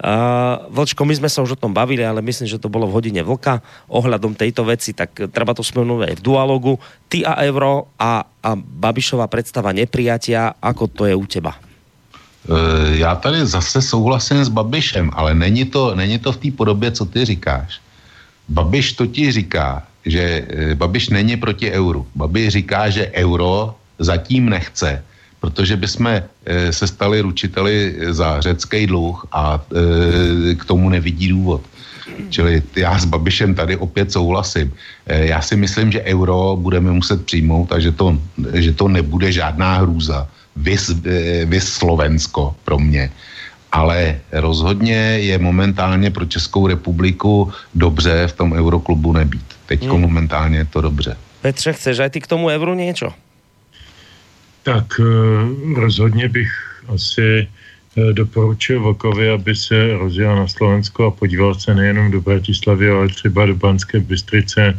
Uh, 0.00 0.66
Vlčko, 0.72 1.04
my 1.04 1.14
sme 1.14 1.28
sa 1.28 1.44
už 1.44 1.54
o 1.54 1.60
tom 1.60 1.70
bavili, 1.76 2.02
ale 2.02 2.24
myslím, 2.24 2.48
že 2.48 2.58
to 2.58 2.72
bolo 2.72 2.88
v 2.88 2.96
hodine 2.96 3.22
vlka 3.22 3.60
ohľadom 3.92 4.34
tejto 4.34 4.64
veci, 4.66 4.96
tak 4.96 5.14
treba 5.30 5.52
to 5.52 5.62
spomenúť 5.62 6.10
aj 6.10 6.14
v 6.18 6.24
dualogu. 6.24 6.72
Ty 7.06 7.28
a 7.28 7.44
euro 7.46 7.92
a, 8.00 8.24
a 8.24 8.50
Babišová 8.56 9.28
predstava 9.28 9.70
neprijatia, 9.70 10.56
ako 10.58 10.84
to 10.90 11.02
je 11.06 11.14
u 11.14 11.26
teba? 11.26 11.54
Uh, 12.48 12.98
já 12.98 13.14
tady 13.14 13.46
zase 13.46 13.82
souhlasím 13.82 14.44
s 14.44 14.48
Babišem, 14.48 15.10
ale 15.14 15.34
není 15.34 15.64
to, 15.64 15.94
není 15.94 16.18
to 16.18 16.32
v 16.32 16.36
té 16.36 16.48
podobě, 16.50 16.90
co 16.90 17.04
ty 17.06 17.24
říkáš. 17.24 17.80
Babiš 18.48 18.92
to 18.92 19.06
ti 19.06 19.32
říká, 19.32 19.82
že 20.06 20.22
eh, 20.48 20.74
Babiš 20.74 21.08
není 21.08 21.36
proti 21.36 21.70
euru. 21.70 22.06
Babiš 22.14 22.48
říká, 22.48 22.90
že 22.90 23.10
euro 23.14 23.74
zatím 23.98 24.48
nechce, 24.48 25.04
protože 25.42 25.76
bychom 25.76 26.06
e, 26.06 26.22
se 26.70 26.86
stali 26.86 27.20
ručiteli 27.20 27.98
za 28.14 28.40
řecký 28.40 28.86
dluh 28.86 29.26
a 29.32 29.58
e, 29.58 30.54
k 30.54 30.64
tomu 30.64 30.86
nevidí 30.88 31.28
důvod. 31.34 31.66
Čili 32.30 32.62
já 32.76 32.98
s 32.98 33.04
Babišem 33.04 33.54
tady 33.54 33.76
opět 33.76 34.12
souhlasím. 34.12 34.70
E, 35.06 35.26
já 35.26 35.42
si 35.42 35.58
myslím, 35.58 35.92
že 35.92 36.06
euro 36.14 36.54
budeme 36.54 36.94
muset 36.94 37.26
přijmout 37.26 37.72
a 37.74 37.82
že 37.82 37.90
to, 37.92 38.18
že 38.54 38.72
to 38.72 38.88
nebude 38.88 39.32
žádná 39.32 39.82
hrůza. 39.82 40.30
Vys, 40.56 40.94
vys 41.44 41.66
Slovensko 41.68 42.54
pro 42.64 42.78
mě 42.78 43.10
ale 43.72 44.20
rozhodně 44.32 45.24
je 45.24 45.38
momentálně 45.40 46.12
pro 46.12 46.28
Českou 46.28 46.68
republiku 46.68 47.48
dobře 47.72 48.28
v 48.28 48.32
tom 48.36 48.52
euroklubu 48.52 49.16
nebýt. 49.16 49.48
Teď 49.66 49.88
hmm. 49.88 50.00
momentálně 50.00 50.58
je 50.58 50.68
to 50.68 50.80
dobře. 50.80 51.16
Petře, 51.40 51.72
chceš 51.72 51.98
aj 52.04 52.10
ty 52.12 52.20
k 52.20 52.28
tomu 52.28 52.52
euru 52.52 52.76
něco? 52.76 53.31
Tak 54.62 55.00
eh, 55.00 55.04
rozhodně 55.74 56.28
bych 56.28 56.50
asi 56.88 57.48
eh, 57.96 58.12
doporučil 58.12 58.80
Vokovi, 58.80 59.30
aby 59.30 59.56
se 59.56 59.98
rozjel 59.98 60.36
na 60.36 60.48
Slovensko 60.48 61.06
a 61.06 61.10
podíval 61.10 61.54
se 61.54 61.74
nejenom 61.74 62.10
do 62.10 62.20
Bratislavy, 62.20 62.90
ale 62.90 63.08
třeba 63.08 63.46
do 63.46 63.54
Banské 63.54 64.00
Bystrice 64.00 64.78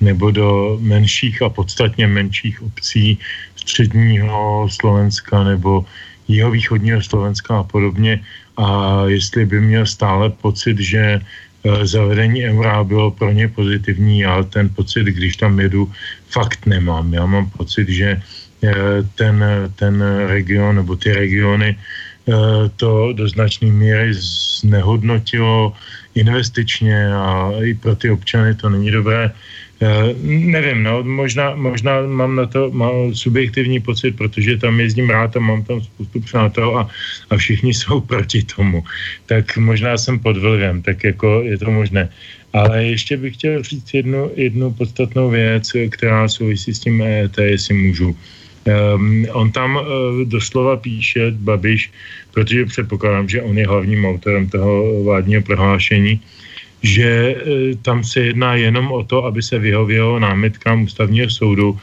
nebo 0.00 0.30
do 0.30 0.78
menších 0.80 1.42
a 1.42 1.48
podstatně 1.48 2.06
menších 2.06 2.62
obcí 2.62 3.18
středního 3.56 4.68
Slovenska 4.70 5.44
nebo 5.44 5.84
jeho 6.28 6.50
východního 6.50 7.02
Slovenska 7.02 7.58
a 7.58 7.62
podobně 7.62 8.20
a 8.56 9.02
jestli 9.06 9.46
by 9.46 9.60
měl 9.60 9.86
stále 9.86 10.30
pocit, 10.30 10.78
že 10.80 11.20
eh, 11.20 11.86
zavedení 11.86 12.44
eura 12.44 12.84
bylo 12.84 13.10
pro 13.10 13.32
ně 13.32 13.48
pozitivní, 13.48 14.24
ale 14.24 14.44
ten 14.44 14.68
pocit, 14.68 15.04
když 15.04 15.36
tam 15.36 15.60
jedu, 15.60 15.92
fakt 16.30 16.66
nemám. 16.66 17.14
Já 17.14 17.26
mám 17.26 17.50
pocit, 17.50 17.88
že 17.88 18.22
ten, 19.14 19.44
ten 19.76 20.04
region 20.26 20.76
nebo 20.76 20.96
ty 20.96 21.12
regiony 21.12 21.78
eh, 21.78 22.32
to 22.76 23.12
do 23.12 23.28
značné 23.28 23.70
míry 23.70 24.14
znehodnotilo 24.60 25.72
investičně 26.14 27.14
a 27.14 27.52
i 27.62 27.74
pro 27.74 27.96
ty 27.96 28.10
občany 28.10 28.54
to 28.54 28.68
není 28.68 28.90
dobré. 28.90 29.30
Uh, 29.78 30.10
nevím, 30.26 30.82
no, 30.82 31.06
možná, 31.06 31.54
možná 31.54 32.02
mám 32.02 32.34
na 32.34 32.46
to 32.46 32.70
mám 32.70 33.14
subjektivní 33.14 33.80
pocit, 33.80 34.18
protože 34.18 34.58
tam 34.58 34.80
jezdím 34.80 35.10
rád 35.10 35.36
a 35.36 35.40
mám 35.40 35.62
tam 35.64 35.80
spoustu 35.80 36.20
přátel 36.20 36.78
a, 36.78 36.90
a 37.30 37.36
všichni 37.36 37.74
jsou 37.78 38.00
proti 38.00 38.42
tomu. 38.42 38.82
Tak 39.26 39.56
možná 39.56 39.98
jsem 39.98 40.18
pod 40.18 40.36
vlivem, 40.36 40.82
tak 40.82 41.04
jako 41.04 41.42
je 41.46 41.58
to 41.58 41.70
možné. 41.70 42.08
Ale 42.52 42.84
ještě 42.84 43.16
bych 43.16 43.34
chtěl 43.34 43.62
říct 43.62 43.94
jednu, 43.94 44.30
jednu 44.34 44.72
podstatnou 44.72 45.30
věc, 45.30 45.70
která 45.90 46.28
souvisí 46.28 46.74
s 46.74 46.80
tím 46.80 47.02
EET, 47.02 47.38
jestli 47.38 47.74
můžu. 47.74 48.16
Um, 48.68 49.26
on 49.32 49.52
tam 49.52 49.76
uh, 49.76 49.82
doslova 50.28 50.76
píše, 50.76 51.30
Babiš, 51.30 51.90
protože 52.32 52.66
předpokládám, 52.66 53.28
že 53.28 53.42
on 53.42 53.58
je 53.58 53.66
hlavním 53.66 54.04
autorem 54.04 54.48
toho 54.48 55.02
vládního 55.02 55.42
prohlášení, 55.42 56.20
že 56.82 57.10
e, 57.10 57.34
tam 57.82 58.04
se 58.04 58.20
jedná 58.30 58.54
jenom 58.54 58.92
o 58.92 59.02
to, 59.02 59.24
aby 59.24 59.42
se 59.42 59.58
vyhovělo 59.58 60.18
námitkám 60.18 60.82
ústavního 60.82 61.30
soudu 61.30 61.78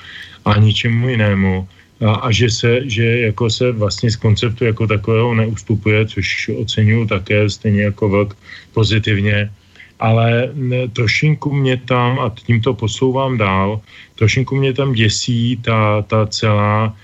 a 0.45 0.57
ničemu 0.57 1.09
jinému. 1.09 1.67
A, 2.05 2.11
a 2.13 2.31
že 2.31 2.49
se, 2.49 2.71
že 2.87 3.19
jako 3.19 3.49
se 3.49 3.71
vlastně 3.71 4.11
z 4.11 4.15
konceptu 4.15 4.65
jako 4.65 4.87
takového 4.87 5.35
neustupuje, 5.35 6.05
což 6.05 6.49
oceňuju 6.55 7.07
také 7.07 7.49
stejně 7.49 7.81
jako 7.91 8.09
vlk 8.09 8.37
pozitivně, 8.73 9.51
ale 9.99 10.53
trošinku 10.93 11.53
mě 11.53 11.77
tam, 11.77 12.19
a 12.19 12.33
tím 12.35 12.61
to 12.61 12.73
posouvám 12.73 13.37
dál, 13.37 13.81
trošinku 14.15 14.55
mě 14.55 14.73
tam 14.73 14.93
děsí 14.93 15.57
ta, 15.57 16.01
ta 16.01 16.25
celá 16.27 16.95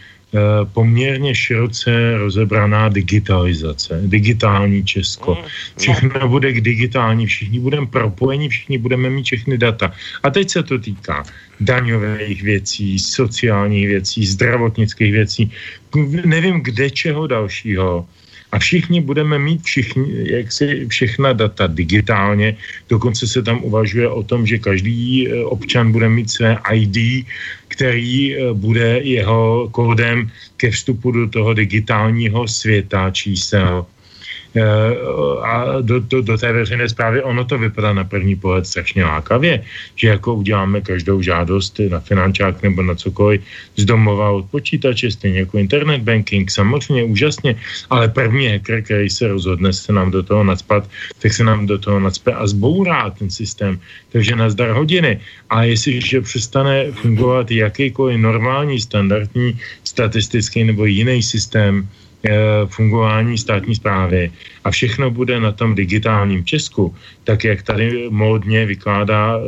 poměrně 0.74 1.36
široce 1.36 2.18
rozebraná 2.18 2.90
digitalizace, 2.90 4.02
digitální 4.06 4.84
Česko. 4.84 5.36
Mm, 5.36 5.44
všechno 5.78 6.28
bude 6.28 6.54
k 6.54 6.62
digitální, 6.62 7.26
všichni 7.28 7.60
budeme 7.60 7.88
propojeni, 7.88 8.50
všichni 8.50 8.78
budeme 8.78 9.10
mít 9.10 9.24
všechny 9.24 9.58
data. 9.58 9.92
A 10.24 10.30
teď 10.30 10.50
se 10.50 10.64
to 10.64 10.80
týká 10.80 11.24
daňových 11.60 12.44
věcí, 12.44 13.00
sociálních 13.00 13.88
věcí, 13.88 14.26
zdravotnických 14.26 15.12
věcí, 15.12 15.52
nevím 16.26 16.62
kde 16.62 16.90
čeho 16.90 17.28
dalšího 17.28 18.08
a 18.52 18.60
všichni 18.60 19.02
budeme 19.02 19.40
mít 19.40 19.64
všichni, 19.64 20.32
jak 20.32 20.52
si 20.52 20.88
všechna 20.88 21.34
data 21.34 21.68
digitálně. 21.68 22.58
Dokonce 22.90 23.28
se 23.28 23.42
tam 23.44 23.64
uvažuje 23.64 24.10
o 24.10 24.24
tom, 24.24 24.48
že 24.48 24.58
každý 24.58 25.28
eh, 25.28 25.44
občan 25.44 25.92
bude 25.92 26.10
mít 26.10 26.32
své 26.32 26.58
ID, 26.74 27.26
který 27.68 28.36
eh, 28.36 28.54
bude 28.54 29.00
jeho 29.04 29.70
kódem 29.72 30.32
ke 30.58 30.72
vstupu 30.72 31.12
do 31.12 31.30
toho 31.30 31.54
digitálního 31.54 32.48
světa 32.48 33.10
čísel. 33.12 33.86
Eh, 34.52 34.96
a 35.44 35.82
do, 35.82 36.00
do, 36.00 36.22
do 36.22 36.38
té 36.38 36.52
veřejné 36.52 36.90
zprávy, 36.90 37.24
ono 37.24 37.46
to 37.46 37.58
vypadá 37.58 37.94
na 37.94 38.04
první 38.04 38.36
pohled 38.36 38.68
strašně 38.68 39.06
lákavě, 39.06 39.64
že 39.96 40.08
jako 40.08 40.36
uděláme 40.36 40.82
každou 40.82 41.22
žádost 41.22 41.80
na 41.90 42.00
finančák 42.00 42.64
nebo 42.64 42.84
na 42.84 42.96
cokoliv 42.96 43.42
z 43.76 43.86
domova 43.86 44.32
od 44.32 44.46
počítače, 44.52 45.12
stejně 45.12 45.40
jako 45.40 45.58
internet 45.58 46.02
banking, 46.02 46.52
samozřejmě 46.52 47.04
úžasně, 47.04 47.56
ale 47.90 48.12
první 48.12 48.48
hacker, 48.48 48.84
který 48.84 49.10
se 49.10 49.28
rozhodne 49.28 49.74
se 49.74 49.94
nám 49.94 50.12
do 50.12 50.24
toho 50.24 50.44
nadspat, 50.44 50.84
tak 51.20 51.34
se 51.34 51.44
nám 51.44 51.66
do 51.66 51.80
toho 51.80 52.00
nadspe 52.00 52.34
a 52.34 52.48
zbourá 52.48 53.10
ten 53.10 53.32
systém. 53.32 53.80
Takže 54.12 54.36
nazdar 54.36 54.70
hodiny. 54.76 55.20
A 55.50 55.64
jestliže 55.64 56.22
přestane 56.22 56.92
fungovat 56.92 57.52
jakýkoliv 57.52 58.20
normální, 58.20 58.80
standardní, 58.80 59.60
statistický 59.84 60.64
nebo 60.64 60.86
jiný 60.86 61.24
systém, 61.24 61.88
fungování 62.66 63.38
státní 63.38 63.76
zprávy 63.76 64.32
a 64.64 64.72
všechno 64.72 65.10
bude 65.12 65.40
na 65.40 65.52
tom 65.52 65.76
digitálním 65.76 66.46
Česku, 66.46 66.96
tak 67.24 67.44
jak 67.44 67.62
tady 67.64 68.10
módně 68.10 68.66
vykládá 68.66 69.38
e, 69.38 69.42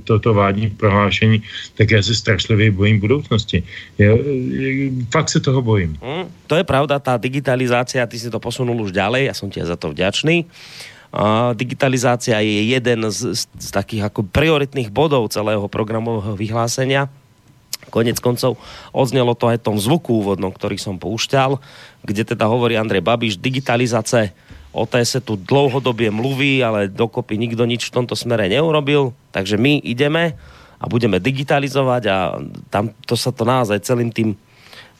toto 0.00 0.34
vládní 0.34 0.70
prohlášení, 0.70 1.42
tak 1.74 1.90
já 1.90 2.02
se 2.02 2.14
strašlivě 2.14 2.70
bojím 2.70 3.00
budoucnosti. 3.00 3.62
Já, 3.98 4.14
e, 4.14 4.18
fakt 5.10 5.28
se 5.28 5.40
toho 5.40 5.62
bojím. 5.62 5.98
Mm, 5.98 6.30
to 6.46 6.54
je 6.54 6.64
pravda, 6.64 6.98
tá 7.02 7.18
digitalizácia, 7.18 8.06
ty 8.06 8.18
si 8.18 8.30
to 8.30 8.38
posunul 8.38 8.78
už 8.78 8.94
ďalej, 8.94 9.26
ja 9.26 9.34
som 9.34 9.50
ti 9.50 9.58
za 9.58 9.74
to 9.74 9.90
vďačný. 9.90 10.46
A 11.14 11.54
digitalizácia 11.54 12.42
je 12.42 12.74
jeden 12.74 13.06
z, 13.10 13.38
z 13.38 13.68
takých 13.70 14.10
ako 14.10 14.26
prioritných 14.26 14.90
bodov 14.90 15.30
celého 15.30 15.62
programového 15.70 16.34
vyhlásenia 16.34 17.06
Konec 17.92 18.20
koncov 18.20 18.60
odznelo 18.92 19.34
to 19.36 19.48
aj 19.48 19.64
tom 19.64 19.76
zvuku 19.80 20.24
úvodnom, 20.24 20.52
ktorý 20.52 20.76
som 20.80 21.00
poušťal, 21.00 21.58
kde 22.04 22.22
teda 22.24 22.48
hovorí 22.48 22.76
Andrej 22.76 23.04
Babiš, 23.04 23.40
digitalizace 23.40 24.32
o 24.74 24.86
té 24.86 25.06
se 25.06 25.20
tu 25.20 25.36
dlouhodobě 25.36 26.10
mluví, 26.10 26.64
ale 26.64 26.90
dokopy 26.90 27.38
nikdo 27.38 27.62
nič 27.64 27.88
v 27.88 27.94
tomto 27.94 28.18
smere 28.18 28.50
neurobil, 28.50 29.14
takže 29.30 29.54
my 29.54 29.78
ideme 29.78 30.34
a 30.82 30.84
budeme 30.90 31.22
digitalizovať 31.22 32.02
a 32.10 32.16
tam 32.68 32.90
to 33.06 33.14
sa 33.14 33.30
to 33.30 33.46
naozaj 33.46 33.78
celým 33.86 34.10
tým 34.10 34.34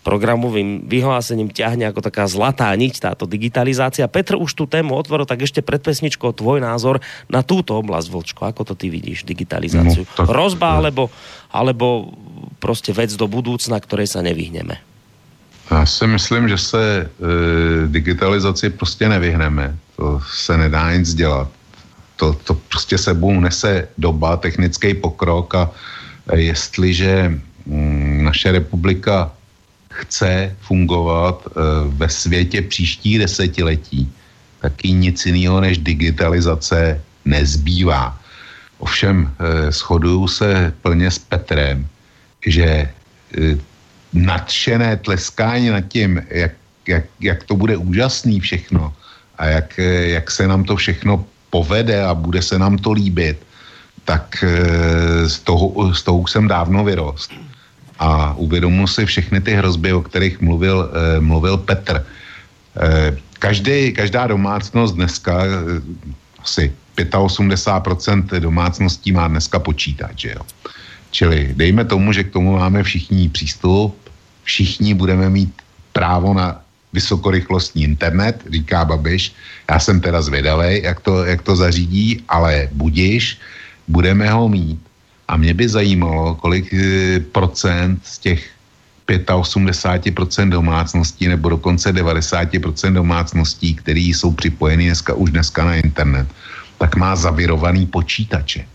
programovým 0.05 0.85
vyhlásením 0.85 1.49
ťahne 1.49 1.89
ako 1.89 2.05
taká 2.05 2.29
zlatá 2.29 2.69
niť 2.77 3.01
táto 3.01 3.25
digitalizácia. 3.25 4.05
Petr 4.05 4.37
už 4.37 4.53
tú 4.53 4.69
tému 4.69 4.93
otvoril, 4.93 5.25
tak 5.25 5.41
ešte 5.49 5.65
pred 5.65 5.81
pesničkou 5.81 6.29
tvoj 6.37 6.61
názor 6.61 7.01
na 7.27 7.41
túto 7.41 7.73
oblasť, 7.81 8.13
Vlčko. 8.13 8.45
Ako 8.45 8.69
to 8.69 8.75
ty 8.77 8.93
vidíš, 8.93 9.25
digitalizáciu? 9.25 10.05
No, 10.05 10.13
tak, 10.13 10.29
Rozba, 10.29 10.77
alebo, 10.77 11.09
alebo 11.49 12.13
prostě 12.65 12.97
vec 12.97 13.17
do 13.17 13.29
budoucna, 13.29 13.77
které 13.77 14.07
se 14.09 14.23
nevyhneme? 14.25 14.81
Já 15.71 15.87
si 15.87 16.07
myslím, 16.07 16.49
že 16.49 16.59
se 16.59 16.81
e, 16.81 17.09
digitalizaci 17.93 18.71
prostě 18.73 19.09
nevyhneme. 19.09 19.77
To 19.97 20.21
se 20.25 20.57
nedá 20.57 20.97
nic 20.97 21.15
dělat. 21.15 21.49
To, 22.17 22.33
to 22.33 22.55
prostě 22.73 22.97
sebou 22.97 23.37
nese 23.41 23.89
doba, 24.01 24.41
technický 24.41 24.95
pokrok 24.97 25.55
a 25.55 25.71
e, 26.33 26.41
jestliže 26.41 27.37
mm, 27.69 28.25
naše 28.33 28.53
republika 28.53 29.29
chce 29.93 30.57
fungovat 30.65 31.45
e, 31.45 31.51
ve 32.01 32.09
světě 32.09 32.63
příští 32.65 33.19
desetiletí, 33.19 34.09
tak 34.61 34.73
jí 34.85 34.93
nic 34.97 35.21
jiného 35.27 35.61
než 35.61 35.85
digitalizace 35.85 37.01
nezbývá. 37.25 38.17
Ovšem 38.79 39.29
e, 39.29 39.73
shoduju 39.73 40.29
se 40.29 40.73
plně 40.81 41.11
s 41.11 41.19
Petrem, 41.19 41.89
že 42.47 42.65
e, 42.65 42.89
nadšené 44.13 44.97
tleskání 44.97 45.69
nad 45.69 45.81
tím, 45.81 46.23
jak, 46.31 46.53
jak, 46.89 47.05
jak 47.21 47.45
to 47.45 47.57
bude 47.57 47.77
úžasný 47.77 48.41
všechno 48.41 48.95
a 49.39 49.47
jak, 49.47 49.79
e, 49.79 50.09
jak 50.09 50.31
se 50.31 50.49
nám 50.49 50.65
to 50.65 50.77
všechno 50.77 51.25
povede 51.51 52.05
a 52.05 52.15
bude 52.15 52.43
se 52.43 52.59
nám 52.59 52.79
to 52.79 52.93
líbit, 52.93 53.39
tak 54.05 54.45
e, 54.45 55.29
z 55.29 55.39
toho, 55.39 55.95
z 55.95 56.03
toho 56.03 56.27
jsem 56.27 56.49
dávno 56.49 56.85
vyrost. 56.85 57.33
A 57.99 58.35
uvědomuji 58.35 58.87
si 58.87 59.07
všechny 59.07 59.41
ty 59.41 59.55
hrozby, 59.55 59.93
o 59.93 60.03
kterých 60.03 60.41
mluvil, 60.41 60.91
mluvil 61.21 61.57
Petr. 61.57 62.07
Každý, 63.39 63.93
každá 63.93 64.27
domácnost 64.27 64.95
dneska, 64.95 65.47
asi 66.43 66.73
85% 66.97 68.41
domácností 68.41 69.13
má 69.13 69.29
dneska 69.29 69.59
počítač, 69.59 70.21
že 70.21 70.31
jo. 70.31 70.43
Čili 71.15 71.55
dejme 71.55 71.87
tomu, 71.87 72.11
že 72.11 72.27
k 72.27 72.35
tomu 72.35 72.59
máme 72.59 72.83
všichni 72.83 73.31
přístup, 73.31 73.95
všichni 74.43 74.99
budeme 74.99 75.31
mít 75.31 75.55
právo 75.95 76.35
na 76.35 76.59
vysokorychlostní 76.93 77.87
internet, 77.87 78.43
říká 78.51 78.85
Babiš. 78.85 79.31
Já 79.71 79.79
jsem 79.79 80.01
teda 80.01 80.23
zvědavý, 80.23 80.83
jak 80.83 81.01
to, 81.01 81.25
jak 81.25 81.43
to 81.43 81.57
zařídí, 81.57 82.19
ale 82.29 82.69
budiš, 82.73 83.39
budeme 83.89 84.27
ho 84.31 84.49
mít. 84.49 84.83
A 85.29 85.37
mě 85.39 85.55
by 85.55 85.69
zajímalo, 85.69 86.35
kolik 86.35 86.75
eh, 86.75 87.21
procent 87.21 88.03
z 88.03 88.19
těch 88.19 88.51
85% 89.07 90.51
domácností 90.51 91.29
nebo 91.29 91.49
dokonce 91.49 91.95
90% 91.95 92.93
domácností, 92.93 93.75
které 93.75 94.01
jsou 94.01 94.33
připojeny 94.33 94.91
dneska, 94.91 95.15
už 95.15 95.31
dneska 95.31 95.65
na 95.65 95.75
internet, 95.77 96.27
tak 96.79 96.97
má 96.97 97.17
zavirovaný 97.17 97.87
počítače. 97.87 98.74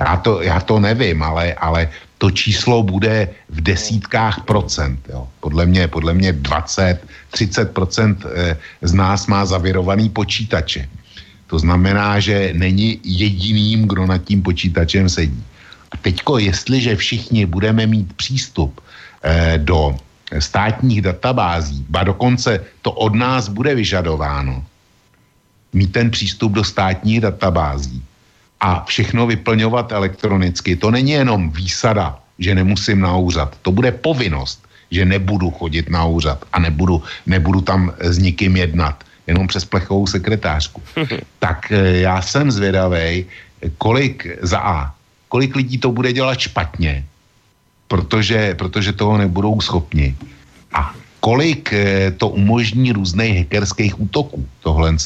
Já 0.00 0.16
to, 0.16 0.42
já 0.42 0.60
to 0.60 0.80
nevím, 0.80 1.22
ale, 1.22 1.54
ale 1.54 1.88
to 2.18 2.30
číslo 2.30 2.82
bude 2.82 3.28
v 3.48 3.60
desítkách 3.60 4.44
procent. 4.44 5.00
Jo. 5.08 5.28
Podle 5.40 5.66
mě, 5.66 5.88
podle 5.88 6.14
mě 6.14 6.32
20, 6.32 7.00
30 7.30 7.72
procent 7.72 8.24
eh, 8.24 8.56
z 8.82 8.92
nás 8.92 9.26
má 9.26 9.44
zavirovaný 9.44 10.08
počítače. 10.08 10.88
To 11.46 11.58
znamená, 11.58 12.20
že 12.20 12.52
není 12.52 13.00
jediným, 13.04 13.88
kdo 13.88 14.06
nad 14.06 14.24
tím 14.24 14.42
počítačem 14.42 15.08
sedí. 15.08 15.44
A 15.92 15.96
teďko, 15.96 16.38
jestliže 16.38 16.96
všichni 16.96 17.46
budeme 17.46 17.86
mít 17.86 18.12
přístup 18.12 18.80
eh, 19.22 19.58
do 19.58 19.96
státních 20.38 21.02
databází, 21.02 21.84
ba 21.88 22.04
dokonce 22.04 22.60
to 22.82 22.92
od 22.92 23.14
nás 23.14 23.48
bude 23.48 23.74
vyžadováno, 23.74 24.64
mít 25.72 25.92
ten 25.92 26.10
přístup 26.10 26.52
do 26.52 26.64
státních 26.64 27.20
databází, 27.20 28.02
a 28.60 28.84
všechno 28.84 29.26
vyplňovat 29.26 29.92
elektronicky. 29.92 30.76
To 30.76 30.90
není 30.90 31.10
jenom 31.10 31.50
výsada, 31.50 32.18
že 32.38 32.54
nemusím 32.54 33.00
na 33.00 33.16
úřad. 33.16 33.56
To 33.62 33.72
bude 33.72 33.92
povinnost, 33.92 34.62
že 34.90 35.04
nebudu 35.04 35.50
chodit 35.50 35.90
na 35.90 36.04
úřad 36.04 36.44
a 36.52 36.58
nebudu, 36.58 37.02
nebudu 37.26 37.60
tam 37.60 37.92
s 38.00 38.18
nikým 38.18 38.56
jednat, 38.56 39.04
jenom 39.26 39.46
přes 39.46 39.64
plechovou 39.64 40.06
sekretářku. 40.06 40.82
tak 41.38 41.72
eh, 41.72 42.04
já 42.04 42.22
jsem 42.22 42.50
zvědavý, 42.50 43.26
kolik 43.78 44.26
za 44.42 44.58
A, 44.60 44.92
kolik 45.28 45.56
lidí 45.56 45.78
to 45.78 45.92
bude 45.92 46.12
dělat 46.12 46.38
špatně, 46.38 47.04
protože, 47.88 48.54
protože 48.54 48.92
toho 48.92 49.18
nebudou 49.18 49.60
schopni. 49.60 50.16
A 50.72 50.94
kolik 51.20 51.72
eh, 51.72 52.10
to 52.10 52.28
umožní 52.28 52.92
různých 52.92 53.38
hackerských 53.38 54.00
útoků, 54.00 54.46
tohle. 54.60 54.96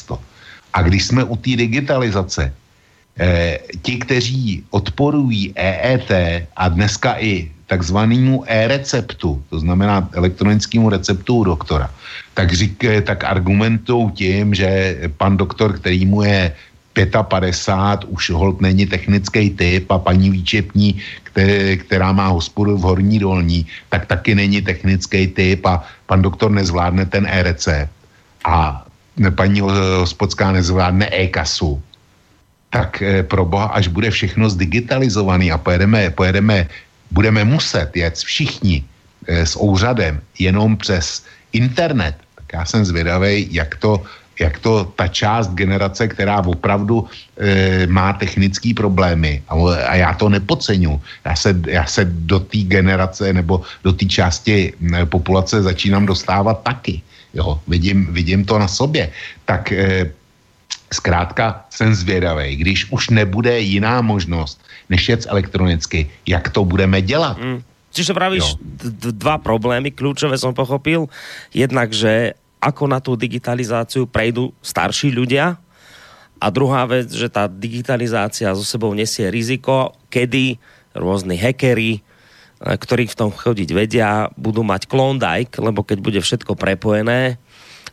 A 0.73 0.81
když 0.81 1.05
jsme 1.05 1.23
u 1.23 1.35
té 1.35 1.55
digitalizace, 1.55 2.53
eh, 3.19 3.59
ti, 3.81 3.97
kteří 3.97 4.63
odporují 4.69 5.53
EET 5.55 6.11
a 6.55 6.69
dneska 6.69 7.15
i 7.19 7.51
takzvanému 7.67 8.45
e-receptu, 8.47 9.41
to 9.49 9.59
znamená 9.59 10.09
elektronickému 10.13 10.89
receptu 10.89 11.35
u 11.35 11.43
doktora, 11.43 11.89
tak, 12.33 12.53
řík, 12.53 12.83
tak 13.03 13.23
argumentují 13.23 14.11
tím, 14.11 14.53
že 14.53 14.97
pan 15.17 15.37
doktor, 15.37 15.73
který 15.73 16.05
mu 16.05 16.21
je 16.21 16.53
55, 17.03 18.09
už 18.09 18.29
hold 18.29 18.61
není 18.61 18.85
technický 18.85 19.49
typ 19.49 19.91
a 19.91 19.99
paní 19.99 20.29
výčepní, 20.29 20.95
které, 21.23 21.77
která 21.77 22.11
má 22.11 22.27
hospodu 22.27 22.77
v 22.77 22.81
horní 22.81 23.19
dolní, 23.19 23.65
tak 23.89 24.05
taky 24.05 24.35
není 24.35 24.61
technický 24.61 25.27
typ 25.27 25.65
a 25.65 25.83
pan 26.05 26.21
doktor 26.21 26.51
nezvládne 26.51 27.05
ten 27.05 27.27
e-recept 27.27 27.91
a 28.45 28.85
paní 29.35 29.59
hospodská 29.99 30.51
nezvládne 30.51 31.09
e-kasu 31.11 31.81
tak 32.75 32.99
eh, 32.99 33.23
pro 33.23 33.47
boha, 33.47 33.71
až 33.71 33.87
bude 33.87 34.11
všechno 34.11 34.51
zdigitalizovaný 34.51 35.47
a 35.51 35.57
pojedeme, 35.57 36.11
pojedeme, 36.11 36.67
budeme 37.11 37.47
muset 37.47 37.95
jet 37.95 38.19
všichni 38.19 38.83
e, 39.27 39.45
s 39.47 39.55
úřadem 39.55 40.19
jenom 40.35 40.75
přes 40.75 41.23
internet, 41.55 42.19
tak 42.35 42.45
já 42.53 42.65
jsem 42.65 42.85
zvědavý, 42.85 43.47
jak 43.47 43.79
to, 43.79 44.03
jak 44.39 44.59
to 44.59 44.91
ta 44.99 45.07
část 45.07 45.55
generace, 45.55 46.07
která 46.11 46.43
opravdu 46.43 47.07
e, 47.39 47.87
má 47.87 48.13
technické 48.19 48.75
problémy, 48.75 49.39
a, 49.47 49.55
a 49.87 49.95
já 49.95 50.11
to 50.13 50.27
nepodceňu, 50.27 50.99
já 51.25 51.35
se, 51.35 51.55
já 51.71 51.85
se 51.85 52.03
do 52.05 52.43
té 52.43 52.67
generace 52.67 53.31
nebo 53.31 53.63
do 53.87 53.93
té 53.95 54.05
části 54.05 54.73
e, 54.75 55.05
populace 55.05 55.63
začínám 55.63 56.05
dostávat 56.05 56.59
taky. 56.67 57.01
Jo, 57.35 57.59
vidím, 57.67 58.11
vidím 58.11 58.43
to 58.43 58.59
na 58.59 58.67
sobě. 58.67 59.11
Tak 59.45 59.71
e, 59.71 60.11
zkrátka 60.95 61.65
jsem 61.69 61.95
zvědavý, 61.95 62.55
když 62.55 62.91
už 62.91 63.09
nebude 63.09 63.59
jiná 63.59 64.01
možnost, 64.01 64.63
než 64.89 65.09
jet 65.09 65.25
elektronicky, 65.27 66.09
jak 66.25 66.49
to 66.49 66.65
budeme 66.65 67.01
dělat. 67.01 67.37
Mm. 67.37 67.61
Čiže 67.95 68.11
pravíš 68.11 68.59
dva 69.15 69.39
problémy, 69.39 69.87
kľúčové 69.87 70.35
som 70.35 70.51
pochopil. 70.51 71.07
Jednak, 71.55 71.95
že 71.95 72.35
ako 72.59 72.91
na 72.91 72.99
tú 72.99 73.15
digitalizáciu 73.15 74.03
prejdú 74.03 74.51
starší 74.59 75.15
ľudia 75.15 75.55
a 76.35 76.47
druhá 76.51 76.83
vec, 76.83 77.07
že 77.07 77.31
tá 77.31 77.47
digitalizácia 77.47 78.51
so 78.51 78.67
sebou 78.67 78.91
nesie 78.91 79.31
riziko, 79.31 79.95
kedy 80.11 80.59
rôzni 80.91 81.39
hackery, 81.39 82.03
eh, 82.03 82.75
ktorí 82.75 83.07
v 83.07 83.15
tom 83.15 83.31
chodiť 83.31 83.69
vedia, 83.71 84.27
budú 84.35 84.67
mať 84.67 84.91
Klondike, 84.91 85.55
lebo 85.63 85.79
keď 85.87 85.97
bude 86.03 86.19
všetko 86.19 86.59
prepojené 86.59 87.39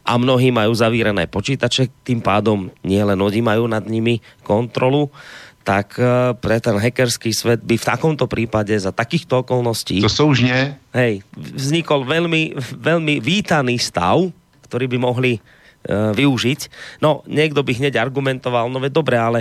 a 0.03 0.19
mnohí 0.19 0.51
majú 0.51 0.75
zavírané 0.75 1.31
počítače, 1.31 1.91
tým 2.03 2.19
pádom 2.19 2.71
nie 2.83 2.99
len 2.99 3.19
oni 3.19 3.41
majú 3.41 3.71
nad 3.71 3.87
nimi 3.87 4.19
kontrolu, 4.43 5.11
tak 5.63 5.95
eh, 5.99 6.35
pre 6.37 6.59
ten 6.59 6.75
hackerský 6.75 7.31
svet 7.31 7.63
by 7.63 7.79
v 7.79 7.89
takomto 7.89 8.27
prípade 8.27 8.75
za 8.75 8.91
takýchto 8.91 9.47
okolností... 9.47 10.03
To 10.03 10.11
soužne. 10.11 10.77
Hej, 10.91 11.23
vznikol 11.39 12.03
veľmi, 12.03 12.59
veľmi 12.59 13.23
vítaný 13.23 13.79
stav, 13.79 14.27
ktorý 14.67 14.91
by 14.91 14.99
mohli 14.99 15.37
uh, 15.37 16.17
využiť. 16.17 16.61
No, 17.05 17.21
niekto 17.29 17.61
by 17.61 17.77
hneď 17.77 18.01
argumentoval, 18.01 18.73
no 18.73 18.81
veď 18.81 18.93
dobre, 18.97 19.21
ale 19.21 19.41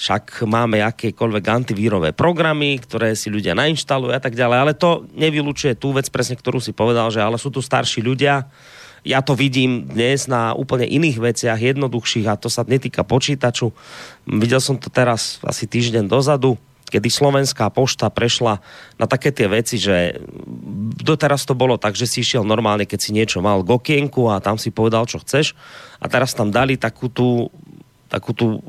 však 0.00 0.48
máme 0.48 0.80
akékoľvek 0.80 1.44
antivírové 1.44 2.10
programy, 2.16 2.80
ktoré 2.80 3.12
si 3.12 3.28
ľudia 3.28 3.52
nainštalujú 3.52 4.10
a 4.16 4.20
tak 4.20 4.32
ďalej, 4.32 4.58
ale 4.58 4.72
to 4.72 5.04
nevylučuje 5.12 5.76
tú 5.76 5.92
vec 5.92 6.08
presne, 6.08 6.40
ktorú 6.40 6.58
si 6.58 6.72
povedal, 6.72 7.12
že 7.12 7.20
ale 7.20 7.36
sú 7.36 7.52
tu 7.52 7.60
starší 7.60 8.00
ľudia, 8.00 8.48
ja 9.02 9.18
to 9.18 9.34
vidím 9.34 9.90
dnes 9.90 10.30
na 10.30 10.54
úplne 10.54 10.86
iných 10.86 11.18
veciach, 11.18 11.58
jednoduchších 11.58 12.26
a 12.30 12.38
to 12.38 12.46
sa 12.46 12.62
netýka 12.62 13.02
počítaču. 13.02 13.74
Videl 14.26 14.62
som 14.62 14.78
to 14.78 14.86
teraz 14.94 15.42
asi 15.42 15.66
týždeň 15.66 16.06
dozadu, 16.06 16.54
kedy 16.86 17.08
slovenská 17.10 17.72
pošta 17.74 18.12
prešla 18.12 18.62
na 19.00 19.06
také 19.10 19.34
tie 19.34 19.50
veci, 19.50 19.80
že 19.80 20.22
doteraz 21.02 21.42
to 21.48 21.58
bolo 21.58 21.80
tak, 21.80 21.98
že 21.98 22.06
si 22.06 22.22
išiel 22.22 22.46
normálne, 22.46 22.86
keď 22.86 22.98
si 23.00 23.10
niečo 23.10 23.42
mal 23.42 23.64
k 23.66 23.74
okienku 23.74 24.30
a 24.30 24.38
tam 24.38 24.60
si 24.60 24.70
povedal, 24.70 25.08
čo 25.10 25.18
chceš 25.18 25.58
a 25.98 26.06
teraz 26.06 26.36
tam 26.36 26.54
dali 26.54 26.78
takú 26.78 27.10
tú, 27.10 27.50
takú 28.06 28.36
tú 28.36 28.62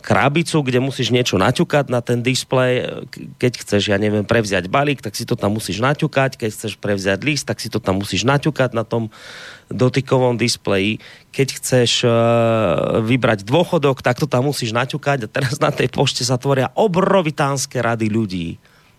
krabicu, 0.00 0.64
kde 0.64 0.80
musíš 0.80 1.12
niečo 1.12 1.36
naťukať 1.36 1.92
na 1.92 2.00
ten 2.00 2.24
displej. 2.24 3.04
Keď 3.36 3.52
chceš, 3.60 3.92
ja 3.92 4.00
neviem, 4.00 4.24
prevziať 4.24 4.72
balík, 4.72 5.04
tak 5.04 5.12
si 5.12 5.28
to 5.28 5.36
tam 5.36 5.60
musíš 5.60 5.84
naťukať. 5.84 6.40
Keď 6.40 6.50
chceš 6.50 6.72
prevziať 6.80 7.20
list, 7.20 7.44
tak 7.44 7.60
si 7.60 7.68
to 7.68 7.76
tam 7.76 8.00
musíš 8.00 8.24
naťukať 8.24 8.72
na 8.72 8.88
tom 8.88 9.12
dotykovom 9.68 10.40
displeji. 10.40 11.04
Keď 11.36 11.48
chceš 11.60 12.08
uh, 12.08 13.04
vybrať 13.04 13.44
dôchodok, 13.44 14.00
tak 14.00 14.16
to 14.16 14.24
tam 14.24 14.48
musíš 14.48 14.72
naťukať. 14.72 15.28
A 15.28 15.32
teraz 15.32 15.60
na 15.60 15.68
tej 15.68 15.92
pošte 15.92 16.24
sa 16.24 16.40
tvoria 16.40 16.72
obrovitánske 16.72 17.76
rady 17.84 18.08
ľudí. 18.08 18.48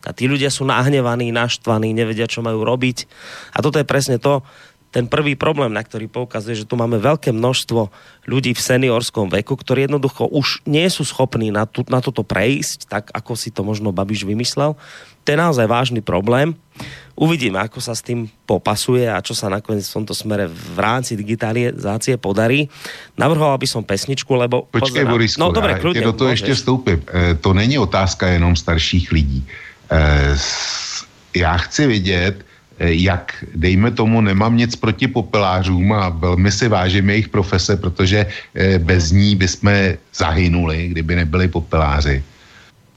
A 0.07 0.15
tí 0.15 0.31
ľudia 0.31 0.47
sú 0.47 0.63
nahnevaní, 0.63 1.33
naštvaní, 1.35 1.91
nevedia, 1.91 2.29
čo 2.29 2.39
majú 2.39 2.63
robiť. 2.63 3.03
A 3.51 3.59
toto 3.59 3.81
je 3.81 3.89
presne 3.89 4.15
to, 4.15 4.47
ten 4.89 5.05
prvý 5.05 5.37
problém, 5.37 5.69
na 5.69 5.85
ktorý 5.85 6.09
poukazuje, 6.09 6.57
že 6.57 6.65
tu 6.65 6.73
máme 6.73 6.97
veľké 6.97 7.29
množstvo 7.29 7.93
ľudí 8.25 8.57
v 8.57 8.61
seniorskom 8.61 9.29
veku, 9.29 9.53
ktorí 9.53 9.85
jednoducho 9.85 10.25
už 10.25 10.65
nie 10.65 10.89
sú 10.89 11.05
schopní 11.05 11.53
na, 11.53 11.69
tu, 11.69 11.85
na 11.85 12.01
toto 12.01 12.25
prejsť, 12.25 12.89
tak 12.89 13.03
ako 13.13 13.37
si 13.37 13.53
to 13.53 13.61
možno 13.61 13.93
Babiš 13.93 14.25
vymyslel. 14.25 14.73
To 15.23 15.27
je 15.29 15.37
naozaj 15.37 15.69
vážny 15.69 16.01
problém. 16.01 16.57
Uvidíme, 17.13 17.61
ako 17.61 17.77
sa 17.77 17.93
s 17.93 18.01
tým 18.01 18.25
popasuje 18.49 19.05
a 19.05 19.21
čo 19.21 19.37
sa 19.37 19.45
nakoniec 19.51 19.85
v 19.85 19.95
tomto 20.01 20.17
smere 20.17 20.49
v 20.49 20.77
rámci 20.81 21.13
digitalizácie 21.13 22.17
podarí. 22.17 22.65
Navrhoval 23.13 23.61
by 23.61 23.67
som 23.69 23.85
pesničku, 23.85 24.33
lebo... 24.33 24.65
Počkej, 24.73 25.05
pozerám... 25.05 25.13
Borisku, 25.13 25.37
no, 25.37 25.53
dobre, 25.53 25.77
kľudne, 25.77 26.01
do 26.01 26.17
toho 26.17 26.33
ešte 26.33 26.55
vstoupím. 26.57 27.05
E, 27.05 27.37
to 27.37 27.53
není 27.53 27.77
otázka 27.77 28.33
jenom 28.33 28.57
starších 28.57 29.11
lidí. 29.11 29.45
E, 29.45 30.33
já 31.35 31.53
chci 31.57 31.87
vidět, 31.87 32.48
jak, 32.80 33.45
dejme 33.56 33.91
tomu, 33.91 34.22
nemám 34.22 34.57
nic 34.57 34.76
proti 34.76 35.07
popelářům 35.07 35.93
a 35.93 36.10
velmi 36.10 36.51
si 36.51 36.68
vážím 36.68 37.10
jejich 37.10 37.30
profese, 37.30 37.77
protože 37.77 38.26
eh, 38.56 38.80
bez 38.80 39.11
ní 39.11 39.35
bychom 39.35 39.72
zahynuli, 40.15 40.88
kdyby 40.88 41.15
nebyli 41.15 41.47
popeláři. 41.47 42.23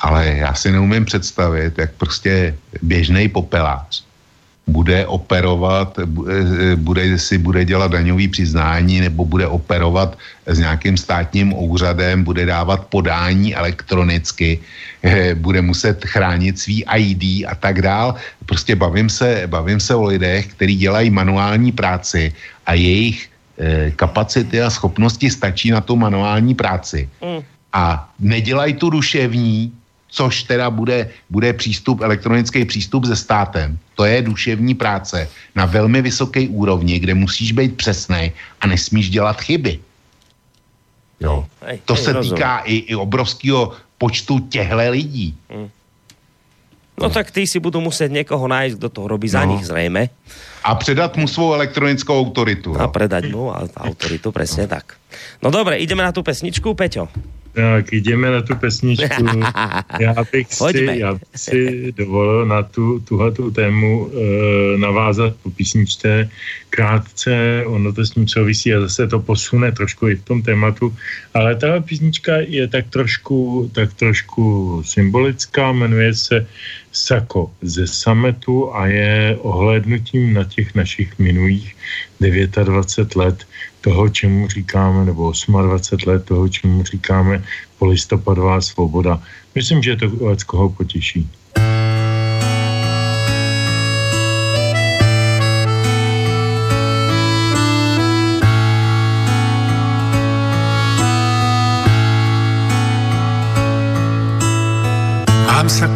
Ale 0.01 0.27
já 0.27 0.55
si 0.55 0.73
neumím 0.73 1.05
představit, 1.05 1.79
jak 1.79 1.93
prostě 1.95 2.55
běžný 2.83 3.29
popelář 3.29 4.12
bude 4.67 5.07
operovat, 5.07 5.99
eh, 5.99 6.77
bude, 6.77 7.19
si 7.19 7.39
bude 7.39 7.65
dělat 7.65 7.91
daňový 7.93 8.29
přiznání 8.29 9.01
nebo 9.01 9.25
bude 9.25 9.47
operovat 9.47 10.19
s 10.47 10.59
nějakým 10.59 10.97
státním 10.97 11.53
úřadem, 11.53 12.25
bude 12.25 12.47
dávat 12.47 12.87
podání 12.87 13.55
elektronicky, 13.55 14.61
eh, 15.03 15.35
bude 15.35 15.63
muset 15.63 16.05
chránit 16.07 16.59
svý 16.59 16.85
ID 16.87 17.45
a 17.47 17.55
tak 17.59 17.83
dál. 17.83 18.15
Prostě 18.47 18.77
bavím 18.77 19.11
se, 19.11 19.43
bavím 19.47 19.81
se 19.81 19.95
o 19.95 20.05
lidech, 20.05 20.55
kteří 20.55 20.77
dělají 20.77 21.11
manuální 21.11 21.73
práci 21.73 22.33
a 22.67 22.75
jejich 22.75 23.29
kapacity 23.97 24.59
a 24.59 24.71
schopnosti 24.71 25.31
stačí 25.31 25.71
na 25.71 25.81
tu 25.81 25.95
manuální 25.95 26.55
práci. 26.55 27.07
Mm. 27.23 27.45
A 27.73 28.11
nedělají 28.19 28.75
tu 28.75 28.91
duševní, 28.91 29.73
což 30.13 30.43
teda 30.43 30.71
bude, 30.71 31.11
bude 31.31 31.53
přístup, 31.53 32.01
elektronický 32.01 32.65
přístup 32.65 33.05
se 33.05 33.17
státem. 33.17 33.79
To 33.97 34.05
je 34.05 34.23
duševní 34.23 34.75
práce 34.75 35.29
na 35.57 35.65
velmi 35.65 36.03
vysoké 36.03 36.49
úrovni, 36.49 36.99
kde 36.99 37.15
musíš 37.15 37.53
být 37.53 37.77
přesný 37.77 38.33
a 38.61 38.67
nesmíš 38.67 39.11
dělat 39.11 39.41
chyby. 39.41 39.79
Jo. 41.21 41.47
To 41.85 41.97
se 41.97 42.15
týká 42.15 42.59
i, 42.59 42.75
i 42.75 42.95
obrovského 42.95 43.73
počtu 43.99 44.39
těchto 44.39 44.91
lidí. 44.91 45.37
Hmm. 45.51 45.69
No 47.01 47.11
tak 47.11 47.31
ty 47.31 47.47
si 47.47 47.61
budou 47.61 47.81
muset 47.81 48.13
někoho 48.13 48.49
najít, 48.49 48.79
kdo 48.79 48.89
to 48.89 49.09
robí 49.09 49.29
no. 49.29 49.33
za 49.33 49.45
nich 49.45 49.67
zřejmě. 49.67 50.11
A 50.65 50.75
předat 50.75 51.17
mu 51.17 51.29
svou 51.29 51.55
elektronickou 51.55 52.21
autoritu. 52.21 52.77
A 52.81 52.89
predať 52.89 53.33
mu 53.33 53.51
autoritu, 53.77 54.33
přesně 54.33 54.67
tak. 54.67 54.93
No 55.43 55.51
dobré, 55.51 55.77
ideme 55.77 56.03
na 56.03 56.13
tu 56.13 56.23
pesničku, 56.23 56.75
Peťo. 56.75 57.09
Tak 57.53 57.93
jdeme 57.93 58.31
na 58.31 58.43
tu 58.43 58.57
pesničku. 58.57 59.24
Já 60.01 60.15
bych 60.33 60.55
si, 60.55 60.89
já 60.93 61.12
bych 61.12 61.23
si 61.37 61.93
dovolil 61.97 62.47
na 62.47 62.62
tu, 62.62 63.01
tuhletu 63.01 63.51
tému 63.51 64.11
e, 64.11 64.79
navázat 64.79 65.35
po 65.43 65.51
písničce 65.51 66.31
krátce, 66.73 67.62
ono 67.69 67.93
to 67.93 68.01
s 68.01 68.15
ním 68.15 68.28
souvisí 68.28 68.73
a 68.74 68.81
zase 68.81 69.09
to 69.09 69.20
posune 69.20 69.73
trošku 69.73 70.09
i 70.09 70.16
v 70.16 70.24
tom 70.24 70.43
tématu, 70.43 70.89
ale 71.36 71.57
ta 71.57 71.81
písnička 71.81 72.49
je 72.49 72.65
tak 72.69 72.89
trošku, 72.89 73.69
tak 73.77 73.93
trošku 73.94 74.43
symbolická, 74.85 75.73
jmenuje 75.73 76.15
se 76.15 76.36
Sako 76.93 77.53
ze 77.62 77.86
sametu 77.86 78.74
a 78.74 78.86
je 78.86 79.36
ohlédnutím 79.40 80.32
na 80.32 80.44
těch 80.44 80.74
našich 80.74 81.19
minulých 81.19 81.77
29 82.20 83.16
let 83.16 83.39
toho, 83.81 84.09
čemu 84.09 84.49
říkáme, 84.49 85.05
nebo 85.05 85.32
28 85.32 86.09
let 86.09 86.24
toho, 86.24 86.49
čemu 86.49 86.85
říkáme 86.85 87.44
polistopadová 87.78 88.61
svoboda. 88.61 89.23
Myslím, 89.55 89.82
že 89.82 89.97
to 89.97 90.09
koho 90.47 90.69
potěší. 90.70 91.28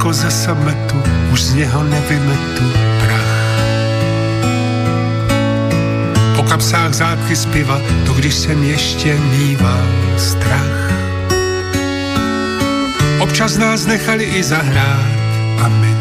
Sako 0.07 0.12
ze 0.12 0.31
sametu, 0.31 1.03
už 1.33 1.43
z 1.43 1.55
něho 1.55 1.83
nevymetu 1.83 2.65
kapsách 6.49 6.95
zátky 6.95 7.37
z 7.37 7.47
piva, 7.47 7.81
to 8.07 8.12
když 8.12 8.35
jsem 8.35 8.65
ještě 8.65 9.19
mýval 9.19 9.87
strach. 10.16 10.91
Občas 13.20 13.57
nás 13.57 13.87
nechali 13.87 14.24
i 14.24 14.43
zahrát 14.43 15.07
a 15.65 15.69
my 15.69 15.97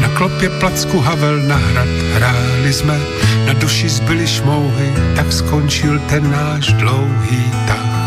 na 0.00 0.08
klopě 0.08 0.50
placku 0.50 1.00
Havel 1.00 1.42
na 1.42 1.56
hrad 1.56 1.88
hráli 2.14 2.72
jsme, 2.72 3.00
na 3.46 3.52
duši 3.52 3.88
zbyly 3.88 4.26
šmouhy, 4.26 4.92
tak 5.16 5.32
skončil 5.32 5.98
ten 5.98 6.30
náš 6.30 6.72
dlouhý 6.72 7.50
tah. 7.66 8.01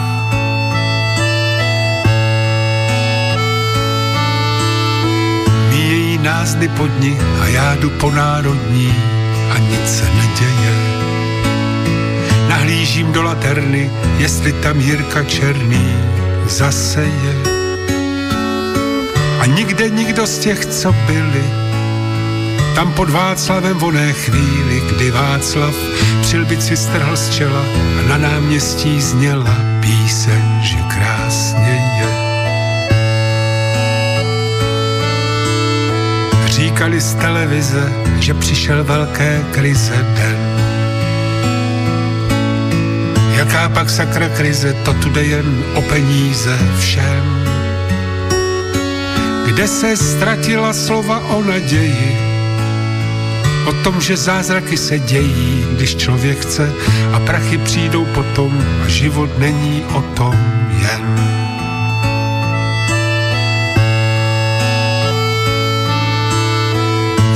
Nás 6.26 6.58
pod 6.78 7.00
ní 7.00 7.18
a 7.42 7.48
já 7.48 7.76
jdu 7.76 7.90
po 7.90 8.12
národní 8.12 8.94
a 9.52 9.58
nic 9.58 9.98
se 9.98 10.04
neděje. 10.04 10.74
Nahlížím 12.50 13.12
do 13.12 13.24
laterny, 13.24 13.92
jestli 14.18 14.54
tam 14.54 14.80
Jirka 14.80 15.24
Černý 15.24 15.96
zase 16.46 17.04
je. 17.04 17.36
A 19.40 19.46
nikde 19.46 19.90
nikdo 19.90 20.28
z 20.28 20.40
těch, 20.40 20.66
co 20.66 20.92
byli, 20.92 21.44
tam 22.76 22.94
pod 22.94 23.10
Václavem 23.10 23.78
v 23.78 23.84
oné 23.84 24.14
chvíli, 24.14 24.82
kdy 24.90 25.12
Václav 25.12 25.76
přilbici 26.22 26.78
strhl 26.78 27.16
z 27.16 27.30
čela 27.30 27.66
a 28.00 28.08
na 28.10 28.18
náměstí 28.18 29.02
zněla 29.02 29.56
píseň, 29.82 30.60
že 30.62 30.78
krásně 30.78 32.00
je. 32.00 32.25
Říkali 36.56 37.02
z 37.02 37.14
televize, 37.14 37.94
že 38.20 38.34
přišel 38.34 38.84
velké 38.84 39.46
krize 39.52 39.96
den. 40.16 40.38
Jaká 43.38 43.70
pak 43.70 43.90
sakra 43.90 44.30
krize, 44.30 44.74
to 44.74 44.94
tu 44.94 45.10
jde 45.10 45.24
jen 45.24 45.64
o 45.74 45.82
peníze 45.82 46.60
všem. 46.80 47.48
Kde 49.46 49.68
se 49.68 49.98
ztratila 49.98 50.74
slova 50.74 51.20
o 51.20 51.44
naději, 51.44 52.18
O 53.66 53.74
tom, 53.74 54.02
že 54.02 54.18
zázraky 54.18 54.78
se 54.78 55.00
dějí, 55.00 55.66
když 55.72 55.96
člověk 55.96 56.40
chce 56.40 56.74
a 57.14 57.20
prachy 57.20 57.58
přijdou 57.58 58.06
potom 58.06 58.66
a 58.86 58.88
život 58.88 59.40
není 59.40 59.84
o 59.94 60.02
tom 60.02 60.36
jen. 60.82 61.45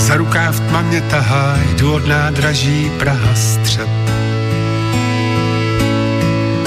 Za 0.10 0.18
rukáv 0.18 0.60
tma 0.60 0.82
mě 0.82 1.02
tahá, 1.02 1.58
jdu 1.76 1.94
od 1.94 2.08
nádraží 2.08 2.92
Praha 3.00 3.36
střed. 3.36 3.90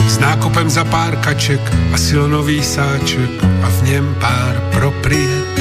S 0.08 0.18
nákupem 0.18 0.70
za 0.70 0.84
pár 0.84 1.16
kaček 1.16 1.60
a 1.94 1.98
silonový 1.98 2.62
sáček 2.62 3.30
a 3.62 3.68
v 3.68 3.82
něm 3.82 4.14
pár 4.20 4.62
propriet. 4.72 5.60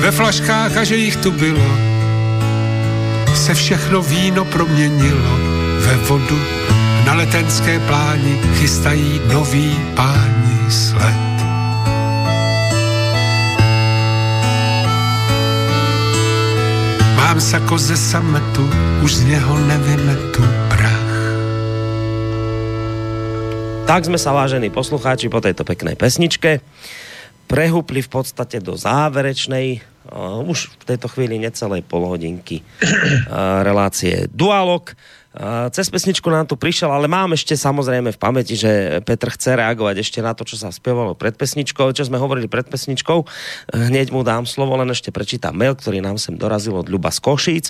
Ve 0.00 0.10
flaškách 0.10 0.76
a 0.76 0.84
že 0.84 0.96
jich 0.96 1.16
tu 1.16 1.30
bylo, 1.30 1.78
se 3.34 3.54
všechno 3.54 4.02
víno 4.02 4.44
proměnilo 4.44 5.38
ve 5.78 5.96
vodu. 5.96 6.38
Na 7.06 7.14
letenské 7.14 7.78
pláni 7.78 8.40
chystají 8.54 9.20
nový 9.32 9.78
páni 9.94 10.70
sled. 10.70 11.31
Mám 17.32 17.40
sako 17.40 17.80
ze 17.80 17.96
sametu, 17.96 18.68
už 19.00 19.14
z 19.14 19.24
něho 19.24 19.56
nevymetu 19.64 20.44
prach. 20.68 21.16
Tak 23.88 24.04
sme 24.04 24.20
sa, 24.20 24.36
vážení 24.36 24.68
poslucháči, 24.68 25.32
po 25.32 25.40
tejto 25.40 25.64
peknej 25.64 25.96
pesničke 25.96 26.60
prehupli 27.48 28.04
v 28.04 28.10
podstate 28.12 28.60
do 28.60 28.76
záverečnej 28.76 29.80
uh, 30.12 30.44
už 30.44 30.76
v 30.76 30.84
tejto 30.84 31.08
chvíli 31.08 31.40
necelej 31.40 31.80
polhodinky 31.88 32.60
uh, 32.60 33.64
relácie 33.64 34.28
Dualog. 34.28 34.92
Cez 35.72 35.88
pesničku 35.88 36.28
nám 36.28 36.44
tu 36.44 36.60
prišiel, 36.60 36.92
ale 36.92 37.08
mám 37.08 37.32
ešte 37.32 37.56
samozrejme 37.56 38.12
v 38.12 38.20
pamäti, 38.20 38.52
že 38.52 39.00
Petr 39.00 39.32
chce 39.32 39.56
reagovať 39.56 40.04
ešte 40.04 40.20
na 40.20 40.36
to, 40.36 40.44
čo 40.44 40.60
sa 40.60 40.68
spievalo 40.68 41.16
pred 41.16 41.32
pesničkou, 41.40 41.88
čo 41.96 42.04
sme 42.04 42.20
hovorili 42.20 42.52
pred 42.52 42.68
pesničkou. 42.68 43.24
Hneď 43.72 44.12
mu 44.12 44.28
dám 44.28 44.44
slovo, 44.44 44.76
len 44.76 44.92
ešte 44.92 45.08
prečítam 45.08 45.56
mail, 45.56 45.72
ktorý 45.72 46.04
nám 46.04 46.20
sem 46.20 46.36
dorazil 46.36 46.76
od 46.76 46.84
Ľuba 46.92 47.08
z 47.08 47.24
Košíc. 47.24 47.66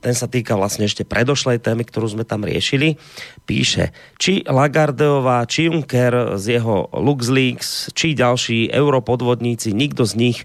Ten 0.00 0.16
sa 0.16 0.24
týka 0.24 0.56
vlastne 0.56 0.88
ešte 0.88 1.04
predošlej 1.04 1.60
témy, 1.60 1.84
ktorú 1.84 2.16
sme 2.16 2.24
tam 2.24 2.48
riešili. 2.48 2.96
Píše, 3.44 3.92
či 4.16 4.48
Lagardeová, 4.48 5.44
či 5.44 5.68
Juncker 5.68 6.40
z 6.40 6.56
jeho 6.56 6.88
LuxLeaks, 6.96 7.92
či 7.92 8.16
ďalší 8.16 8.72
europodvodníci, 8.72 9.76
nikto 9.76 10.08
z 10.08 10.16
nich 10.16 10.38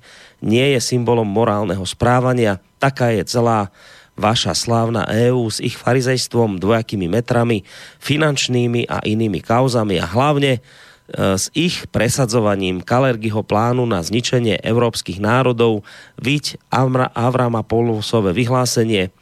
nie 0.44 0.76
je 0.76 0.84
symbolom 0.84 1.31
morálneho 1.31 1.88
správania. 1.88 2.60
Taká 2.77 3.15
je 3.15 3.23
celá 3.23 3.72
vaša 4.18 4.57
slávna 4.57 5.06
EÚ 5.06 5.48
s 5.48 5.61
ich 5.61 5.77
farizejstvom, 5.77 6.57
dvojakými 6.57 7.06
metrami, 7.07 7.61
finančnými 8.02 8.89
a 8.89 9.06
inými 9.06 9.39
kauzami 9.39 10.02
a 10.02 10.10
hlavne 10.10 10.57
e, 10.57 10.60
s 11.38 11.53
ich 11.53 11.85
presadzovaním 11.94 12.81
Kalergyho 12.81 13.45
plánu 13.45 13.85
na 13.85 14.02
zničenie 14.02 14.57
európskych 14.65 15.22
národov, 15.22 15.85
viď 16.18 16.57
Avrama 17.14 17.61
Polusové 17.61 18.34
vyhlásenie 18.34 19.14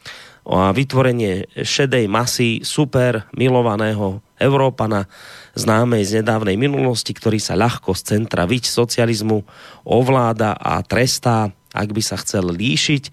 a 0.45 0.69
vytvorenie 0.69 1.49
šedej 1.57 2.05
masy 2.05 2.61
super 2.61 3.25
milovaného 3.33 4.21
Európana 4.37 5.09
známej 5.57 6.05
z 6.05 6.11
nedávnej 6.21 6.53
minulosti, 6.53 7.17
ktorý 7.17 7.41
sa 7.41 7.57
ľahko 7.57 7.97
z 7.97 8.13
centra 8.13 8.45
viď 8.45 8.69
socializmu 8.69 9.41
ovláda 9.87 10.53
a 10.53 10.85
trestá, 10.85 11.49
ak 11.73 11.89
by 11.89 12.01
sa 12.03 12.21
chcel 12.21 12.53
líšiť 12.53 13.03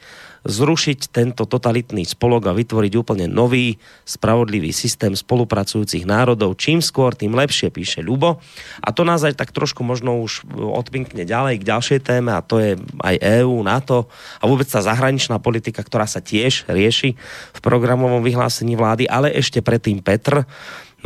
zrušiť 0.43 1.11
tento 1.11 1.47
totalitný 1.47 2.03
spolok 2.03 2.51
a 2.51 2.57
vytvoriť 2.57 2.93
úplne 2.99 3.27
nový, 3.31 3.79
spravodlivý 4.03 4.75
systém 4.75 5.15
spolupracujúcich 5.15 6.03
národov. 6.03 6.59
Čím 6.59 6.83
skôr, 6.83 7.15
tým 7.15 7.35
lepšie, 7.39 7.71
píše 7.71 8.03
Ľubo. 8.03 8.43
A 8.83 8.89
to 8.91 9.07
nás 9.07 9.23
aj 9.23 9.39
tak 9.39 9.55
trošku 9.55 9.87
možno 9.87 10.19
už 10.19 10.43
odpinkne 10.53 11.23
ďalej 11.23 11.63
k 11.63 11.69
ďalšej 11.69 12.01
téme 12.03 12.35
a 12.35 12.43
to 12.43 12.59
je 12.59 12.75
aj 13.03 13.17
EÚ, 13.43 13.63
NATO 13.63 14.11
a 14.43 14.45
vôbec 14.51 14.67
tá 14.67 14.83
zahraničná 14.83 15.39
politika, 15.39 15.87
ktorá 15.87 16.11
sa 16.11 16.19
tiež 16.19 16.67
rieši 16.67 17.15
v 17.55 17.61
programovom 17.63 18.27
vyhlásení 18.27 18.75
vlády, 18.75 19.07
ale 19.07 19.31
ešte 19.31 19.63
predtým 19.63 20.03
Petr, 20.03 20.43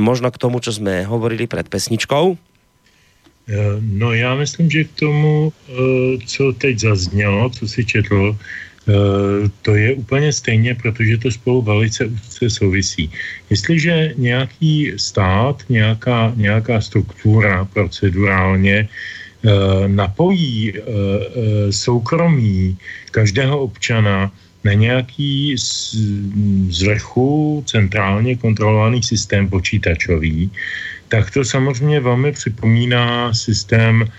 možno 0.01 0.33
k 0.33 0.41
tomu, 0.41 0.61
čo 0.65 0.73
sme 0.73 1.05
hovorili 1.05 1.45
pred 1.45 1.69
pesničkou. 1.69 2.37
No 3.81 4.13
já 4.13 4.35
myslím, 4.35 4.71
že 4.71 4.85
k 4.85 4.93
tomu, 4.93 5.53
eh, 5.53 5.73
co 6.27 6.53
teď 6.53 6.79
zaznělo, 6.79 7.51
co 7.51 7.69
si 7.69 7.85
četl, 7.85 8.37
to 9.63 9.75
je 9.75 9.95
úplně 9.95 10.33
stejně, 10.33 10.75
protože 10.75 11.19
to 11.19 11.31
spolu 11.31 11.63
velice 11.63 12.07
úzce 12.07 12.51
souvisí. 12.51 13.11
Jestliže 13.51 14.15
nějaký 14.17 14.93
stát, 14.97 15.63
nějaká, 15.69 16.33
nějaká 16.37 16.81
struktura 16.81 17.65
procedurálně 17.65 18.89
eh, 18.89 19.49
napojí 19.89 20.73
eh, 20.75 20.83
soukromí 21.73 22.79
každého 23.11 23.59
občana 23.59 24.31
na 24.65 24.73
nějaký 24.73 25.55
z 26.71 26.83
vrchu 26.83 27.63
centrálně 27.67 28.37
kontrolovaný 28.37 29.03
systém 29.03 29.49
počítačový, 29.49 30.51
tak 31.09 31.31
to 31.31 31.45
samozřejmě 31.45 32.01
velmi 32.01 32.33
připomíná 32.33 33.35
systém 33.35 34.03
Eh, 34.03 34.11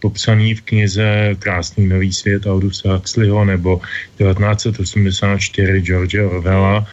popsaný 0.00 0.54
v 0.54 0.62
knize 0.62 1.36
Krásný 1.38 1.86
nový 1.86 2.12
svět 2.12 2.46
Audusa 2.46 2.94
Huxleyho 2.94 3.44
nebo 3.44 3.80
1984 4.18 5.80
George 5.80 6.14
Orwella, 6.14 6.86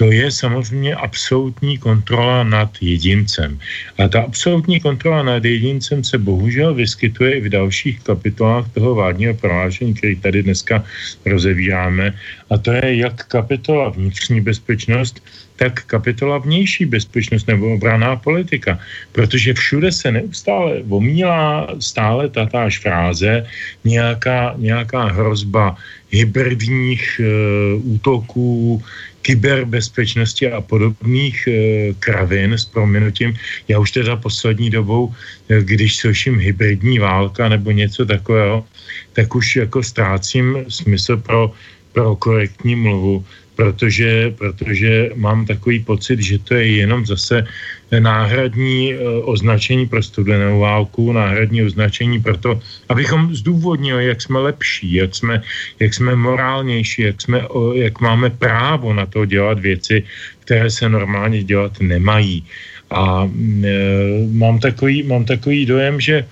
to 0.00 0.08
je 0.12 0.30
samozřejmě 0.30 0.94
absolutní 0.94 1.78
kontrola 1.78 2.44
nad 2.44 2.72
jedincem. 2.80 3.58
A 3.98 4.08
ta 4.08 4.22
absolutní 4.22 4.80
kontrola 4.80 5.22
nad 5.22 5.44
jedincem 5.44 6.04
se 6.04 6.18
bohužel 6.18 6.74
vyskytuje 6.74 7.36
i 7.36 7.40
v 7.40 7.48
dalších 7.48 8.00
kapitolách 8.00 8.72
toho 8.72 8.94
vládního 8.94 9.34
prohlášení, 9.34 9.94
který 9.94 10.16
tady 10.16 10.42
dneska 10.42 10.84
rozevíráme. 11.26 12.16
A 12.50 12.58
to 12.58 12.72
je 12.72 12.96
jak 12.96 13.28
kapitola 13.28 13.88
vnitřní 13.88 14.40
bezpečnost, 14.40 15.20
tak 15.60 15.84
kapitola 15.84 16.40
vnější 16.40 16.88
bezpečnost 16.88 17.44
nebo 17.44 17.76
obraná 17.76 18.16
politika. 18.16 18.80
Protože 19.12 19.52
všude 19.52 19.92
se 19.92 20.08
neustále 20.08 20.80
omílá 20.88 21.68
stále 21.76 22.32
tatáž 22.32 22.80
fráze 22.80 23.44
nějaká, 23.84 24.56
nějaká 24.56 25.04
hrozba 25.12 25.76
hybridních 26.08 27.20
e, 27.20 27.24
útoků, 27.76 28.80
kyberbezpečnosti 29.22 30.48
a 30.48 30.64
podobných 30.64 31.44
e, 31.44 31.52
kravin 32.00 32.56
s 32.56 32.64
proměnutím. 32.64 33.36
Já 33.68 33.76
už 33.78 34.00
teda 34.00 34.16
poslední 34.16 34.72
dobou, 34.72 35.12
e, 35.52 35.60
když 35.60 35.96
slyším 35.96 36.40
hybridní 36.40 36.98
válka 36.98 37.52
nebo 37.52 37.68
něco 37.68 38.08
takového, 38.08 38.64
tak 39.12 39.28
už 39.36 39.68
jako 39.68 39.84
ztrácím 39.84 40.64
smysl 40.72 41.20
pro, 41.20 41.52
pro 41.92 42.16
korektní 42.16 42.80
mluvu 42.80 43.24
protože, 43.60 44.32
protože 44.40 45.12
mám 45.20 45.44
takový 45.44 45.84
pocit, 45.84 46.16
že 46.24 46.40
to 46.40 46.56
je 46.56 46.80
jenom 46.80 47.04
zase 47.04 47.44
náhradní 47.92 48.96
eh, 48.96 49.04
označení 49.28 49.84
pro 49.84 50.00
studenou 50.00 50.64
válku, 50.64 51.12
náhradní 51.12 51.68
označení 51.68 52.24
pro 52.24 52.40
to, 52.40 52.56
abychom 52.88 53.36
zdůvodnili, 53.36 54.16
jak 54.16 54.24
jsme 54.24 54.38
lepší, 54.48 54.88
jak 55.04 55.12
jsme, 55.12 55.44
jak 55.76 55.92
jsme 55.92 56.16
morálnější, 56.16 57.12
jak, 57.12 57.20
jsme, 57.20 57.44
jak 57.74 58.00
máme 58.00 58.32
právo 58.32 58.96
na 58.96 59.04
to 59.04 59.28
dělat 59.28 59.60
věci, 59.60 60.08
které 60.48 60.72
se 60.72 60.88
normálně 60.88 61.44
dělat 61.44 61.76
nemají. 61.84 62.40
A 62.90 63.28
e, 63.28 63.76
mám, 64.32 64.56
takový, 64.56 65.04
mám 65.04 65.28
takový 65.28 65.68
dojem, 65.68 66.00
že 66.00 66.16
e, 66.16 66.26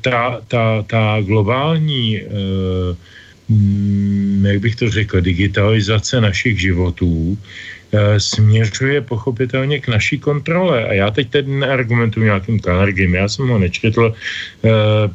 ta, 0.00 0.40
ta, 0.48 0.82
ta 0.88 1.20
globální 1.20 2.16
e, 2.16 2.24
jak 4.42 4.60
bych 4.60 4.76
to 4.76 4.90
řekl, 4.90 5.20
digitalizace 5.20 6.20
našich 6.20 6.60
životů 6.60 7.38
směřuje 8.18 9.00
pochopitelně 9.00 9.80
k 9.80 9.88
naší 9.88 10.18
kontrole. 10.18 10.84
A 10.84 10.92
já 10.92 11.10
teď 11.10 11.30
tedy 11.30 11.50
neargumentuji 11.50 12.24
nějakým 12.24 12.60
Carnegiem, 12.60 13.14
já 13.14 13.28
jsem 13.28 13.48
ho 13.48 13.58
nečetl. 13.58 14.14
Eh, 14.64 14.70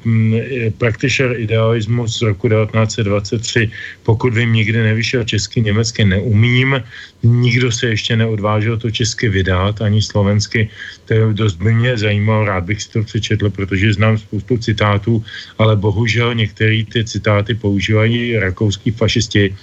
mm, 0.05 0.39
Practitioner 0.77 1.39
idealismus 1.39 2.17
z 2.17 2.21
roku 2.21 2.49
1923, 2.49 3.71
pokud 4.03 4.33
vím, 4.33 4.53
nikdy 4.53 4.83
nevyšel 4.83 5.23
česky, 5.23 5.61
německy 5.61 6.05
neumím, 6.05 6.83
nikdo 7.23 7.71
se 7.71 7.87
ještě 7.87 8.15
neodvážil 8.15 8.77
to 8.77 8.91
česky 8.91 9.29
vydat, 9.29 9.81
ani 9.81 10.01
slovensky. 10.01 10.69
To 11.05 11.13
je 11.13 11.21
dost 11.33 11.55
by 11.55 11.73
mě 11.73 11.97
zajímalo, 11.97 12.45
rád 12.45 12.63
bych 12.63 12.81
si 12.81 12.89
to 12.91 13.03
přečetl, 13.03 13.49
protože 13.49 13.93
znám 13.93 14.17
spoustu 14.17 14.57
citátů, 14.57 15.23
ale 15.57 15.75
bohužel 15.75 16.35
některé 16.35 16.83
ty 16.93 17.05
citáty 17.05 17.53
používají 17.53 18.37
rakouský 18.37 18.91
fašisti, 18.91 19.55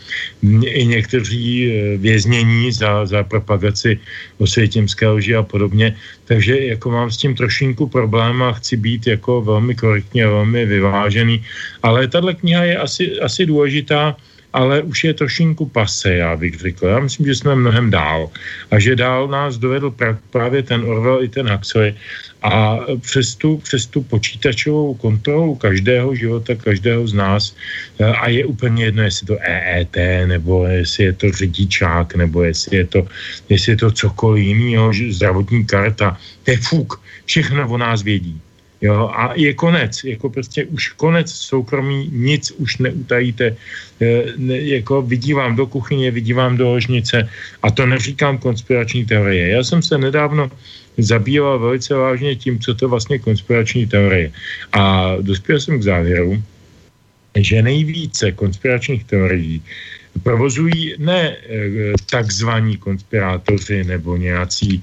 i 0.64 0.86
někteří 0.86 1.48
eh, 1.66 1.96
věznění 1.96 2.72
za 2.72 3.06
za 3.08 3.24
propagaci 3.24 3.98
osvětimské 4.38 5.08
lži 5.08 5.34
a 5.36 5.42
podobně. 5.42 5.96
Takže 6.24 6.76
jako 6.76 6.90
mám 6.90 7.10
s 7.10 7.16
tím 7.16 7.34
trošinku 7.34 7.88
problém 7.88 8.42
a 8.42 8.52
chci 8.52 8.76
být 8.76 9.06
jako 9.06 9.42
velmi 9.42 9.74
korektní 9.74 10.22
a 10.22 10.30
velmi 10.30 10.66
vyvážený. 10.66 11.44
Ale 11.82 12.08
tahle 12.08 12.34
kniha 12.34 12.64
je 12.64 12.76
asi, 12.78 13.04
asi 13.20 13.46
důležitá, 13.46 14.16
ale 14.52 14.82
už 14.82 15.04
je 15.04 15.14
trošinku 15.14 15.66
pase, 15.66 16.14
já 16.14 16.36
bych 16.36 16.58
řekl. 16.58 16.86
Já 16.86 16.98
myslím, 17.00 17.26
že 17.26 17.34
jsme 17.34 17.54
mnohem 17.54 17.90
dál. 17.90 18.30
A 18.70 18.78
že 18.78 18.96
dál 18.96 19.28
nás 19.28 19.58
dovedl 19.58 19.94
právě 20.30 20.62
ten 20.62 20.84
Orwell 20.84 21.22
i 21.22 21.28
ten 21.28 21.48
Huxley, 21.48 21.94
a 22.42 22.78
přes 23.00 23.34
tu, 23.34 23.56
přes 23.56 23.86
tu 23.86 24.02
počítačovou 24.02 24.94
kontrolu 24.94 25.54
každého 25.54 26.14
života, 26.14 26.54
každého 26.54 27.06
z 27.06 27.14
nás, 27.14 27.54
eh, 27.98 28.04
a 28.04 28.28
je 28.28 28.46
úplně 28.46 28.84
jedno, 28.84 29.02
jestli 29.02 29.26
to 29.26 29.36
EET, 29.40 29.96
nebo 30.26 30.66
jestli 30.66 31.04
je 31.04 31.12
to 31.12 31.26
řidičák, 31.32 32.14
nebo 32.14 32.42
jestli 32.42 32.76
je 32.76 32.86
to, 32.86 33.00
jestli 33.48 33.72
je 33.72 33.76
to 33.76 33.90
cokoliv 33.90 34.46
jiného, 34.46 34.92
zdravotní 35.10 35.64
karta, 35.66 36.16
to 36.44 36.50
je 36.50 36.56
fuk, 36.56 37.00
všechno 37.26 37.68
o 37.68 37.76
nás 37.78 38.02
vědí. 38.02 38.40
Jo, 38.80 39.10
a 39.10 39.34
je 39.34 39.54
konec, 39.54 40.04
jako 40.04 40.30
prostě 40.30 40.64
už 40.64 40.88
konec 40.88 41.30
soukromí, 41.30 42.10
nic 42.14 42.50
už 42.62 42.78
neutajíte, 42.78 43.46
e, 44.00 44.24
ne, 44.36 44.58
jako 44.78 45.02
vidí 45.02 45.34
vám 45.34 45.56
do 45.56 45.66
kuchyně, 45.66 46.10
vidí 46.10 46.32
vám 46.32 46.56
do 46.56 46.70
ložnice 46.78 47.28
a 47.62 47.70
to 47.70 47.86
neříkám 47.86 48.38
konspirační 48.38 49.04
teorie. 49.04 49.48
Já 49.48 49.64
jsem 49.64 49.82
se 49.82 49.98
nedávno 49.98 50.50
zabýval 50.98 51.58
velice 51.58 51.94
vážně 51.94 52.36
tím, 52.36 52.58
co 52.58 52.74
to 52.74 52.88
vlastně 52.88 53.18
konspirační 53.18 53.86
teorie. 53.86 54.32
A 54.72 55.14
dospěl 55.20 55.60
jsem 55.60 55.78
k 55.78 55.82
závěru, 55.82 56.42
že 57.36 57.62
nejvíce 57.62 58.32
konspiračních 58.32 59.04
teorií 59.04 59.62
provozují 60.22 60.94
ne 60.98 61.22
e, 61.30 61.36
takzvaní 62.10 62.76
konspirátoři 62.76 63.84
nebo 63.84 64.16
nějací 64.16 64.82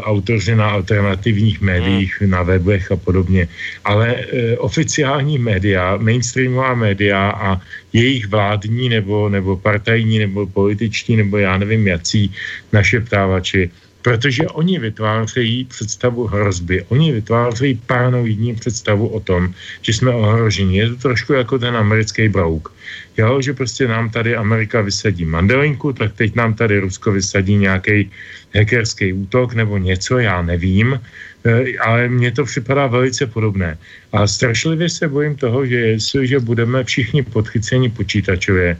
autoři 0.00 0.56
na 0.56 0.70
alternativních 0.70 1.60
médiích, 1.60 2.20
hmm. 2.20 2.30
na 2.30 2.42
webech 2.42 2.92
a 2.92 2.96
podobně, 2.96 3.48
ale 3.84 4.14
e, 4.14 4.56
oficiální 4.58 5.38
média, 5.38 5.96
mainstreamová 5.96 6.74
média 6.74 7.30
a 7.30 7.60
jejich 7.92 8.26
vládní 8.26 8.88
nebo, 8.88 9.28
nebo 9.28 9.56
partajní 9.56 10.18
nebo 10.18 10.46
političní 10.46 11.16
nebo 11.16 11.38
já 11.38 11.58
nevím 11.58 11.86
jací 11.86 12.32
naše 12.72 13.00
ptávači, 13.00 13.70
protože 14.06 14.46
oni 14.46 14.78
vytvářejí 14.78 15.64
představu 15.64 16.26
hrozby, 16.26 16.84
oni 16.88 17.12
vytvářejí 17.12 17.74
paranoidní 17.86 18.54
představu 18.54 19.08
o 19.08 19.20
tom, 19.20 19.50
že 19.82 19.92
jsme 19.92 20.10
ohroženi. 20.10 20.78
Je 20.78 20.88
to 20.90 20.96
trošku 20.96 21.32
jako 21.32 21.58
ten 21.58 21.76
americký 21.76 22.28
brouk. 22.28 22.72
Jo, 23.16 23.40
že 23.40 23.52
prostě 23.52 23.88
nám 23.88 24.10
tady 24.10 24.36
Amerika 24.36 24.80
vysadí 24.80 25.24
mandelinku, 25.24 25.92
tak 25.92 26.12
teď 26.12 26.34
nám 26.34 26.54
tady 26.54 26.78
Rusko 26.78 27.12
vysadí 27.12 27.56
nějaký 27.56 28.10
hackerský 28.54 29.12
útok 29.12 29.54
nebo 29.54 29.78
něco, 29.78 30.18
já 30.18 30.42
nevím. 30.42 31.00
Eh, 31.46 31.78
ale 31.78 32.08
mně 32.08 32.32
to 32.32 32.44
připadá 32.44 32.86
velice 32.86 33.26
podobné. 33.26 33.78
A 34.12 34.26
strašlivě 34.26 34.88
se 34.90 35.08
bojím 35.08 35.36
toho, 35.36 35.66
že 35.66 35.76
jestliže 35.76 36.40
budeme 36.40 36.84
všichni 36.84 37.22
podchyceni 37.22 37.90
počítačově, 37.90 38.76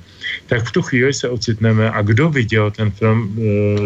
tak 0.47 0.67
v 0.67 0.73
tu 0.73 0.83
chvíli 0.83 1.15
se 1.15 1.29
ocitneme 1.29 1.91
a 1.91 2.03
kdo 2.03 2.31
viděl 2.31 2.71
ten 2.71 2.91
film 2.91 3.37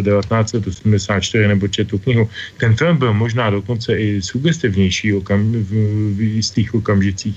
1984 0.01 1.45
eh, 1.45 1.49
nebo 1.49 1.69
četl 1.69 1.99
knihu, 1.99 2.31
ten 2.57 2.77
film 2.77 2.97
byl 2.97 3.13
možná 3.13 3.51
dokonce 3.51 3.99
i 3.99 4.23
sugestivnější 4.23 5.13
okam, 5.15 5.53
v, 5.53 5.73
v 6.17 6.21
jistých 6.21 6.75
okamžicích, 6.75 7.37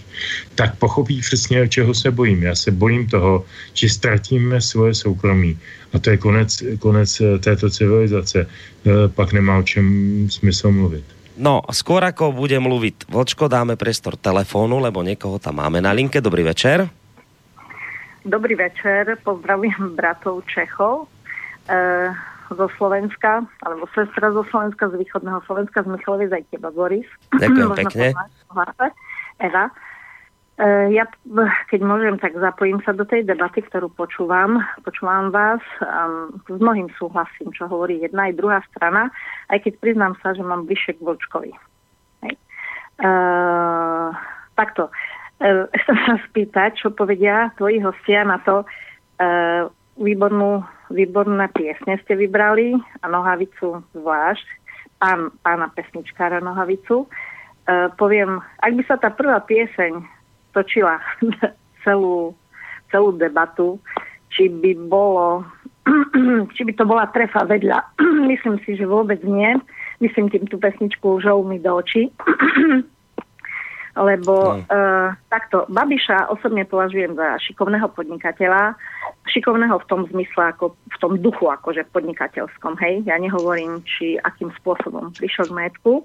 tak 0.55 0.79
pochopí 0.79 1.19
přesně, 1.19 1.67
čeho 1.67 1.93
se 1.93 2.11
bojím. 2.11 2.43
Já 2.43 2.55
se 2.55 2.71
bojím 2.71 3.02
toho, 3.07 3.45
že 3.73 3.89
ztratíme 3.89 4.61
svoje 4.61 4.93
soukromí. 4.95 5.57
A 5.93 5.99
to 6.01 6.13
je 6.13 6.17
konec, 6.17 6.49
konec 6.79 7.09
eh, 7.21 7.39
této 7.39 7.69
civilizace. 7.69 8.45
Pak 9.15 9.31
nemá 9.31 9.57
o 9.57 9.63
čem 9.63 9.87
smysl 10.27 10.67
mluvit. 10.75 11.07
No, 11.33 11.65
skôr 11.73 12.05
ako 12.05 12.29
bude 12.29 12.53
mluviť 12.61 13.09
Vlčko, 13.09 13.49
dáme 13.49 13.73
prestor 13.73 14.13
telefónu, 14.19 14.77
lebo 14.77 15.01
niekoho 15.01 15.41
tam 15.41 15.63
máme 15.63 15.81
na 15.81 15.89
linke. 15.89 16.21
Dobrý 16.21 16.45
večer. 16.45 16.85
Dobrý 18.23 18.55
večer, 18.55 19.19
pozdravujem 19.25 19.99
bratov 19.99 20.47
Čechov 20.47 21.11
e, 21.67 21.77
zo 22.53 22.67
Slovenska, 22.79 23.43
alebo 23.65 23.83
sestra 23.91 24.31
zo 24.31 24.47
Slovenska, 24.47 24.87
z 24.93 24.95
východného 24.95 25.43
Slovenska, 25.43 25.83
z 25.83 25.91
Michalovi 25.91 26.31
aj 26.31 26.45
teba, 26.53 26.69
Boris. 26.71 27.09
Ďakujem 27.35 27.69
pekne. 27.83 28.07
Eva. 29.43 29.65
E, 30.53 30.93
ja, 30.93 31.09
keď 31.73 31.81
môžem, 31.81 32.21
tak 32.21 32.37
zapojím 32.37 32.77
sa 32.85 32.93
do 32.93 33.01
tej 33.01 33.25
debaty, 33.25 33.65
ktorú 33.65 33.89
počúvam. 33.89 34.61
Počúvam 34.85 35.33
vás. 35.33 35.61
Um, 35.81 36.37
s 36.45 36.57
mnohým 36.61 36.93
súhlasím, 36.93 37.49
čo 37.57 37.65
hovorí 37.65 38.05
jedna 38.05 38.29
aj 38.29 38.37
druhá 38.37 38.59
strana, 38.69 39.09
aj 39.49 39.65
keď 39.65 39.73
priznám 39.81 40.13
sa, 40.21 40.37
že 40.37 40.45
mám 40.45 40.69
bližšie 40.69 41.01
k 41.01 41.01
Vlčkovi. 41.01 41.51
Hej. 42.29 42.35
Uh, 43.01 44.13
takto. 44.53 44.93
Uh, 45.41 45.65
chcem 45.81 45.97
sa 46.05 46.15
spýtať, 46.29 46.77
čo 46.77 46.93
povedia 46.93 47.49
tvoji 47.57 47.81
hostia 47.81 48.21
na 48.21 48.37
to. 48.45 48.61
Uh, 49.17 49.73
výbornú, 49.97 50.61
výborné 50.93 51.49
piesne 51.49 51.97
ste 52.05 52.13
vybrali 52.13 52.77
a 53.01 53.09
Nohavicu 53.09 53.81
zvlášť. 53.97 54.45
Pán, 55.01 55.33
pána 55.41 55.73
pesničkára 55.73 56.45
Nohavicu. 56.45 57.09
Uh, 57.65 57.89
poviem, 57.97 58.37
ak 58.61 58.77
by 58.77 58.83
sa 58.85 59.01
tá 59.01 59.09
prvá 59.09 59.41
pieseň 59.41 60.12
točila 60.53 61.01
celú, 61.83 62.31
celú 62.93 63.09
debatu, 63.17 63.81
či 64.33 64.49
by 64.49 64.77
bolo, 64.89 65.45
či 66.55 66.61
by 66.63 66.73
to 66.77 66.85
bola 66.85 67.09
trefa 67.11 67.45
vedľa. 67.45 67.97
Myslím 68.31 68.61
si, 68.63 68.77
že 68.77 68.87
vôbec 68.87 69.21
nie. 69.25 69.57
Myslím 70.01 70.29
tým 70.29 70.49
tú 70.49 70.57
pesničku 70.57 71.21
žou 71.21 71.45
mi 71.45 71.61
do 71.61 71.77
očí. 71.77 72.09
Lebo 73.93 74.57
no. 74.57 74.65
uh, 74.73 75.13
takto, 75.29 75.69
Babiša 75.69 76.25
osobne 76.33 76.65
považujem 76.65 77.13
za 77.13 77.37
šikovného 77.37 77.85
podnikateľa, 77.93 78.73
šikovného 79.29 79.77
v 79.77 79.85
tom 79.85 80.09
zmysle, 80.09 80.49
ako 80.49 80.73
v 80.73 80.97
tom 80.97 81.13
duchu, 81.21 81.45
akože 81.45 81.85
podnikateľskom, 81.93 82.73
hej. 82.81 83.05
Ja 83.05 83.21
nehovorím, 83.21 83.85
či 83.85 84.17
akým 84.17 84.49
spôsobom 84.57 85.13
prišiel 85.13 85.45
k 85.45 85.55
majetku, 85.61 86.01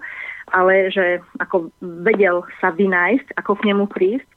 ale 0.52 0.92
že 0.92 1.24
ako 1.40 1.72
vedel 1.80 2.44
sa 2.60 2.76
vynájsť, 2.76 3.40
ako 3.40 3.56
k 3.56 3.72
nemu 3.72 3.84
prísť 3.88 4.28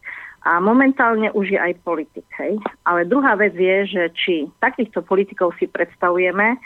a 0.41 0.57
momentálne 0.57 1.29
už 1.37 1.53
je 1.53 1.59
aj 1.61 1.85
politik. 1.85 2.25
Hej? 2.41 2.57
Ale 2.85 3.05
druhá 3.05 3.37
vec 3.37 3.53
je, 3.53 3.85
že 3.85 4.03
či 4.17 4.35
takýchto 4.57 5.05
politikov 5.05 5.53
si 5.61 5.69
predstavujeme 5.69 6.57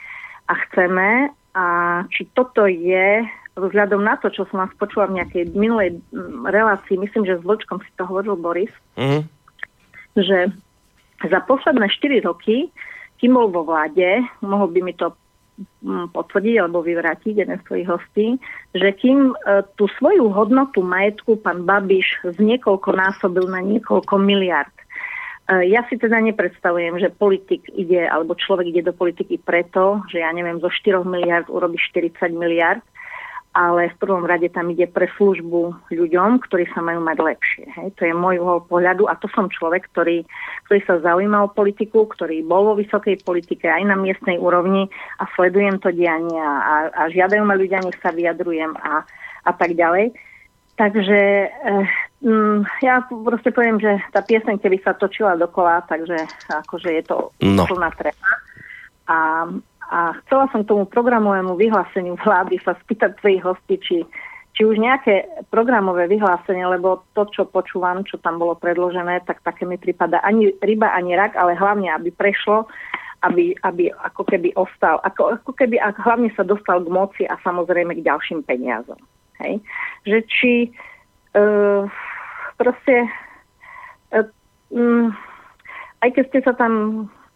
a 0.47 0.53
chceme 0.67 1.33
a 1.55 1.65
či 2.07 2.23
toto 2.31 2.63
je 2.67 3.23
vzhľadom 3.55 4.03
na 4.03 4.19
to, 4.19 4.27
čo 4.27 4.43
som 4.51 4.63
vás 4.63 4.71
počula 4.75 5.07
v 5.07 5.23
nejakej 5.23 5.55
minulej 5.55 5.99
mm, 6.11 6.43
relácii, 6.47 6.99
myslím, 6.99 7.23
že 7.23 7.39
s 7.39 7.47
Vlčkom 7.47 7.79
si 7.83 7.91
to 7.95 8.03
hovoril 8.03 8.35
Boris, 8.35 8.71
mm-hmm. 8.99 9.23
že 10.19 10.51
za 11.23 11.39
posledné 11.47 11.87
4 11.87 12.27
roky, 12.27 12.67
kým 13.15 13.31
bol 13.31 13.47
vo 13.47 13.63
vláde, 13.63 14.19
mohol 14.43 14.67
by 14.75 14.79
mi 14.83 14.93
to 14.99 15.15
potvrdiť 15.85 16.55
alebo 16.59 16.83
vyvrátiť 16.83 17.33
jeden 17.45 17.57
z 17.59 17.65
svojich 17.67 17.87
hostí, 17.87 18.27
že 18.75 18.89
kým 18.91 19.31
e, 19.31 19.63
tú 19.79 19.87
svoju 19.95 20.27
hodnotu 20.27 20.83
majetku 20.83 21.39
pán 21.39 21.63
Babiš 21.63 22.27
z 22.27 22.37
niekoľko 22.43 22.91
násobil 22.91 23.47
na 23.47 23.63
niekoľko 23.63 24.19
miliard. 24.19 24.73
E, 25.47 25.71
ja 25.71 25.87
si 25.87 25.95
teda 25.95 26.19
nepredstavujem, 26.19 26.99
že 26.99 27.07
politik 27.15 27.63
ide, 27.71 28.03
alebo 28.03 28.35
človek 28.35 28.67
ide 28.67 28.83
do 28.83 28.91
politiky 28.91 29.39
preto, 29.39 30.03
že 30.11 30.19
ja 30.19 30.31
neviem, 30.35 30.59
zo 30.59 30.67
4 30.67 31.07
miliard 31.07 31.47
urobí 31.47 31.79
40 31.79 32.35
miliard, 32.35 32.83
ale 33.55 33.87
v 33.95 33.99
prvom 34.03 34.27
rade 34.27 34.51
tam 34.51 34.67
ide 34.67 34.83
pre 34.91 35.07
službu 35.15 35.87
ľuďom, 35.87 36.43
ktorí 36.43 36.67
sa 36.75 36.83
majú 36.83 36.99
mať 36.99 37.17
lepšie. 37.23 37.65
Hej. 37.71 37.87
To 37.95 38.01
je 38.03 38.13
môj 38.13 38.43
uhol 38.43 38.67
pohľadu 38.67 39.07
a 39.07 39.15
to 39.15 39.31
som 39.31 39.47
človek, 39.47 39.87
ktorý, 39.95 40.27
ktorý 40.67 40.79
sa 40.83 40.99
zaujíma 40.99 41.47
o 41.47 41.53
politiku, 41.55 42.03
ktorý 42.11 42.43
bol 42.43 42.67
vo 42.67 42.73
vysokej 42.75 43.23
politike 43.23 43.71
aj 43.71 43.87
na 43.87 43.95
miestnej 43.95 44.35
úrovni 44.35 44.91
a 45.17 45.25
sledujem 45.39 45.79
to 45.79 45.95
dianie 45.95 46.35
a, 46.35 46.91
a 46.91 47.01
žiadajú 47.07 47.47
ma 47.47 47.55
ľudia, 47.55 47.79
nech 47.79 47.95
sa 48.03 48.11
vyjadrujem 48.11 48.75
a, 48.75 49.07
a 49.47 49.51
tak 49.55 49.71
ďalej. 49.73 50.11
Takže 50.75 51.19
eh, 51.47 51.87
Mm, 52.25 52.65
ja 52.81 53.05
proste 53.05 53.53
poviem, 53.53 53.77
že 53.77 54.01
tá 54.09 54.25
pieseň, 54.25 54.57
keby 54.57 54.81
sa 54.81 54.97
točila 54.97 55.37
dokola, 55.37 55.85
takže 55.85 56.17
akože 56.49 56.89
je 56.97 57.03
to 57.05 57.29
No. 57.45 57.69
plná 57.69 57.93
trema. 57.93 58.31
A, 59.05 59.45
a 59.91 60.17
chcela 60.25 60.49
som 60.49 60.65
tomu 60.65 60.89
programovému 60.89 61.53
vyhláseniu 61.57 62.17
vlády 62.25 62.57
sa 62.65 62.73
spýtať 62.85 63.17
svojich 63.21 63.43
hostí, 63.45 63.75
či, 63.81 63.97
či 64.57 64.61
už 64.65 64.81
nejaké 64.81 65.29
programové 65.53 66.09
vyhlásenie, 66.09 66.65
lebo 66.65 67.05
to, 67.13 67.29
čo 67.29 67.45
počúvam, 67.45 68.01
čo 68.07 68.17
tam 68.17 68.41
bolo 68.41 68.57
predložené, 68.57 69.21
tak 69.29 69.45
také 69.45 69.67
mi 69.67 69.77
prípada 69.77 70.23
ani 70.25 70.55
ryba, 70.63 70.89
ani 70.95 71.13
rak, 71.13 71.37
ale 71.37 71.53
hlavne, 71.53 71.93
aby 71.93 72.09
prešlo, 72.09 72.65
aby, 73.25 73.57
aby 73.61 73.93
ako 73.93 74.23
keby 74.25 74.53
ostal, 74.57 75.01
ako, 75.01 75.37
ako 75.41 75.51
keby 75.53 75.81
a 75.81 75.93
hlavne 75.97 76.29
sa 76.33 76.45
dostal 76.45 76.81
k 76.81 76.89
moci 76.93 77.23
a 77.25 77.37
samozrejme 77.41 77.97
k 77.97 78.05
ďalším 78.05 78.45
peniazom. 78.45 78.97
Hej? 79.41 79.61
Že 80.05 80.17
či 80.29 80.53
uh, 81.33 81.89
proste 82.57 82.95
uh, 84.13 84.27
mm, 84.69 85.09
aj 86.05 86.09
keď 86.13 86.23
ste 86.29 86.39
sa 86.45 86.53
tam 86.53 86.73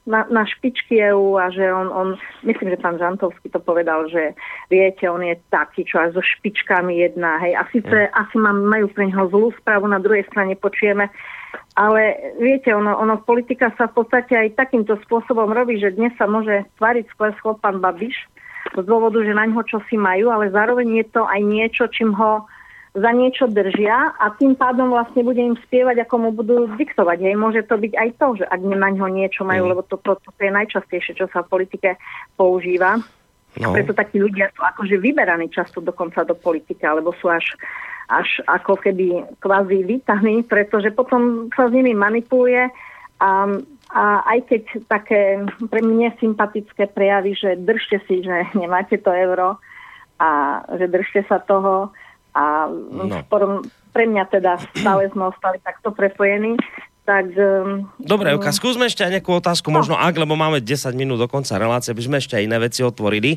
na, 0.09 0.25
na 0.33 0.41
špičky 0.41 0.97
EU 1.13 1.37
a 1.37 1.53
že 1.53 1.69
on, 1.69 1.93
on, 1.93 2.07
myslím, 2.41 2.73
že 2.73 2.81
pán 2.81 2.97
Žantovský 2.97 3.53
to 3.53 3.61
povedal, 3.61 4.09
že 4.09 4.33
viete, 4.73 5.05
on 5.05 5.21
je 5.21 5.37
taký, 5.53 5.85
čo 5.85 6.01
aj 6.01 6.17
so 6.17 6.21
špičkami 6.25 6.97
jedná, 6.97 7.37
hej, 7.45 7.53
a 7.53 7.63
síce 7.69 8.09
asi 8.09 8.35
mám, 8.41 8.65
majú 8.65 8.89
pre 8.89 9.05
neho 9.05 9.29
zlú 9.29 9.53
správu, 9.61 9.85
na 9.85 10.01
druhej 10.01 10.25
strane 10.25 10.57
počujeme, 10.57 11.13
ale 11.77 12.33
viete, 12.41 12.73
ono, 12.73 12.97
ono 12.97 13.21
politika 13.21 13.69
sa 13.77 13.85
v 13.85 14.01
podstate 14.01 14.33
aj 14.33 14.57
takýmto 14.57 14.97
spôsobom 15.05 15.53
robí, 15.53 15.77
že 15.77 15.93
dnes 15.93 16.11
sa 16.17 16.25
môže 16.25 16.65
tvariť 16.81 17.05
skles 17.13 17.37
pán 17.61 17.77
Babiš 17.77 18.17
z 18.73 18.83
dôvodu, 18.85 19.21
že 19.21 19.37
na 19.37 19.45
ňo 19.45 19.61
čosi 19.61 19.95
majú, 19.95 20.33
ale 20.33 20.49
zároveň 20.49 21.05
je 21.05 21.05
to 21.13 21.21
aj 21.23 21.41
niečo, 21.45 21.85
čím 21.93 22.17
ho 22.17 22.49
za 22.93 23.11
niečo 23.13 23.45
držia 23.45 24.17
a 24.17 24.33
tým 24.33 24.57
pádom 24.57 24.89
vlastne 24.89 25.21
bude 25.21 25.37
im 25.37 25.53
spievať, 25.69 26.05
ako 26.05 26.15
mu 26.17 26.29
budú 26.33 26.65
diktovať. 26.73 27.21
Hej, 27.21 27.35
môže 27.37 27.61
to 27.69 27.77
byť 27.77 27.93
aj 27.93 28.09
to, 28.17 28.27
že 28.41 28.45
ak 28.49 28.61
na 28.65 28.89
ňo 28.89 29.07
niečo 29.13 29.45
majú, 29.45 29.69
lebo 29.69 29.85
to, 29.85 30.01
to, 30.01 30.17
to 30.17 30.41
je 30.41 30.49
najčastejšie, 30.49 31.13
čo 31.13 31.29
sa 31.29 31.45
v 31.45 31.51
politike 31.53 32.01
používa. 32.33 32.97
No. 33.57 33.73
Preto 33.73 33.93
takí 33.93 34.21
ľudia 34.21 34.49
sú 34.53 34.61
akože 34.61 35.01
vyberaní 35.01 35.49
často 35.49 35.81
dokonca 35.81 36.25
do 36.25 36.33
politiky, 36.33 36.81
alebo 36.85 37.13
sú 37.17 37.29
až, 37.29 37.57
až 38.09 38.41
ako 38.45 38.77
keby 38.81 39.25
kvázi 39.41 39.85
vítaní, 39.85 40.45
pretože 40.45 40.89
potom 40.93 41.49
sa 41.53 41.69
s 41.69 41.73
nimi 41.73 41.93
manipuluje 41.93 42.69
a, 43.21 43.31
a 43.89 44.03
aj 44.33 44.39
keď 44.49 44.63
také 44.85 45.21
pre 45.69 45.81
mňa 45.81 46.17
sympatické 46.21 46.89
prejavy, 46.93 47.37
že 47.37 47.57
držte 47.57 48.01
si, 48.05 48.21
že 48.21 48.49
nemáte 48.53 48.97
to 49.01 49.13
euro 49.13 49.57
a 50.21 50.61
že 50.77 50.85
držte 50.89 51.25
sa 51.25 51.41
toho 51.41 51.89
a 52.39 52.71
No. 52.71 53.03
no. 53.11 53.59
pre 53.91 54.07
mňa 54.07 54.23
teda 54.31 54.55
stále 54.79 55.11
sme 55.11 55.27
ostali 55.27 55.59
takto 55.59 55.91
prepojení, 55.91 56.55
tak... 57.03 57.33
Um, 57.35 57.89
Dobre, 57.99 58.31
Juka, 58.31 58.53
skúsme 58.53 58.85
ešte 58.85 59.01
aj 59.03 59.19
nejakú 59.19 59.33
otázku, 59.33 59.67
možno 59.73 59.97
ak, 59.97 60.13
lebo 60.15 60.37
máme 60.37 60.61
10 60.61 60.93
minút 60.95 61.19
do 61.19 61.27
konca 61.27 61.57
relácie, 61.59 61.91
by 61.91 62.03
sme 62.05 62.15
ešte 62.21 62.37
aj 62.37 62.43
iné 62.45 62.57
veci 62.61 62.85
otvorili, 62.85 63.35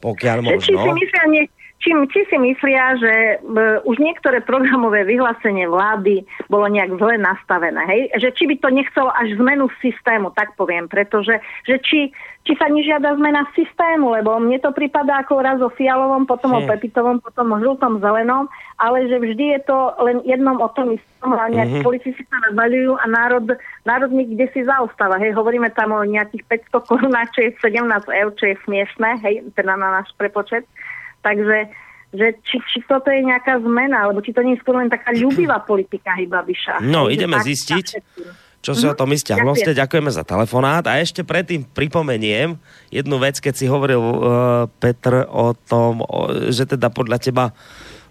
pokiaľ 0.00 0.36
Že 0.40 0.56
Či 0.56 0.70
si 0.70 0.72
možno. 0.72 0.94
myslia, 0.96 1.24
nie, 1.28 1.44
či, 1.80 1.90
či 2.12 2.20
si 2.28 2.36
myslia, 2.36 2.94
že 3.00 3.12
uh, 3.40 3.80
už 3.88 3.96
niektoré 3.98 4.44
programové 4.44 5.02
vyhlásenie 5.02 5.64
vlády 5.64 6.22
bolo 6.46 6.68
nejak 6.68 7.00
zle 7.00 7.16
nastavené, 7.16 7.80
hej? 7.88 8.00
Že 8.20 8.28
či 8.36 8.44
by 8.46 8.54
to 8.60 8.68
nechcelo 8.68 9.10
až 9.16 9.32
zmenu 9.40 9.66
systému, 9.80 10.28
tak 10.36 10.52
poviem, 10.54 10.86
pretože 10.86 11.40
že 11.64 11.80
či, 11.80 12.12
či 12.44 12.52
sa 12.60 12.68
nežiada 12.68 13.16
zmena 13.16 13.48
systému, 13.56 14.12
lebo 14.12 14.36
mne 14.36 14.60
to 14.60 14.76
prípada 14.76 15.24
ako 15.24 15.40
raz 15.40 15.56
o 15.60 15.72
fialovom, 15.72 16.28
potom 16.28 16.52
o 16.52 16.60
Hm. 16.60 16.68
pepitovom, 16.68 17.16
potom 17.16 17.52
o 17.52 17.56
žltom, 17.58 18.04
zelenom, 18.04 18.44
ale 18.76 19.08
že 19.08 19.16
vždy 19.16 19.56
je 19.56 19.60
to 19.64 19.78
len 20.04 20.20
jednom 20.28 20.60
o 20.60 20.68
tom 20.76 20.92
istom 20.92 21.32
a 21.32 21.48
nejak 21.48 21.80
Mhm. 21.80 21.84
politici 21.84 22.22
sa 22.28 22.36
navaľujú 22.48 22.92
a 22.96 23.04
národ, 23.08 23.44
národ 23.84 24.12
niekde 24.12 24.52
si 24.52 24.64
zaostáva. 24.64 25.16
Hej, 25.16 25.32
hovoríme 25.32 25.72
tam 25.72 25.96
o 25.96 26.04
nejakých 26.04 26.44
500 26.44 26.84
korunách, 26.84 27.32
čo 27.32 27.40
je 27.44 27.50
17 27.60 28.08
eur, 28.08 28.30
čo 28.36 28.44
je 28.52 28.56
smiešné, 28.68 29.20
hej, 29.24 29.48
teda 29.56 29.80
na 29.80 30.00
náš 30.00 30.12
prepočet. 30.16 30.68
Takže 31.20 31.70
že 32.10 32.34
či, 32.42 32.58
či 32.74 32.78
toto 32.90 33.06
je 33.06 33.22
nejaká 33.22 33.62
zmena, 33.62 34.10
alebo 34.10 34.18
či 34.18 34.34
to 34.34 34.42
nie 34.42 34.58
je 34.58 34.62
skôr 34.66 34.82
len 34.82 34.90
taká 34.90 35.14
ľubivá 35.14 35.62
politika 35.70 36.18
Hybabiša. 36.18 36.82
No, 36.82 37.06
Hej, 37.06 37.14
že 37.14 37.14
ideme 37.14 37.36
tak- 37.38 37.46
zistiť. 37.46 37.86
Čo 38.60 38.76
si 38.76 38.84
o 38.84 38.92
tom 38.92 39.08
myslíte? 39.08 39.40
Ďakujem. 39.40 39.46
Hloste, 39.48 39.72
ďakujeme 39.72 40.10
za 40.12 40.20
telefonát. 40.20 40.84
A 40.84 41.00
ešte 41.00 41.24
predtým 41.24 41.64
pripomeniem 41.64 42.60
jednu 42.92 43.16
vec, 43.16 43.40
keď 43.40 43.54
si 43.56 43.64
hovoril, 43.64 43.96
uh, 43.96 44.20
Petr, 44.76 45.24
o 45.24 45.56
tom, 45.56 46.04
o, 46.04 46.28
že 46.52 46.68
teda 46.68 46.92
podľa 46.92 47.24
teba 47.24 47.44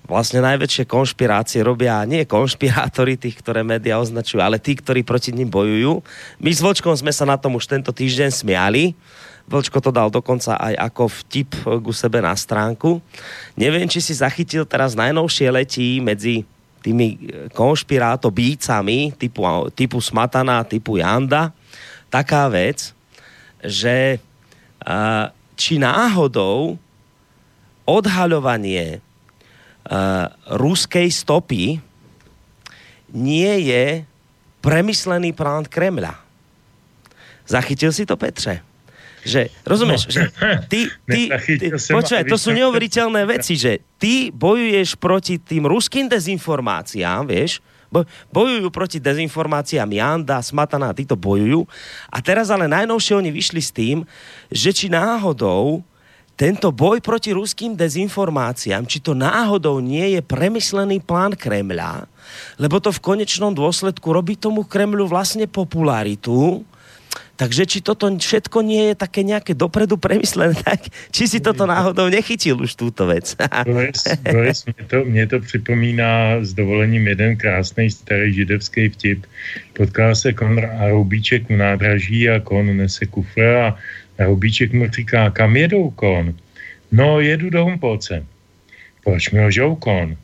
vlastne 0.09 0.41
najväčšie 0.41 0.89
konšpirácie 0.89 1.61
robia 1.61 2.01
nie 2.09 2.25
konšpirátori 2.25 3.13
tých, 3.13 3.37
ktoré 3.45 3.61
médiá 3.61 4.01
označujú, 4.01 4.41
ale 4.41 4.57
tí, 4.57 4.73
ktorí 4.73 5.05
proti 5.05 5.29
ním 5.29 5.53
bojujú. 5.53 6.01
My 6.41 6.49
s 6.49 6.65
Vočkom 6.65 6.97
sme 6.97 7.13
sa 7.13 7.29
na 7.29 7.37
tom 7.37 7.53
už 7.53 7.69
tento 7.69 7.93
týždeň 7.93 8.33
smiali. 8.33 8.97
Vlčko 9.49 9.81
to 9.81 9.89
dal 9.89 10.13
dokonca 10.13 10.53
aj 10.61 10.77
ako 10.77 11.03
vtip 11.09 11.49
ku 11.81 11.89
sebe 11.89 12.21
na 12.21 12.37
stránku. 12.37 13.01
Neviem, 13.57 13.89
či 13.89 13.97
si 13.97 14.13
zachytil 14.13 14.61
teraz 14.69 14.93
najnovšie 14.93 15.49
letí 15.49 15.97
medzi 15.97 16.45
tými 16.85 17.17
konšpiráto 17.57 18.29
bícami 18.29 19.11
typu, 19.17 19.41
typu 19.73 19.97
Smatana, 19.97 20.61
typu 20.61 21.01
Janda. 21.01 21.49
Taká 22.13 22.45
vec, 22.45 22.93
že 23.65 24.21
a, 24.85 25.33
či 25.57 25.81
náhodou 25.81 26.77
odhaľovanie 27.89 29.01
a, 29.89 30.29
ruskej 30.55 31.09
stopy 31.09 31.81
nie 33.09 33.53
je 33.65 34.05
premyslený 34.61 35.33
plán 35.33 35.65
Kremľa. 35.65 36.15
Zachytil 37.49 37.89
si 37.89 38.05
to, 38.05 38.13
Petře? 38.13 38.68
Že, 39.23 39.51
rozumieš, 39.67 40.07
No. 40.07 40.11
že 40.11 40.21
ty, 40.71 40.87
ty, 41.07 41.21
ty 41.59 41.67
počúvaj, 41.71 42.23
aby 42.23 42.31
to 42.31 42.39
sú 42.39 42.55
neuveriteľné 42.55 43.21
veci, 43.27 43.59
že 43.59 43.83
ty 43.99 44.31
bojuješ 44.31 44.95
proti 44.95 45.35
tým 45.37 45.67
ruským 45.67 46.07
dezinformáciám, 46.07 47.27
vieš, 47.27 47.59
bo, 47.89 48.05
bojujú 48.29 48.69
proti 48.69 48.97
dezinformáciám 49.01 49.89
Janda, 49.89 50.39
Smatana, 50.39 50.93
títo 50.93 51.17
bojujú. 51.19 51.65
A 52.07 52.21
teraz 52.23 52.53
ale 52.53 52.69
najnovšie 52.69 53.17
oni 53.17 53.33
vyšli 53.33 53.61
s 53.61 53.71
tým, 53.73 54.07
že 54.53 54.69
či 54.71 54.87
náhodou 54.87 55.81
tento 56.39 56.71
boj 56.71 57.03
proti 57.03 57.35
ruským 57.35 57.75
dezinformáciám, 57.75 58.87
či 58.87 59.03
to 59.03 59.11
náhodou 59.11 59.83
nie 59.83 60.15
je 60.15 60.23
premyslený 60.23 61.03
plán 61.03 61.35
Kremľa, 61.35 62.07
lebo 62.55 62.79
to 62.79 62.95
v 62.95 63.03
konečnom 63.03 63.51
dôsledku 63.51 64.07
robí 64.15 64.39
tomu 64.39 64.63
Kremľu 64.63 65.03
vlastne 65.11 65.51
popularitu, 65.51 66.63
Takže 67.39 67.63
či 67.63 67.79
toto 67.79 68.11
všetko 68.11 68.59
nie 68.67 68.91
je 68.91 68.95
také 68.99 69.23
nejaké 69.23 69.55
dopredu 69.55 69.95
premyslené, 69.95 70.59
tak 70.67 70.91
či 71.15 71.23
si 71.23 71.39
toto 71.39 71.63
náhodou 71.63 72.11
nechytil 72.11 72.59
už 72.59 72.75
túto 72.75 73.07
vec. 73.07 73.31
Boris, 73.69 74.03
Boris 74.27 74.67
mě, 74.67 74.83
to, 74.87 74.97
mě 75.05 75.27
to 75.27 75.39
připomíná 75.39 76.43
s 76.43 76.53
dovolením 76.53 77.07
jeden 77.07 77.37
krásný 77.39 77.87
starý 77.87 78.33
židovský 78.33 78.89
vtip. 78.89 79.25
Potká 79.73 80.15
se 80.15 80.33
kon 80.33 80.59
a 80.59 80.91
Roubíček 80.91 81.49
u 81.49 81.55
nádraží 81.55 82.29
a 82.29 82.39
kon 82.43 82.77
nese 82.77 83.05
kufr 83.05 83.41
a, 83.41 83.67
a 84.19 84.21
Roubíček 84.27 84.73
mu 84.73 84.91
říká, 84.91 85.29
kam 85.29 85.55
jedou 85.55 85.89
kon? 85.89 86.35
No, 86.91 87.19
jedu 87.19 87.49
do 87.49 87.63
Humpolce. 87.63 88.25
Proč 89.03 89.31
mi 89.31 89.45
lžou 89.45 89.75
kon? 89.75 90.17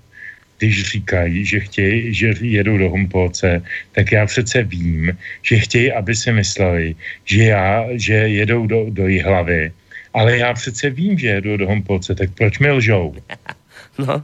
Když 0.58 0.92
říkají, 0.92 1.46
že 1.46 1.60
chtějí, 1.60 2.14
že 2.14 2.34
jedou 2.42 2.78
do 2.78 2.90
Humpolce, 2.90 3.62
tak 3.92 4.12
já 4.12 4.26
přece 4.26 4.64
vím, 4.64 5.18
že 5.42 5.60
chtějí, 5.60 5.92
aby 5.92 6.16
si 6.16 6.32
mysleli, 6.32 6.96
že, 7.26 7.44
já, 7.44 7.86
že 7.92 8.14
jedou 8.14 8.68
do, 8.68 8.86
do 8.90 9.08
Jihlavy. 9.08 9.72
Ale 10.14 10.38
já 10.38 10.54
přece 10.54 10.90
vím, 10.90 11.20
že 11.20 11.28
jedou 11.28 11.58
do 11.58 11.68
Humpolce, 11.68 12.16
tak 12.16 12.30
proč 12.38 12.60
mi 12.60 12.72
lžou? 12.72 13.16
No, 13.96 14.24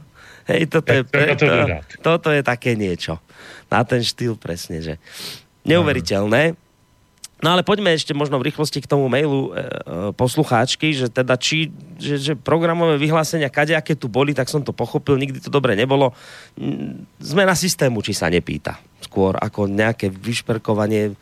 hej, 0.52 0.68
toto 0.68 0.92
je, 0.92 1.00
to 1.04 1.36
to, 1.36 1.46
dodať. 1.48 1.84
toto 2.04 2.28
je 2.28 2.44
také 2.44 2.76
niečo. 2.76 3.16
Na 3.72 3.88
ten 3.88 4.04
štýl 4.04 4.36
presne, 4.36 4.84
že 4.84 5.00
neuveriteľné. 5.64 6.52
No 6.52 6.71
ale 7.50 7.66
poďme 7.66 7.90
ešte 7.90 8.14
možno 8.14 8.38
v 8.38 8.46
rýchlosti 8.54 8.78
k 8.78 8.86
tomu 8.86 9.10
mailu 9.10 9.50
e, 9.50 9.58
e, 9.58 9.60
poslucháčky, 10.14 10.94
že 10.94 11.10
teda 11.10 11.34
či, 11.34 11.74
že, 11.98 12.14
že 12.22 12.32
programové 12.38 13.02
vyhlásenia, 13.02 13.50
kadejaké 13.50 13.98
tu 13.98 14.06
boli, 14.06 14.30
tak 14.30 14.46
som 14.46 14.62
to 14.62 14.70
pochopil, 14.70 15.18
nikdy 15.18 15.42
to 15.42 15.50
dobre 15.50 15.74
nebolo. 15.74 16.14
Mm, 16.54 17.02
Zmena 17.18 17.58
systému, 17.58 17.98
či 18.06 18.14
sa 18.14 18.30
nepýta. 18.30 18.78
Skôr 19.02 19.34
ako 19.34 19.66
nejaké 19.66 20.06
vyšperkovanie 20.06 21.18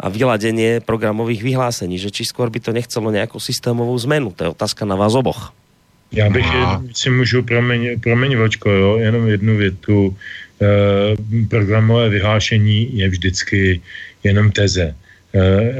a 0.00 0.06
vyladenie 0.08 0.80
programových 0.80 1.42
vyhlásení, 1.44 1.98
že 1.98 2.14
či 2.14 2.22
skôr 2.24 2.48
by 2.48 2.62
to 2.62 2.70
nechcelo 2.70 3.10
nejakú 3.12 3.36
systémovú 3.36 3.92
zmenu. 4.08 4.32
To 4.38 4.46
je 4.46 4.54
otázka 4.54 4.86
na 4.86 4.94
vás 4.94 5.12
oboch. 5.18 5.52
Já 6.12 6.30
bych, 6.30 6.46
je, 6.46 6.94
si 6.94 7.10
můžu, 7.10 7.42
promiň, 7.42 8.00
promiň 8.00 8.36
Vočko, 8.36 8.70
jo, 8.70 8.96
jenom 8.98 9.28
jednu 9.28 9.56
větu. 9.56 10.16
E, 10.62 11.46
programové 11.46 12.08
vyhlášení 12.08 12.98
je 12.98 13.08
vždycky 13.08 13.80
jenom 14.24 14.50
teze. 14.52 14.94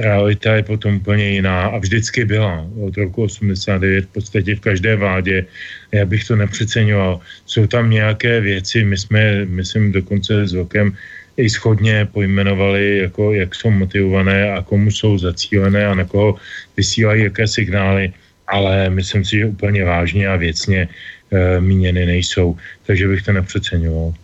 Realita 0.01 0.55
je 0.55 0.63
potom 0.63 0.97
úplně 0.97 1.31
jiná 1.31 1.67
a 1.67 1.79
vždycky 1.79 2.25
byla 2.25 2.67
od 2.81 2.97
roku 2.97 3.23
89 3.23 4.05
v 4.05 4.09
podstatě 4.09 4.57
v 4.57 4.61
každé 4.61 4.97
vládě. 4.97 5.47
Já 5.93 6.07
bych 6.07 6.25
to 6.25 6.37
nepřeceňoval. 6.37 7.21
Jsou 7.47 7.67
tam 7.67 7.91
nějaké 7.91 8.41
věci, 8.41 8.85
my 8.85 8.97
jsme, 8.97 9.45
myslím, 9.45 9.93
dokonce 9.93 10.47
s 10.47 10.53
Vokem 10.53 10.95
i 11.37 11.51
schodně 11.51 12.09
pojmenovali, 12.13 12.99
jako, 12.99 13.33
jak 13.33 13.55
jsou 13.55 13.71
motivované 13.71 14.53
a 14.53 14.63
komu 14.63 14.91
jsou 14.91 15.19
zacílené 15.19 15.87
a 15.87 15.95
na 15.95 16.05
koho 16.05 16.37
vysílají 16.77 17.23
jaké 17.23 17.49
signály, 17.49 18.13
ale 18.47 18.91
myslím 18.91 19.25
si, 19.25 19.39
že 19.39 19.47
úplně 19.47 19.85
vážně 19.85 20.29
a 20.29 20.37
věcně 20.37 20.89
e, 21.31 21.61
míněny 21.61 22.07
nejsou. 22.07 22.57
Takže 22.87 23.09
bych 23.09 23.23
to 23.23 23.33
nepřeceňoval. 23.33 24.15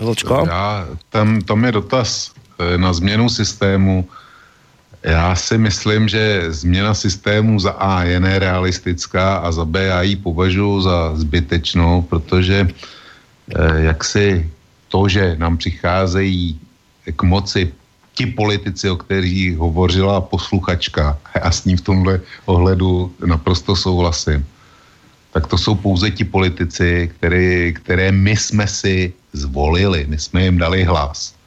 Vlčko? 0.00 0.44
Já, 0.46 0.88
tam, 1.10 1.42
tam 1.42 1.64
je 1.64 1.72
dotaz 1.72 2.37
na 2.76 2.92
změnu 2.92 3.28
systému. 3.28 4.08
Já 5.02 5.34
si 5.34 5.58
myslím, 5.58 6.08
že 6.08 6.52
změna 6.52 6.94
systému 6.94 7.60
za 7.60 7.70
A 7.70 8.02
je 8.02 8.20
nerealistická 8.20 9.36
a 9.36 9.52
za 9.52 9.64
B 9.64 9.84
já 9.84 10.02
ji 10.02 10.16
považuji 10.16 10.82
za 10.82 11.16
zbytečnou, 11.16 12.02
protože 12.02 12.66
e, 12.66 12.70
jak 13.82 14.04
si 14.04 14.50
to, 14.88 15.08
že 15.08 15.36
nám 15.38 15.56
přicházejí 15.56 16.60
k 17.16 17.22
moci 17.22 17.72
ti 18.18 18.26
politici, 18.26 18.90
o 18.90 18.96
kterých 18.96 19.56
hovořila 19.56 20.20
posluchačka, 20.20 21.18
a 21.42 21.50
s 21.50 21.64
ní 21.64 21.76
v 21.76 21.86
tomhle 21.86 22.20
ohledu 22.50 23.14
naprosto 23.26 23.76
souhlasím, 23.76 24.46
tak 25.32 25.46
to 25.46 25.58
jsou 25.58 25.74
pouze 25.74 26.10
ti 26.10 26.24
politici, 26.24 27.10
který, 27.14 27.74
které 27.78 28.12
my 28.12 28.34
jsme 28.36 28.66
si 28.66 29.12
zvolili, 29.32 30.06
my 30.08 30.18
jsme 30.18 30.44
jim 30.44 30.58
dali 30.58 30.84
hlas. 30.84 31.37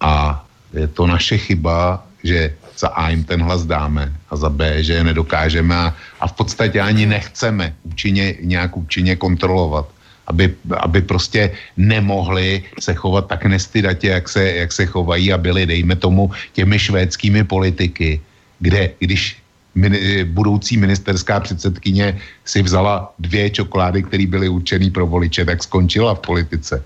A 0.00 0.44
je 0.72 0.86
to 0.86 1.06
naše 1.06 1.38
chyba, 1.38 2.04
že 2.24 2.54
za 2.78 2.88
A 2.88 3.10
jim 3.10 3.24
ten 3.24 3.42
hlas 3.42 3.66
dáme 3.66 4.12
a 4.30 4.36
za 4.36 4.50
B, 4.50 4.84
že 4.84 4.92
je 4.92 5.04
nedokážeme 5.04 5.74
a, 5.76 5.94
a 6.20 6.26
v 6.26 6.32
podstatě 6.32 6.80
ani 6.80 7.06
nechceme 7.06 7.74
účinně, 7.82 8.34
nějak 8.40 8.76
účinně 8.76 9.16
kontrolovat 9.16 9.88
aby, 10.30 10.54
aby 10.78 11.02
prostě 11.02 11.50
nemohli 11.76 12.62
se 12.78 12.94
chovat 12.94 13.26
tak 13.26 13.44
nestydatě, 13.44 14.08
jak 14.08 14.28
se, 14.28 14.42
jak 14.62 14.72
se 14.72 14.86
chovají 14.86 15.32
a 15.32 15.38
byli, 15.38 15.66
dejme 15.66 15.96
tomu, 15.96 16.30
těmi 16.52 16.78
švédskými 16.78 17.44
politiky, 17.44 18.20
kde 18.58 18.90
když 18.98 19.36
mini, 19.74 20.24
budoucí 20.24 20.76
ministerská 20.76 21.40
předsedkyně 21.40 22.18
si 22.44 22.62
vzala 22.62 23.14
dvě 23.18 23.50
čokolády, 23.50 24.02
které 24.02 24.26
byly 24.26 24.48
určené 24.48 24.90
pro 24.90 25.06
voliče, 25.06 25.44
tak 25.44 25.62
skončila 25.62 26.14
v 26.14 26.22
politice. 26.22 26.82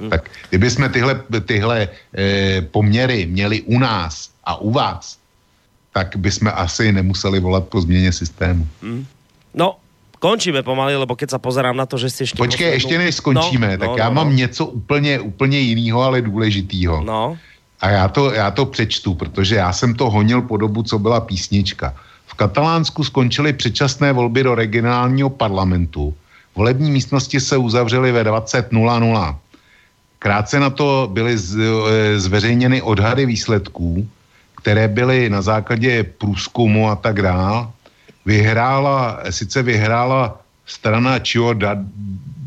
Hmm. 0.00 0.10
Tak 0.10 0.30
kdyby 0.48 0.70
jsme 0.70 0.88
tyhle, 0.88 1.22
tyhle 1.46 1.88
e, 2.18 2.62
poměry 2.62 3.26
měli 3.26 3.62
u 3.62 3.78
nás 3.78 4.30
a 4.44 4.56
u 4.60 4.70
vás, 4.70 5.18
tak 5.92 6.16
bychom 6.16 6.50
asi 6.54 6.92
nemuseli 6.92 7.40
volat 7.40 7.68
po 7.68 7.80
změně 7.80 8.12
systému. 8.12 8.68
Hmm. 8.82 9.06
No, 9.54 9.76
Končíme 10.24 10.64
pomaly, 10.64 10.96
lebo 10.96 11.12
keď 11.20 11.36
sa 11.36 11.40
pozerám 11.42 11.76
na 11.76 11.84
to, 11.84 12.00
že 12.00 12.08
ste 12.08 12.22
ešte... 12.24 12.40
Počkej, 12.40 12.64
poslednú... 12.64 12.76
ještě 12.80 12.94
než 12.98 13.14
skončíme, 13.20 13.68
no, 13.76 13.78
tak 13.78 13.90
no, 13.92 13.96
já 14.00 14.08
no, 14.08 14.14
mám 14.14 14.28
no. 14.32 14.36
něco 14.40 14.66
úplně, 14.66 15.20
úplně 15.20 15.58
jiného, 15.58 16.00
ale 16.00 16.24
důležitýho. 16.24 17.04
No. 17.04 17.36
A 17.80 17.90
já 17.90 18.08
to, 18.08 18.32
já 18.32 18.50
to 18.50 18.64
přečtu, 18.64 19.14
protože 19.14 19.56
já 19.56 19.72
jsem 19.72 19.94
to 19.94 20.10
honil 20.10 20.42
po 20.42 20.56
dobu, 20.56 20.82
co 20.82 20.98
byla 20.98 21.20
písnička. 21.20 21.94
V 22.26 22.34
Katalánsku 22.34 23.04
skončily 23.04 23.52
předčasné 23.52 24.12
volby 24.12 24.42
do 24.42 24.54
regionálního 24.54 25.30
parlamentu. 25.30 26.14
Volební 26.56 26.90
místnosti 26.90 27.40
se 27.40 27.56
uzavřely 27.56 28.12
ve 28.12 28.24
20.00. 28.24 29.36
Krátce 30.24 30.56
na 30.60 30.70
to 30.70 31.08
byly 31.12 31.38
z, 31.38 31.52
e, 31.60 32.20
zveřejněny 32.20 32.82
odhady 32.82 33.26
výsledků, 33.26 34.08
které 34.56 34.88
byly 34.88 35.28
na 35.28 35.42
základě 35.44 36.00
průzkumu 36.16 36.88
a 36.88 36.96
tak 36.96 37.20
dále 37.22 37.68
vyhrála, 38.24 39.20
sice 39.30 39.60
vyhrála 39.62 40.40
strana 40.66 41.18
Čio 41.18 41.52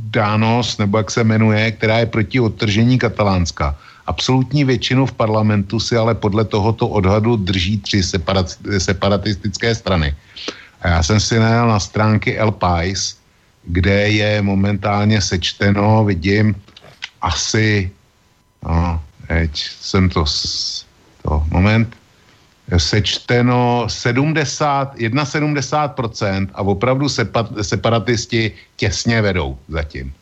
Danos, 0.09 0.77
nebo 0.77 0.97
jak 0.97 1.11
se 1.11 1.23
jmenuje, 1.23 1.71
která 1.71 1.99
je 2.01 2.05
proti 2.05 2.39
odtržení 2.39 2.97
Katalánska. 2.97 3.77
Absolutní 4.09 4.65
většinu 4.65 5.05
v 5.05 5.13
parlamentu 5.13 5.77
si 5.79 5.93
ale 5.93 6.17
podle 6.17 6.49
tohoto 6.49 6.87
odhadu 6.89 7.35
drží 7.35 7.77
tři 7.77 8.03
separat, 8.03 8.57
separatistické 8.77 9.75
strany. 9.75 10.15
A 10.81 10.87
já 10.87 11.03
jsem 11.03 11.19
si 11.19 11.39
najel 11.39 11.67
na 11.67 11.79
stránky 11.79 12.37
El 12.37 12.51
Pais, 12.51 13.17
kde 13.69 14.09
je 14.09 14.41
momentálně 14.41 15.21
sečteno, 15.21 16.05
vidím, 16.05 16.55
asi, 17.27 17.91
no, 18.63 19.01
teď 19.27 19.51
jsem 19.81 20.09
to, 20.09 20.25
to 21.21 21.43
moment, 21.51 21.97
sečteno 22.77 23.85
70, 23.87 24.95
71% 24.95 26.47
a 26.53 26.61
opravdu 26.61 27.07
separatisti 27.61 28.51
těsně 28.75 29.21
vedou 29.21 29.57
zatím. 29.67 30.13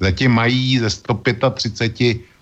Zatím 0.00 0.30
mají 0.30 0.78
ze 0.78 0.90
135 0.90 2.34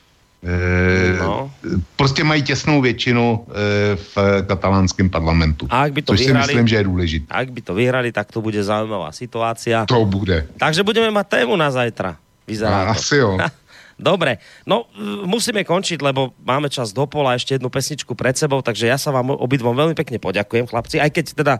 Eh, 0.43 1.23
no. 1.23 1.51
Prostě 1.97 2.25
mají 2.25 2.43
těsnou 2.43 2.81
většinu 2.81 3.47
eh, 3.47 3.97
v 3.97 4.43
katalánském 4.47 5.11
parlamentu. 5.11 5.67
A 5.71 5.87
by 5.91 6.03
to 6.03 6.13
což 6.13 6.21
vyhrali, 6.21 6.47
si 6.47 6.53
myslím, 6.53 6.69
že 6.69 6.77
je 6.77 6.85
důležité. 6.85 7.27
Ak 7.31 7.51
by 7.51 7.61
to 7.63 7.75
vyhrali, 7.75 8.13
tak 8.13 8.33
to 8.33 8.43
bude 8.43 8.59
zaujímavá 8.59 9.13
situácia. 9.15 9.87
To 9.87 10.03
bude. 10.03 10.51
Takže 10.59 10.83
budeme 10.83 11.15
mať 11.15 11.27
tému 11.29 11.55
na 11.57 11.71
zajtra. 11.71 12.19
Vyzerá 12.47 12.85
to. 12.85 12.91
Asi 12.91 13.17
jo. 13.17 13.39
Dobre, 14.03 14.43
no 14.67 14.91
musíme 15.23 15.63
končiť, 15.63 16.03
lebo 16.03 16.35
máme 16.43 16.67
čas 16.67 16.91
do 16.91 17.07
pola, 17.07 17.39
ešte 17.39 17.55
jednu 17.55 17.71
pesničku 17.71 18.19
pred 18.19 18.35
sebou, 18.35 18.59
takže 18.59 18.91
ja 18.91 18.99
sa 18.99 19.15
vám 19.15 19.31
obidvom 19.39 19.79
veľmi 19.79 19.95
pekne 19.95 20.19
poďakujem, 20.19 20.67
chlapci, 20.67 20.99
aj 20.99 21.11
keď 21.15 21.25
teda 21.39 21.55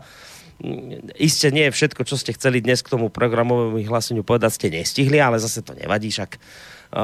iste 1.19 1.51
nie 1.51 1.67
je 1.67 1.75
všetko, 1.75 2.01
čo 2.07 2.15
ste 2.15 2.31
chceli 2.33 2.63
dnes 2.63 2.79
k 2.79 2.91
tomu 2.91 3.11
programovému 3.11 3.77
vyhláseniu 3.79 4.23
povedať, 4.23 4.55
ste 4.55 4.67
nestihli, 4.71 5.19
ale 5.19 5.39
zase 5.39 5.61
to 5.61 5.75
nevadí, 5.75 6.09
však 6.09 6.39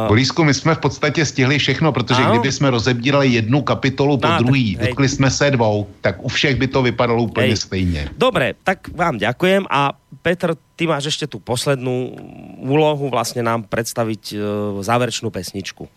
Bolísku, 0.08 0.44
my 0.44 0.54
jsme 0.54 0.76
v 0.76 0.78
podstatě 0.78 1.26
stihli 1.26 1.60
všechno, 1.60 1.92
protože 1.92 2.24
ano. 2.24 2.32
kdyby 2.32 2.52
jsme 2.52 2.70
rozebírali 2.70 3.28
jednu 3.28 3.62
kapitolu 3.62 4.18
po 4.18 4.28
no, 4.28 4.38
druhý, 4.38 4.78
dotkli 4.82 5.10
jsme 5.10 5.32
se 5.32 5.52
dvou, 5.52 5.88
tak 6.02 6.26
u 6.26 6.28
všech 6.28 6.56
by 6.56 6.68
to 6.68 6.82
vypadalo 6.82 7.24
úplně 7.24 7.48
hej. 7.48 7.58
stejně. 7.58 8.10
Dobre, 8.18 8.54
tak 8.64 8.94
vám 8.94 9.18
ďakujem 9.18 9.66
a 9.70 9.98
Petr, 10.22 10.54
ty 10.76 10.88
máš 10.88 11.16
ešte 11.16 11.32
tú 11.32 11.40
poslednú 11.40 12.12
úlohu 12.60 13.08
vlastne 13.08 13.40
nám 13.40 13.64
predstaviť 13.66 14.24
e, 14.34 14.38
záverečnú 14.84 15.32
pesničku. 15.32 15.88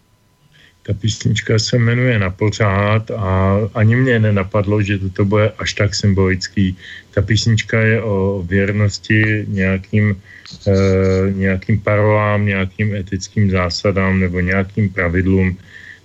Ta 0.82 0.92
písnička 0.92 1.58
se 1.58 1.78
jmenuje 1.78 2.18
Na 2.18 2.30
pořád 2.30 3.10
a 3.10 3.58
ani 3.74 3.96
mě 3.96 4.18
nenapadlo, 4.18 4.82
že 4.82 4.98
to 4.98 5.24
bude 5.24 5.52
až 5.58 5.72
tak 5.74 5.94
symbolický. 5.94 6.76
Ta 7.14 7.22
písnička 7.22 7.80
je 7.80 8.02
o 8.02 8.42
věrnosti 8.46 9.46
nějakým 9.48 10.16
e, 10.66 10.72
nějakým 11.32 11.80
parolám, 11.80 12.46
nějakým 12.46 12.94
etickým 12.94 13.50
zásadám 13.50 14.20
nebo 14.20 14.40
nějakým 14.40 14.88
pravidlům, 14.88 15.56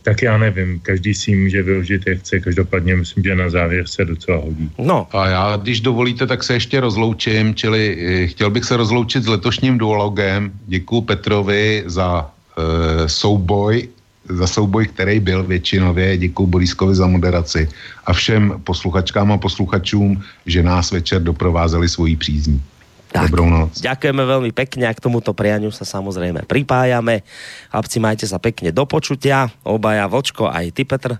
tak 0.03 0.21
já 0.21 0.37
nevím, 0.37 0.79
každý 0.79 1.13
si 1.13 1.35
může 1.35 1.63
vyložit, 1.63 2.07
jak 2.07 2.19
chce, 2.19 2.39
každopádně 2.39 2.95
myslím, 2.95 3.23
že 3.23 3.35
na 3.35 3.49
závěr 3.49 3.87
se 3.87 4.05
docela 4.05 4.37
hodí. 4.37 4.71
No. 4.79 5.07
A 5.11 5.27
já, 5.27 5.57
když 5.57 5.81
dovolíte, 5.81 6.27
tak 6.27 6.43
se 6.43 6.53
ještě 6.53 6.79
rozloučím, 6.79 7.55
čili 7.55 7.97
eh, 7.99 8.27
chtěl 8.27 8.49
bych 8.49 8.65
se 8.65 8.77
rozloučit 8.77 9.23
s 9.23 9.27
letošním 9.27 9.77
duologem. 9.77 10.51
Děkuji 10.67 11.01
Petrovi 11.01 11.83
za 11.85 12.23
e, 12.23 13.09
souboj, 13.09 13.87
za 14.29 14.47
souboj, 14.47 14.87
který 14.87 15.19
byl 15.19 15.43
většinově. 15.43 16.17
Děkuji 16.17 16.47
Borískovi 16.47 16.95
za 16.95 17.07
moderaci 17.07 17.69
a 18.05 18.13
všem 18.13 18.61
posluchačkám 18.63 19.31
a 19.31 19.37
posluchačům, 19.37 20.23
že 20.45 20.63
nás 20.63 20.91
večer 20.91 21.23
doprovázeli 21.23 21.89
svojí 21.89 22.15
přízní. 22.15 22.61
Tak, 23.07 23.31
Dobrou 23.31 23.47
noc. 23.47 23.79
Ďakujeme 23.79 24.19
veľmi 24.19 24.51
pekne 24.51 24.83
a 24.83 24.91
k 24.91 24.99
tomuto 24.99 25.31
prianiu 25.31 25.71
sa 25.71 25.87
samozrejme 25.87 26.43
pripájame. 26.43 27.23
Chlapci, 27.71 28.03
majte 28.03 28.27
sa 28.27 28.35
pekne 28.35 28.75
do 28.75 28.83
počutia, 28.83 29.47
obaja 29.63 30.11
Vočko 30.11 30.51
aj 30.51 30.75
ty 30.75 30.83
Petr. 30.83 31.15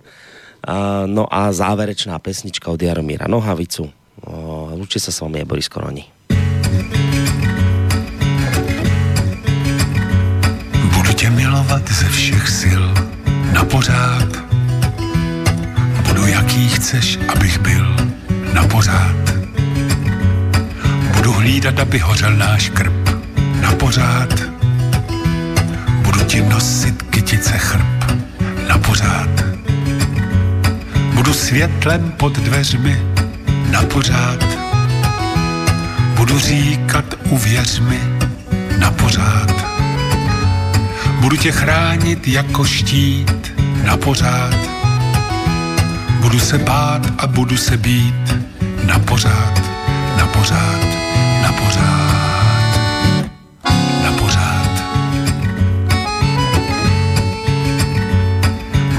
Uh, 0.68 1.08
no 1.08 1.24
a 1.32 1.48
záverečná 1.56 2.20
pesnička 2.20 2.68
od 2.68 2.84
Jaromíra 2.84 3.32
Nohavicu. 3.32 3.88
Uh, 4.20 4.76
Lúči 4.76 5.00
sa 5.00 5.16
s 5.16 5.24
vami 5.24 5.40
je 5.40 5.48
Boris 5.48 5.72
Koroni. 5.72 6.17
Tě 11.28 11.32
milovat 11.32 11.92
ze 11.92 12.10
všech 12.10 12.50
sil 12.60 12.84
na 13.54 13.64
pořád. 13.66 14.28
Budu 16.08 16.28
jaký 16.28 16.70
chceš, 16.70 17.20
abych 17.28 17.60
byl 17.60 17.96
na 18.54 18.64
pořád 18.68 19.34
Budu 21.16 21.32
hlídat, 21.32 21.80
aby 21.80 22.00
hořel 22.00 22.34
náš 22.34 22.70
krb 22.70 23.10
na 23.62 23.72
pořád. 23.72 24.44
Budu 25.90 26.24
ti 26.24 26.42
nosit 26.42 27.02
kytice 27.02 27.58
chrb 27.58 28.04
na 28.68 28.78
pořád. 28.78 29.30
Budu 31.14 31.34
světlem 31.34 32.12
pod 32.12 32.40
dveřmi 32.40 33.02
na 33.72 33.84
pořád. 33.84 34.44
Budu 36.16 36.40
říkat 36.40 37.06
uvěř 37.30 37.80
mi 37.80 38.00
na 38.80 38.92
pořád. 38.92 39.87
Budu 41.20 41.38
tě 41.38 41.52
chránit 41.52 42.28
jako 42.28 42.66
štít 42.66 43.54
na 43.84 43.98
pořád. 43.98 44.56
Budu 46.20 46.40
se 46.40 46.58
bát 46.58 47.02
a 47.18 47.28
budu 47.28 47.58
se 47.58 47.78
být 47.78 48.36
na 48.84 49.00
pořád, 49.00 49.62
na 50.18 50.28
pořád, 50.28 50.82
na 51.44 51.52
pořád. 51.52 52.08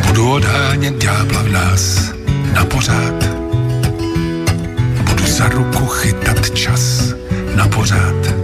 Budu 0.06 0.32
odhánět 0.32 0.94
ďábla 0.94 1.42
v 1.42 1.48
nás 1.48 2.12
na 2.52 2.64
pořád. 2.64 3.24
Budu 5.04 5.26
za 5.26 5.48
ruku 5.48 5.86
chytat 5.86 6.50
čas 6.50 7.14
na 7.54 7.68
pořád. 7.68 8.34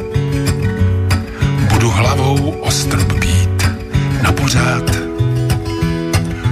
Budu 1.69 1.91
hlavou 1.91 2.51
o 2.51 2.71
na 4.25 4.33
pořád. 4.33 4.97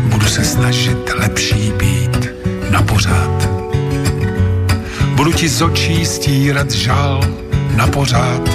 Budu 0.05 0.27
se 0.27 0.45
snažit 0.45 1.11
lepší 1.15 1.73
být 1.77 2.29
na 2.71 2.83
pořád. 2.83 3.49
Budu 5.15 5.33
ti 5.33 5.49
z 5.49 5.63
očí 5.63 6.07
stírat 6.07 6.71
žal 6.71 7.21
na 7.77 7.87
pořád. 7.87 8.51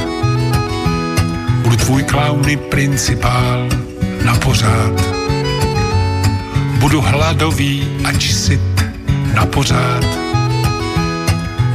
Budu 1.61 1.75
tvůj 1.75 2.03
klauny 2.03 2.57
principál 2.57 3.67
na 4.25 4.35
pořád. 4.35 4.95
Budu 6.79 7.01
hladový, 7.01 7.87
ač 8.05 8.33
sit 8.33 8.85
na 9.33 9.45
pořád. 9.45 10.05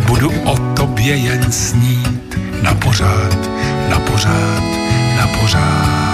Budu 0.07 0.31
o 0.45 0.59
tobě 0.59 1.17
jen 1.17 1.53
snít 1.53 2.39
na 2.63 2.75
pořád, 2.75 3.39
na 3.91 3.99
pořád, 3.99 4.63
na 5.17 5.27
pořád, 5.41 6.12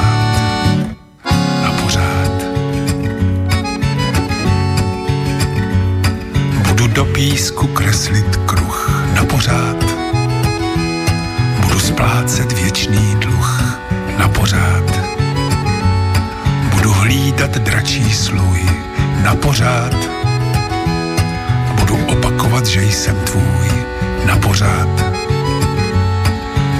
do 6.98 7.04
písku 7.04 7.66
kreslit 7.66 8.36
kruh 8.36 8.90
na 9.14 9.24
pořád. 9.24 9.84
Budu 11.60 11.80
splácet 11.80 12.52
věčný 12.52 13.16
dluh 13.18 13.78
na 14.18 14.28
pořád. 14.28 14.84
Budu 16.70 16.90
hlídat 16.92 17.50
dračí 17.50 18.14
sluj 18.14 18.66
na 19.22 19.34
pořád. 19.34 19.94
Budu 21.78 21.96
opakovat, 22.06 22.66
že 22.66 22.82
jsem 22.82 23.16
tvůj 23.16 23.68
na 24.26 24.36
pořád. 24.36 24.88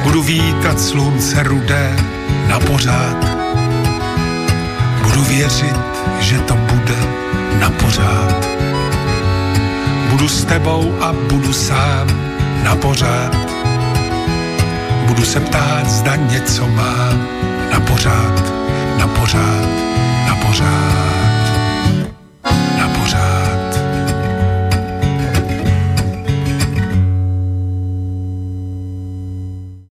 Budu 0.03 0.23
vítat 0.23 0.81
slunce 0.81 1.43
rudé 1.43 1.97
na 2.49 2.61
pořád. 2.61 3.27
Budu 5.03 5.23
věřit, 5.23 5.81
že 6.21 6.39
to 6.39 6.55
bude 6.55 6.99
na 7.61 7.71
pořád. 7.71 8.49
Budu 10.19 10.29
s 10.29 10.45
tebou 10.45 10.95
a 11.01 11.13
budu 11.13 11.53
sám 11.53 12.09
na 12.63 12.77
pořád. 12.77 13.37
Budu 15.07 15.25
se 15.25 15.41
ptát, 15.41 15.87
zda 15.87 16.17
něco 16.17 16.67
mám 16.67 17.29
na 17.73 17.81
pořád, 17.81 18.43
na 18.99 19.09
pořád, 19.09 19.69
na 20.27 20.37
pořád. 20.47 21.28